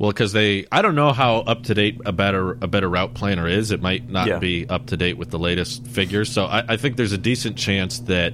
well, 0.00 0.10
because 0.10 0.32
they 0.32 0.64
I 0.72 0.80
don't 0.80 0.94
know 0.94 1.12
how 1.12 1.40
up 1.40 1.64
to 1.64 1.74
date 1.74 2.00
a 2.06 2.10
better 2.10 2.52
a 2.62 2.66
better 2.66 2.88
route 2.88 3.12
planner 3.12 3.46
is. 3.46 3.70
It 3.70 3.82
might 3.82 4.08
not 4.08 4.26
Yeah. 4.26 4.38
be 4.38 4.66
up 4.66 4.86
to 4.86 4.96
date 4.96 5.18
with 5.18 5.28
the 5.30 5.38
latest 5.38 5.86
figures. 5.86 6.32
So 6.32 6.46
I, 6.46 6.64
I 6.68 6.76
think 6.78 6.96
there's 6.96 7.12
a 7.12 7.18
decent 7.18 7.58
chance 7.58 7.98
that 8.00 8.32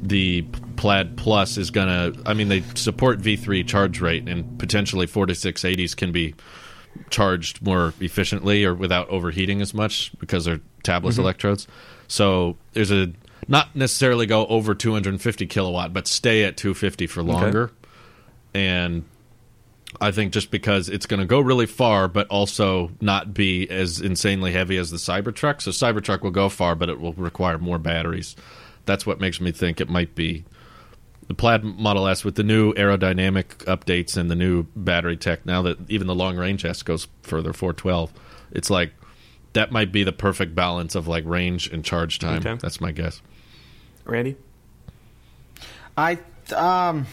the 0.00 0.46
Plaid 0.76 1.18
Plus 1.18 1.58
is 1.58 1.70
gonna. 1.70 2.14
I 2.24 2.32
mean, 2.32 2.48
they 2.48 2.62
support 2.74 3.20
V3 3.20 3.66
charge 3.68 4.00
rate, 4.00 4.26
and 4.26 4.58
potentially 4.58 5.06
4680s 5.06 5.94
can 5.94 6.10
be 6.10 6.34
charged 7.10 7.60
more 7.60 7.92
efficiently 8.00 8.64
or 8.64 8.72
without 8.72 9.06
overheating 9.10 9.60
as 9.60 9.74
much 9.74 10.10
because 10.20 10.46
they're 10.46 10.60
tabless 10.84 11.12
mm-hmm. 11.12 11.20
electrodes. 11.20 11.68
So 12.08 12.56
there's 12.72 12.90
a 12.90 13.12
not 13.46 13.76
necessarily 13.76 14.24
go 14.24 14.46
over 14.46 14.74
250 14.74 15.46
kilowatt, 15.48 15.92
but 15.92 16.06
stay 16.06 16.44
at 16.44 16.56
250 16.56 17.06
for 17.08 17.22
longer. 17.22 17.70
And 18.54 19.04
I 20.00 20.10
think 20.10 20.32
just 20.32 20.50
because 20.50 20.88
it's 20.88 21.06
going 21.06 21.20
to 21.20 21.26
go 21.26 21.40
really 21.40 21.66
far, 21.66 22.08
but 22.08 22.26
also 22.28 22.90
not 23.00 23.34
be 23.34 23.68
as 23.70 24.00
insanely 24.00 24.52
heavy 24.52 24.76
as 24.76 24.90
the 24.90 24.96
Cybertruck. 24.96 25.62
So 25.62 25.70
Cybertruck 25.70 26.22
will 26.22 26.30
go 26.30 26.48
far, 26.48 26.74
but 26.74 26.88
it 26.88 27.00
will 27.00 27.12
require 27.14 27.58
more 27.58 27.78
batteries. 27.78 28.36
That's 28.86 29.06
what 29.06 29.20
makes 29.20 29.40
me 29.40 29.52
think 29.52 29.80
it 29.80 29.88
might 29.88 30.14
be 30.14 30.44
the 31.28 31.34
Plaid 31.34 31.64
Model 31.64 32.06
S 32.06 32.24
with 32.24 32.34
the 32.34 32.42
new 32.42 32.74
aerodynamic 32.74 33.64
updates 33.64 34.16
and 34.16 34.30
the 34.30 34.34
new 34.34 34.64
battery 34.76 35.16
tech. 35.16 35.46
Now 35.46 35.62
that 35.62 35.78
even 35.90 36.06
the 36.06 36.14
long 36.14 36.36
range 36.36 36.64
S 36.64 36.82
goes 36.82 37.08
further, 37.22 37.52
412, 37.52 38.12
it's 38.52 38.70
like 38.70 38.92
that 39.54 39.72
might 39.72 39.92
be 39.92 40.04
the 40.04 40.12
perfect 40.12 40.54
balance 40.54 40.94
of 40.94 41.08
like 41.08 41.24
range 41.24 41.68
and 41.68 41.84
charge 41.84 42.18
time. 42.18 42.38
Okay. 42.38 42.56
That's 42.60 42.80
my 42.80 42.92
guess. 42.92 43.22
Randy? 44.04 44.36
I 45.96 46.18
um. 46.54 47.06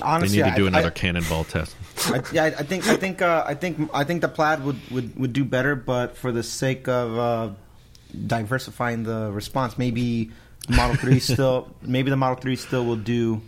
Honestly, 0.00 0.38
they 0.38 0.44
need 0.44 0.50
to 0.50 0.56
do 0.56 0.64
I- 0.64 0.68
another 0.68 0.86
I, 0.88 0.90
cannonball 0.90 1.44
test. 1.44 1.76
I, 2.06 2.22
yeah, 2.32 2.44
I 2.44 2.62
think 2.62 2.86
I 2.88 2.96
think 2.96 3.20
uh, 3.22 3.44
I 3.46 3.54
think 3.54 3.90
I 3.92 4.04
think 4.04 4.22
the 4.22 4.28
plaid 4.28 4.64
would, 4.64 4.78
would, 4.90 5.18
would 5.18 5.32
do 5.32 5.44
better, 5.44 5.76
but 5.76 6.16
for 6.16 6.32
the 6.32 6.42
sake 6.42 6.88
of 6.88 7.18
uh, 7.18 7.50
diversifying 8.26 9.04
the 9.04 9.30
response, 9.30 9.76
maybe 9.76 10.30
the 10.68 10.76
Model 10.76 10.96
Three 10.96 11.20
still 11.20 11.68
maybe 11.82 12.10
the 12.10 12.16
Model 12.16 12.36
Three 12.36 12.56
still 12.56 12.84
will 12.84 12.96
do 12.96 13.42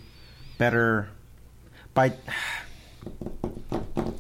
better. 0.59 1.09
By 1.95 2.13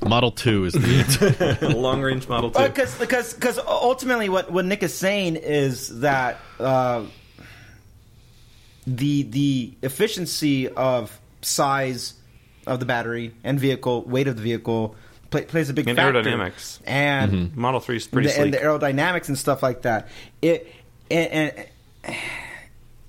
Model 0.04 0.30
2 0.30 0.64
is 0.66 0.72
the. 0.74 1.74
Long 1.76 2.02
range 2.02 2.28
Model 2.28 2.50
2. 2.50 2.68
because 2.68 2.98
because 2.98 3.34
because 3.34 3.58
ultimately 3.58 4.28
what, 4.28 4.50
what 4.50 4.64
Nick 4.64 4.82
is 4.82 4.94
saying 4.94 5.36
is 5.36 6.00
that 6.00 6.38
uh, 6.60 7.04
the 8.86 9.22
the 9.22 9.74
efficiency 9.82 10.68
of 10.68 11.18
size 11.44 12.14
of 12.66 12.80
the 12.80 12.86
battery 12.86 13.34
and 13.44 13.58
vehicle 13.60 14.02
weight 14.02 14.26
of 14.28 14.36
the 14.36 14.42
vehicle 14.42 14.94
play, 15.30 15.44
plays 15.44 15.68
a 15.70 15.74
big 15.74 15.86
And 15.88 15.96
factor. 15.96 16.22
aerodynamics. 16.22 16.80
and 16.86 17.54
Model 17.56 17.80
3 17.80 17.96
is 17.96 18.06
pretty 18.06 18.28
the, 18.28 18.34
sleek. 18.34 18.44
and 18.46 18.54
the 18.54 18.58
aerodynamics 18.58 19.28
and 19.28 19.36
stuff 19.38 19.62
like 19.62 19.82
that. 19.82 20.08
It 20.42 20.72
and, 21.10 21.54
and 22.06 22.16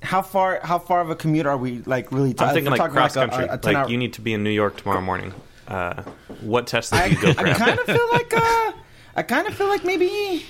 how 0.01 0.21
far 0.21 0.59
how 0.63 0.77
far 0.79 1.01
of 1.01 1.09
a 1.09 1.15
commute 1.15 1.45
are 1.45 1.57
we 1.57 1.79
like 1.85 2.11
really? 2.11 2.35
I'm 2.37 2.53
thinking 2.53 2.71
like 2.71 2.77
talking 2.79 2.93
cross 2.95 3.15
a- 3.15 3.27
country. 3.27 3.45
a- 3.45 3.55
a 3.55 3.59
like 3.63 3.75
hour- 3.75 3.89
you 3.89 3.97
need 3.97 4.13
to 4.13 4.21
be 4.21 4.33
in 4.33 4.43
New 4.43 4.49
York 4.51 4.77
tomorrow 4.77 5.01
morning. 5.01 5.33
Uh, 5.67 6.03
what 6.41 6.67
Tesla 6.67 7.07
do 7.09 7.15
you 7.15 7.21
go 7.21 7.29
I 7.29 7.33
grab? 7.33 7.57
kind 7.57 7.79
of 7.79 7.85
feel 7.85 8.09
like 8.11 8.33
uh, 8.37 8.71
I 9.15 9.23
kind 9.23 9.47
of 9.47 9.55
feel 9.55 9.67
like 9.67 9.83
maybe 9.83 10.45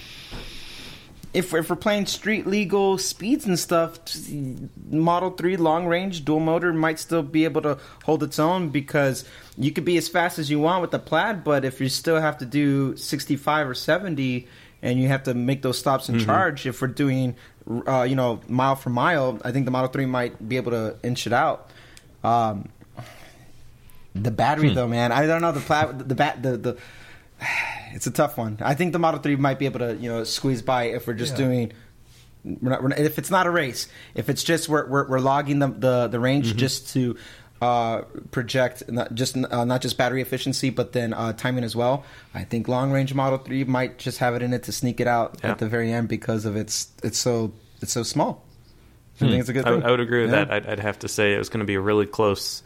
if 1.36 1.53
if 1.53 1.69
we're 1.69 1.75
playing 1.75 2.05
street 2.05 2.47
legal 2.47 2.97
speeds 2.97 3.45
and 3.45 3.59
stuff, 3.59 3.99
Model 4.89 5.31
Three 5.31 5.57
long 5.57 5.86
range 5.86 6.23
dual 6.25 6.39
motor 6.39 6.71
might 6.73 6.97
still 6.99 7.21
be 7.23 7.43
able 7.43 7.61
to 7.63 7.77
hold 8.03 8.23
its 8.23 8.39
own 8.39 8.69
because 8.69 9.25
you 9.57 9.71
could 9.71 9.86
be 9.86 9.97
as 9.97 10.07
fast 10.07 10.39
as 10.39 10.49
you 10.49 10.59
want 10.59 10.81
with 10.81 10.91
the 10.91 10.99
Plaid, 10.99 11.43
but 11.43 11.65
if 11.65 11.79
you 11.81 11.89
still 11.89 12.19
have 12.21 12.38
to 12.39 12.45
do 12.45 12.95
sixty 12.97 13.36
five 13.36 13.67
or 13.67 13.73
seventy 13.75 14.47
and 14.81 14.99
you 14.99 15.07
have 15.09 15.23
to 15.23 15.33
make 15.33 15.61
those 15.61 15.77
stops 15.77 16.09
and 16.09 16.21
Mhm. 16.21 16.25
charge, 16.25 16.65
if 16.65 16.81
we're 16.81 16.88
doing 16.88 17.36
uh, 17.88 18.03
you 18.03 18.15
know 18.15 18.39
mile 18.47 18.75
for 18.75 18.89
mile, 18.89 19.39
I 19.43 19.51
think 19.51 19.65
the 19.65 19.71
Model 19.71 19.89
Three 19.89 20.05
might 20.05 20.47
be 20.47 20.55
able 20.57 20.71
to 20.71 20.95
inch 21.03 21.27
it 21.27 21.33
out. 21.33 21.69
Um, 22.23 22.69
the 24.13 24.31
battery, 24.31 24.69
Hmm. 24.69 24.75
though, 24.75 24.88
man, 24.88 25.11
I 25.11 25.25
don't 25.27 25.41
know 25.41 25.51
the 25.51 25.59
plat 25.59 26.07
the 26.07 26.15
bat 26.15 26.41
the 26.41 26.57
the. 26.57 26.77
It's 27.96 28.06
a 28.06 28.12
tough 28.12 28.38
one. 28.38 28.58
I 28.62 28.76
think 28.76 28.93
the 28.93 29.00
Model 29.00 29.20
Three 29.22 29.36
might 29.38 29.58
be 29.58 29.66
able 29.66 29.80
to 29.80 29.96
you 29.96 30.10
know 30.10 30.24
squeeze 30.26 30.62
by 30.62 30.84
if 30.84 31.08
we're 31.08 31.14
just 31.14 31.32
Yeah. 31.34 31.46
doing. 31.46 31.72
We're 32.43 32.70
not, 32.70 32.84
we're 32.84 32.89
not, 32.89 33.00
if 33.00 33.18
it's 33.18 33.32
not 33.32 33.48
a 33.48 33.50
race, 33.50 33.88
if 34.14 34.30
it's 34.30 34.43
just 34.43 34.70
we're 34.70 34.86
we're, 34.88 35.08
we're 35.08 35.20
logging 35.20 35.58
the 35.60 35.68
the, 35.70 36.08
the 36.08 36.20
range 36.20 36.50
Mm-hmm. 36.50 36.58
just 36.60 36.89
to 36.93 37.18
uh, 37.62 38.02
project 38.32 38.84
not 38.91 39.16
just 39.16 39.36
uh, 39.38 39.64
not 39.66 39.82
just 39.82 39.98
battery 39.98 40.22
efficiency, 40.22 40.70
but 40.70 40.91
then 40.91 41.14
uh, 41.14 41.34
timing 41.34 41.64
as 41.64 41.76
well. 41.76 42.04
I 42.36 42.43
think 42.43 42.68
long 42.68 42.91
range 42.91 43.14
Model 43.16 43.39
Three 43.39 43.64
might 43.64 43.98
just 43.98 44.18
have 44.20 44.36
it 44.36 44.43
in 44.43 44.54
it 44.54 44.64
to 44.64 44.72
sneak 44.72 45.00
it 45.00 45.08
out 45.08 45.39
Yeah. 45.43 45.52
at 45.52 45.58
the 45.60 45.68
very 45.68 45.91
end 45.91 46.08
because 46.10 46.46
of 46.46 46.56
its 46.56 46.89
it's 47.02 47.18
so 47.18 47.54
it's 47.82 47.93
so 47.93 48.04
small. 48.04 48.43
I 49.22 49.24
Hmm. 49.26 49.30
think 49.32 49.39
it's 49.39 49.50
a 49.50 49.54
good 49.54 49.66
I. 49.68 49.72
I 49.88 49.89
would 49.91 50.02
agree 50.02 50.22
with 50.24 50.32
Yeah. 50.32 50.43
that. 50.46 50.52
I'd, 50.54 50.68
I'd 50.68 50.80
have 50.82 51.00
to 51.00 51.08
say 51.08 51.34
it 51.34 51.38
was 51.39 51.48
going 51.50 51.62
to 51.62 51.66
be 51.66 51.76
a 51.76 51.82
really 51.82 52.06
close. 52.06 52.62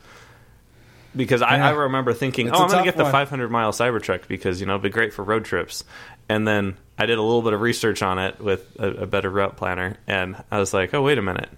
Because 1.16 1.42
I, 1.42 1.58
Yeah. 1.58 1.68
I 1.70 1.72
remember 1.72 2.14
thinking, 2.14 2.48
It's 2.48 2.58
oh, 2.58 2.62
a 2.62 2.64
I'm 2.64 2.70
going 2.70 2.84
to 2.84 2.88
get 2.88 2.98
the 2.98 3.04
one. 3.04 3.12
500 3.12 3.50
mile 3.50 3.72
Cybertruck 3.72 4.28
because 4.28 4.60
you 4.60 4.68
know 4.68 4.74
it'd 4.74 4.84
be 4.84 4.90
great 4.90 5.14
for 5.14 5.24
road 5.24 5.46
trips. 5.46 5.84
And 6.28 6.48
then 6.48 6.78
I 6.98 7.08
did 7.08 7.18
a 7.18 7.22
little 7.24 7.42
bit 7.42 7.54
of 7.54 7.62
research 7.62 8.04
on 8.04 8.20
it 8.20 8.40
with 8.40 8.76
a, 8.78 8.90
a 8.90 9.06
better 9.08 9.30
route 9.30 9.58
planner, 9.58 9.98
and 10.06 10.36
I 10.52 10.60
was 10.60 10.74
like, 10.74 10.94
oh, 10.94 11.02
wait 11.02 11.18
a 11.18 11.22
minute. 11.24 11.50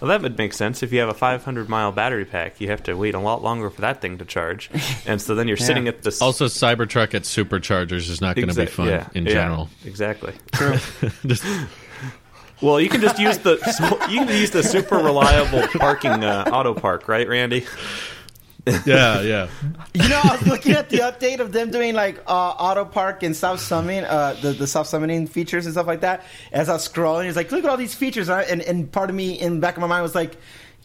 Well, 0.00 0.08
that 0.10 0.20
would 0.22 0.36
make 0.36 0.52
sense. 0.52 0.82
If 0.82 0.92
you 0.92 1.00
have 1.00 1.08
a 1.08 1.14
500 1.14 1.68
mile 1.68 1.90
battery 1.92 2.24
pack, 2.26 2.60
you 2.60 2.68
have 2.68 2.82
to 2.84 2.94
wait 2.94 3.14
a 3.14 3.18
lot 3.18 3.42
longer 3.42 3.70
for 3.70 3.80
that 3.82 4.00
thing 4.02 4.18
to 4.18 4.24
charge, 4.24 4.70
and 5.06 5.20
so 5.20 5.34
then 5.34 5.48
you're 5.48 5.56
sitting 5.58 5.88
at 5.88 6.02
this. 6.02 6.20
Also, 6.22 6.46
Cybertruck 6.46 7.14
at 7.14 7.22
superchargers 7.22 8.08
is 8.10 8.20
not 8.20 8.36
going 8.36 8.48
to 8.48 8.54
be 8.54 8.66
fun 8.66 8.88
yeah, 8.88 9.08
in 9.14 9.24
yeah, 9.26 9.32
general. 9.32 9.68
Exactly. 9.84 10.32
Just- 11.26 11.44
Well, 12.62 12.80
you 12.80 12.88
can 12.88 13.02
just 13.02 13.18
use 13.18 13.36
the 13.36 13.58
you 14.08 14.24
can 14.24 14.28
use 14.28 14.50
the 14.50 14.62
super 14.62 14.96
reliable 14.96 15.68
parking 15.78 16.24
uh, 16.24 16.48
auto 16.50 16.72
park, 16.72 17.06
right, 17.06 17.28
Randy? 17.28 17.66
yeah, 18.86 19.20
yeah. 19.22 19.48
You 19.94 20.08
know, 20.08 20.20
I 20.24 20.36
was 20.36 20.46
looking 20.46 20.72
at 20.72 20.90
the 20.90 20.98
update 20.98 21.38
of 21.38 21.52
them 21.52 21.70
doing 21.70 21.94
like 21.94 22.18
uh, 22.26 22.32
auto 22.50 22.84
park 22.84 23.22
and 23.22 23.34
self 23.36 23.60
summoning, 23.60 24.04
uh, 24.04 24.36
the 24.42 24.52
the 24.52 24.66
self 24.66 24.86
summoning 24.88 25.26
features 25.28 25.66
and 25.66 25.72
stuff 25.74 25.86
like 25.86 26.00
that. 26.00 26.24
As 26.52 26.68
I 26.68 26.72
was 26.74 26.88
scrolling, 26.88 27.26
it's 27.28 27.36
like, 27.36 27.52
look 27.52 27.62
at 27.64 27.70
all 27.70 27.76
these 27.76 27.94
features, 27.94 28.28
and, 28.28 28.40
I- 28.40 28.44
and 28.44 28.62
and 28.62 28.90
part 28.90 29.08
of 29.10 29.16
me 29.16 29.38
in 29.38 29.54
the 29.54 29.60
back 29.60 29.76
of 29.76 29.80
my 29.80 29.86
mind 29.86 30.02
was 30.02 30.14
like. 30.14 30.36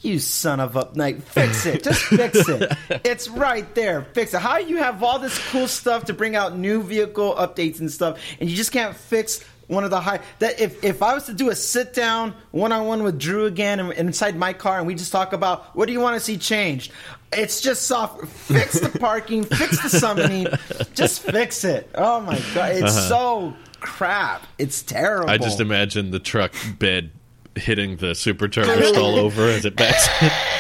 You 0.04 0.18
son 0.18 0.60
of 0.60 0.76
a 0.76 0.90
like, 0.96 1.22
fix 1.22 1.68
it. 1.68 1.84
Just 1.84 2.02
fix 2.06 2.50
it. 2.50 2.72
It's 3.06 3.30
right 3.30 3.72
there. 3.76 4.02
Fix 4.16 4.34
it. 4.34 4.40
How 4.42 4.58
you 4.58 4.78
have 4.78 5.04
all 5.04 5.20
this 5.20 5.38
cool 5.52 5.68
stuff 5.68 6.06
to 6.06 6.14
bring 6.14 6.36
out 6.36 6.58
new 6.58 6.82
vehicle 6.82 7.36
updates 7.36 7.80
and 7.80 7.92
stuff, 7.92 8.20
and 8.40 8.50
you 8.50 8.56
just 8.56 8.72
can't 8.72 8.96
fix 8.96 9.44
one 9.68 9.84
of 9.84 9.92
the 9.92 10.02
high 10.02 10.22
that 10.40 10.60
if 10.60 10.84
if 10.84 11.04
I 11.04 11.14
was 11.14 11.26
to 11.26 11.36
do 11.36 11.52
a 11.52 11.56
sit 11.56 11.94
down 11.94 12.34
one 12.50 12.72
on 12.72 12.88
one 12.88 13.04
with 13.04 13.20
Drew 13.20 13.46
again 13.46 13.80
and, 13.80 13.92
and 13.92 14.08
inside 14.08 14.36
my 14.36 14.54
car 14.54 14.80
and 14.80 14.88
we 14.88 14.96
just 14.96 15.12
talk 15.12 15.34
about 15.34 15.76
what 15.76 15.86
do 15.86 15.94
you 15.94 16.00
want 16.00 16.16
to 16.16 16.20
see 16.20 16.38
changed, 16.40 16.92
it's 17.34 17.62
just 17.62 17.84
soft. 17.84 18.26
Fix 18.28 18.80
the 18.80 18.98
parking, 19.00 19.44
fix 19.44 19.82
the 19.82 19.90
summoning, 19.90 20.48
just 20.94 21.22
fix 21.22 21.64
it. 21.64 21.90
Oh 21.96 22.20
my 22.22 22.40
god, 22.54 22.76
it's 22.76 22.96
Uh-huh. 22.98 23.10
so 23.10 23.54
crap. 23.80 24.44
It's 24.58 24.82
terrible. 24.82 25.30
I 25.30 25.38
just 25.38 25.60
imagine 25.60 26.12
the 26.12 26.20
truck 26.20 26.54
bed 26.80 27.12
hitting 27.56 27.98
the 27.98 28.08
supercharger 28.14 28.86
stall 28.90 29.18
over 29.20 29.44
as 29.48 29.66
it 29.66 29.76
backs. 29.76 30.08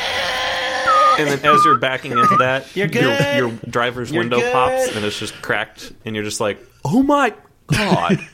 And 1.19 1.27
then 1.29 1.53
as 1.53 1.63
you're 1.65 1.77
backing 1.77 2.13
into 2.13 2.37
that, 2.37 2.73
You're 2.75 2.87
Your, 2.87 3.17
good. 3.17 3.35
your 3.37 3.51
driver's 3.69 4.11
You're 4.11 4.21
window 4.23 4.39
good. 4.39 4.53
pops 4.53 4.95
and 4.95 5.03
it's 5.05 5.19
just 5.19 5.39
cracked, 5.41 5.91
and 6.05 6.15
you're 6.15 6.23
just 6.23 6.39
like, 6.39 6.57
"Oh 6.85 7.03
my 7.03 7.33
god! 7.67 8.17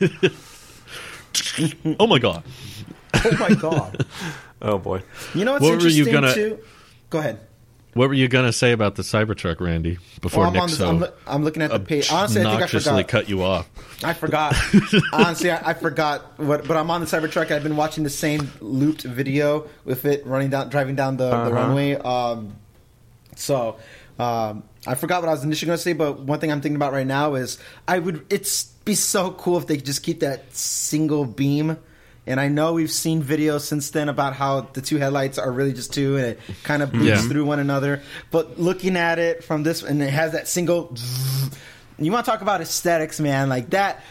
oh 1.98 2.06
my 2.06 2.18
god! 2.18 2.44
Oh 3.14 3.36
my 3.38 3.54
god. 3.54 4.06
oh 4.62 4.78
boy!" 4.78 5.02
You 5.34 5.44
know 5.44 5.54
what's 5.54 5.64
What 5.64 5.82
were 5.82 5.88
you 5.88 6.06
interesting 6.06 6.12
gonna- 6.12 6.34
too? 6.34 6.58
Go 7.10 7.18
ahead. 7.18 7.40
What 7.98 8.06
were 8.06 8.14
you 8.14 8.28
going 8.28 8.46
to 8.46 8.52
say 8.52 8.70
about 8.70 8.94
the 8.94 9.02
Cybertruck, 9.02 9.58
Randy? 9.60 9.98
Before 10.20 10.42
Well, 10.44 10.46
I'm, 10.50 10.52
Nick 10.52 10.62
on 10.62 10.68
this, 10.68 10.78
so 10.78 10.88
I'm, 10.88 10.98
loo- 11.00 11.12
I'm 11.26 11.42
looking 11.42 11.62
at 11.62 11.72
the 11.72 11.80
page. 11.80 12.12
Honestly, 12.12 12.42
I 12.42 12.44
think 12.44 12.62
I 12.62 12.66
forgot. 12.68 13.08
cut 13.08 13.28
you 13.28 13.42
off. 13.42 13.68
I 14.04 14.12
forgot. 14.12 14.54
Honestly, 15.12 15.50
I, 15.50 15.70
I 15.70 15.74
forgot. 15.74 16.38
What, 16.38 16.68
but 16.68 16.76
I'm 16.76 16.92
on 16.92 17.00
the 17.00 17.08
Cybertruck. 17.08 17.50
I've 17.50 17.64
been 17.64 17.74
watching 17.74 18.04
the 18.04 18.10
same 18.10 18.52
looped 18.60 19.02
video 19.02 19.66
with 19.84 20.04
it 20.04 20.24
running 20.24 20.50
down, 20.50 20.68
driving 20.68 20.94
down 20.94 21.16
the, 21.16 21.28
the 21.28 21.34
Uh-huh. 21.36 21.50
runway. 21.50 21.94
Um, 21.96 22.54
so 23.34 23.78
um, 24.20 24.62
I 24.86 24.94
forgot 24.94 25.20
what 25.22 25.28
I 25.28 25.32
was 25.32 25.42
initially 25.42 25.66
going 25.66 25.78
to 25.78 25.82
say. 25.82 25.92
But 25.92 26.20
one 26.20 26.38
thing 26.38 26.52
I'm 26.52 26.60
thinking 26.60 26.76
about 26.76 26.92
right 26.92 27.04
now 27.04 27.34
is 27.34 27.58
I 27.88 27.98
would. 27.98 28.24
It's 28.30 28.66
be 28.84 28.94
so 28.94 29.32
cool 29.32 29.58
if 29.58 29.66
they 29.66 29.74
could 29.76 29.86
just 29.86 30.04
keep 30.04 30.20
that 30.20 30.54
single 30.54 31.24
beam. 31.24 31.78
And 32.28 32.38
I 32.38 32.46
know 32.48 32.74
we've 32.74 32.92
seen 32.92 33.22
videos 33.22 33.62
since 33.62 33.90
then 33.90 34.08
about 34.08 34.34
how 34.34 34.60
the 34.72 34.80
two 34.82 34.98
headlights 34.98 35.38
are 35.38 35.50
really 35.50 35.72
just 35.72 35.92
two, 35.92 36.16
and 36.16 36.26
it 36.26 36.40
kind 36.62 36.82
of 36.82 36.92
bleeds 36.92 37.22
Yeah. 37.22 37.28
through 37.28 37.46
one 37.46 37.58
another. 37.58 38.02
But 38.30 38.60
looking 38.60 38.96
at 38.96 39.18
it 39.18 39.42
from 39.42 39.62
this, 39.64 39.82
and 39.82 40.00
it 40.02 40.10
has 40.10 40.32
that 40.32 40.46
single. 40.46 40.94
You 42.00 42.12
want 42.12 42.24
to 42.26 42.30
talk 42.30 42.42
about 42.42 42.60
aesthetics, 42.60 43.18
man? 43.18 43.48
Like 43.48 43.70
that. 43.70 44.04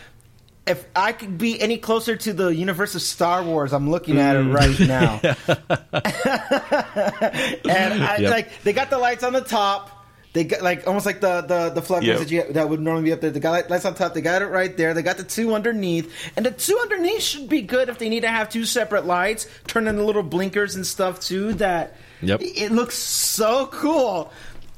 If 0.65 0.83
I 0.93 1.13
could 1.13 1.37
be 1.37 1.57
any 1.61 1.77
closer 1.77 2.17
to 2.17 2.33
the 2.33 2.49
universe 2.49 2.95
of 2.95 3.01
Star 3.01 3.41
Wars, 3.43 3.71
I'm 3.71 3.89
looking 3.89 4.19
at 4.19 4.35
it 4.35 4.43
mm. 4.45 4.53
right 4.53 4.77
now. 4.81 5.21
and 7.69 8.03
I, 8.03 8.17
Yep. 8.17 8.29
like 8.31 8.63
they 8.63 8.73
got 8.73 8.89
the 8.89 8.97
lights 8.97 9.23
on 9.23 9.31
the 9.31 9.39
top. 9.39 9.96
They 10.37 10.43
got 10.43 10.61
like 10.61 10.85
almost 10.85 11.07
like 11.07 11.19
the 11.19 11.41
the 11.41 11.69
the 11.71 11.81
floodlights 11.81 12.19
Yep. 12.19 12.19
that 12.19 12.31
you 12.47 12.53
that 12.53 12.69
would 12.69 12.79
normally 12.79 13.05
be 13.05 13.11
up 13.11 13.21
there. 13.21 13.31
They 13.31 13.39
got 13.39 13.49
light- 13.53 13.69
lights 13.71 13.85
on 13.85 13.95
top. 13.95 14.13
They 14.13 14.21
got 14.21 14.43
it 14.43 14.45
right 14.49 14.77
there. 14.77 14.93
They 14.93 15.01
got 15.01 15.17
the 15.17 15.23
two 15.23 15.55
underneath, 15.55 16.13
and 16.35 16.45
the 16.45 16.51
two 16.51 16.77
underneath 16.79 17.23
should 17.23 17.49
be 17.49 17.63
good 17.63 17.89
if 17.89 17.97
they 17.97 18.07
need 18.07 18.19
to 18.21 18.27
have 18.29 18.47
two 18.47 18.63
separate 18.63 19.07
lights. 19.07 19.47
Turn 19.65 19.87
in 19.87 19.95
the 19.95 20.03
little 20.03 20.21
blinkers 20.21 20.75
and 20.75 20.85
stuff 20.85 21.19
too. 21.19 21.53
That 21.55 21.95
Yep. 22.21 22.41
it 22.43 22.71
looks 22.71 22.95
so 22.99 23.65
cool. 23.65 24.31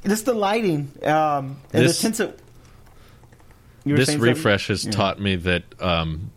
Just 0.07 0.24
the 0.24 0.34
lighting 0.34 0.93
um, 1.03 1.57
and 1.74 1.84
This- 1.86 1.97
the 1.97 2.01
tints 2.03 2.20
of. 2.22 2.34
This 3.86 4.05
saying 4.07 4.20
something? 4.20 4.34
refresh 4.36 4.68
has 4.70 4.86
Yeah. 4.86 4.91
taught 4.91 5.20
me 5.20 5.36
that 5.36 5.64
um, 5.82 6.32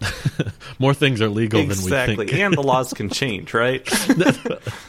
more 0.78 0.94
things 0.94 1.20
are 1.20 1.28
legal 1.28 1.60
than 1.66 1.68
we 1.68 1.90
think. 1.90 2.32
and 2.32 2.54
the 2.54 2.62
laws 2.62 2.92
can 2.96 3.10
change, 3.10 3.52
right? 3.52 3.86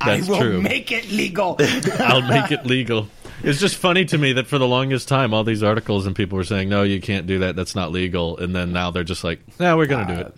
That's 0.04 0.28
I 0.28 0.30
will 0.30 0.38
true. 0.38 0.62
make 0.62 0.90
it 0.92 1.10
legal. 1.10 1.56
I'll 1.98 2.22
make 2.22 2.50
it 2.52 2.64
legal. 2.66 3.08
It's 3.42 3.58
just 3.60 3.76
funny 3.76 4.04
to 4.06 4.18
me 4.18 4.34
that 4.34 4.46
for 4.46 4.58
the 4.58 4.66
longest 4.68 5.08
time, 5.08 5.32
all 5.32 5.44
these 5.44 5.62
articles 5.62 6.06
and 6.06 6.14
people 6.14 6.36
were 6.36 6.44
saying, 6.44 6.68
"No, 6.68 6.82
you 6.82 7.00
can't 7.00 7.26
do 7.26 7.38
that. 7.40 7.56
That's 7.56 7.74
not 7.74 7.90
legal." 7.92 8.36
And 8.38 8.54
then 8.54 8.72
now 8.72 8.90
they're 8.90 9.04
just 9.04 9.24
like, 9.24 9.40
"No, 9.58 9.76
we're 9.76 9.86
going 9.86 10.06
to 10.06 10.14
do 10.14 10.20
it." 10.20 10.34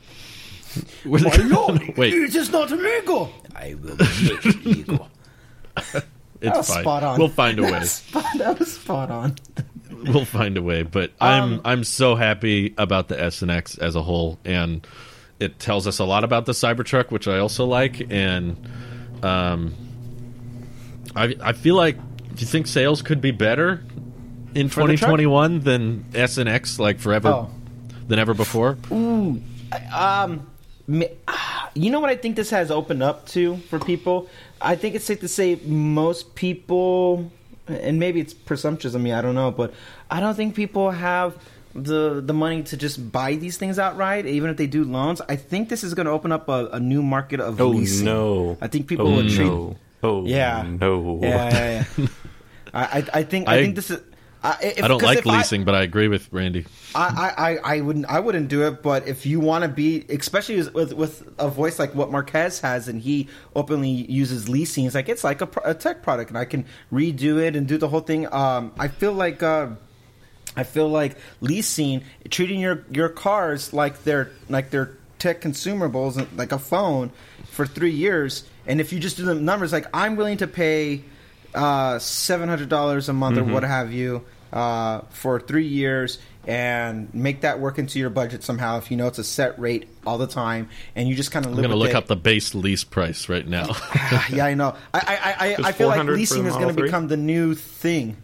We're 1.04 1.18
Why 1.28 1.36
not? 1.48 1.96
Wait, 1.98 2.14
It 2.14 2.34
is 2.34 2.50
not 2.50 2.70
illegal. 2.70 3.32
I 3.56 3.74
will 3.74 3.96
make 3.96 4.46
it 4.46 4.64
legal. 4.64 5.08
it's 5.76 5.92
that 6.40 6.56
was 6.56 6.68
fine. 6.68 6.82
spot 6.82 7.02
on. 7.02 7.18
We'll 7.18 7.28
find 7.28 7.58
a 7.58 7.62
That 7.62 7.72
way. 7.72 7.78
was 7.80 7.90
spot- 7.92 8.24
that 8.38 8.58
was 8.58 8.72
spot 8.72 9.10
on. 9.10 9.36
We'll 9.90 10.24
find 10.24 10.56
a 10.56 10.62
way. 10.62 10.82
But 10.82 11.10
Um, 11.20 11.54
I'm 11.54 11.60
I'm 11.64 11.84
so 11.84 12.14
happy 12.14 12.74
about 12.78 13.08
the 13.08 13.20
S 13.20 13.42
and 13.42 13.50
X 13.50 13.78
as 13.78 13.94
a 13.96 14.02
whole, 14.02 14.38
and 14.44 14.86
it 15.40 15.58
tells 15.58 15.86
us 15.86 15.98
a 15.98 16.04
lot 16.04 16.24
about 16.24 16.46
the 16.46 16.52
Cybertruck, 16.52 17.10
which 17.10 17.26
I 17.28 17.38
also 17.38 17.64
like. 17.66 18.06
And 18.10 18.56
um, 19.22 19.74
I 21.16 21.34
I 21.42 21.52
feel 21.52 21.74
like 21.76 21.96
do 21.96 22.40
you 22.40 22.46
think 22.46 22.66
sales 22.66 23.02
could 23.02 23.20
be 23.20 23.30
better 23.30 23.82
in 24.54 24.68
For 24.68 24.86
the 24.86 24.96
truck? 24.96 25.10
2021 25.18 25.60
than 25.60 26.04
S 26.14 26.38
and 26.38 26.48
X 26.48 26.78
like 26.78 26.98
forever 26.98 27.28
Oh. 27.28 27.50
than 28.08 28.18
ever 28.18 28.34
before? 28.34 28.78
Ooh, 28.90 29.40
um, 29.94 30.46
ma- 30.86 31.04
ah, 31.28 31.70
you 31.74 31.90
know 31.90 32.00
what 32.00 32.10
I 32.10 32.16
think 32.16 32.36
this 32.36 32.50
has 32.50 32.70
opened 32.70 33.02
up 33.02 33.26
to 33.28 33.56
for 33.68 33.78
people. 33.78 34.28
I 34.60 34.76
think 34.76 34.94
it's 34.94 35.04
safe 35.04 35.20
to 35.20 35.28
say 35.28 35.56
most 35.66 36.34
people, 36.34 37.30
and 37.66 37.98
maybe 37.98 38.20
it's 38.20 38.32
presumptuous 38.34 38.94
of 38.94 39.00
me. 39.02 39.12
I 39.12 39.20
don't 39.20 39.34
know, 39.34 39.50
but 39.50 39.74
I 40.10 40.20
don't 40.20 40.34
think 40.34 40.54
people 40.54 40.90
have 40.90 41.36
the 41.74 42.20
the 42.20 42.32
money 42.34 42.62
to 42.64 42.76
just 42.76 43.12
buy 43.12 43.36
these 43.36 43.56
things 43.56 43.78
outright, 43.78 44.26
even 44.26 44.50
if 44.50 44.56
they 44.56 44.66
do 44.66 44.84
loans. 44.84 45.20
I 45.28 45.36
think 45.36 45.68
this 45.68 45.82
is 45.84 45.94
going 45.94 46.06
to 46.06 46.12
open 46.12 46.32
up 46.32 46.48
a, 46.48 46.66
a 46.72 46.80
new 46.80 47.02
market 47.02 47.40
of 47.40 47.60
Oh 47.60 47.68
leasing. 47.68 48.04
no! 48.06 48.56
I 48.60 48.68
think 48.68 48.86
people 48.86 49.08
oh, 49.08 49.16
will 49.16 49.28
treat. 49.28 49.46
no. 49.46 49.76
Oh 50.02 50.26
Yeah. 50.26 50.62
no! 50.80 51.18
Yeah, 51.22 51.28
yeah, 51.52 51.84
yeah. 51.96 52.06
I, 52.74 52.82
I, 52.98 53.04
I 53.14 53.22
think 53.22 53.48
I, 53.48 53.56
I- 53.56 53.62
think 53.62 53.76
this 53.76 53.90
is. 53.90 54.00
I, 54.44 54.56
if, 54.60 54.82
I 54.82 54.88
don't 54.88 55.00
like 55.00 55.18
if 55.18 55.26
I- 55.28 55.36
leasing, 55.38 55.62
but 55.64 55.76
I 55.76 55.82
agree 55.82 56.08
with 56.08 56.28
Randy. 56.32 56.66
I, 56.96 57.32
I, 57.38 57.52
I- 57.52 57.76
I 57.76 57.80
wouldn't 57.80 58.06
I 58.06 58.18
wouldn't 58.18 58.48
do 58.48 58.66
it, 58.66 58.82
but 58.82 59.06
if 59.06 59.24
you 59.24 59.38
want 59.38 59.62
to 59.62 59.68
be, 59.68 60.04
especially 60.08 60.60
with 60.70 60.92
with 60.94 61.22
a 61.38 61.48
voice 61.48 61.78
like 61.78 61.94
what 61.94 62.10
Marques 62.10 62.58
has, 62.58 62.88
and 62.88 63.00
he 63.00 63.28
openly 63.54 63.90
uses 63.90 64.48
leasing, 64.48 64.84
it's 64.86 64.96
like 64.96 65.08
it's 65.08 65.22
like 65.22 65.40
a, 65.42 65.48
a 65.64 65.74
tech 65.74 66.02
product, 66.02 66.30
and 66.30 66.38
I 66.38 66.44
can 66.44 66.64
redo 66.92 67.38
it 67.40 67.54
and 67.54 67.68
do 67.68 67.78
the 67.78 67.86
whole 67.86 68.00
thing. 68.00 68.26
Um, 68.34 68.72
I 68.80 68.88
feel 68.88 69.12
like 69.12 69.44
uh, 69.44 69.68
I 70.56 70.64
feel 70.64 70.88
like 70.88 71.16
leasing, 71.40 72.02
treating 72.30 72.60
your 72.60 72.84
your 72.90 73.08
cars 73.08 73.72
like 73.72 74.04
they're 74.04 74.30
like 74.48 74.70
they're 74.70 74.90
tech 75.18 75.40
consumables, 75.40 76.26
like 76.36 76.52
a 76.52 76.58
phone, 76.58 77.10
for 77.50 77.64
three 77.66 77.92
years, 77.92 78.44
and 78.66 78.80
if 78.80 78.92
you 78.92 78.98
just 79.00 79.16
do 79.16 79.24
the 79.24 79.34
numbers, 79.34 79.72
like 79.72 79.86
I'm 79.94 80.16
willing 80.16 80.38
to 80.38 80.46
pay 80.46 81.02
uh, 81.54 81.98
seven 81.98 82.48
hundred 82.48 82.68
dollars 82.68 83.08
a 83.08 83.12
month 83.12 83.36
Mhm. 83.38 83.48
or 83.48 83.52
what 83.52 83.62
have 83.62 83.92
you 83.92 84.24
uh, 84.52 85.00
for 85.10 85.38
three 85.40 85.66
years 85.66 86.18
and 86.46 87.12
make 87.14 87.42
that 87.42 87.60
work 87.60 87.78
into 87.78 87.98
your 88.00 88.10
budget 88.10 88.42
somehow 88.42 88.76
if 88.76 88.90
you 88.90 88.96
know 88.96 89.06
it's 89.06 89.18
a 89.18 89.24
set 89.24 89.56
rate 89.60 89.88
all 90.04 90.18
the 90.18 90.26
time 90.26 90.68
and 90.96 91.08
you 91.08 91.14
just 91.14 91.30
kind 91.30 91.46
of 91.46 91.52
I'm 91.52 91.56
going 91.58 91.70
to 91.70 91.76
look 91.76 91.90
it. 91.90 91.94
up 91.94 92.08
the 92.08 92.16
base 92.16 92.52
lease 92.52 92.82
price 92.82 93.28
right 93.28 93.46
now. 93.46 93.68
yeah 94.30 94.44
i 94.46 94.54
know 94.54 94.74
i 94.92 94.98
i 94.98 95.46
i, 95.62 95.68
I 95.68 95.72
feel 95.72 95.86
like 95.86 96.02
leasing 96.04 96.44
is 96.46 96.54
going 96.56 96.74
to 96.74 96.82
become 96.82 97.06
the 97.06 97.16
new 97.16 97.54
thing 97.54 98.16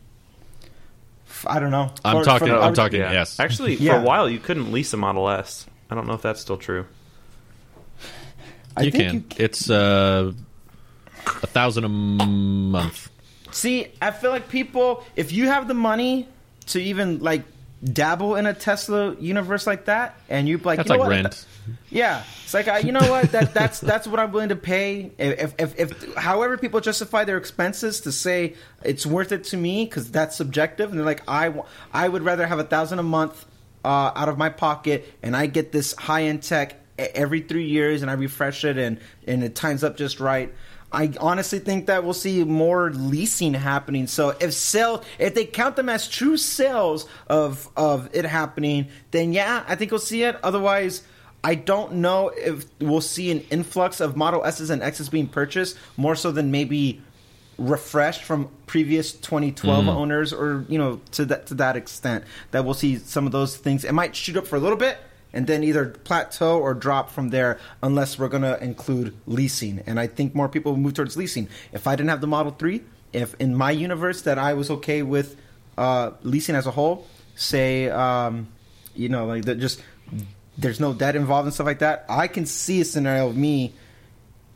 i 1.47 1.59
don't 1.61 1.71
know 1.71 1.91
I'm 2.05 2.25
talking- 2.25 2.49
for- 2.49 2.59
I'm 2.61 2.75
talking- 2.75 3.01
Yeah. 3.01 3.13
yes. 3.13 3.39
Actually, 3.41 3.77
for 3.77 3.97
a 3.97 4.01
while 4.01 4.29
you 4.29 4.39
couldn't 4.39 4.73
lease 4.73 4.93
a 4.93 4.97
Model 4.97 5.29
S. 5.29 5.67
I 5.91 5.95
don't 5.95 6.07
know 6.07 6.15
if 6.15 6.23
that's 6.23 6.41
still 6.41 6.57
true. 6.59 6.87
I 8.77 8.83
you 8.83 8.91
think 8.91 9.31
can. 9.31 9.45
It's 9.45 9.69
uh, 9.71 10.33
a 11.43 11.47
thousand 11.47 11.85
a 11.85 11.89
month. 11.89 13.11
See, 13.51 13.89
I 14.01 14.11
feel 14.11 14.31
like 14.31 14.49
people, 14.49 15.03
if 15.17 15.33
you 15.33 15.47
have 15.47 15.67
the 15.69 15.75
money 15.75 16.29
to 16.67 16.81
even 16.83 17.19
like 17.21 17.43
dabble 17.83 18.37
in 18.37 18.47
a 18.47 18.55
Tesla 18.55 19.15
universe 19.17 19.67
like 19.67 19.85
that, 19.87 20.19
and 20.29 20.49
you 20.49 20.59
like, 20.59 20.79
That's 20.79 20.89
you 20.89 20.97
know 20.97 21.01
like 21.01 21.09
what? 21.09 21.17
rent. 21.17 21.47
Yeah, 21.91 22.23
it's 22.45 22.55
like 22.55 22.69
I, 22.69 22.79
you 22.79 22.93
know 22.93 23.11
what 23.11 23.31
that 23.33 23.55
that's 23.55 23.81
that's 23.81 24.07
what 24.07 24.19
I'm 24.21 24.33
willing 24.33 24.49
to 24.49 24.57
pay. 24.57 25.13
If, 25.19 25.55
if 25.59 25.79
if 25.79 26.15
however 26.15 26.57
people 26.57 26.81
justify 26.81 27.25
their 27.25 27.37
expenses 27.37 28.01
to 28.03 28.13
say 28.13 28.55
it's 28.83 29.05
worth 29.05 29.33
it 29.33 29.45
to 29.45 29.57
me 29.57 29.85
because 29.85 30.11
that's 30.11 30.37
subjective, 30.37 30.91
and 30.91 30.99
they're 30.99 31.07
like 31.07 31.23
I 31.29 31.53
I 31.93 32.09
would 32.09 32.23
rather 32.23 32.47
have 32.47 32.59
a 32.59 32.65
thousand 32.65 32.99
a 32.99 33.05
month 33.05 33.45
uh, 33.85 34.13
out 34.15 34.29
of 34.29 34.39
my 34.39 34.49
pocket, 34.49 35.15
and 35.23 35.37
I 35.37 35.47
get 35.47 35.73
this 35.73 35.95
high 35.95 36.25
end 36.25 36.43
tech 36.43 36.77
every 36.99 37.41
three 37.41 37.67
years, 37.67 38.03
and 38.03 38.11
I 38.11 38.15
refresh 38.15 38.65
it, 38.65 38.79
and 38.79 38.99
and 39.27 39.45
it 39.45 39.55
times 39.55 39.85
up 39.85 39.97
just 39.97 40.21
right. 40.21 40.53
I 40.91 41.13
honestly 41.21 41.59
think 41.59 41.87
that 41.87 42.03
we'll 42.05 42.15
see 42.15 42.45
more 42.45 42.91
leasing 42.91 43.53
happening. 43.55 44.07
So 44.07 44.35
if 44.41 44.55
sale, 44.55 45.05
if 45.19 45.35
they 45.35 45.45
count 45.45 45.77
them 45.77 45.89
as 45.89 46.09
true 46.09 46.37
sales 46.37 47.07
of 47.29 47.69
of 47.77 48.09
it 48.15 48.25
happening, 48.25 48.89
then 49.11 49.33
yeah, 49.33 49.65
I 49.69 49.75
think 49.75 49.91
we'll 49.91 50.01
see 50.01 50.23
it. 50.23 50.37
Otherwise, 50.43 51.03
I 51.45 51.57
don't 51.57 51.95
know 51.97 52.31
if 52.35 52.65
we'll 52.81 53.01
see 53.03 53.31
an 53.31 53.41
influx 53.51 54.01
of 54.01 54.17
Model 54.17 54.45
S's 54.45 54.71
and 54.71 54.83
X's 54.83 55.09
being 55.11 55.29
purchased 55.29 55.77
more 55.97 56.17
so 56.17 56.33
than 56.33 56.51
maybe 56.51 57.03
refreshed 57.59 58.23
from 58.23 58.49
previous 58.67 59.13
2012 59.13 59.85
Mm. 59.85 59.89
owners, 59.89 60.33
or 60.33 60.65
you 60.69 60.79
know, 60.79 61.01
to 61.13 61.25
that 61.27 61.47
to 61.49 61.55
that 61.55 61.77
extent 61.77 62.25
that 62.53 62.65
we'll 62.65 62.75
see 62.75 62.97
some 62.99 63.27
of 63.27 63.33
those 63.33 63.57
things. 63.57 63.85
It 63.85 63.93
might 63.93 64.17
shoot 64.17 64.37
up 64.37 64.47
for 64.47 64.57
a 64.57 64.61
little 64.61 64.79
bit 64.79 64.97
and 65.33 65.47
then 65.47 65.63
either 65.63 65.87
plateau 65.87 66.59
or 66.59 66.75
drop 66.75 67.11
from 67.11 67.31
there 67.31 67.59
unless 67.83 68.19
we're 68.19 68.29
going 68.29 68.43
to 68.43 68.63
include 68.63 69.15
leasing. 69.27 69.83
And 69.87 70.01
I 70.01 70.07
think 70.07 70.35
more 70.35 70.49
people 70.49 70.73
will 70.73 70.79
move 70.79 70.95
towards 70.95 71.17
leasing. 71.17 71.49
If 71.73 71.87
I 71.87 71.97
didn't 71.97 72.11
have 72.11 72.21
the 72.21 72.27
Model 72.27 72.53
3, 72.53 72.83
if 73.13 73.35
in 73.39 73.55
my 73.55 73.71
universe 73.71 74.23
that 74.23 74.39
I 74.39 74.55
was 74.55 74.71
okay 74.71 75.03
with 75.03 75.37
uh, 75.77 76.13
leasing 76.23 76.55
as 76.55 76.67
a 76.67 76.71
whole, 76.71 77.07
say, 77.37 77.89
um, 77.89 78.49
you 78.95 79.09
know, 79.09 79.27
like 79.27 79.45
that 79.45 79.59
just 79.61 79.83
there's 80.57 80.81
no 80.81 80.93
debt 80.93 81.15
involved 81.15 81.47
and 81.47 81.55
stuff 81.55 81.67
like 81.67 81.79
that, 81.81 82.05
I 82.09 82.27
can 82.27 82.47
see 82.47 82.81
a 82.81 82.85
scenario 82.85 83.29
of 83.29 83.37
me 83.37 83.75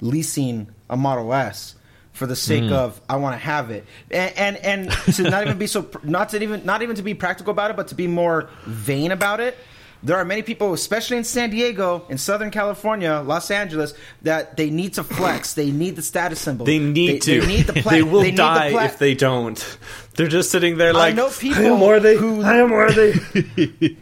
leasing 0.00 0.68
a 0.90 0.96
Model 0.96 1.32
S 1.32 1.74
for 2.12 2.26
the 2.26 2.36
sake 2.36 2.64
Mm. 2.64 2.72
of 2.72 3.00
I 3.08 3.16
want 3.16 3.34
to 3.34 3.38
have 3.38 3.70
it, 3.70 3.86
and, 4.10 4.36
and 4.36 4.56
and 4.58 5.14
to 5.14 5.22
not 5.30 5.46
even 5.46 5.58
be 5.58 5.66
so 5.76 5.88
not 6.02 6.30
to 6.30 6.42
even 6.42 6.64
not 6.66 6.82
even 6.82 6.96
to 6.96 7.02
be 7.02 7.14
practical 7.14 7.50
about 7.52 7.70
it, 7.70 7.76
but 7.76 7.88
to 7.88 7.94
be 7.94 8.06
more 8.06 8.50
vain 8.66 9.12
about 9.12 9.40
it. 9.40 9.56
There 10.04 10.16
are 10.16 10.24
many 10.24 10.42
people, 10.42 10.72
especially 10.72 11.16
in 11.16 11.24
San 11.24 11.50
Diego, 11.50 12.04
in 12.08 12.18
Southern 12.18 12.50
California, 12.50 13.22
Los 13.24 13.50
Angeles, 13.52 13.94
that 14.22 14.56
they 14.56 14.68
need 14.68 14.94
to 14.94 15.04
flex. 15.04 15.54
They 15.54 15.70
need 15.70 15.94
the 15.94 16.02
status 16.02 16.40
symbol. 16.40 16.66
They 16.66 16.80
need 16.80 17.22
to. 17.22 17.40
They 17.40 17.46
need 17.46 17.66
the 17.66 17.74
pla- 17.82 17.92
they 17.92 18.02
will 18.02 18.20
they 18.20 18.30
need 18.30 18.38
the 18.38 18.42
die 18.42 18.70
pla- 18.72 18.84
if 18.84 18.98
they 18.98 19.14
don't. 19.14 19.78
They're 20.16 20.26
just 20.26 20.50
sitting 20.50 20.76
there 20.76 20.92
like 20.92 21.12
I 21.14 21.16
know 21.16 21.30
people 21.30 21.62
I 21.64 21.68
am 21.68 21.80
worthy. 21.80 22.16
who 22.16 22.42
I 22.42 22.56
am 22.56 22.70
worthy. 22.70 23.96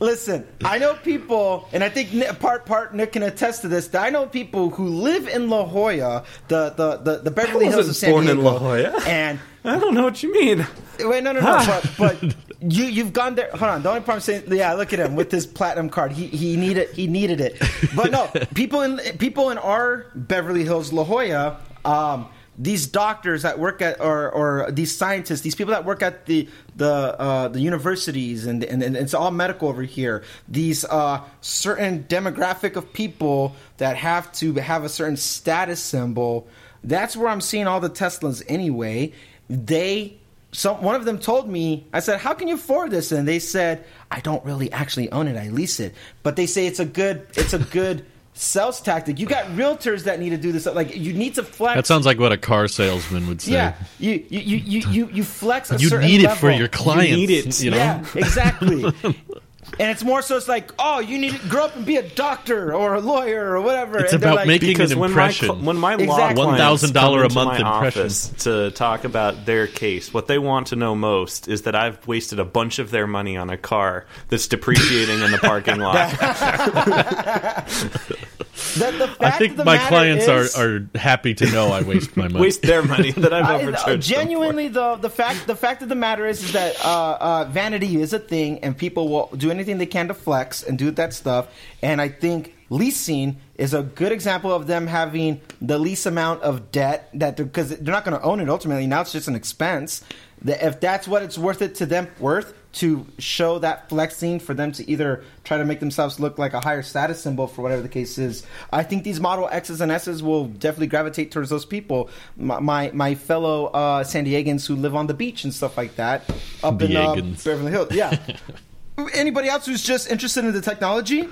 Listen, 0.00 0.46
I 0.64 0.78
know 0.78 0.94
people, 0.94 1.68
and 1.74 1.84
I 1.84 1.90
think 1.90 2.10
part 2.40 2.64
part 2.64 2.94
Nick 2.94 3.12
can 3.12 3.22
attest 3.22 3.60
to 3.62 3.68
this. 3.68 3.88
That 3.88 4.02
I 4.02 4.08
know 4.08 4.24
people 4.26 4.70
who 4.70 4.88
live 4.88 5.28
in 5.28 5.50
La 5.50 5.66
Jolla, 5.66 6.24
the 6.48 6.70
the 6.70 6.96
the, 6.96 7.18
the 7.18 7.30
Beverly 7.30 7.66
Hills 7.66 7.86
of 7.86 7.94
San 7.94 8.10
born 8.10 8.26
in 8.26 8.36
Diego, 8.36 8.50
La 8.50 8.58
Jolla. 8.58 8.98
and 9.06 9.38
I 9.62 9.78
don't 9.78 9.92
know 9.92 10.04
what 10.04 10.22
you 10.22 10.32
mean. 10.32 10.66
Wait, 11.00 11.22
no, 11.22 11.32
no, 11.32 11.40
no. 11.40 11.64
but 11.66 11.90
but 11.98 12.22
you 12.60 12.84
you've 12.84 13.12
gone 13.12 13.34
there. 13.34 13.50
Hold 13.50 13.62
on. 13.62 13.82
The 13.82 13.90
only 13.90 14.00
problem 14.00 14.18
is 14.18 14.24
saying, 14.24 14.44
yeah, 14.48 14.72
look 14.72 14.94
at 14.94 15.00
him 15.00 15.16
with 15.16 15.30
his 15.30 15.46
platinum 15.46 15.90
card. 15.90 16.12
He 16.12 16.28
he 16.28 16.56
needed 16.56 16.88
he 16.90 17.06
needed 17.06 17.42
it. 17.42 17.62
But 17.94 18.10
no, 18.10 18.30
people 18.54 18.80
in 18.80 18.98
people 19.18 19.50
in 19.50 19.58
our 19.58 20.06
Beverly 20.14 20.64
Hills, 20.64 20.94
La 20.94 21.04
Jolla. 21.04 21.58
Um, 21.84 22.28
these 22.60 22.86
doctors 22.86 23.42
that 23.42 23.58
work 23.58 23.80
at, 23.80 24.00
or, 24.02 24.30
or 24.30 24.70
these 24.70 24.94
scientists, 24.94 25.40
these 25.40 25.54
people 25.54 25.72
that 25.72 25.86
work 25.86 26.02
at 26.02 26.26
the 26.26 26.46
the 26.76 26.86
uh, 26.86 27.48
the 27.48 27.60
universities, 27.60 28.44
and, 28.44 28.62
and 28.62 28.82
and 28.82 28.96
it's 28.96 29.14
all 29.14 29.30
medical 29.30 29.68
over 29.68 29.82
here. 29.82 30.22
These 30.46 30.84
uh, 30.84 31.22
certain 31.40 32.04
demographic 32.04 32.76
of 32.76 32.92
people 32.92 33.56
that 33.78 33.96
have 33.96 34.30
to 34.34 34.52
have 34.54 34.84
a 34.84 34.90
certain 34.90 35.16
status 35.16 35.82
symbol. 35.82 36.46
That's 36.84 37.16
where 37.16 37.28
I'm 37.28 37.40
seeing 37.40 37.66
all 37.66 37.80
the 37.80 37.90
Teslas 37.90 38.42
anyway. 38.46 39.14
They 39.48 40.18
some 40.52 40.82
one 40.82 40.96
of 40.96 41.04
them 41.04 41.16
told 41.16 41.48
me 41.48 41.86
i 41.92 42.00
said 42.00 42.18
how 42.18 42.34
can 42.34 42.48
you 42.48 42.56
afford 42.56 42.90
this 42.90 43.12
and 43.12 43.28
they 43.28 43.38
said 43.38 43.84
i 44.10 44.18
don't 44.18 44.44
really 44.44 44.72
actually 44.72 45.08
own 45.12 45.28
it 45.28 45.36
i 45.36 45.48
lease 45.48 45.78
it 45.78 45.94
but 46.24 46.34
they 46.34 46.44
say 46.44 46.66
it's 46.66 46.80
a 46.80 46.84
good 46.84 47.24
it's 47.36 47.52
a 47.52 47.58
good 47.60 48.04
sales 48.40 48.80
tactic 48.80 49.18
you 49.18 49.26
got 49.26 49.44
realtors 49.48 50.04
that 50.04 50.18
need 50.18 50.30
to 50.30 50.36
do 50.38 50.50
this 50.50 50.64
like 50.64 50.96
you 50.96 51.12
need 51.12 51.34
to 51.34 51.42
flex 51.42 51.76
That 51.76 51.86
sounds 51.86 52.06
like 52.06 52.18
what 52.18 52.32
a 52.32 52.38
car 52.38 52.68
salesman 52.68 53.26
would 53.28 53.42
say. 53.42 53.52
yeah 53.52 53.74
you 53.98 54.24
you 54.30 54.40
you 54.40 54.56
you 54.56 54.88
you, 54.90 55.08
you 55.12 55.24
flex 55.24 55.70
a 55.70 55.76
You 55.76 55.88
certain 55.90 56.06
need 56.08 56.20
it 56.22 56.24
level. 56.24 56.36
for 56.38 56.50
your 56.50 56.68
clients. 56.68 57.10
You 57.10 57.16
need 57.18 57.30
it, 57.30 57.62
You 57.62 57.70
know? 57.72 57.76
yeah 57.76 58.04
exactly 58.14 58.84
and 59.78 59.90
it's 59.90 60.02
more 60.04 60.22
so 60.22 60.36
it's 60.36 60.48
like 60.48 60.72
oh 60.78 60.98
you 60.98 61.18
need 61.18 61.32
to 61.32 61.48
grow 61.48 61.64
up 61.66 61.76
and 61.76 61.86
be 61.86 61.96
a 61.96 62.08
doctor 62.10 62.74
or 62.74 62.94
a 62.94 63.00
lawyer 63.00 63.50
or 63.52 63.60
whatever 63.60 63.98
It's 63.98 64.12
and 64.12 64.22
about 64.22 64.36
like, 64.36 64.46
making 64.46 64.68
because 64.68 64.92
an 64.92 64.98
when 64.98 65.10
my 65.10 65.14
impression. 65.26 65.64
when 65.64 65.76
my 65.76 65.94
law 65.94 66.28
Exactly. 66.30 66.44
clients 66.44 66.82
$1,000 66.84 67.30
a 67.30 67.34
month 67.34 67.34
my 67.34 67.56
impression. 67.76 68.02
office 68.02 68.28
to 68.44 68.70
talk 68.72 69.04
about 69.04 69.46
their 69.46 69.66
case, 69.66 70.12
what 70.12 70.26
they 70.26 70.38
want 70.38 70.68
to 70.68 70.76
know 70.76 70.94
most 70.94 71.48
is 71.48 71.62
that 71.62 71.74
I've 71.74 72.06
wasted 72.06 72.38
a 72.38 72.44
bunch 72.44 72.78
of 72.78 72.90
their 72.90 73.06
money 73.06 73.36
on 73.36 73.50
a 73.50 73.56
car 73.56 74.06
that's 74.28 74.48
depreciating 74.48 75.20
in 75.20 75.30
the 75.30 75.38
parking 75.38 75.78
lot. 75.78 76.10
that 78.78 78.98
the 78.98 79.08
fact 79.08 79.22
I 79.22 79.30
think 79.32 79.56
the 79.56 79.64
my 79.64 79.78
clients 79.78 80.26
is- 80.28 80.54
are, 80.56 80.64
are 80.76 80.88
happy 80.98 81.34
to 81.34 81.46
know 81.50 81.68
I 81.68 81.82
waste 81.82 82.16
my 82.16 82.28
money. 82.28 82.40
Waste 82.40 82.62
their 82.62 82.82
money 82.82 83.10
that 83.12 83.32
I've 83.32 83.44
I- 83.46 83.62
overcharged. 83.62 83.88
uh, 84.12 84.16
genuinely, 84.16 84.68
though, 84.68 84.96
the 84.96 85.10
fact 85.10 85.46
the 85.46 85.56
fact 85.56 85.82
of 85.82 85.88
the 85.88 85.94
matter 85.94 86.26
is, 86.26 86.42
is 86.42 86.52
that 86.52 86.82
uh, 86.84 87.16
uh, 87.20 87.44
vanity 87.50 88.00
is 88.00 88.12
a 88.12 88.18
thing, 88.18 88.58
and 88.60 88.76
people 88.76 89.08
will 89.08 89.30
do 89.36 89.50
anything 89.50 89.78
they 89.78 89.86
can 89.86 90.08
to 90.08 90.14
flex 90.14 90.62
and 90.62 90.78
do 90.78 90.90
that 90.92 91.12
stuff. 91.14 91.48
And 91.82 92.00
I 92.00 92.08
think 92.08 92.54
leasing 92.70 93.36
is 93.60 93.74
a 93.74 93.82
good 93.82 94.10
example 94.10 94.50
of 94.50 94.66
them 94.66 94.86
having 94.86 95.38
the 95.60 95.78
least 95.78 96.06
amount 96.06 96.42
of 96.42 96.72
debt 96.72 97.10
that 97.12 97.36
because 97.36 97.68
they're, 97.68 97.92
not 97.92 98.06
going 98.06 98.18
to 98.18 98.24
own 98.24 98.40
it 98.40 98.48
ultimately. 98.48 98.86
Now 98.86 99.02
it's 99.02 99.12
just 99.12 99.28
an 99.28 99.34
expense. 99.34 100.02
That 100.42 100.66
if 100.66 100.80
that's 100.80 101.06
what 101.06 101.22
it's 101.22 101.36
worth 101.36 101.60
it 101.60 101.74
to 101.76 101.86
them 101.86 102.08
worth 102.18 102.54
to 102.72 103.06
show 103.18 103.58
that 103.58 103.90
flexing 103.90 104.40
for 104.40 104.54
them 104.54 104.72
to 104.72 104.88
either 104.88 105.22
try 105.44 105.58
to 105.58 105.66
make 105.66 105.78
themselves 105.78 106.18
look 106.18 106.38
like 106.38 106.54
a 106.54 106.60
higher 106.60 106.80
status 106.80 107.20
symbol 107.20 107.46
for 107.46 107.60
whatever 107.60 107.82
the 107.82 107.90
case 107.90 108.16
is. 108.16 108.46
I 108.72 108.82
think 108.82 109.04
these 109.04 109.20
Model 109.20 109.46
X's 109.52 109.82
and 109.82 109.92
S's 109.92 110.22
will 110.22 110.46
definitely 110.46 110.86
gravitate 110.86 111.30
towards 111.30 111.50
those 111.50 111.66
people. 111.66 112.08
My 112.38 112.60
my, 112.60 112.90
my 112.94 113.14
fellow 113.14 113.66
uh, 113.66 114.04
San 114.04 114.24
Diegans 114.24 114.66
who 114.66 114.74
live 114.74 114.96
on 114.96 115.06
the 115.06 115.14
beach 115.14 115.44
and 115.44 115.52
stuff 115.52 115.76
like 115.76 115.96
that 115.96 116.22
up 116.64 116.80
in 116.80 116.96
uh, 116.96 117.14
Diegans. 117.14 117.44
Beverly 117.44 117.72
Hills. 117.72 117.92
Yeah. 117.92 118.16
Anybody 119.12 119.48
else 119.48 119.66
who's 119.66 119.82
just 119.82 120.10
interested 120.10 120.46
in 120.46 120.52
the 120.52 120.62
technology? 120.62 121.28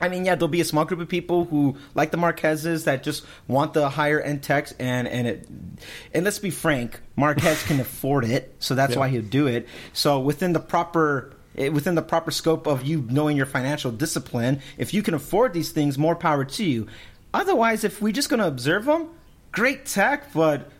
I 0.00 0.08
mean, 0.08 0.24
yeah, 0.24 0.34
there'll 0.34 0.48
be 0.48 0.60
a 0.60 0.64
small 0.64 0.84
group 0.84 1.00
of 1.00 1.08
people 1.08 1.44
who 1.44 1.76
like 1.94 2.10
the 2.10 2.16
Marqueses 2.16 2.84
that 2.84 3.02
just 3.02 3.24
want 3.48 3.74
the 3.74 3.88
higher 3.90 4.20
end 4.20 4.42
techs, 4.42 4.72
and 4.78 5.06
and 5.08 5.26
it. 5.26 5.48
And 6.14 6.24
let's 6.24 6.38
be 6.38 6.50
frank, 6.50 7.00
Marques 7.16 7.66
can 7.66 7.80
afford 7.86 8.24
it, 8.24 8.54
so 8.58 8.74
that's 8.74 8.96
why 8.96 9.08
he'll 9.08 9.22
do 9.22 9.46
it. 9.46 9.68
So 9.92 10.18
within 10.20 10.52
the 10.52 10.60
proper. 10.60 11.32
eh, 11.58 11.68
Within 11.68 11.94
the 11.96 12.02
proper 12.02 12.30
scope 12.30 12.66
of 12.66 12.84
you 12.84 13.04
knowing 13.10 13.36
your 13.36 13.46
financial 13.46 13.90
discipline, 13.90 14.60
if 14.78 14.94
you 14.94 15.02
can 15.02 15.14
afford 15.14 15.52
these 15.52 15.72
things, 15.72 15.98
more 15.98 16.14
power 16.16 16.44
to 16.44 16.64
you. 16.64 16.86
Otherwise, 17.34 17.84
if 17.84 18.00
we're 18.00 18.12
just 18.12 18.28
going 18.28 18.40
to 18.40 18.46
observe 18.46 18.84
them, 18.86 19.08
great 19.52 19.84
tech, 19.86 20.32
but 20.32 20.70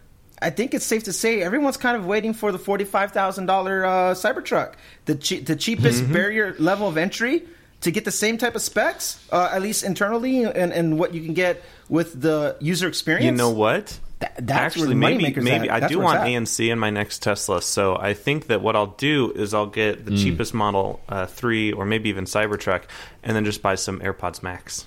I 0.43 0.51
think 0.51 0.73
it's 0.75 0.85
safe 0.87 1.05
to 1.05 1.13
say 1.13 1.43
everyone's 1.43 1.77
kind 1.77 1.97
of 1.97 2.07
waiting 2.07 2.33
for 2.35 2.51
the 2.53 2.59
forty-five 2.59 3.13
thousand 3.13 3.47
dollar 3.47 3.85
uh, 3.85 4.15
Cybertruck, 4.15 4.75
the 5.05 5.15
che- 5.17 5.41
the 5.41 5.55
cheapest 5.57 6.03
Mm-hmm. 6.05 6.13
barrier 6.13 6.57
level 6.59 6.89
of 6.89 6.97
entry 6.97 7.43
to 7.83 7.91
get 7.91 8.05
the 8.05 8.11
same 8.11 8.37
type 8.39 8.55
of 8.55 8.63
specs, 8.63 9.19
uh, 9.33 9.49
at 9.53 9.63
least 9.63 9.85
internally, 9.85 10.45
and, 10.45 10.73
and 10.73 10.99
what 10.99 11.15
you 11.15 11.23
can 11.23 11.35
get 11.35 11.63
with 11.89 12.21
the 12.21 12.57
user 12.61 12.87
experience. 12.89 13.25
You 13.25 13.33
know 13.33 13.51
what? 13.51 13.99
that's 14.21 14.37
where 14.47 14.59
Actually, 14.59 14.89
the 14.89 14.95
maybe 14.97 15.25
moneymaker's 15.25 15.45
maybe 15.45 15.69
at. 15.71 15.75
I 15.77 15.81
That's 15.81 15.93
do 15.95 15.99
want 15.99 16.21
at. 16.21 16.27
ANC 16.27 16.71
in 16.71 16.79
my 16.79 16.91
next 16.91 17.23
Tesla. 17.23 17.63
So 17.63 17.97
I 17.97 18.13
think 18.13 18.49
that 18.49 18.61
what 18.61 18.77
I'll 18.77 18.89
do 18.99 19.33
is 19.33 19.55
I'll 19.55 19.65
get 19.67 20.05
the 20.05 20.11
Mm. 20.11 20.23
cheapest 20.23 20.53
model 20.53 21.01
uh, 21.09 21.25
three 21.25 21.73
or 21.73 21.87
maybe 21.87 22.11
even 22.11 22.27
Cybertruck, 22.27 22.83
and 23.23 23.35
then 23.35 23.47
just 23.47 23.63
buy 23.63 23.77
some 23.77 23.99
AirPods 24.01 24.43
Max. 24.43 24.87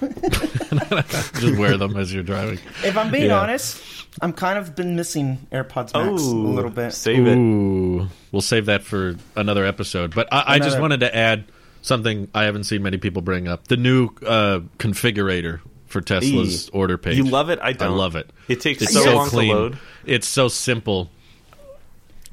Just 0.00 1.58
wear 1.58 1.76
them 1.76 1.96
as 1.96 2.12
you're 2.12 2.22
driving. 2.22 2.58
If 2.84 2.96
I'm 2.96 3.10
being 3.10 3.26
Yeah. 3.26 3.40
honest, 3.40 3.82
I'm 4.20 4.32
kind 4.32 4.58
of 4.58 4.74
been 4.74 4.96
missing 4.96 5.46
AirPods 5.52 5.94
Max 5.94 6.22
a 6.22 6.34
little 6.34 6.70
bit. 6.70 6.92
Save 6.92 7.26
it. 7.26 7.36
Ooh, 7.36 8.08
we'll 8.32 8.42
save 8.42 8.66
that 8.66 8.82
for 8.82 9.16
another 9.36 9.64
episode. 9.64 10.14
But 10.14 10.28
I, 10.32 10.54
I 10.54 10.58
just 10.58 10.80
wanted 10.80 11.00
to 11.00 11.14
add 11.14 11.44
something 11.82 12.28
I 12.34 12.44
haven't 12.44 12.64
seen 12.64 12.82
many 12.82 12.98
people 12.98 13.22
bring 13.22 13.48
up: 13.48 13.68
the 13.68 13.76
new 13.76 14.06
uh, 14.26 14.60
configurator 14.78 15.60
for 15.86 16.00
Tesla's 16.00 16.66
Eee. 16.68 16.70
order 16.72 16.96
page. 16.98 17.16
You 17.16 17.24
love 17.24 17.50
it? 17.50 17.58
I 17.62 17.72
don't. 17.72 17.92
I 17.92 17.94
love 17.94 18.16
it. 18.16 18.30
It 18.48 18.60
takes 18.60 18.82
it's 18.82 18.92
so 18.92 19.02
so, 19.02 19.14
long 19.14 19.24
to 19.26 19.30
clean. 19.30 19.48
load. 19.52 19.78
It's 20.06 20.26
so 20.28 20.48
simple. 20.48 21.10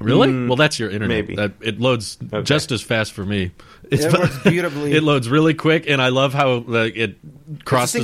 Really? 0.00 0.28
Mm, 0.28 0.46
well, 0.46 0.56
that's 0.56 0.78
your 0.78 0.90
internet. 0.90 1.08
maybe. 1.08 1.34
That, 1.34 1.52
it 1.60 1.80
loads 1.80 2.18
Okay. 2.32 2.42
just 2.44 2.70
as 2.70 2.82
fast 2.82 3.12
for 3.12 3.24
me. 3.24 3.50
It's 3.92 4.04
It 4.04 4.12
works 4.12 4.38
beautifully. 4.42 4.92
it 4.92 5.02
loads 5.02 5.28
really 5.28 5.54
quick, 5.54 5.88
and 5.88 6.02
I 6.02 6.08
love 6.08 6.34
how 6.34 6.58
like, 6.66 6.96
it 6.96 7.18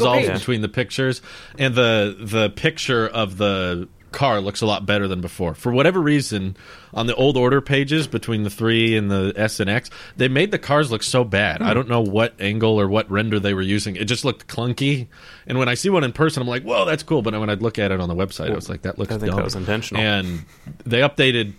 all 0.03 0.15
page. 0.17 0.33
between 0.33 0.61
the 0.63 0.69
pictures, 0.69 1.21
and 1.59 1.75
the 1.75 2.17
the 2.19 2.51
picture 2.51 3.07
of 3.07 3.37
the 3.37 3.89
car 4.15 4.41
looks 4.41 4.63
a 4.63 4.67
lot 4.67 4.87
better 4.87 5.09
than 5.09 5.21
before. 5.21 5.55
For 5.55 5.73
whatever 5.73 6.01
reason, 6.01 6.57
on 6.95 7.07
the 7.07 7.15
old 7.17 7.37
order 7.37 7.61
pages 7.61 8.07
between 8.07 8.45
the 8.45 8.51
three 8.51 8.97
and 8.97 9.11
the 9.11 9.33
S 9.37 9.61
and 9.61 9.69
X, 9.69 9.91
they 10.17 10.29
made 10.29 10.53
the 10.53 10.59
cars 10.59 10.91
look 10.91 11.03
so 11.03 11.25
bad. 11.25 11.59
Hmm. 11.59 11.67
I 11.67 11.75
don't 11.75 11.89
know 11.89 12.01
what 12.01 12.35
angle 12.41 12.81
or 12.81 12.89
what 12.89 13.11
render 13.11 13.39
they 13.39 13.53
were 13.53 13.63
using. 13.63 13.97
It 13.97 14.05
just 14.05 14.25
looked 14.25 14.47
clunky. 14.47 15.09
And 15.47 15.59
when 15.59 15.69
I 15.69 15.75
see 15.75 15.91
one 15.91 16.05
in 16.05 16.13
person, 16.13 16.41
I'm 16.41 16.49
like, 16.49 16.63
"Whoa, 16.63 16.85
that's 16.85 17.03
cool!" 17.03 17.21
But 17.21 17.39
when 17.39 17.51
I'd 17.51 17.61
look 17.61 17.79
at 17.79 17.93
it 17.93 18.01
on 18.01 18.09
the 18.09 18.15
website, 18.15 18.51
I 18.51 18.55
was 18.55 18.71
like, 18.71 18.83
"That 18.83 18.99
looks." 18.99 19.13
I 19.13 19.19
think 19.19 19.35
that 19.35 19.45
was 19.45 19.57
intentional. 19.57 20.03
And 20.03 20.45
they 20.87 21.01
updated 21.01 21.53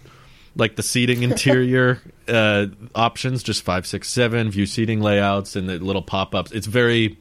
like 0.56 0.76
the 0.76 0.84
seating 0.84 1.24
interior 1.30 2.02
uh, 2.28 2.68
options, 2.94 3.44
just 3.44 3.64
five, 3.64 3.86
six, 3.86 4.10
seven 4.10 4.50
view 4.52 4.66
seating 4.66 5.02
layouts 5.02 5.56
and 5.56 5.68
the 5.70 5.78
little 5.80 6.02
pop 6.02 6.34
ups. 6.36 6.52
It's 6.52 6.68
very 6.68 7.18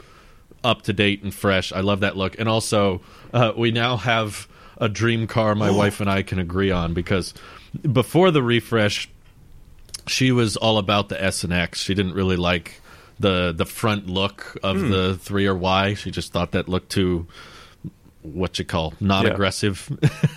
up 0.62 0.82
to 0.82 0.92
date 0.92 1.22
and 1.22 1.34
fresh. 1.34 1.72
I 1.72 1.80
love 1.80 2.00
that 2.00 2.16
look. 2.16 2.38
And 2.38 2.48
also, 2.48 3.00
uh, 3.32 3.52
we 3.56 3.70
now 3.70 3.96
have 3.96 4.48
a 4.78 4.88
dream 4.88 5.26
car 5.26 5.54
my 5.54 5.70
wife 5.70 6.00
and 6.00 6.10
I 6.10 6.22
can 6.22 6.38
agree 6.38 6.70
on 6.70 6.94
because 6.94 7.34
before 7.92 8.30
the 8.30 8.42
refresh, 8.42 9.08
she 10.06 10.32
was 10.32 10.56
all 10.56 10.78
about 10.78 11.08
the 11.08 11.22
S 11.22 11.44
and 11.44 11.52
X. 11.52 11.80
She 11.82 11.94
didn't 11.94 12.14
really 12.14 12.36
like 12.36 12.80
the 13.20 13.52
the 13.52 13.64
front 13.66 14.08
look 14.08 14.58
of 14.62 14.80
Hmm. 14.80 14.90
the 14.90 15.14
three 15.16 15.46
or 15.46 15.54
Y. 15.54 15.94
She 15.94 16.10
just 16.10 16.32
thought 16.32 16.52
that 16.52 16.68
looked 16.68 16.90
too 16.90 17.26
what 18.22 18.58
you 18.58 18.64
call 18.64 18.94
non 19.00 19.26
aggressive. 19.26 19.88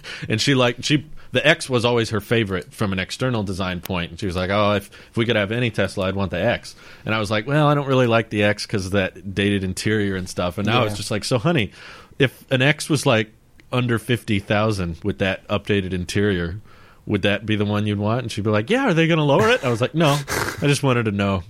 and 0.29 0.39
she 0.39 0.55
like 0.55 0.83
she 0.83 1.05
the 1.31 1.45
X 1.45 1.69
was 1.69 1.85
always 1.85 2.09
her 2.11 2.21
favorite 2.21 2.73
from 2.73 2.93
an 2.93 2.99
external 2.99 3.43
design 3.43 3.81
point. 3.81 4.11
And 4.11 4.19
she 4.19 4.25
was 4.25 4.35
like, 4.35 4.49
"Oh, 4.49 4.73
if 4.73 4.89
if 5.11 5.17
we 5.17 5.25
could 5.25 5.35
have 5.35 5.51
any 5.51 5.69
Tesla, 5.69 6.07
I'd 6.07 6.15
want 6.15 6.31
the 6.31 6.41
X." 6.41 6.75
And 7.05 7.13
I 7.13 7.19
was 7.19 7.29
like, 7.31 7.47
"Well, 7.47 7.67
I 7.67 7.73
don't 7.75 7.87
really 7.87 8.07
like 8.07 8.29
the 8.29 8.43
X 8.43 8.65
because 8.65 8.85
of 8.87 8.91
that 8.93 9.33
dated 9.35 9.63
interior 9.63 10.15
and 10.15 10.27
stuff." 10.29 10.57
And 10.57 10.65
now 10.67 10.81
Yeah. 10.81 10.87
it's 10.87 10.97
just 10.97 11.11
like, 11.11 11.23
"So, 11.23 11.37
honey, 11.37 11.71
if 12.19 12.43
an 12.51 12.61
X 12.61 12.89
was 12.89 13.05
like 13.05 13.31
under 13.71 13.99
fifty 13.99 14.39
thousand 14.39 14.97
with 15.03 15.19
that 15.19 15.47
updated 15.47 15.93
interior." 15.93 16.59
Would 17.05 17.21
that 17.21 17.45
be 17.45 17.55
the 17.55 17.63
one 17.63 17.87
you'd 17.87 17.99
want? 17.99 18.23
And 18.23 18.31
she'd 18.31 18.43
be 18.43 18.49
like, 18.49 18.69
"Yeah." 18.69 18.87
Are 18.89 18.93
they 18.93 19.07
going 19.07 19.17
to 19.17 19.23
lower 19.23 19.47
it? 19.49 19.63
I 19.63 19.69
was 19.69 19.79
like, 19.79 19.95
"No." 19.95 20.17
I 20.61 20.67
just 20.67 20.83
wanted 20.83 21.05
to 21.05 21.11
know 21.13 21.43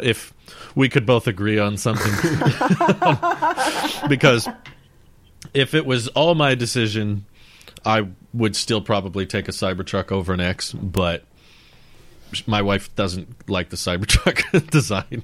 if 0.00 0.32
we 0.74 0.88
could 0.88 1.04
both 1.04 1.26
agree 1.26 1.58
on 1.58 1.76
something 1.76 2.10
because 4.08 4.48
if 5.52 5.74
it 5.74 5.84
was 5.86 6.08
all 6.08 6.34
my 6.34 6.54
decision, 6.54 7.26
I 7.84 8.08
would 8.32 8.56
still 8.56 8.80
probably 8.80 9.26
take 9.26 9.48
a 9.48 9.52
Cybertruck 9.52 10.10
over 10.12 10.32
an 10.32 10.40
X, 10.40 10.72
but 10.72 11.24
my 12.46 12.62
wife 12.62 12.94
doesn't 12.96 13.48
like 13.48 13.68
the 13.70 13.76
Cybertruck 13.76 14.70
design. 14.70 15.22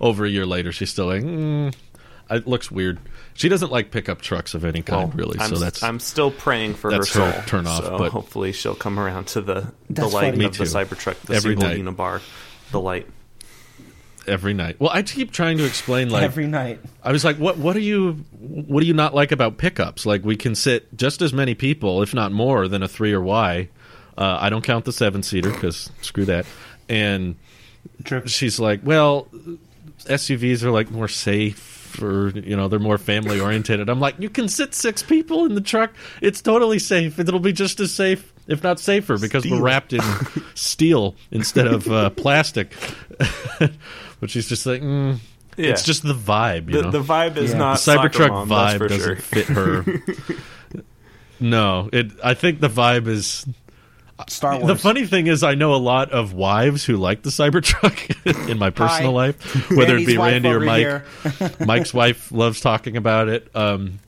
Over 0.00 0.24
a 0.24 0.28
year 0.28 0.46
later, 0.46 0.72
she's 0.72 0.90
still 0.90 1.06
like, 1.06 1.22
mm, 1.22 1.72
it 2.30 2.46
looks 2.48 2.70
weird. 2.70 2.98
She 3.34 3.48
doesn't 3.48 3.70
like 3.70 3.90
pickup 3.92 4.20
trucks 4.20 4.54
of 4.54 4.64
any 4.64 4.82
kind, 4.82 5.14
really. 5.14 5.38
I'm, 5.38 5.50
so 5.50 5.56
that's 5.56 5.82
I'm 5.84 6.00
still 6.00 6.30
praying 6.32 6.74
for 6.74 6.90
that's 6.90 7.12
her 7.14 7.24
her 7.26 7.32
soul. 7.32 7.42
turn 7.46 7.66
off, 7.68 7.84
So 7.84 7.98
but- 7.98 8.10
hopefully 8.12 8.52
she'll 8.52 8.74
come 8.74 8.98
around 8.98 9.28
to 9.28 9.40
the 9.40 9.72
the 9.88 10.06
light 10.08 10.32
of 10.32 10.38
Me 10.38 10.46
the. 10.48 10.64
Cybertruck, 10.64 11.20
the 11.22 11.34
Every 11.34 11.56
single 11.56 11.68
night. 11.68 11.78
unibar, 11.96 12.20
the 12.72 12.80
light. 12.80 13.06
Every 14.28 14.54
night. 14.54 14.76
Well, 14.78 14.90
I 14.92 15.02
keep 15.02 15.32
trying 15.32 15.58
to 15.58 15.64
explain 15.64 16.10
like 16.10 16.22
Every 16.22 16.46
night. 16.46 16.80
I 17.02 17.12
was 17.12 17.24
like, 17.24 17.36
what 17.36 17.58
What 17.58 17.72
do 17.74 17.80
you 17.80 18.12
What 18.38 18.80
do 18.80 18.86
you 18.86 18.94
not 18.94 19.14
like 19.14 19.32
about 19.32 19.58
pickups? 19.58 20.06
Like 20.06 20.24
we 20.24 20.36
can 20.36 20.54
sit 20.54 20.96
just 20.96 21.22
as 21.22 21.32
many 21.32 21.54
people, 21.54 22.02
if 22.02 22.14
not 22.14 22.32
more, 22.32 22.68
than 22.68 22.82
a 22.82 22.88
three 22.88 23.12
or 23.12 23.20
Y. 23.22 23.68
Uh, 24.16 24.38
I 24.40 24.50
don't 24.50 24.62
count 24.62 24.84
the 24.84 24.92
seven 24.92 25.22
seater 25.22 25.50
because 25.50 25.90
screw 26.02 26.24
that. 26.24 26.44
And 26.88 27.36
she's 28.26 28.58
like, 28.58 28.80
well, 28.82 29.28
SUVs 30.06 30.62
are 30.64 30.70
like 30.70 30.90
more 30.90 31.08
safe, 31.08 32.02
or 32.02 32.30
you 32.30 32.56
know, 32.56 32.68
they're 32.68 32.78
more 32.78 32.98
family 32.98 33.40
oriented. 33.40 33.88
I'm 33.88 34.00
like, 34.00 34.16
you 34.18 34.30
can 34.30 34.48
sit 34.48 34.74
six 34.74 35.02
people 35.02 35.44
in 35.44 35.54
the 35.54 35.60
truck. 35.60 35.92
It's 36.20 36.40
totally 36.40 36.78
safe. 36.78 37.18
It'll 37.18 37.38
be 37.40 37.52
just 37.52 37.78
as 37.80 37.92
safe, 37.92 38.32
if 38.46 38.62
not 38.62 38.80
safer, 38.80 39.18
because 39.18 39.46
we're 39.46 39.62
wrapped 39.62 39.92
in 39.92 40.00
steel 40.54 41.14
instead 41.30 41.66
of 41.66 41.88
uh, 41.88 42.10
plastic. 42.10 42.72
but 44.20 44.30
she's 44.30 44.48
just 44.48 44.66
like, 44.66 44.82
mm, 44.82 45.18
Yeah. 45.56 45.70
it's 45.70 45.82
just 45.82 46.02
the 46.02 46.14
vibe. 46.14 46.66
You 46.68 46.74
The, 46.76 46.82
know? 46.82 46.90
the 46.90 47.02
vibe 47.02 47.36
is 47.36 47.52
Yeah. 47.52 47.58
not 47.58 47.78
the 47.80 47.92
Cybertruck 47.92 48.12
soccer 48.14 48.28
mom, 48.28 48.48
that's 48.48 48.74
vibe 48.74 48.78
for 48.78 48.88
doesn't 48.88 49.04
sure. 49.04 49.16
fit 49.16 49.46
her. 49.46 49.84
no, 51.40 51.88
it. 51.92 52.12
I 52.22 52.34
think 52.34 52.60
the 52.60 52.68
vibe 52.68 53.06
is. 53.06 53.46
Star 54.28 54.56
Wars. 54.56 54.66
The 54.66 54.74
funny 54.76 55.06
thing 55.06 55.28
is, 55.28 55.44
I 55.44 55.54
know 55.54 55.74
a 55.74 55.76
lot 55.76 56.10
of 56.10 56.32
wives 56.32 56.84
who 56.84 56.96
like 56.96 57.22
the 57.22 57.30
Cybertruck 57.30 58.48
in 58.50 58.58
my 58.58 58.70
personal 58.70 59.12
Hi. 59.12 59.26
life, 59.28 59.70
whether 59.70 59.92
Randy's 59.94 60.08
it 60.08 60.12
be 60.12 60.18
Randy 60.18 60.48
or 60.48 60.58
Mike. 60.60 61.60
Mike's 61.60 61.94
wife 61.94 62.32
loves 62.32 62.60
talking 62.60 62.96
about 62.96 63.28
it. 63.28 63.48
Um, 63.54 64.00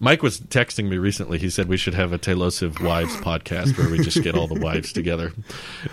Mike 0.00 0.22
was 0.22 0.40
texting 0.40 0.88
me 0.88 0.96
recently. 0.96 1.38
He 1.38 1.50
said 1.50 1.68
we 1.68 1.76
should 1.76 1.94
have 1.94 2.12
a 2.12 2.18
Taylosive 2.18 2.80
Wives 2.80 3.16
podcast 3.16 3.76
where 3.76 3.88
we 3.90 3.98
just 3.98 4.22
get 4.22 4.36
all 4.36 4.46
the 4.46 4.60
wives 4.60 4.92
together 4.92 5.32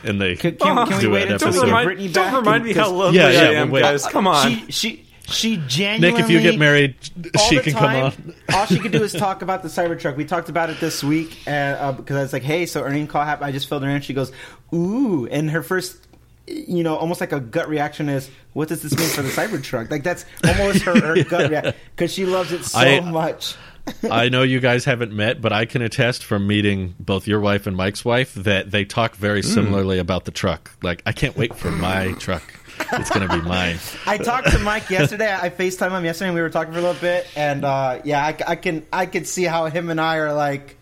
and 0.03 0.21
they 0.21 0.35
Can, 0.35 0.55
can, 0.57 0.85
can 0.87 0.95
we 0.97 1.01
do 1.01 1.09
wait 1.11 1.27
an 1.27 1.33
until 1.33 1.47
we 1.47 1.57
episode. 1.57 1.61
get 1.61 1.65
remind, 1.67 1.85
Brittany 1.87 2.07
don't 2.11 2.25
back? 2.31 2.35
remind 2.39 2.63
me 2.63 2.73
how 2.73 2.75
Because 2.83 2.91
lonely 2.91 3.17
Yeah, 3.17 3.29
yeah, 3.31 3.39
I 3.41 3.53
am, 3.53 3.71
wait. 3.71 3.81
guys. 3.81 4.05
Come 4.05 4.27
on. 4.27 4.47
She 4.49 4.71
she 4.71 5.05
she 5.27 5.57
genuinely. 5.67 6.11
Nick, 6.11 6.19
if 6.23 6.29
you 6.29 6.39
get 6.39 6.59
married, 6.59 6.93
she 7.49 7.59
can 7.59 7.73
time, 7.73 8.11
come 8.11 8.29
on. 8.29 8.55
all 8.59 8.65
she 8.67 8.77
could 8.77 8.91
do 8.91 9.01
is 9.03 9.11
talk 9.11 9.41
about 9.41 9.63
the 9.63 9.69
Cybertruck. 9.69 10.15
We 10.15 10.23
talked 10.25 10.49
about 10.49 10.69
it 10.69 10.79
this 10.79 11.03
week 11.03 11.39
and, 11.47 11.75
uh, 11.79 11.91
because 11.93 12.15
I 12.17 12.21
was 12.21 12.31
like, 12.31 12.43
"Hey, 12.43 12.67
so 12.67 12.83
earning 12.83 13.07
call 13.07 13.23
happened." 13.25 13.47
I 13.47 13.51
just 13.51 13.67
filled 13.67 13.81
her 13.81 13.89
in. 13.89 14.01
She 14.01 14.13
goes, 14.13 14.31
"Ooh!" 14.71 15.25
And 15.25 15.49
her 15.49 15.63
first, 15.63 15.97
you 16.45 16.83
know, 16.83 16.95
almost 16.95 17.21
like 17.21 17.31
a 17.31 17.39
gut 17.39 17.67
reaction 17.69 18.07
is, 18.07 18.29
"What 18.53 18.67
does 18.67 18.83
this 18.83 18.95
mean 18.95 19.09
for 19.09 19.23
the 19.23 19.29
Cybertruck?" 19.29 19.89
Like 19.89 20.03
that's 20.03 20.25
almost 20.47 20.83
her, 20.83 20.93
her 21.01 21.23
gut 21.27 21.49
reaction 21.49 21.73
because 21.95 22.13
she 22.13 22.27
loves 22.27 22.51
it 22.51 22.63
so 22.63 22.77
I- 22.77 22.99
much. 22.99 23.55
I 24.11 24.29
know 24.29 24.41
you 24.43 24.59
guys 24.59 24.85
haven't 24.85 25.11
met, 25.11 25.41
but 25.41 25.53
I 25.53 25.65
can 25.65 25.81
attest 25.81 26.23
from 26.23 26.47
meeting 26.47 26.95
both 26.99 27.27
your 27.27 27.39
wife 27.39 27.67
and 27.67 27.75
Mike's 27.77 28.03
wife 28.03 28.33
that 28.35 28.71
they 28.71 28.85
talk 28.85 29.15
very 29.15 29.41
Hmm. 29.41 29.47
similarly 29.47 29.99
about 29.99 30.25
the 30.25 30.31
truck. 30.31 30.71
Like, 30.81 31.01
I 31.05 31.11
can't 31.11 31.37
wait 31.37 31.55
for 31.55 31.71
my 31.71 32.13
truck. 32.13 32.43
It's 32.91 33.09
going 33.09 33.27
to 33.27 33.33
be 33.33 33.41
mine. 33.41 33.77
I 34.05 34.17
talked 34.17 34.51
to 34.51 34.59
Mike 34.59 34.89
yesterday. 34.89 35.33
I 35.33 35.49
Facetime 35.49 35.97
him 35.97 36.03
yesterday, 36.03 36.27
and 36.29 36.35
we 36.35 36.41
were 36.41 36.49
talking 36.49 36.73
for 36.73 36.79
a 36.79 36.81
little 36.81 36.99
bit. 36.99 37.25
And 37.35 37.63
uh, 37.63 38.01
yeah, 38.03 38.25
I, 38.25 38.37
I 38.47 38.55
can 38.57 38.85
I 38.91 39.05
can 39.05 39.23
see 39.23 39.43
how 39.43 39.67
him 39.67 39.89
and 39.89 40.01
I 40.01 40.17
are 40.17 40.33
like. 40.33 40.77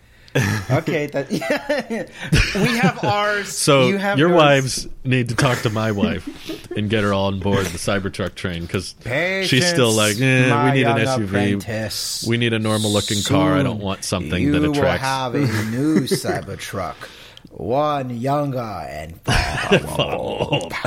Okay, 0.70 1.06
that 1.06 1.30
yeah. 1.30 2.06
we 2.62 2.76
have 2.78 3.02
ours. 3.04 3.48
So 3.48 3.86
you 3.86 3.98
have 3.98 4.18
your 4.18 4.30
yours. 4.30 4.36
wives 4.36 4.88
need 5.04 5.28
to 5.28 5.36
talk 5.36 5.58
to 5.62 5.70
my 5.70 5.92
wife 5.92 6.26
and 6.76 6.90
get 6.90 7.04
her 7.04 7.12
all 7.12 7.26
on 7.26 7.38
board 7.38 7.66
the 7.66 7.78
Cybertruck 7.78 8.34
train 8.34 8.62
because 8.62 8.94
she's 9.48 9.66
still 9.68 9.92
like, 9.92 10.20
eh, 10.20 10.64
we 10.70 10.78
need 10.78 10.86
an 10.86 10.98
SUV. 10.98 11.24
apprentice. 11.58 12.24
We 12.26 12.36
need 12.36 12.52
a 12.52 12.58
normal 12.58 12.90
looking 12.90 13.22
car. 13.22 13.54
I 13.54 13.62
don't 13.62 13.80
want 13.80 14.04
something 14.04 14.42
you 14.42 14.52
that 14.58 14.68
attracts. 14.68 15.06
You 15.34 15.40
will 15.40 15.46
have 15.46 15.66
a 15.66 15.70
new 15.70 16.00
Cybertruck, 16.00 16.96
one 17.56 18.10
younger 18.10 18.58
and 18.58 19.22
powerful. 19.24 20.70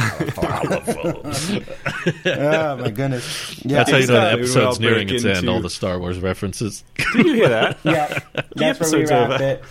oh 2.26 2.78
my 2.78 2.90
goodness! 2.92 3.62
Yeah, 3.66 3.78
That's 3.78 3.92
how 3.92 3.98
you 3.98 4.08
know 4.08 4.14
the 4.14 4.40
Exactly. 4.40 4.42
episode's 4.42 4.80
nearing 4.80 5.08
break 5.08 5.24
its 5.24 5.26
end. 5.26 5.50
All 5.50 5.62
the 5.62 5.70
Star 5.70 6.00
Wars 6.00 6.20
references. 6.20 6.84
Did 7.14 7.26
you 7.26 7.34
hear 7.36 7.50
that? 7.50 7.78
yeah, 7.84 8.20
that's 8.56 8.80
where 8.80 9.00
we 9.00 9.06
episode's 9.06 9.12
wrap 9.12 9.42
it. 9.42 9.64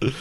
We'll 0.00 0.12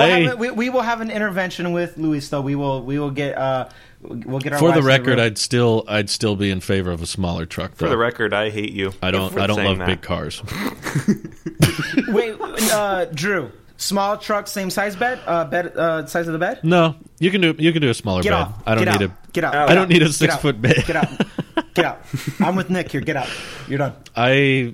I- 0.00 0.06
have 0.20 0.38
we, 0.38 0.50
we 0.50 0.70
will 0.70 0.82
have 0.82 1.00
an 1.00 1.10
intervention 1.10 1.72
with 1.72 1.96
Luis, 1.98 2.28
though. 2.28 2.40
We 2.40 2.54
will 2.54 2.82
we 2.82 2.98
will 2.98 3.10
get 3.10 3.36
uh 3.36 3.68
we'll 4.02 4.38
get 4.40 4.52
our 4.52 4.58
For 4.58 4.72
the 4.72 4.82
record, 4.82 5.18
room. 5.18 5.20
I'd 5.20 5.38
still 5.38 5.84
I'd 5.88 6.10
still 6.10 6.36
be 6.36 6.50
in 6.50 6.60
favor 6.60 6.90
of 6.90 7.02
a 7.02 7.06
smaller 7.06 7.46
truck. 7.46 7.74
For 7.76 7.88
the 7.88 7.96
record, 7.96 8.32
I 8.32 8.50
hate 8.50 8.72
you. 8.72 8.92
I 9.02 9.10
don't 9.10 9.36
I 9.36 9.46
don't 9.46 9.62
love 9.64 9.78
that. 9.78 9.86
big 9.86 10.02
cars. 10.02 10.42
wait, 12.08 12.36
uh, 12.72 13.06
Drew. 13.06 13.50
Small 13.78 14.16
truck, 14.16 14.46
same 14.46 14.70
size 14.70 14.96
bed, 14.96 15.20
uh, 15.26 15.44
bed 15.44 15.76
uh, 15.76 16.06
size 16.06 16.26
of 16.26 16.32
the 16.32 16.38
bed. 16.38 16.60
No, 16.64 16.96
you 17.18 17.30
can 17.30 17.40
do 17.42 17.54
you 17.58 17.72
can 17.72 17.82
do 17.82 17.90
a 17.90 17.94
smaller 17.94 18.22
Get 18.22 18.30
bed. 18.30 18.36
off. 18.36 18.62
I 18.66 18.74
don't 18.74 18.84
Get 18.84 19.00
need 19.00 19.10
out. 19.10 19.10
a 19.10 19.30
Get 19.32 19.44
out. 19.44 19.54
I 19.70 19.74
don't 19.74 19.88
need 19.90 20.02
a 20.02 20.12
six 20.12 20.34
foot 20.36 20.60
bed. 20.62 20.84
Get 20.86 20.96
out. 20.96 21.08
Get 21.74 21.84
out. 21.84 22.00
I'm 22.40 22.56
with 22.56 22.70
Nick 22.70 22.90
here. 22.90 23.02
Get 23.02 23.16
out. 23.16 23.28
You're 23.68 23.78
done. 23.78 23.92
I 24.16 24.72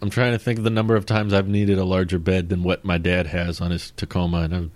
I'm 0.00 0.08
trying 0.10 0.32
to 0.32 0.38
think 0.38 0.58
of 0.58 0.64
the 0.64 0.70
number 0.70 0.96
of 0.96 1.04
times 1.06 1.34
I've 1.34 1.48
needed 1.48 1.78
a 1.78 1.84
larger 1.84 2.18
bed 2.18 2.48
than 2.48 2.62
what 2.62 2.84
my 2.84 2.96
dad 2.98 3.26
has 3.26 3.60
on 3.60 3.70
his 3.70 3.90
Tacoma, 3.90 4.38
and 4.42 4.54
it 4.54 4.70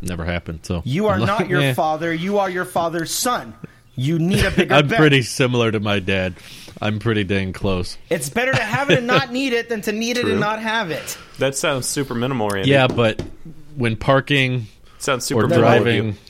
never 0.00 0.24
happened. 0.24 0.60
So 0.62 0.80
You 0.86 1.08
are 1.08 1.16
I'm 1.16 1.26
not 1.26 1.48
your 1.48 1.60
eh. 1.62 1.74
father. 1.74 2.12
You 2.12 2.38
are 2.38 2.48
your 2.48 2.64
father's 2.64 3.10
son. 3.10 3.54
You 4.00 4.18
need 4.18 4.44
a 4.44 4.50
bigger 4.50 4.74
I'm 4.76 4.88
bed. 4.88 4.96
pretty 4.98 5.22
similar 5.22 5.70
to 5.70 5.78
my 5.80 5.98
dad. 6.00 6.34
I'm 6.80 6.98
pretty 6.98 7.24
dang 7.24 7.52
close. 7.52 7.98
It's 8.08 8.30
better 8.30 8.52
to 8.52 8.62
have 8.62 8.88
it 8.90 8.98
and 8.98 9.06
not 9.06 9.30
need 9.32 9.52
it 9.52 9.68
than 9.68 9.82
to 9.82 9.92
need 9.92 10.16
it 10.16 10.22
True. 10.22 10.30
and 10.32 10.40
not 10.40 10.60
have 10.62 10.90
it. 10.90 11.18
That 11.38 11.54
sounds 11.54 11.86
super 11.86 12.14
minimal, 12.14 12.48
Randy. 12.48 12.70
Yeah, 12.70 12.86
but 12.86 13.20
when 13.76 13.96
parking 13.96 14.66
sounds 14.98 15.26
super 15.26 15.44
or 15.44 15.48
driving. 15.48 16.16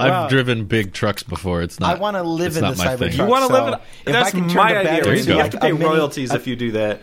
I've 0.00 0.10
Wow. 0.10 0.28
driven 0.28 0.66
big 0.66 0.92
trucks 0.92 1.24
before. 1.24 1.60
It's 1.62 1.80
not. 1.80 1.96
I 1.96 1.98
want 1.98 2.16
to 2.16 2.22
live 2.22 2.56
in 2.56 2.62
the 2.62 2.68
my 2.70 2.74
Cybertruck. 2.86 2.98
thing. 2.98 3.12
You 3.14 3.24
want 3.26 3.48
to 3.48 3.54
so 3.56 3.64
live 3.64 3.74
in. 3.74 3.80
if 4.06 4.12
That's 4.12 4.28
I 4.28 4.30
can 4.30 4.48
turn 4.48 4.56
my 4.56 4.72
the 4.72 4.78
idea. 4.78 4.92
batteries 4.92 5.18
Randy. 5.26 5.32
You 5.32 5.38
have 5.40 5.50
to 5.50 5.58
pay 5.60 5.70
a 5.70 5.74
mini- 5.74 5.84
royalties 5.84 6.32
a- 6.32 6.36
if 6.36 6.46
you 6.46 6.54
do 6.54 6.70
that. 6.72 7.00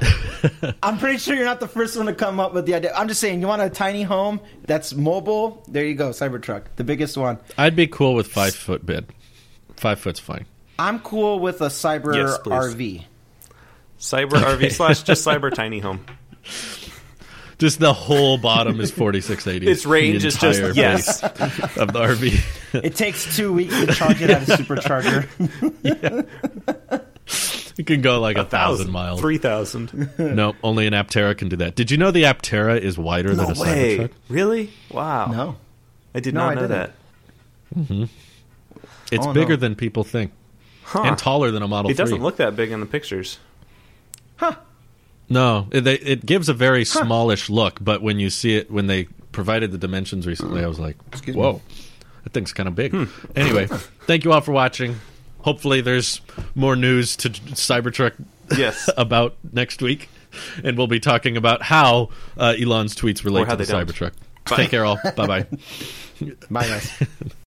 I'm 0.82 0.98
pretty 0.98 1.18
sure 1.18 1.34
you're 1.36 1.44
not 1.44 1.60
the 1.60 1.68
first 1.68 1.96
one 1.96 2.06
to 2.06 2.14
come 2.14 2.40
up 2.40 2.52
with 2.52 2.66
the 2.66 2.74
idea. 2.74 2.92
I'm 2.94 3.08
just 3.08 3.20
saying, 3.20 3.40
you 3.40 3.46
want 3.46 3.62
a 3.62 3.70
tiny 3.70 4.02
home 4.02 4.40
that's 4.66 4.94
mobile? 4.94 5.62
There 5.68 5.84
you 5.84 5.94
go, 5.94 6.10
Cybertruck, 6.10 6.64
the 6.76 6.84
biggest 6.84 7.16
one. 7.16 7.38
I'd 7.56 7.76
be 7.76 7.86
cool 7.86 8.14
with 8.14 8.26
five 8.26 8.54
foot 8.54 8.84
bed. 8.84 9.06
Five 9.76 10.00
foot's 10.00 10.20
fine. 10.20 10.46
I'm 10.78 10.98
cool 11.00 11.38
with 11.38 11.60
a 11.60 11.66
cyber 11.66 12.14
Yes. 12.14 12.38
RV. 12.38 13.04
Cyber 13.98 14.30
RV 14.32 14.72
slash 14.72 15.02
just 15.02 15.26
cyber 15.26 15.52
tiny 15.52 15.78
home. 15.78 16.04
Just 17.56 17.78
the 17.78 17.92
whole 17.92 18.36
bottom 18.36 18.80
is 18.80 18.90
4680. 18.90 19.70
Its 19.70 19.86
range 19.86 20.22
The 20.22 20.28
is 20.28 20.36
just- 20.36 20.58
entire 20.58 20.72
yes. 20.74 21.22
of 21.22 21.92
the 21.92 22.00
RV. 22.00 22.82
It 22.84 22.96
takes 22.96 23.36
two 23.36 23.52
weeks 23.52 23.78
to 23.78 23.86
charge 23.94 24.20
it 24.20 24.28
at 24.28 24.42
a 24.42 24.52
supercharger. 24.56 25.28
It 27.76 27.86
can 27.86 28.02
go 28.02 28.20
like 28.20 28.36
a, 28.38 28.44
thousand 28.44 28.90
miles. 28.92 29.20
Three 29.20 29.38
thousand. 29.38 30.10
no, 30.18 30.54
only 30.62 30.86
an 30.86 30.92
Aptera 30.92 31.36
can 31.36 31.48
do 31.48 31.56
that. 31.56 31.74
Did 31.74 31.90
you 31.90 31.96
know 31.96 32.10
the 32.12 32.22
Aptera 32.22 32.78
is 32.80 32.96
wider 32.96 33.34
than 33.34 33.56
a 33.56 33.60
way. 33.60 33.98
Cybertruck? 33.98 34.10
Really? 34.28 34.70
Wow. 34.90 35.26
No. 35.26 35.56
I 36.14 36.20
did 36.20 36.34
No, 36.34 36.40
not 36.40 36.50
I 36.50 36.54
know 36.54 36.60
didn't. 36.68 36.70
that. 36.70 37.86
hmm 37.88 38.04
It's 39.10 39.26
Oh, 39.26 39.32
bigger 39.32 39.54
no. 39.54 39.56
than 39.56 39.74
people 39.74 40.04
think, 40.04 40.30
Huh. 40.84 41.02
and 41.04 41.18
taller 41.18 41.50
than 41.50 41.62
a 41.62 41.68
Model 41.68 41.90
It 41.90 41.94
3. 41.96 42.04
doesn't 42.04 42.22
look 42.22 42.36
that 42.36 42.54
big 42.54 42.70
in 42.70 42.78
the 42.80 42.86
pictures. 42.86 43.38
Huh. 44.36 44.54
No, 45.28 45.66
it, 45.72 45.86
it 45.86 46.26
gives 46.26 46.48
a 46.48 46.54
very 46.54 46.84
smallish 46.84 47.48
look, 47.50 47.78
but 47.82 48.02
when 48.02 48.18
you 48.20 48.30
see 48.30 48.56
it, 48.56 48.70
when 48.70 48.86
they 48.86 49.04
provided 49.32 49.72
the 49.72 49.78
dimensions 49.78 50.26
recently, 50.26 50.62
I 50.62 50.66
was 50.68 50.78
like, 50.78 50.96
Excuse 51.08 51.34
"Whoa, 51.34 51.54
me. 51.54 51.60
that 52.22 52.32
thing's 52.34 52.52
kind 52.52 52.68
of 52.68 52.74
big." 52.76 52.94
Anyway, 53.34 53.66
thank 54.06 54.24
you 54.24 54.32
all 54.32 54.42
for 54.42 54.52
watching. 54.52 54.96
Hopefully, 55.44 55.82
there's 55.82 56.22
more 56.54 56.74
news 56.74 57.16
to 57.16 57.28
Cybertruck 57.28 58.14
Yes. 58.56 58.88
about 58.96 59.36
next 59.52 59.82
week, 59.82 60.08
and 60.62 60.78
we'll 60.78 60.86
be 60.86 61.00
talking 61.00 61.36
about 61.36 61.62
how 61.62 62.08
uh, 62.38 62.54
Elon's 62.58 62.94
tweets 62.96 63.24
relate 63.24 63.46
how 63.46 63.54
to 63.56 63.64
the 63.64 63.70
don't. 63.70 63.86
Cybertruck. 63.86 64.12
Bye. 64.48 64.56
Take 64.56 64.70
care, 64.70 64.86
all. 64.86 64.98
Bye 65.16 65.26
bye. 65.26 65.46
Bye, 66.50 66.66
guys. 66.66 67.02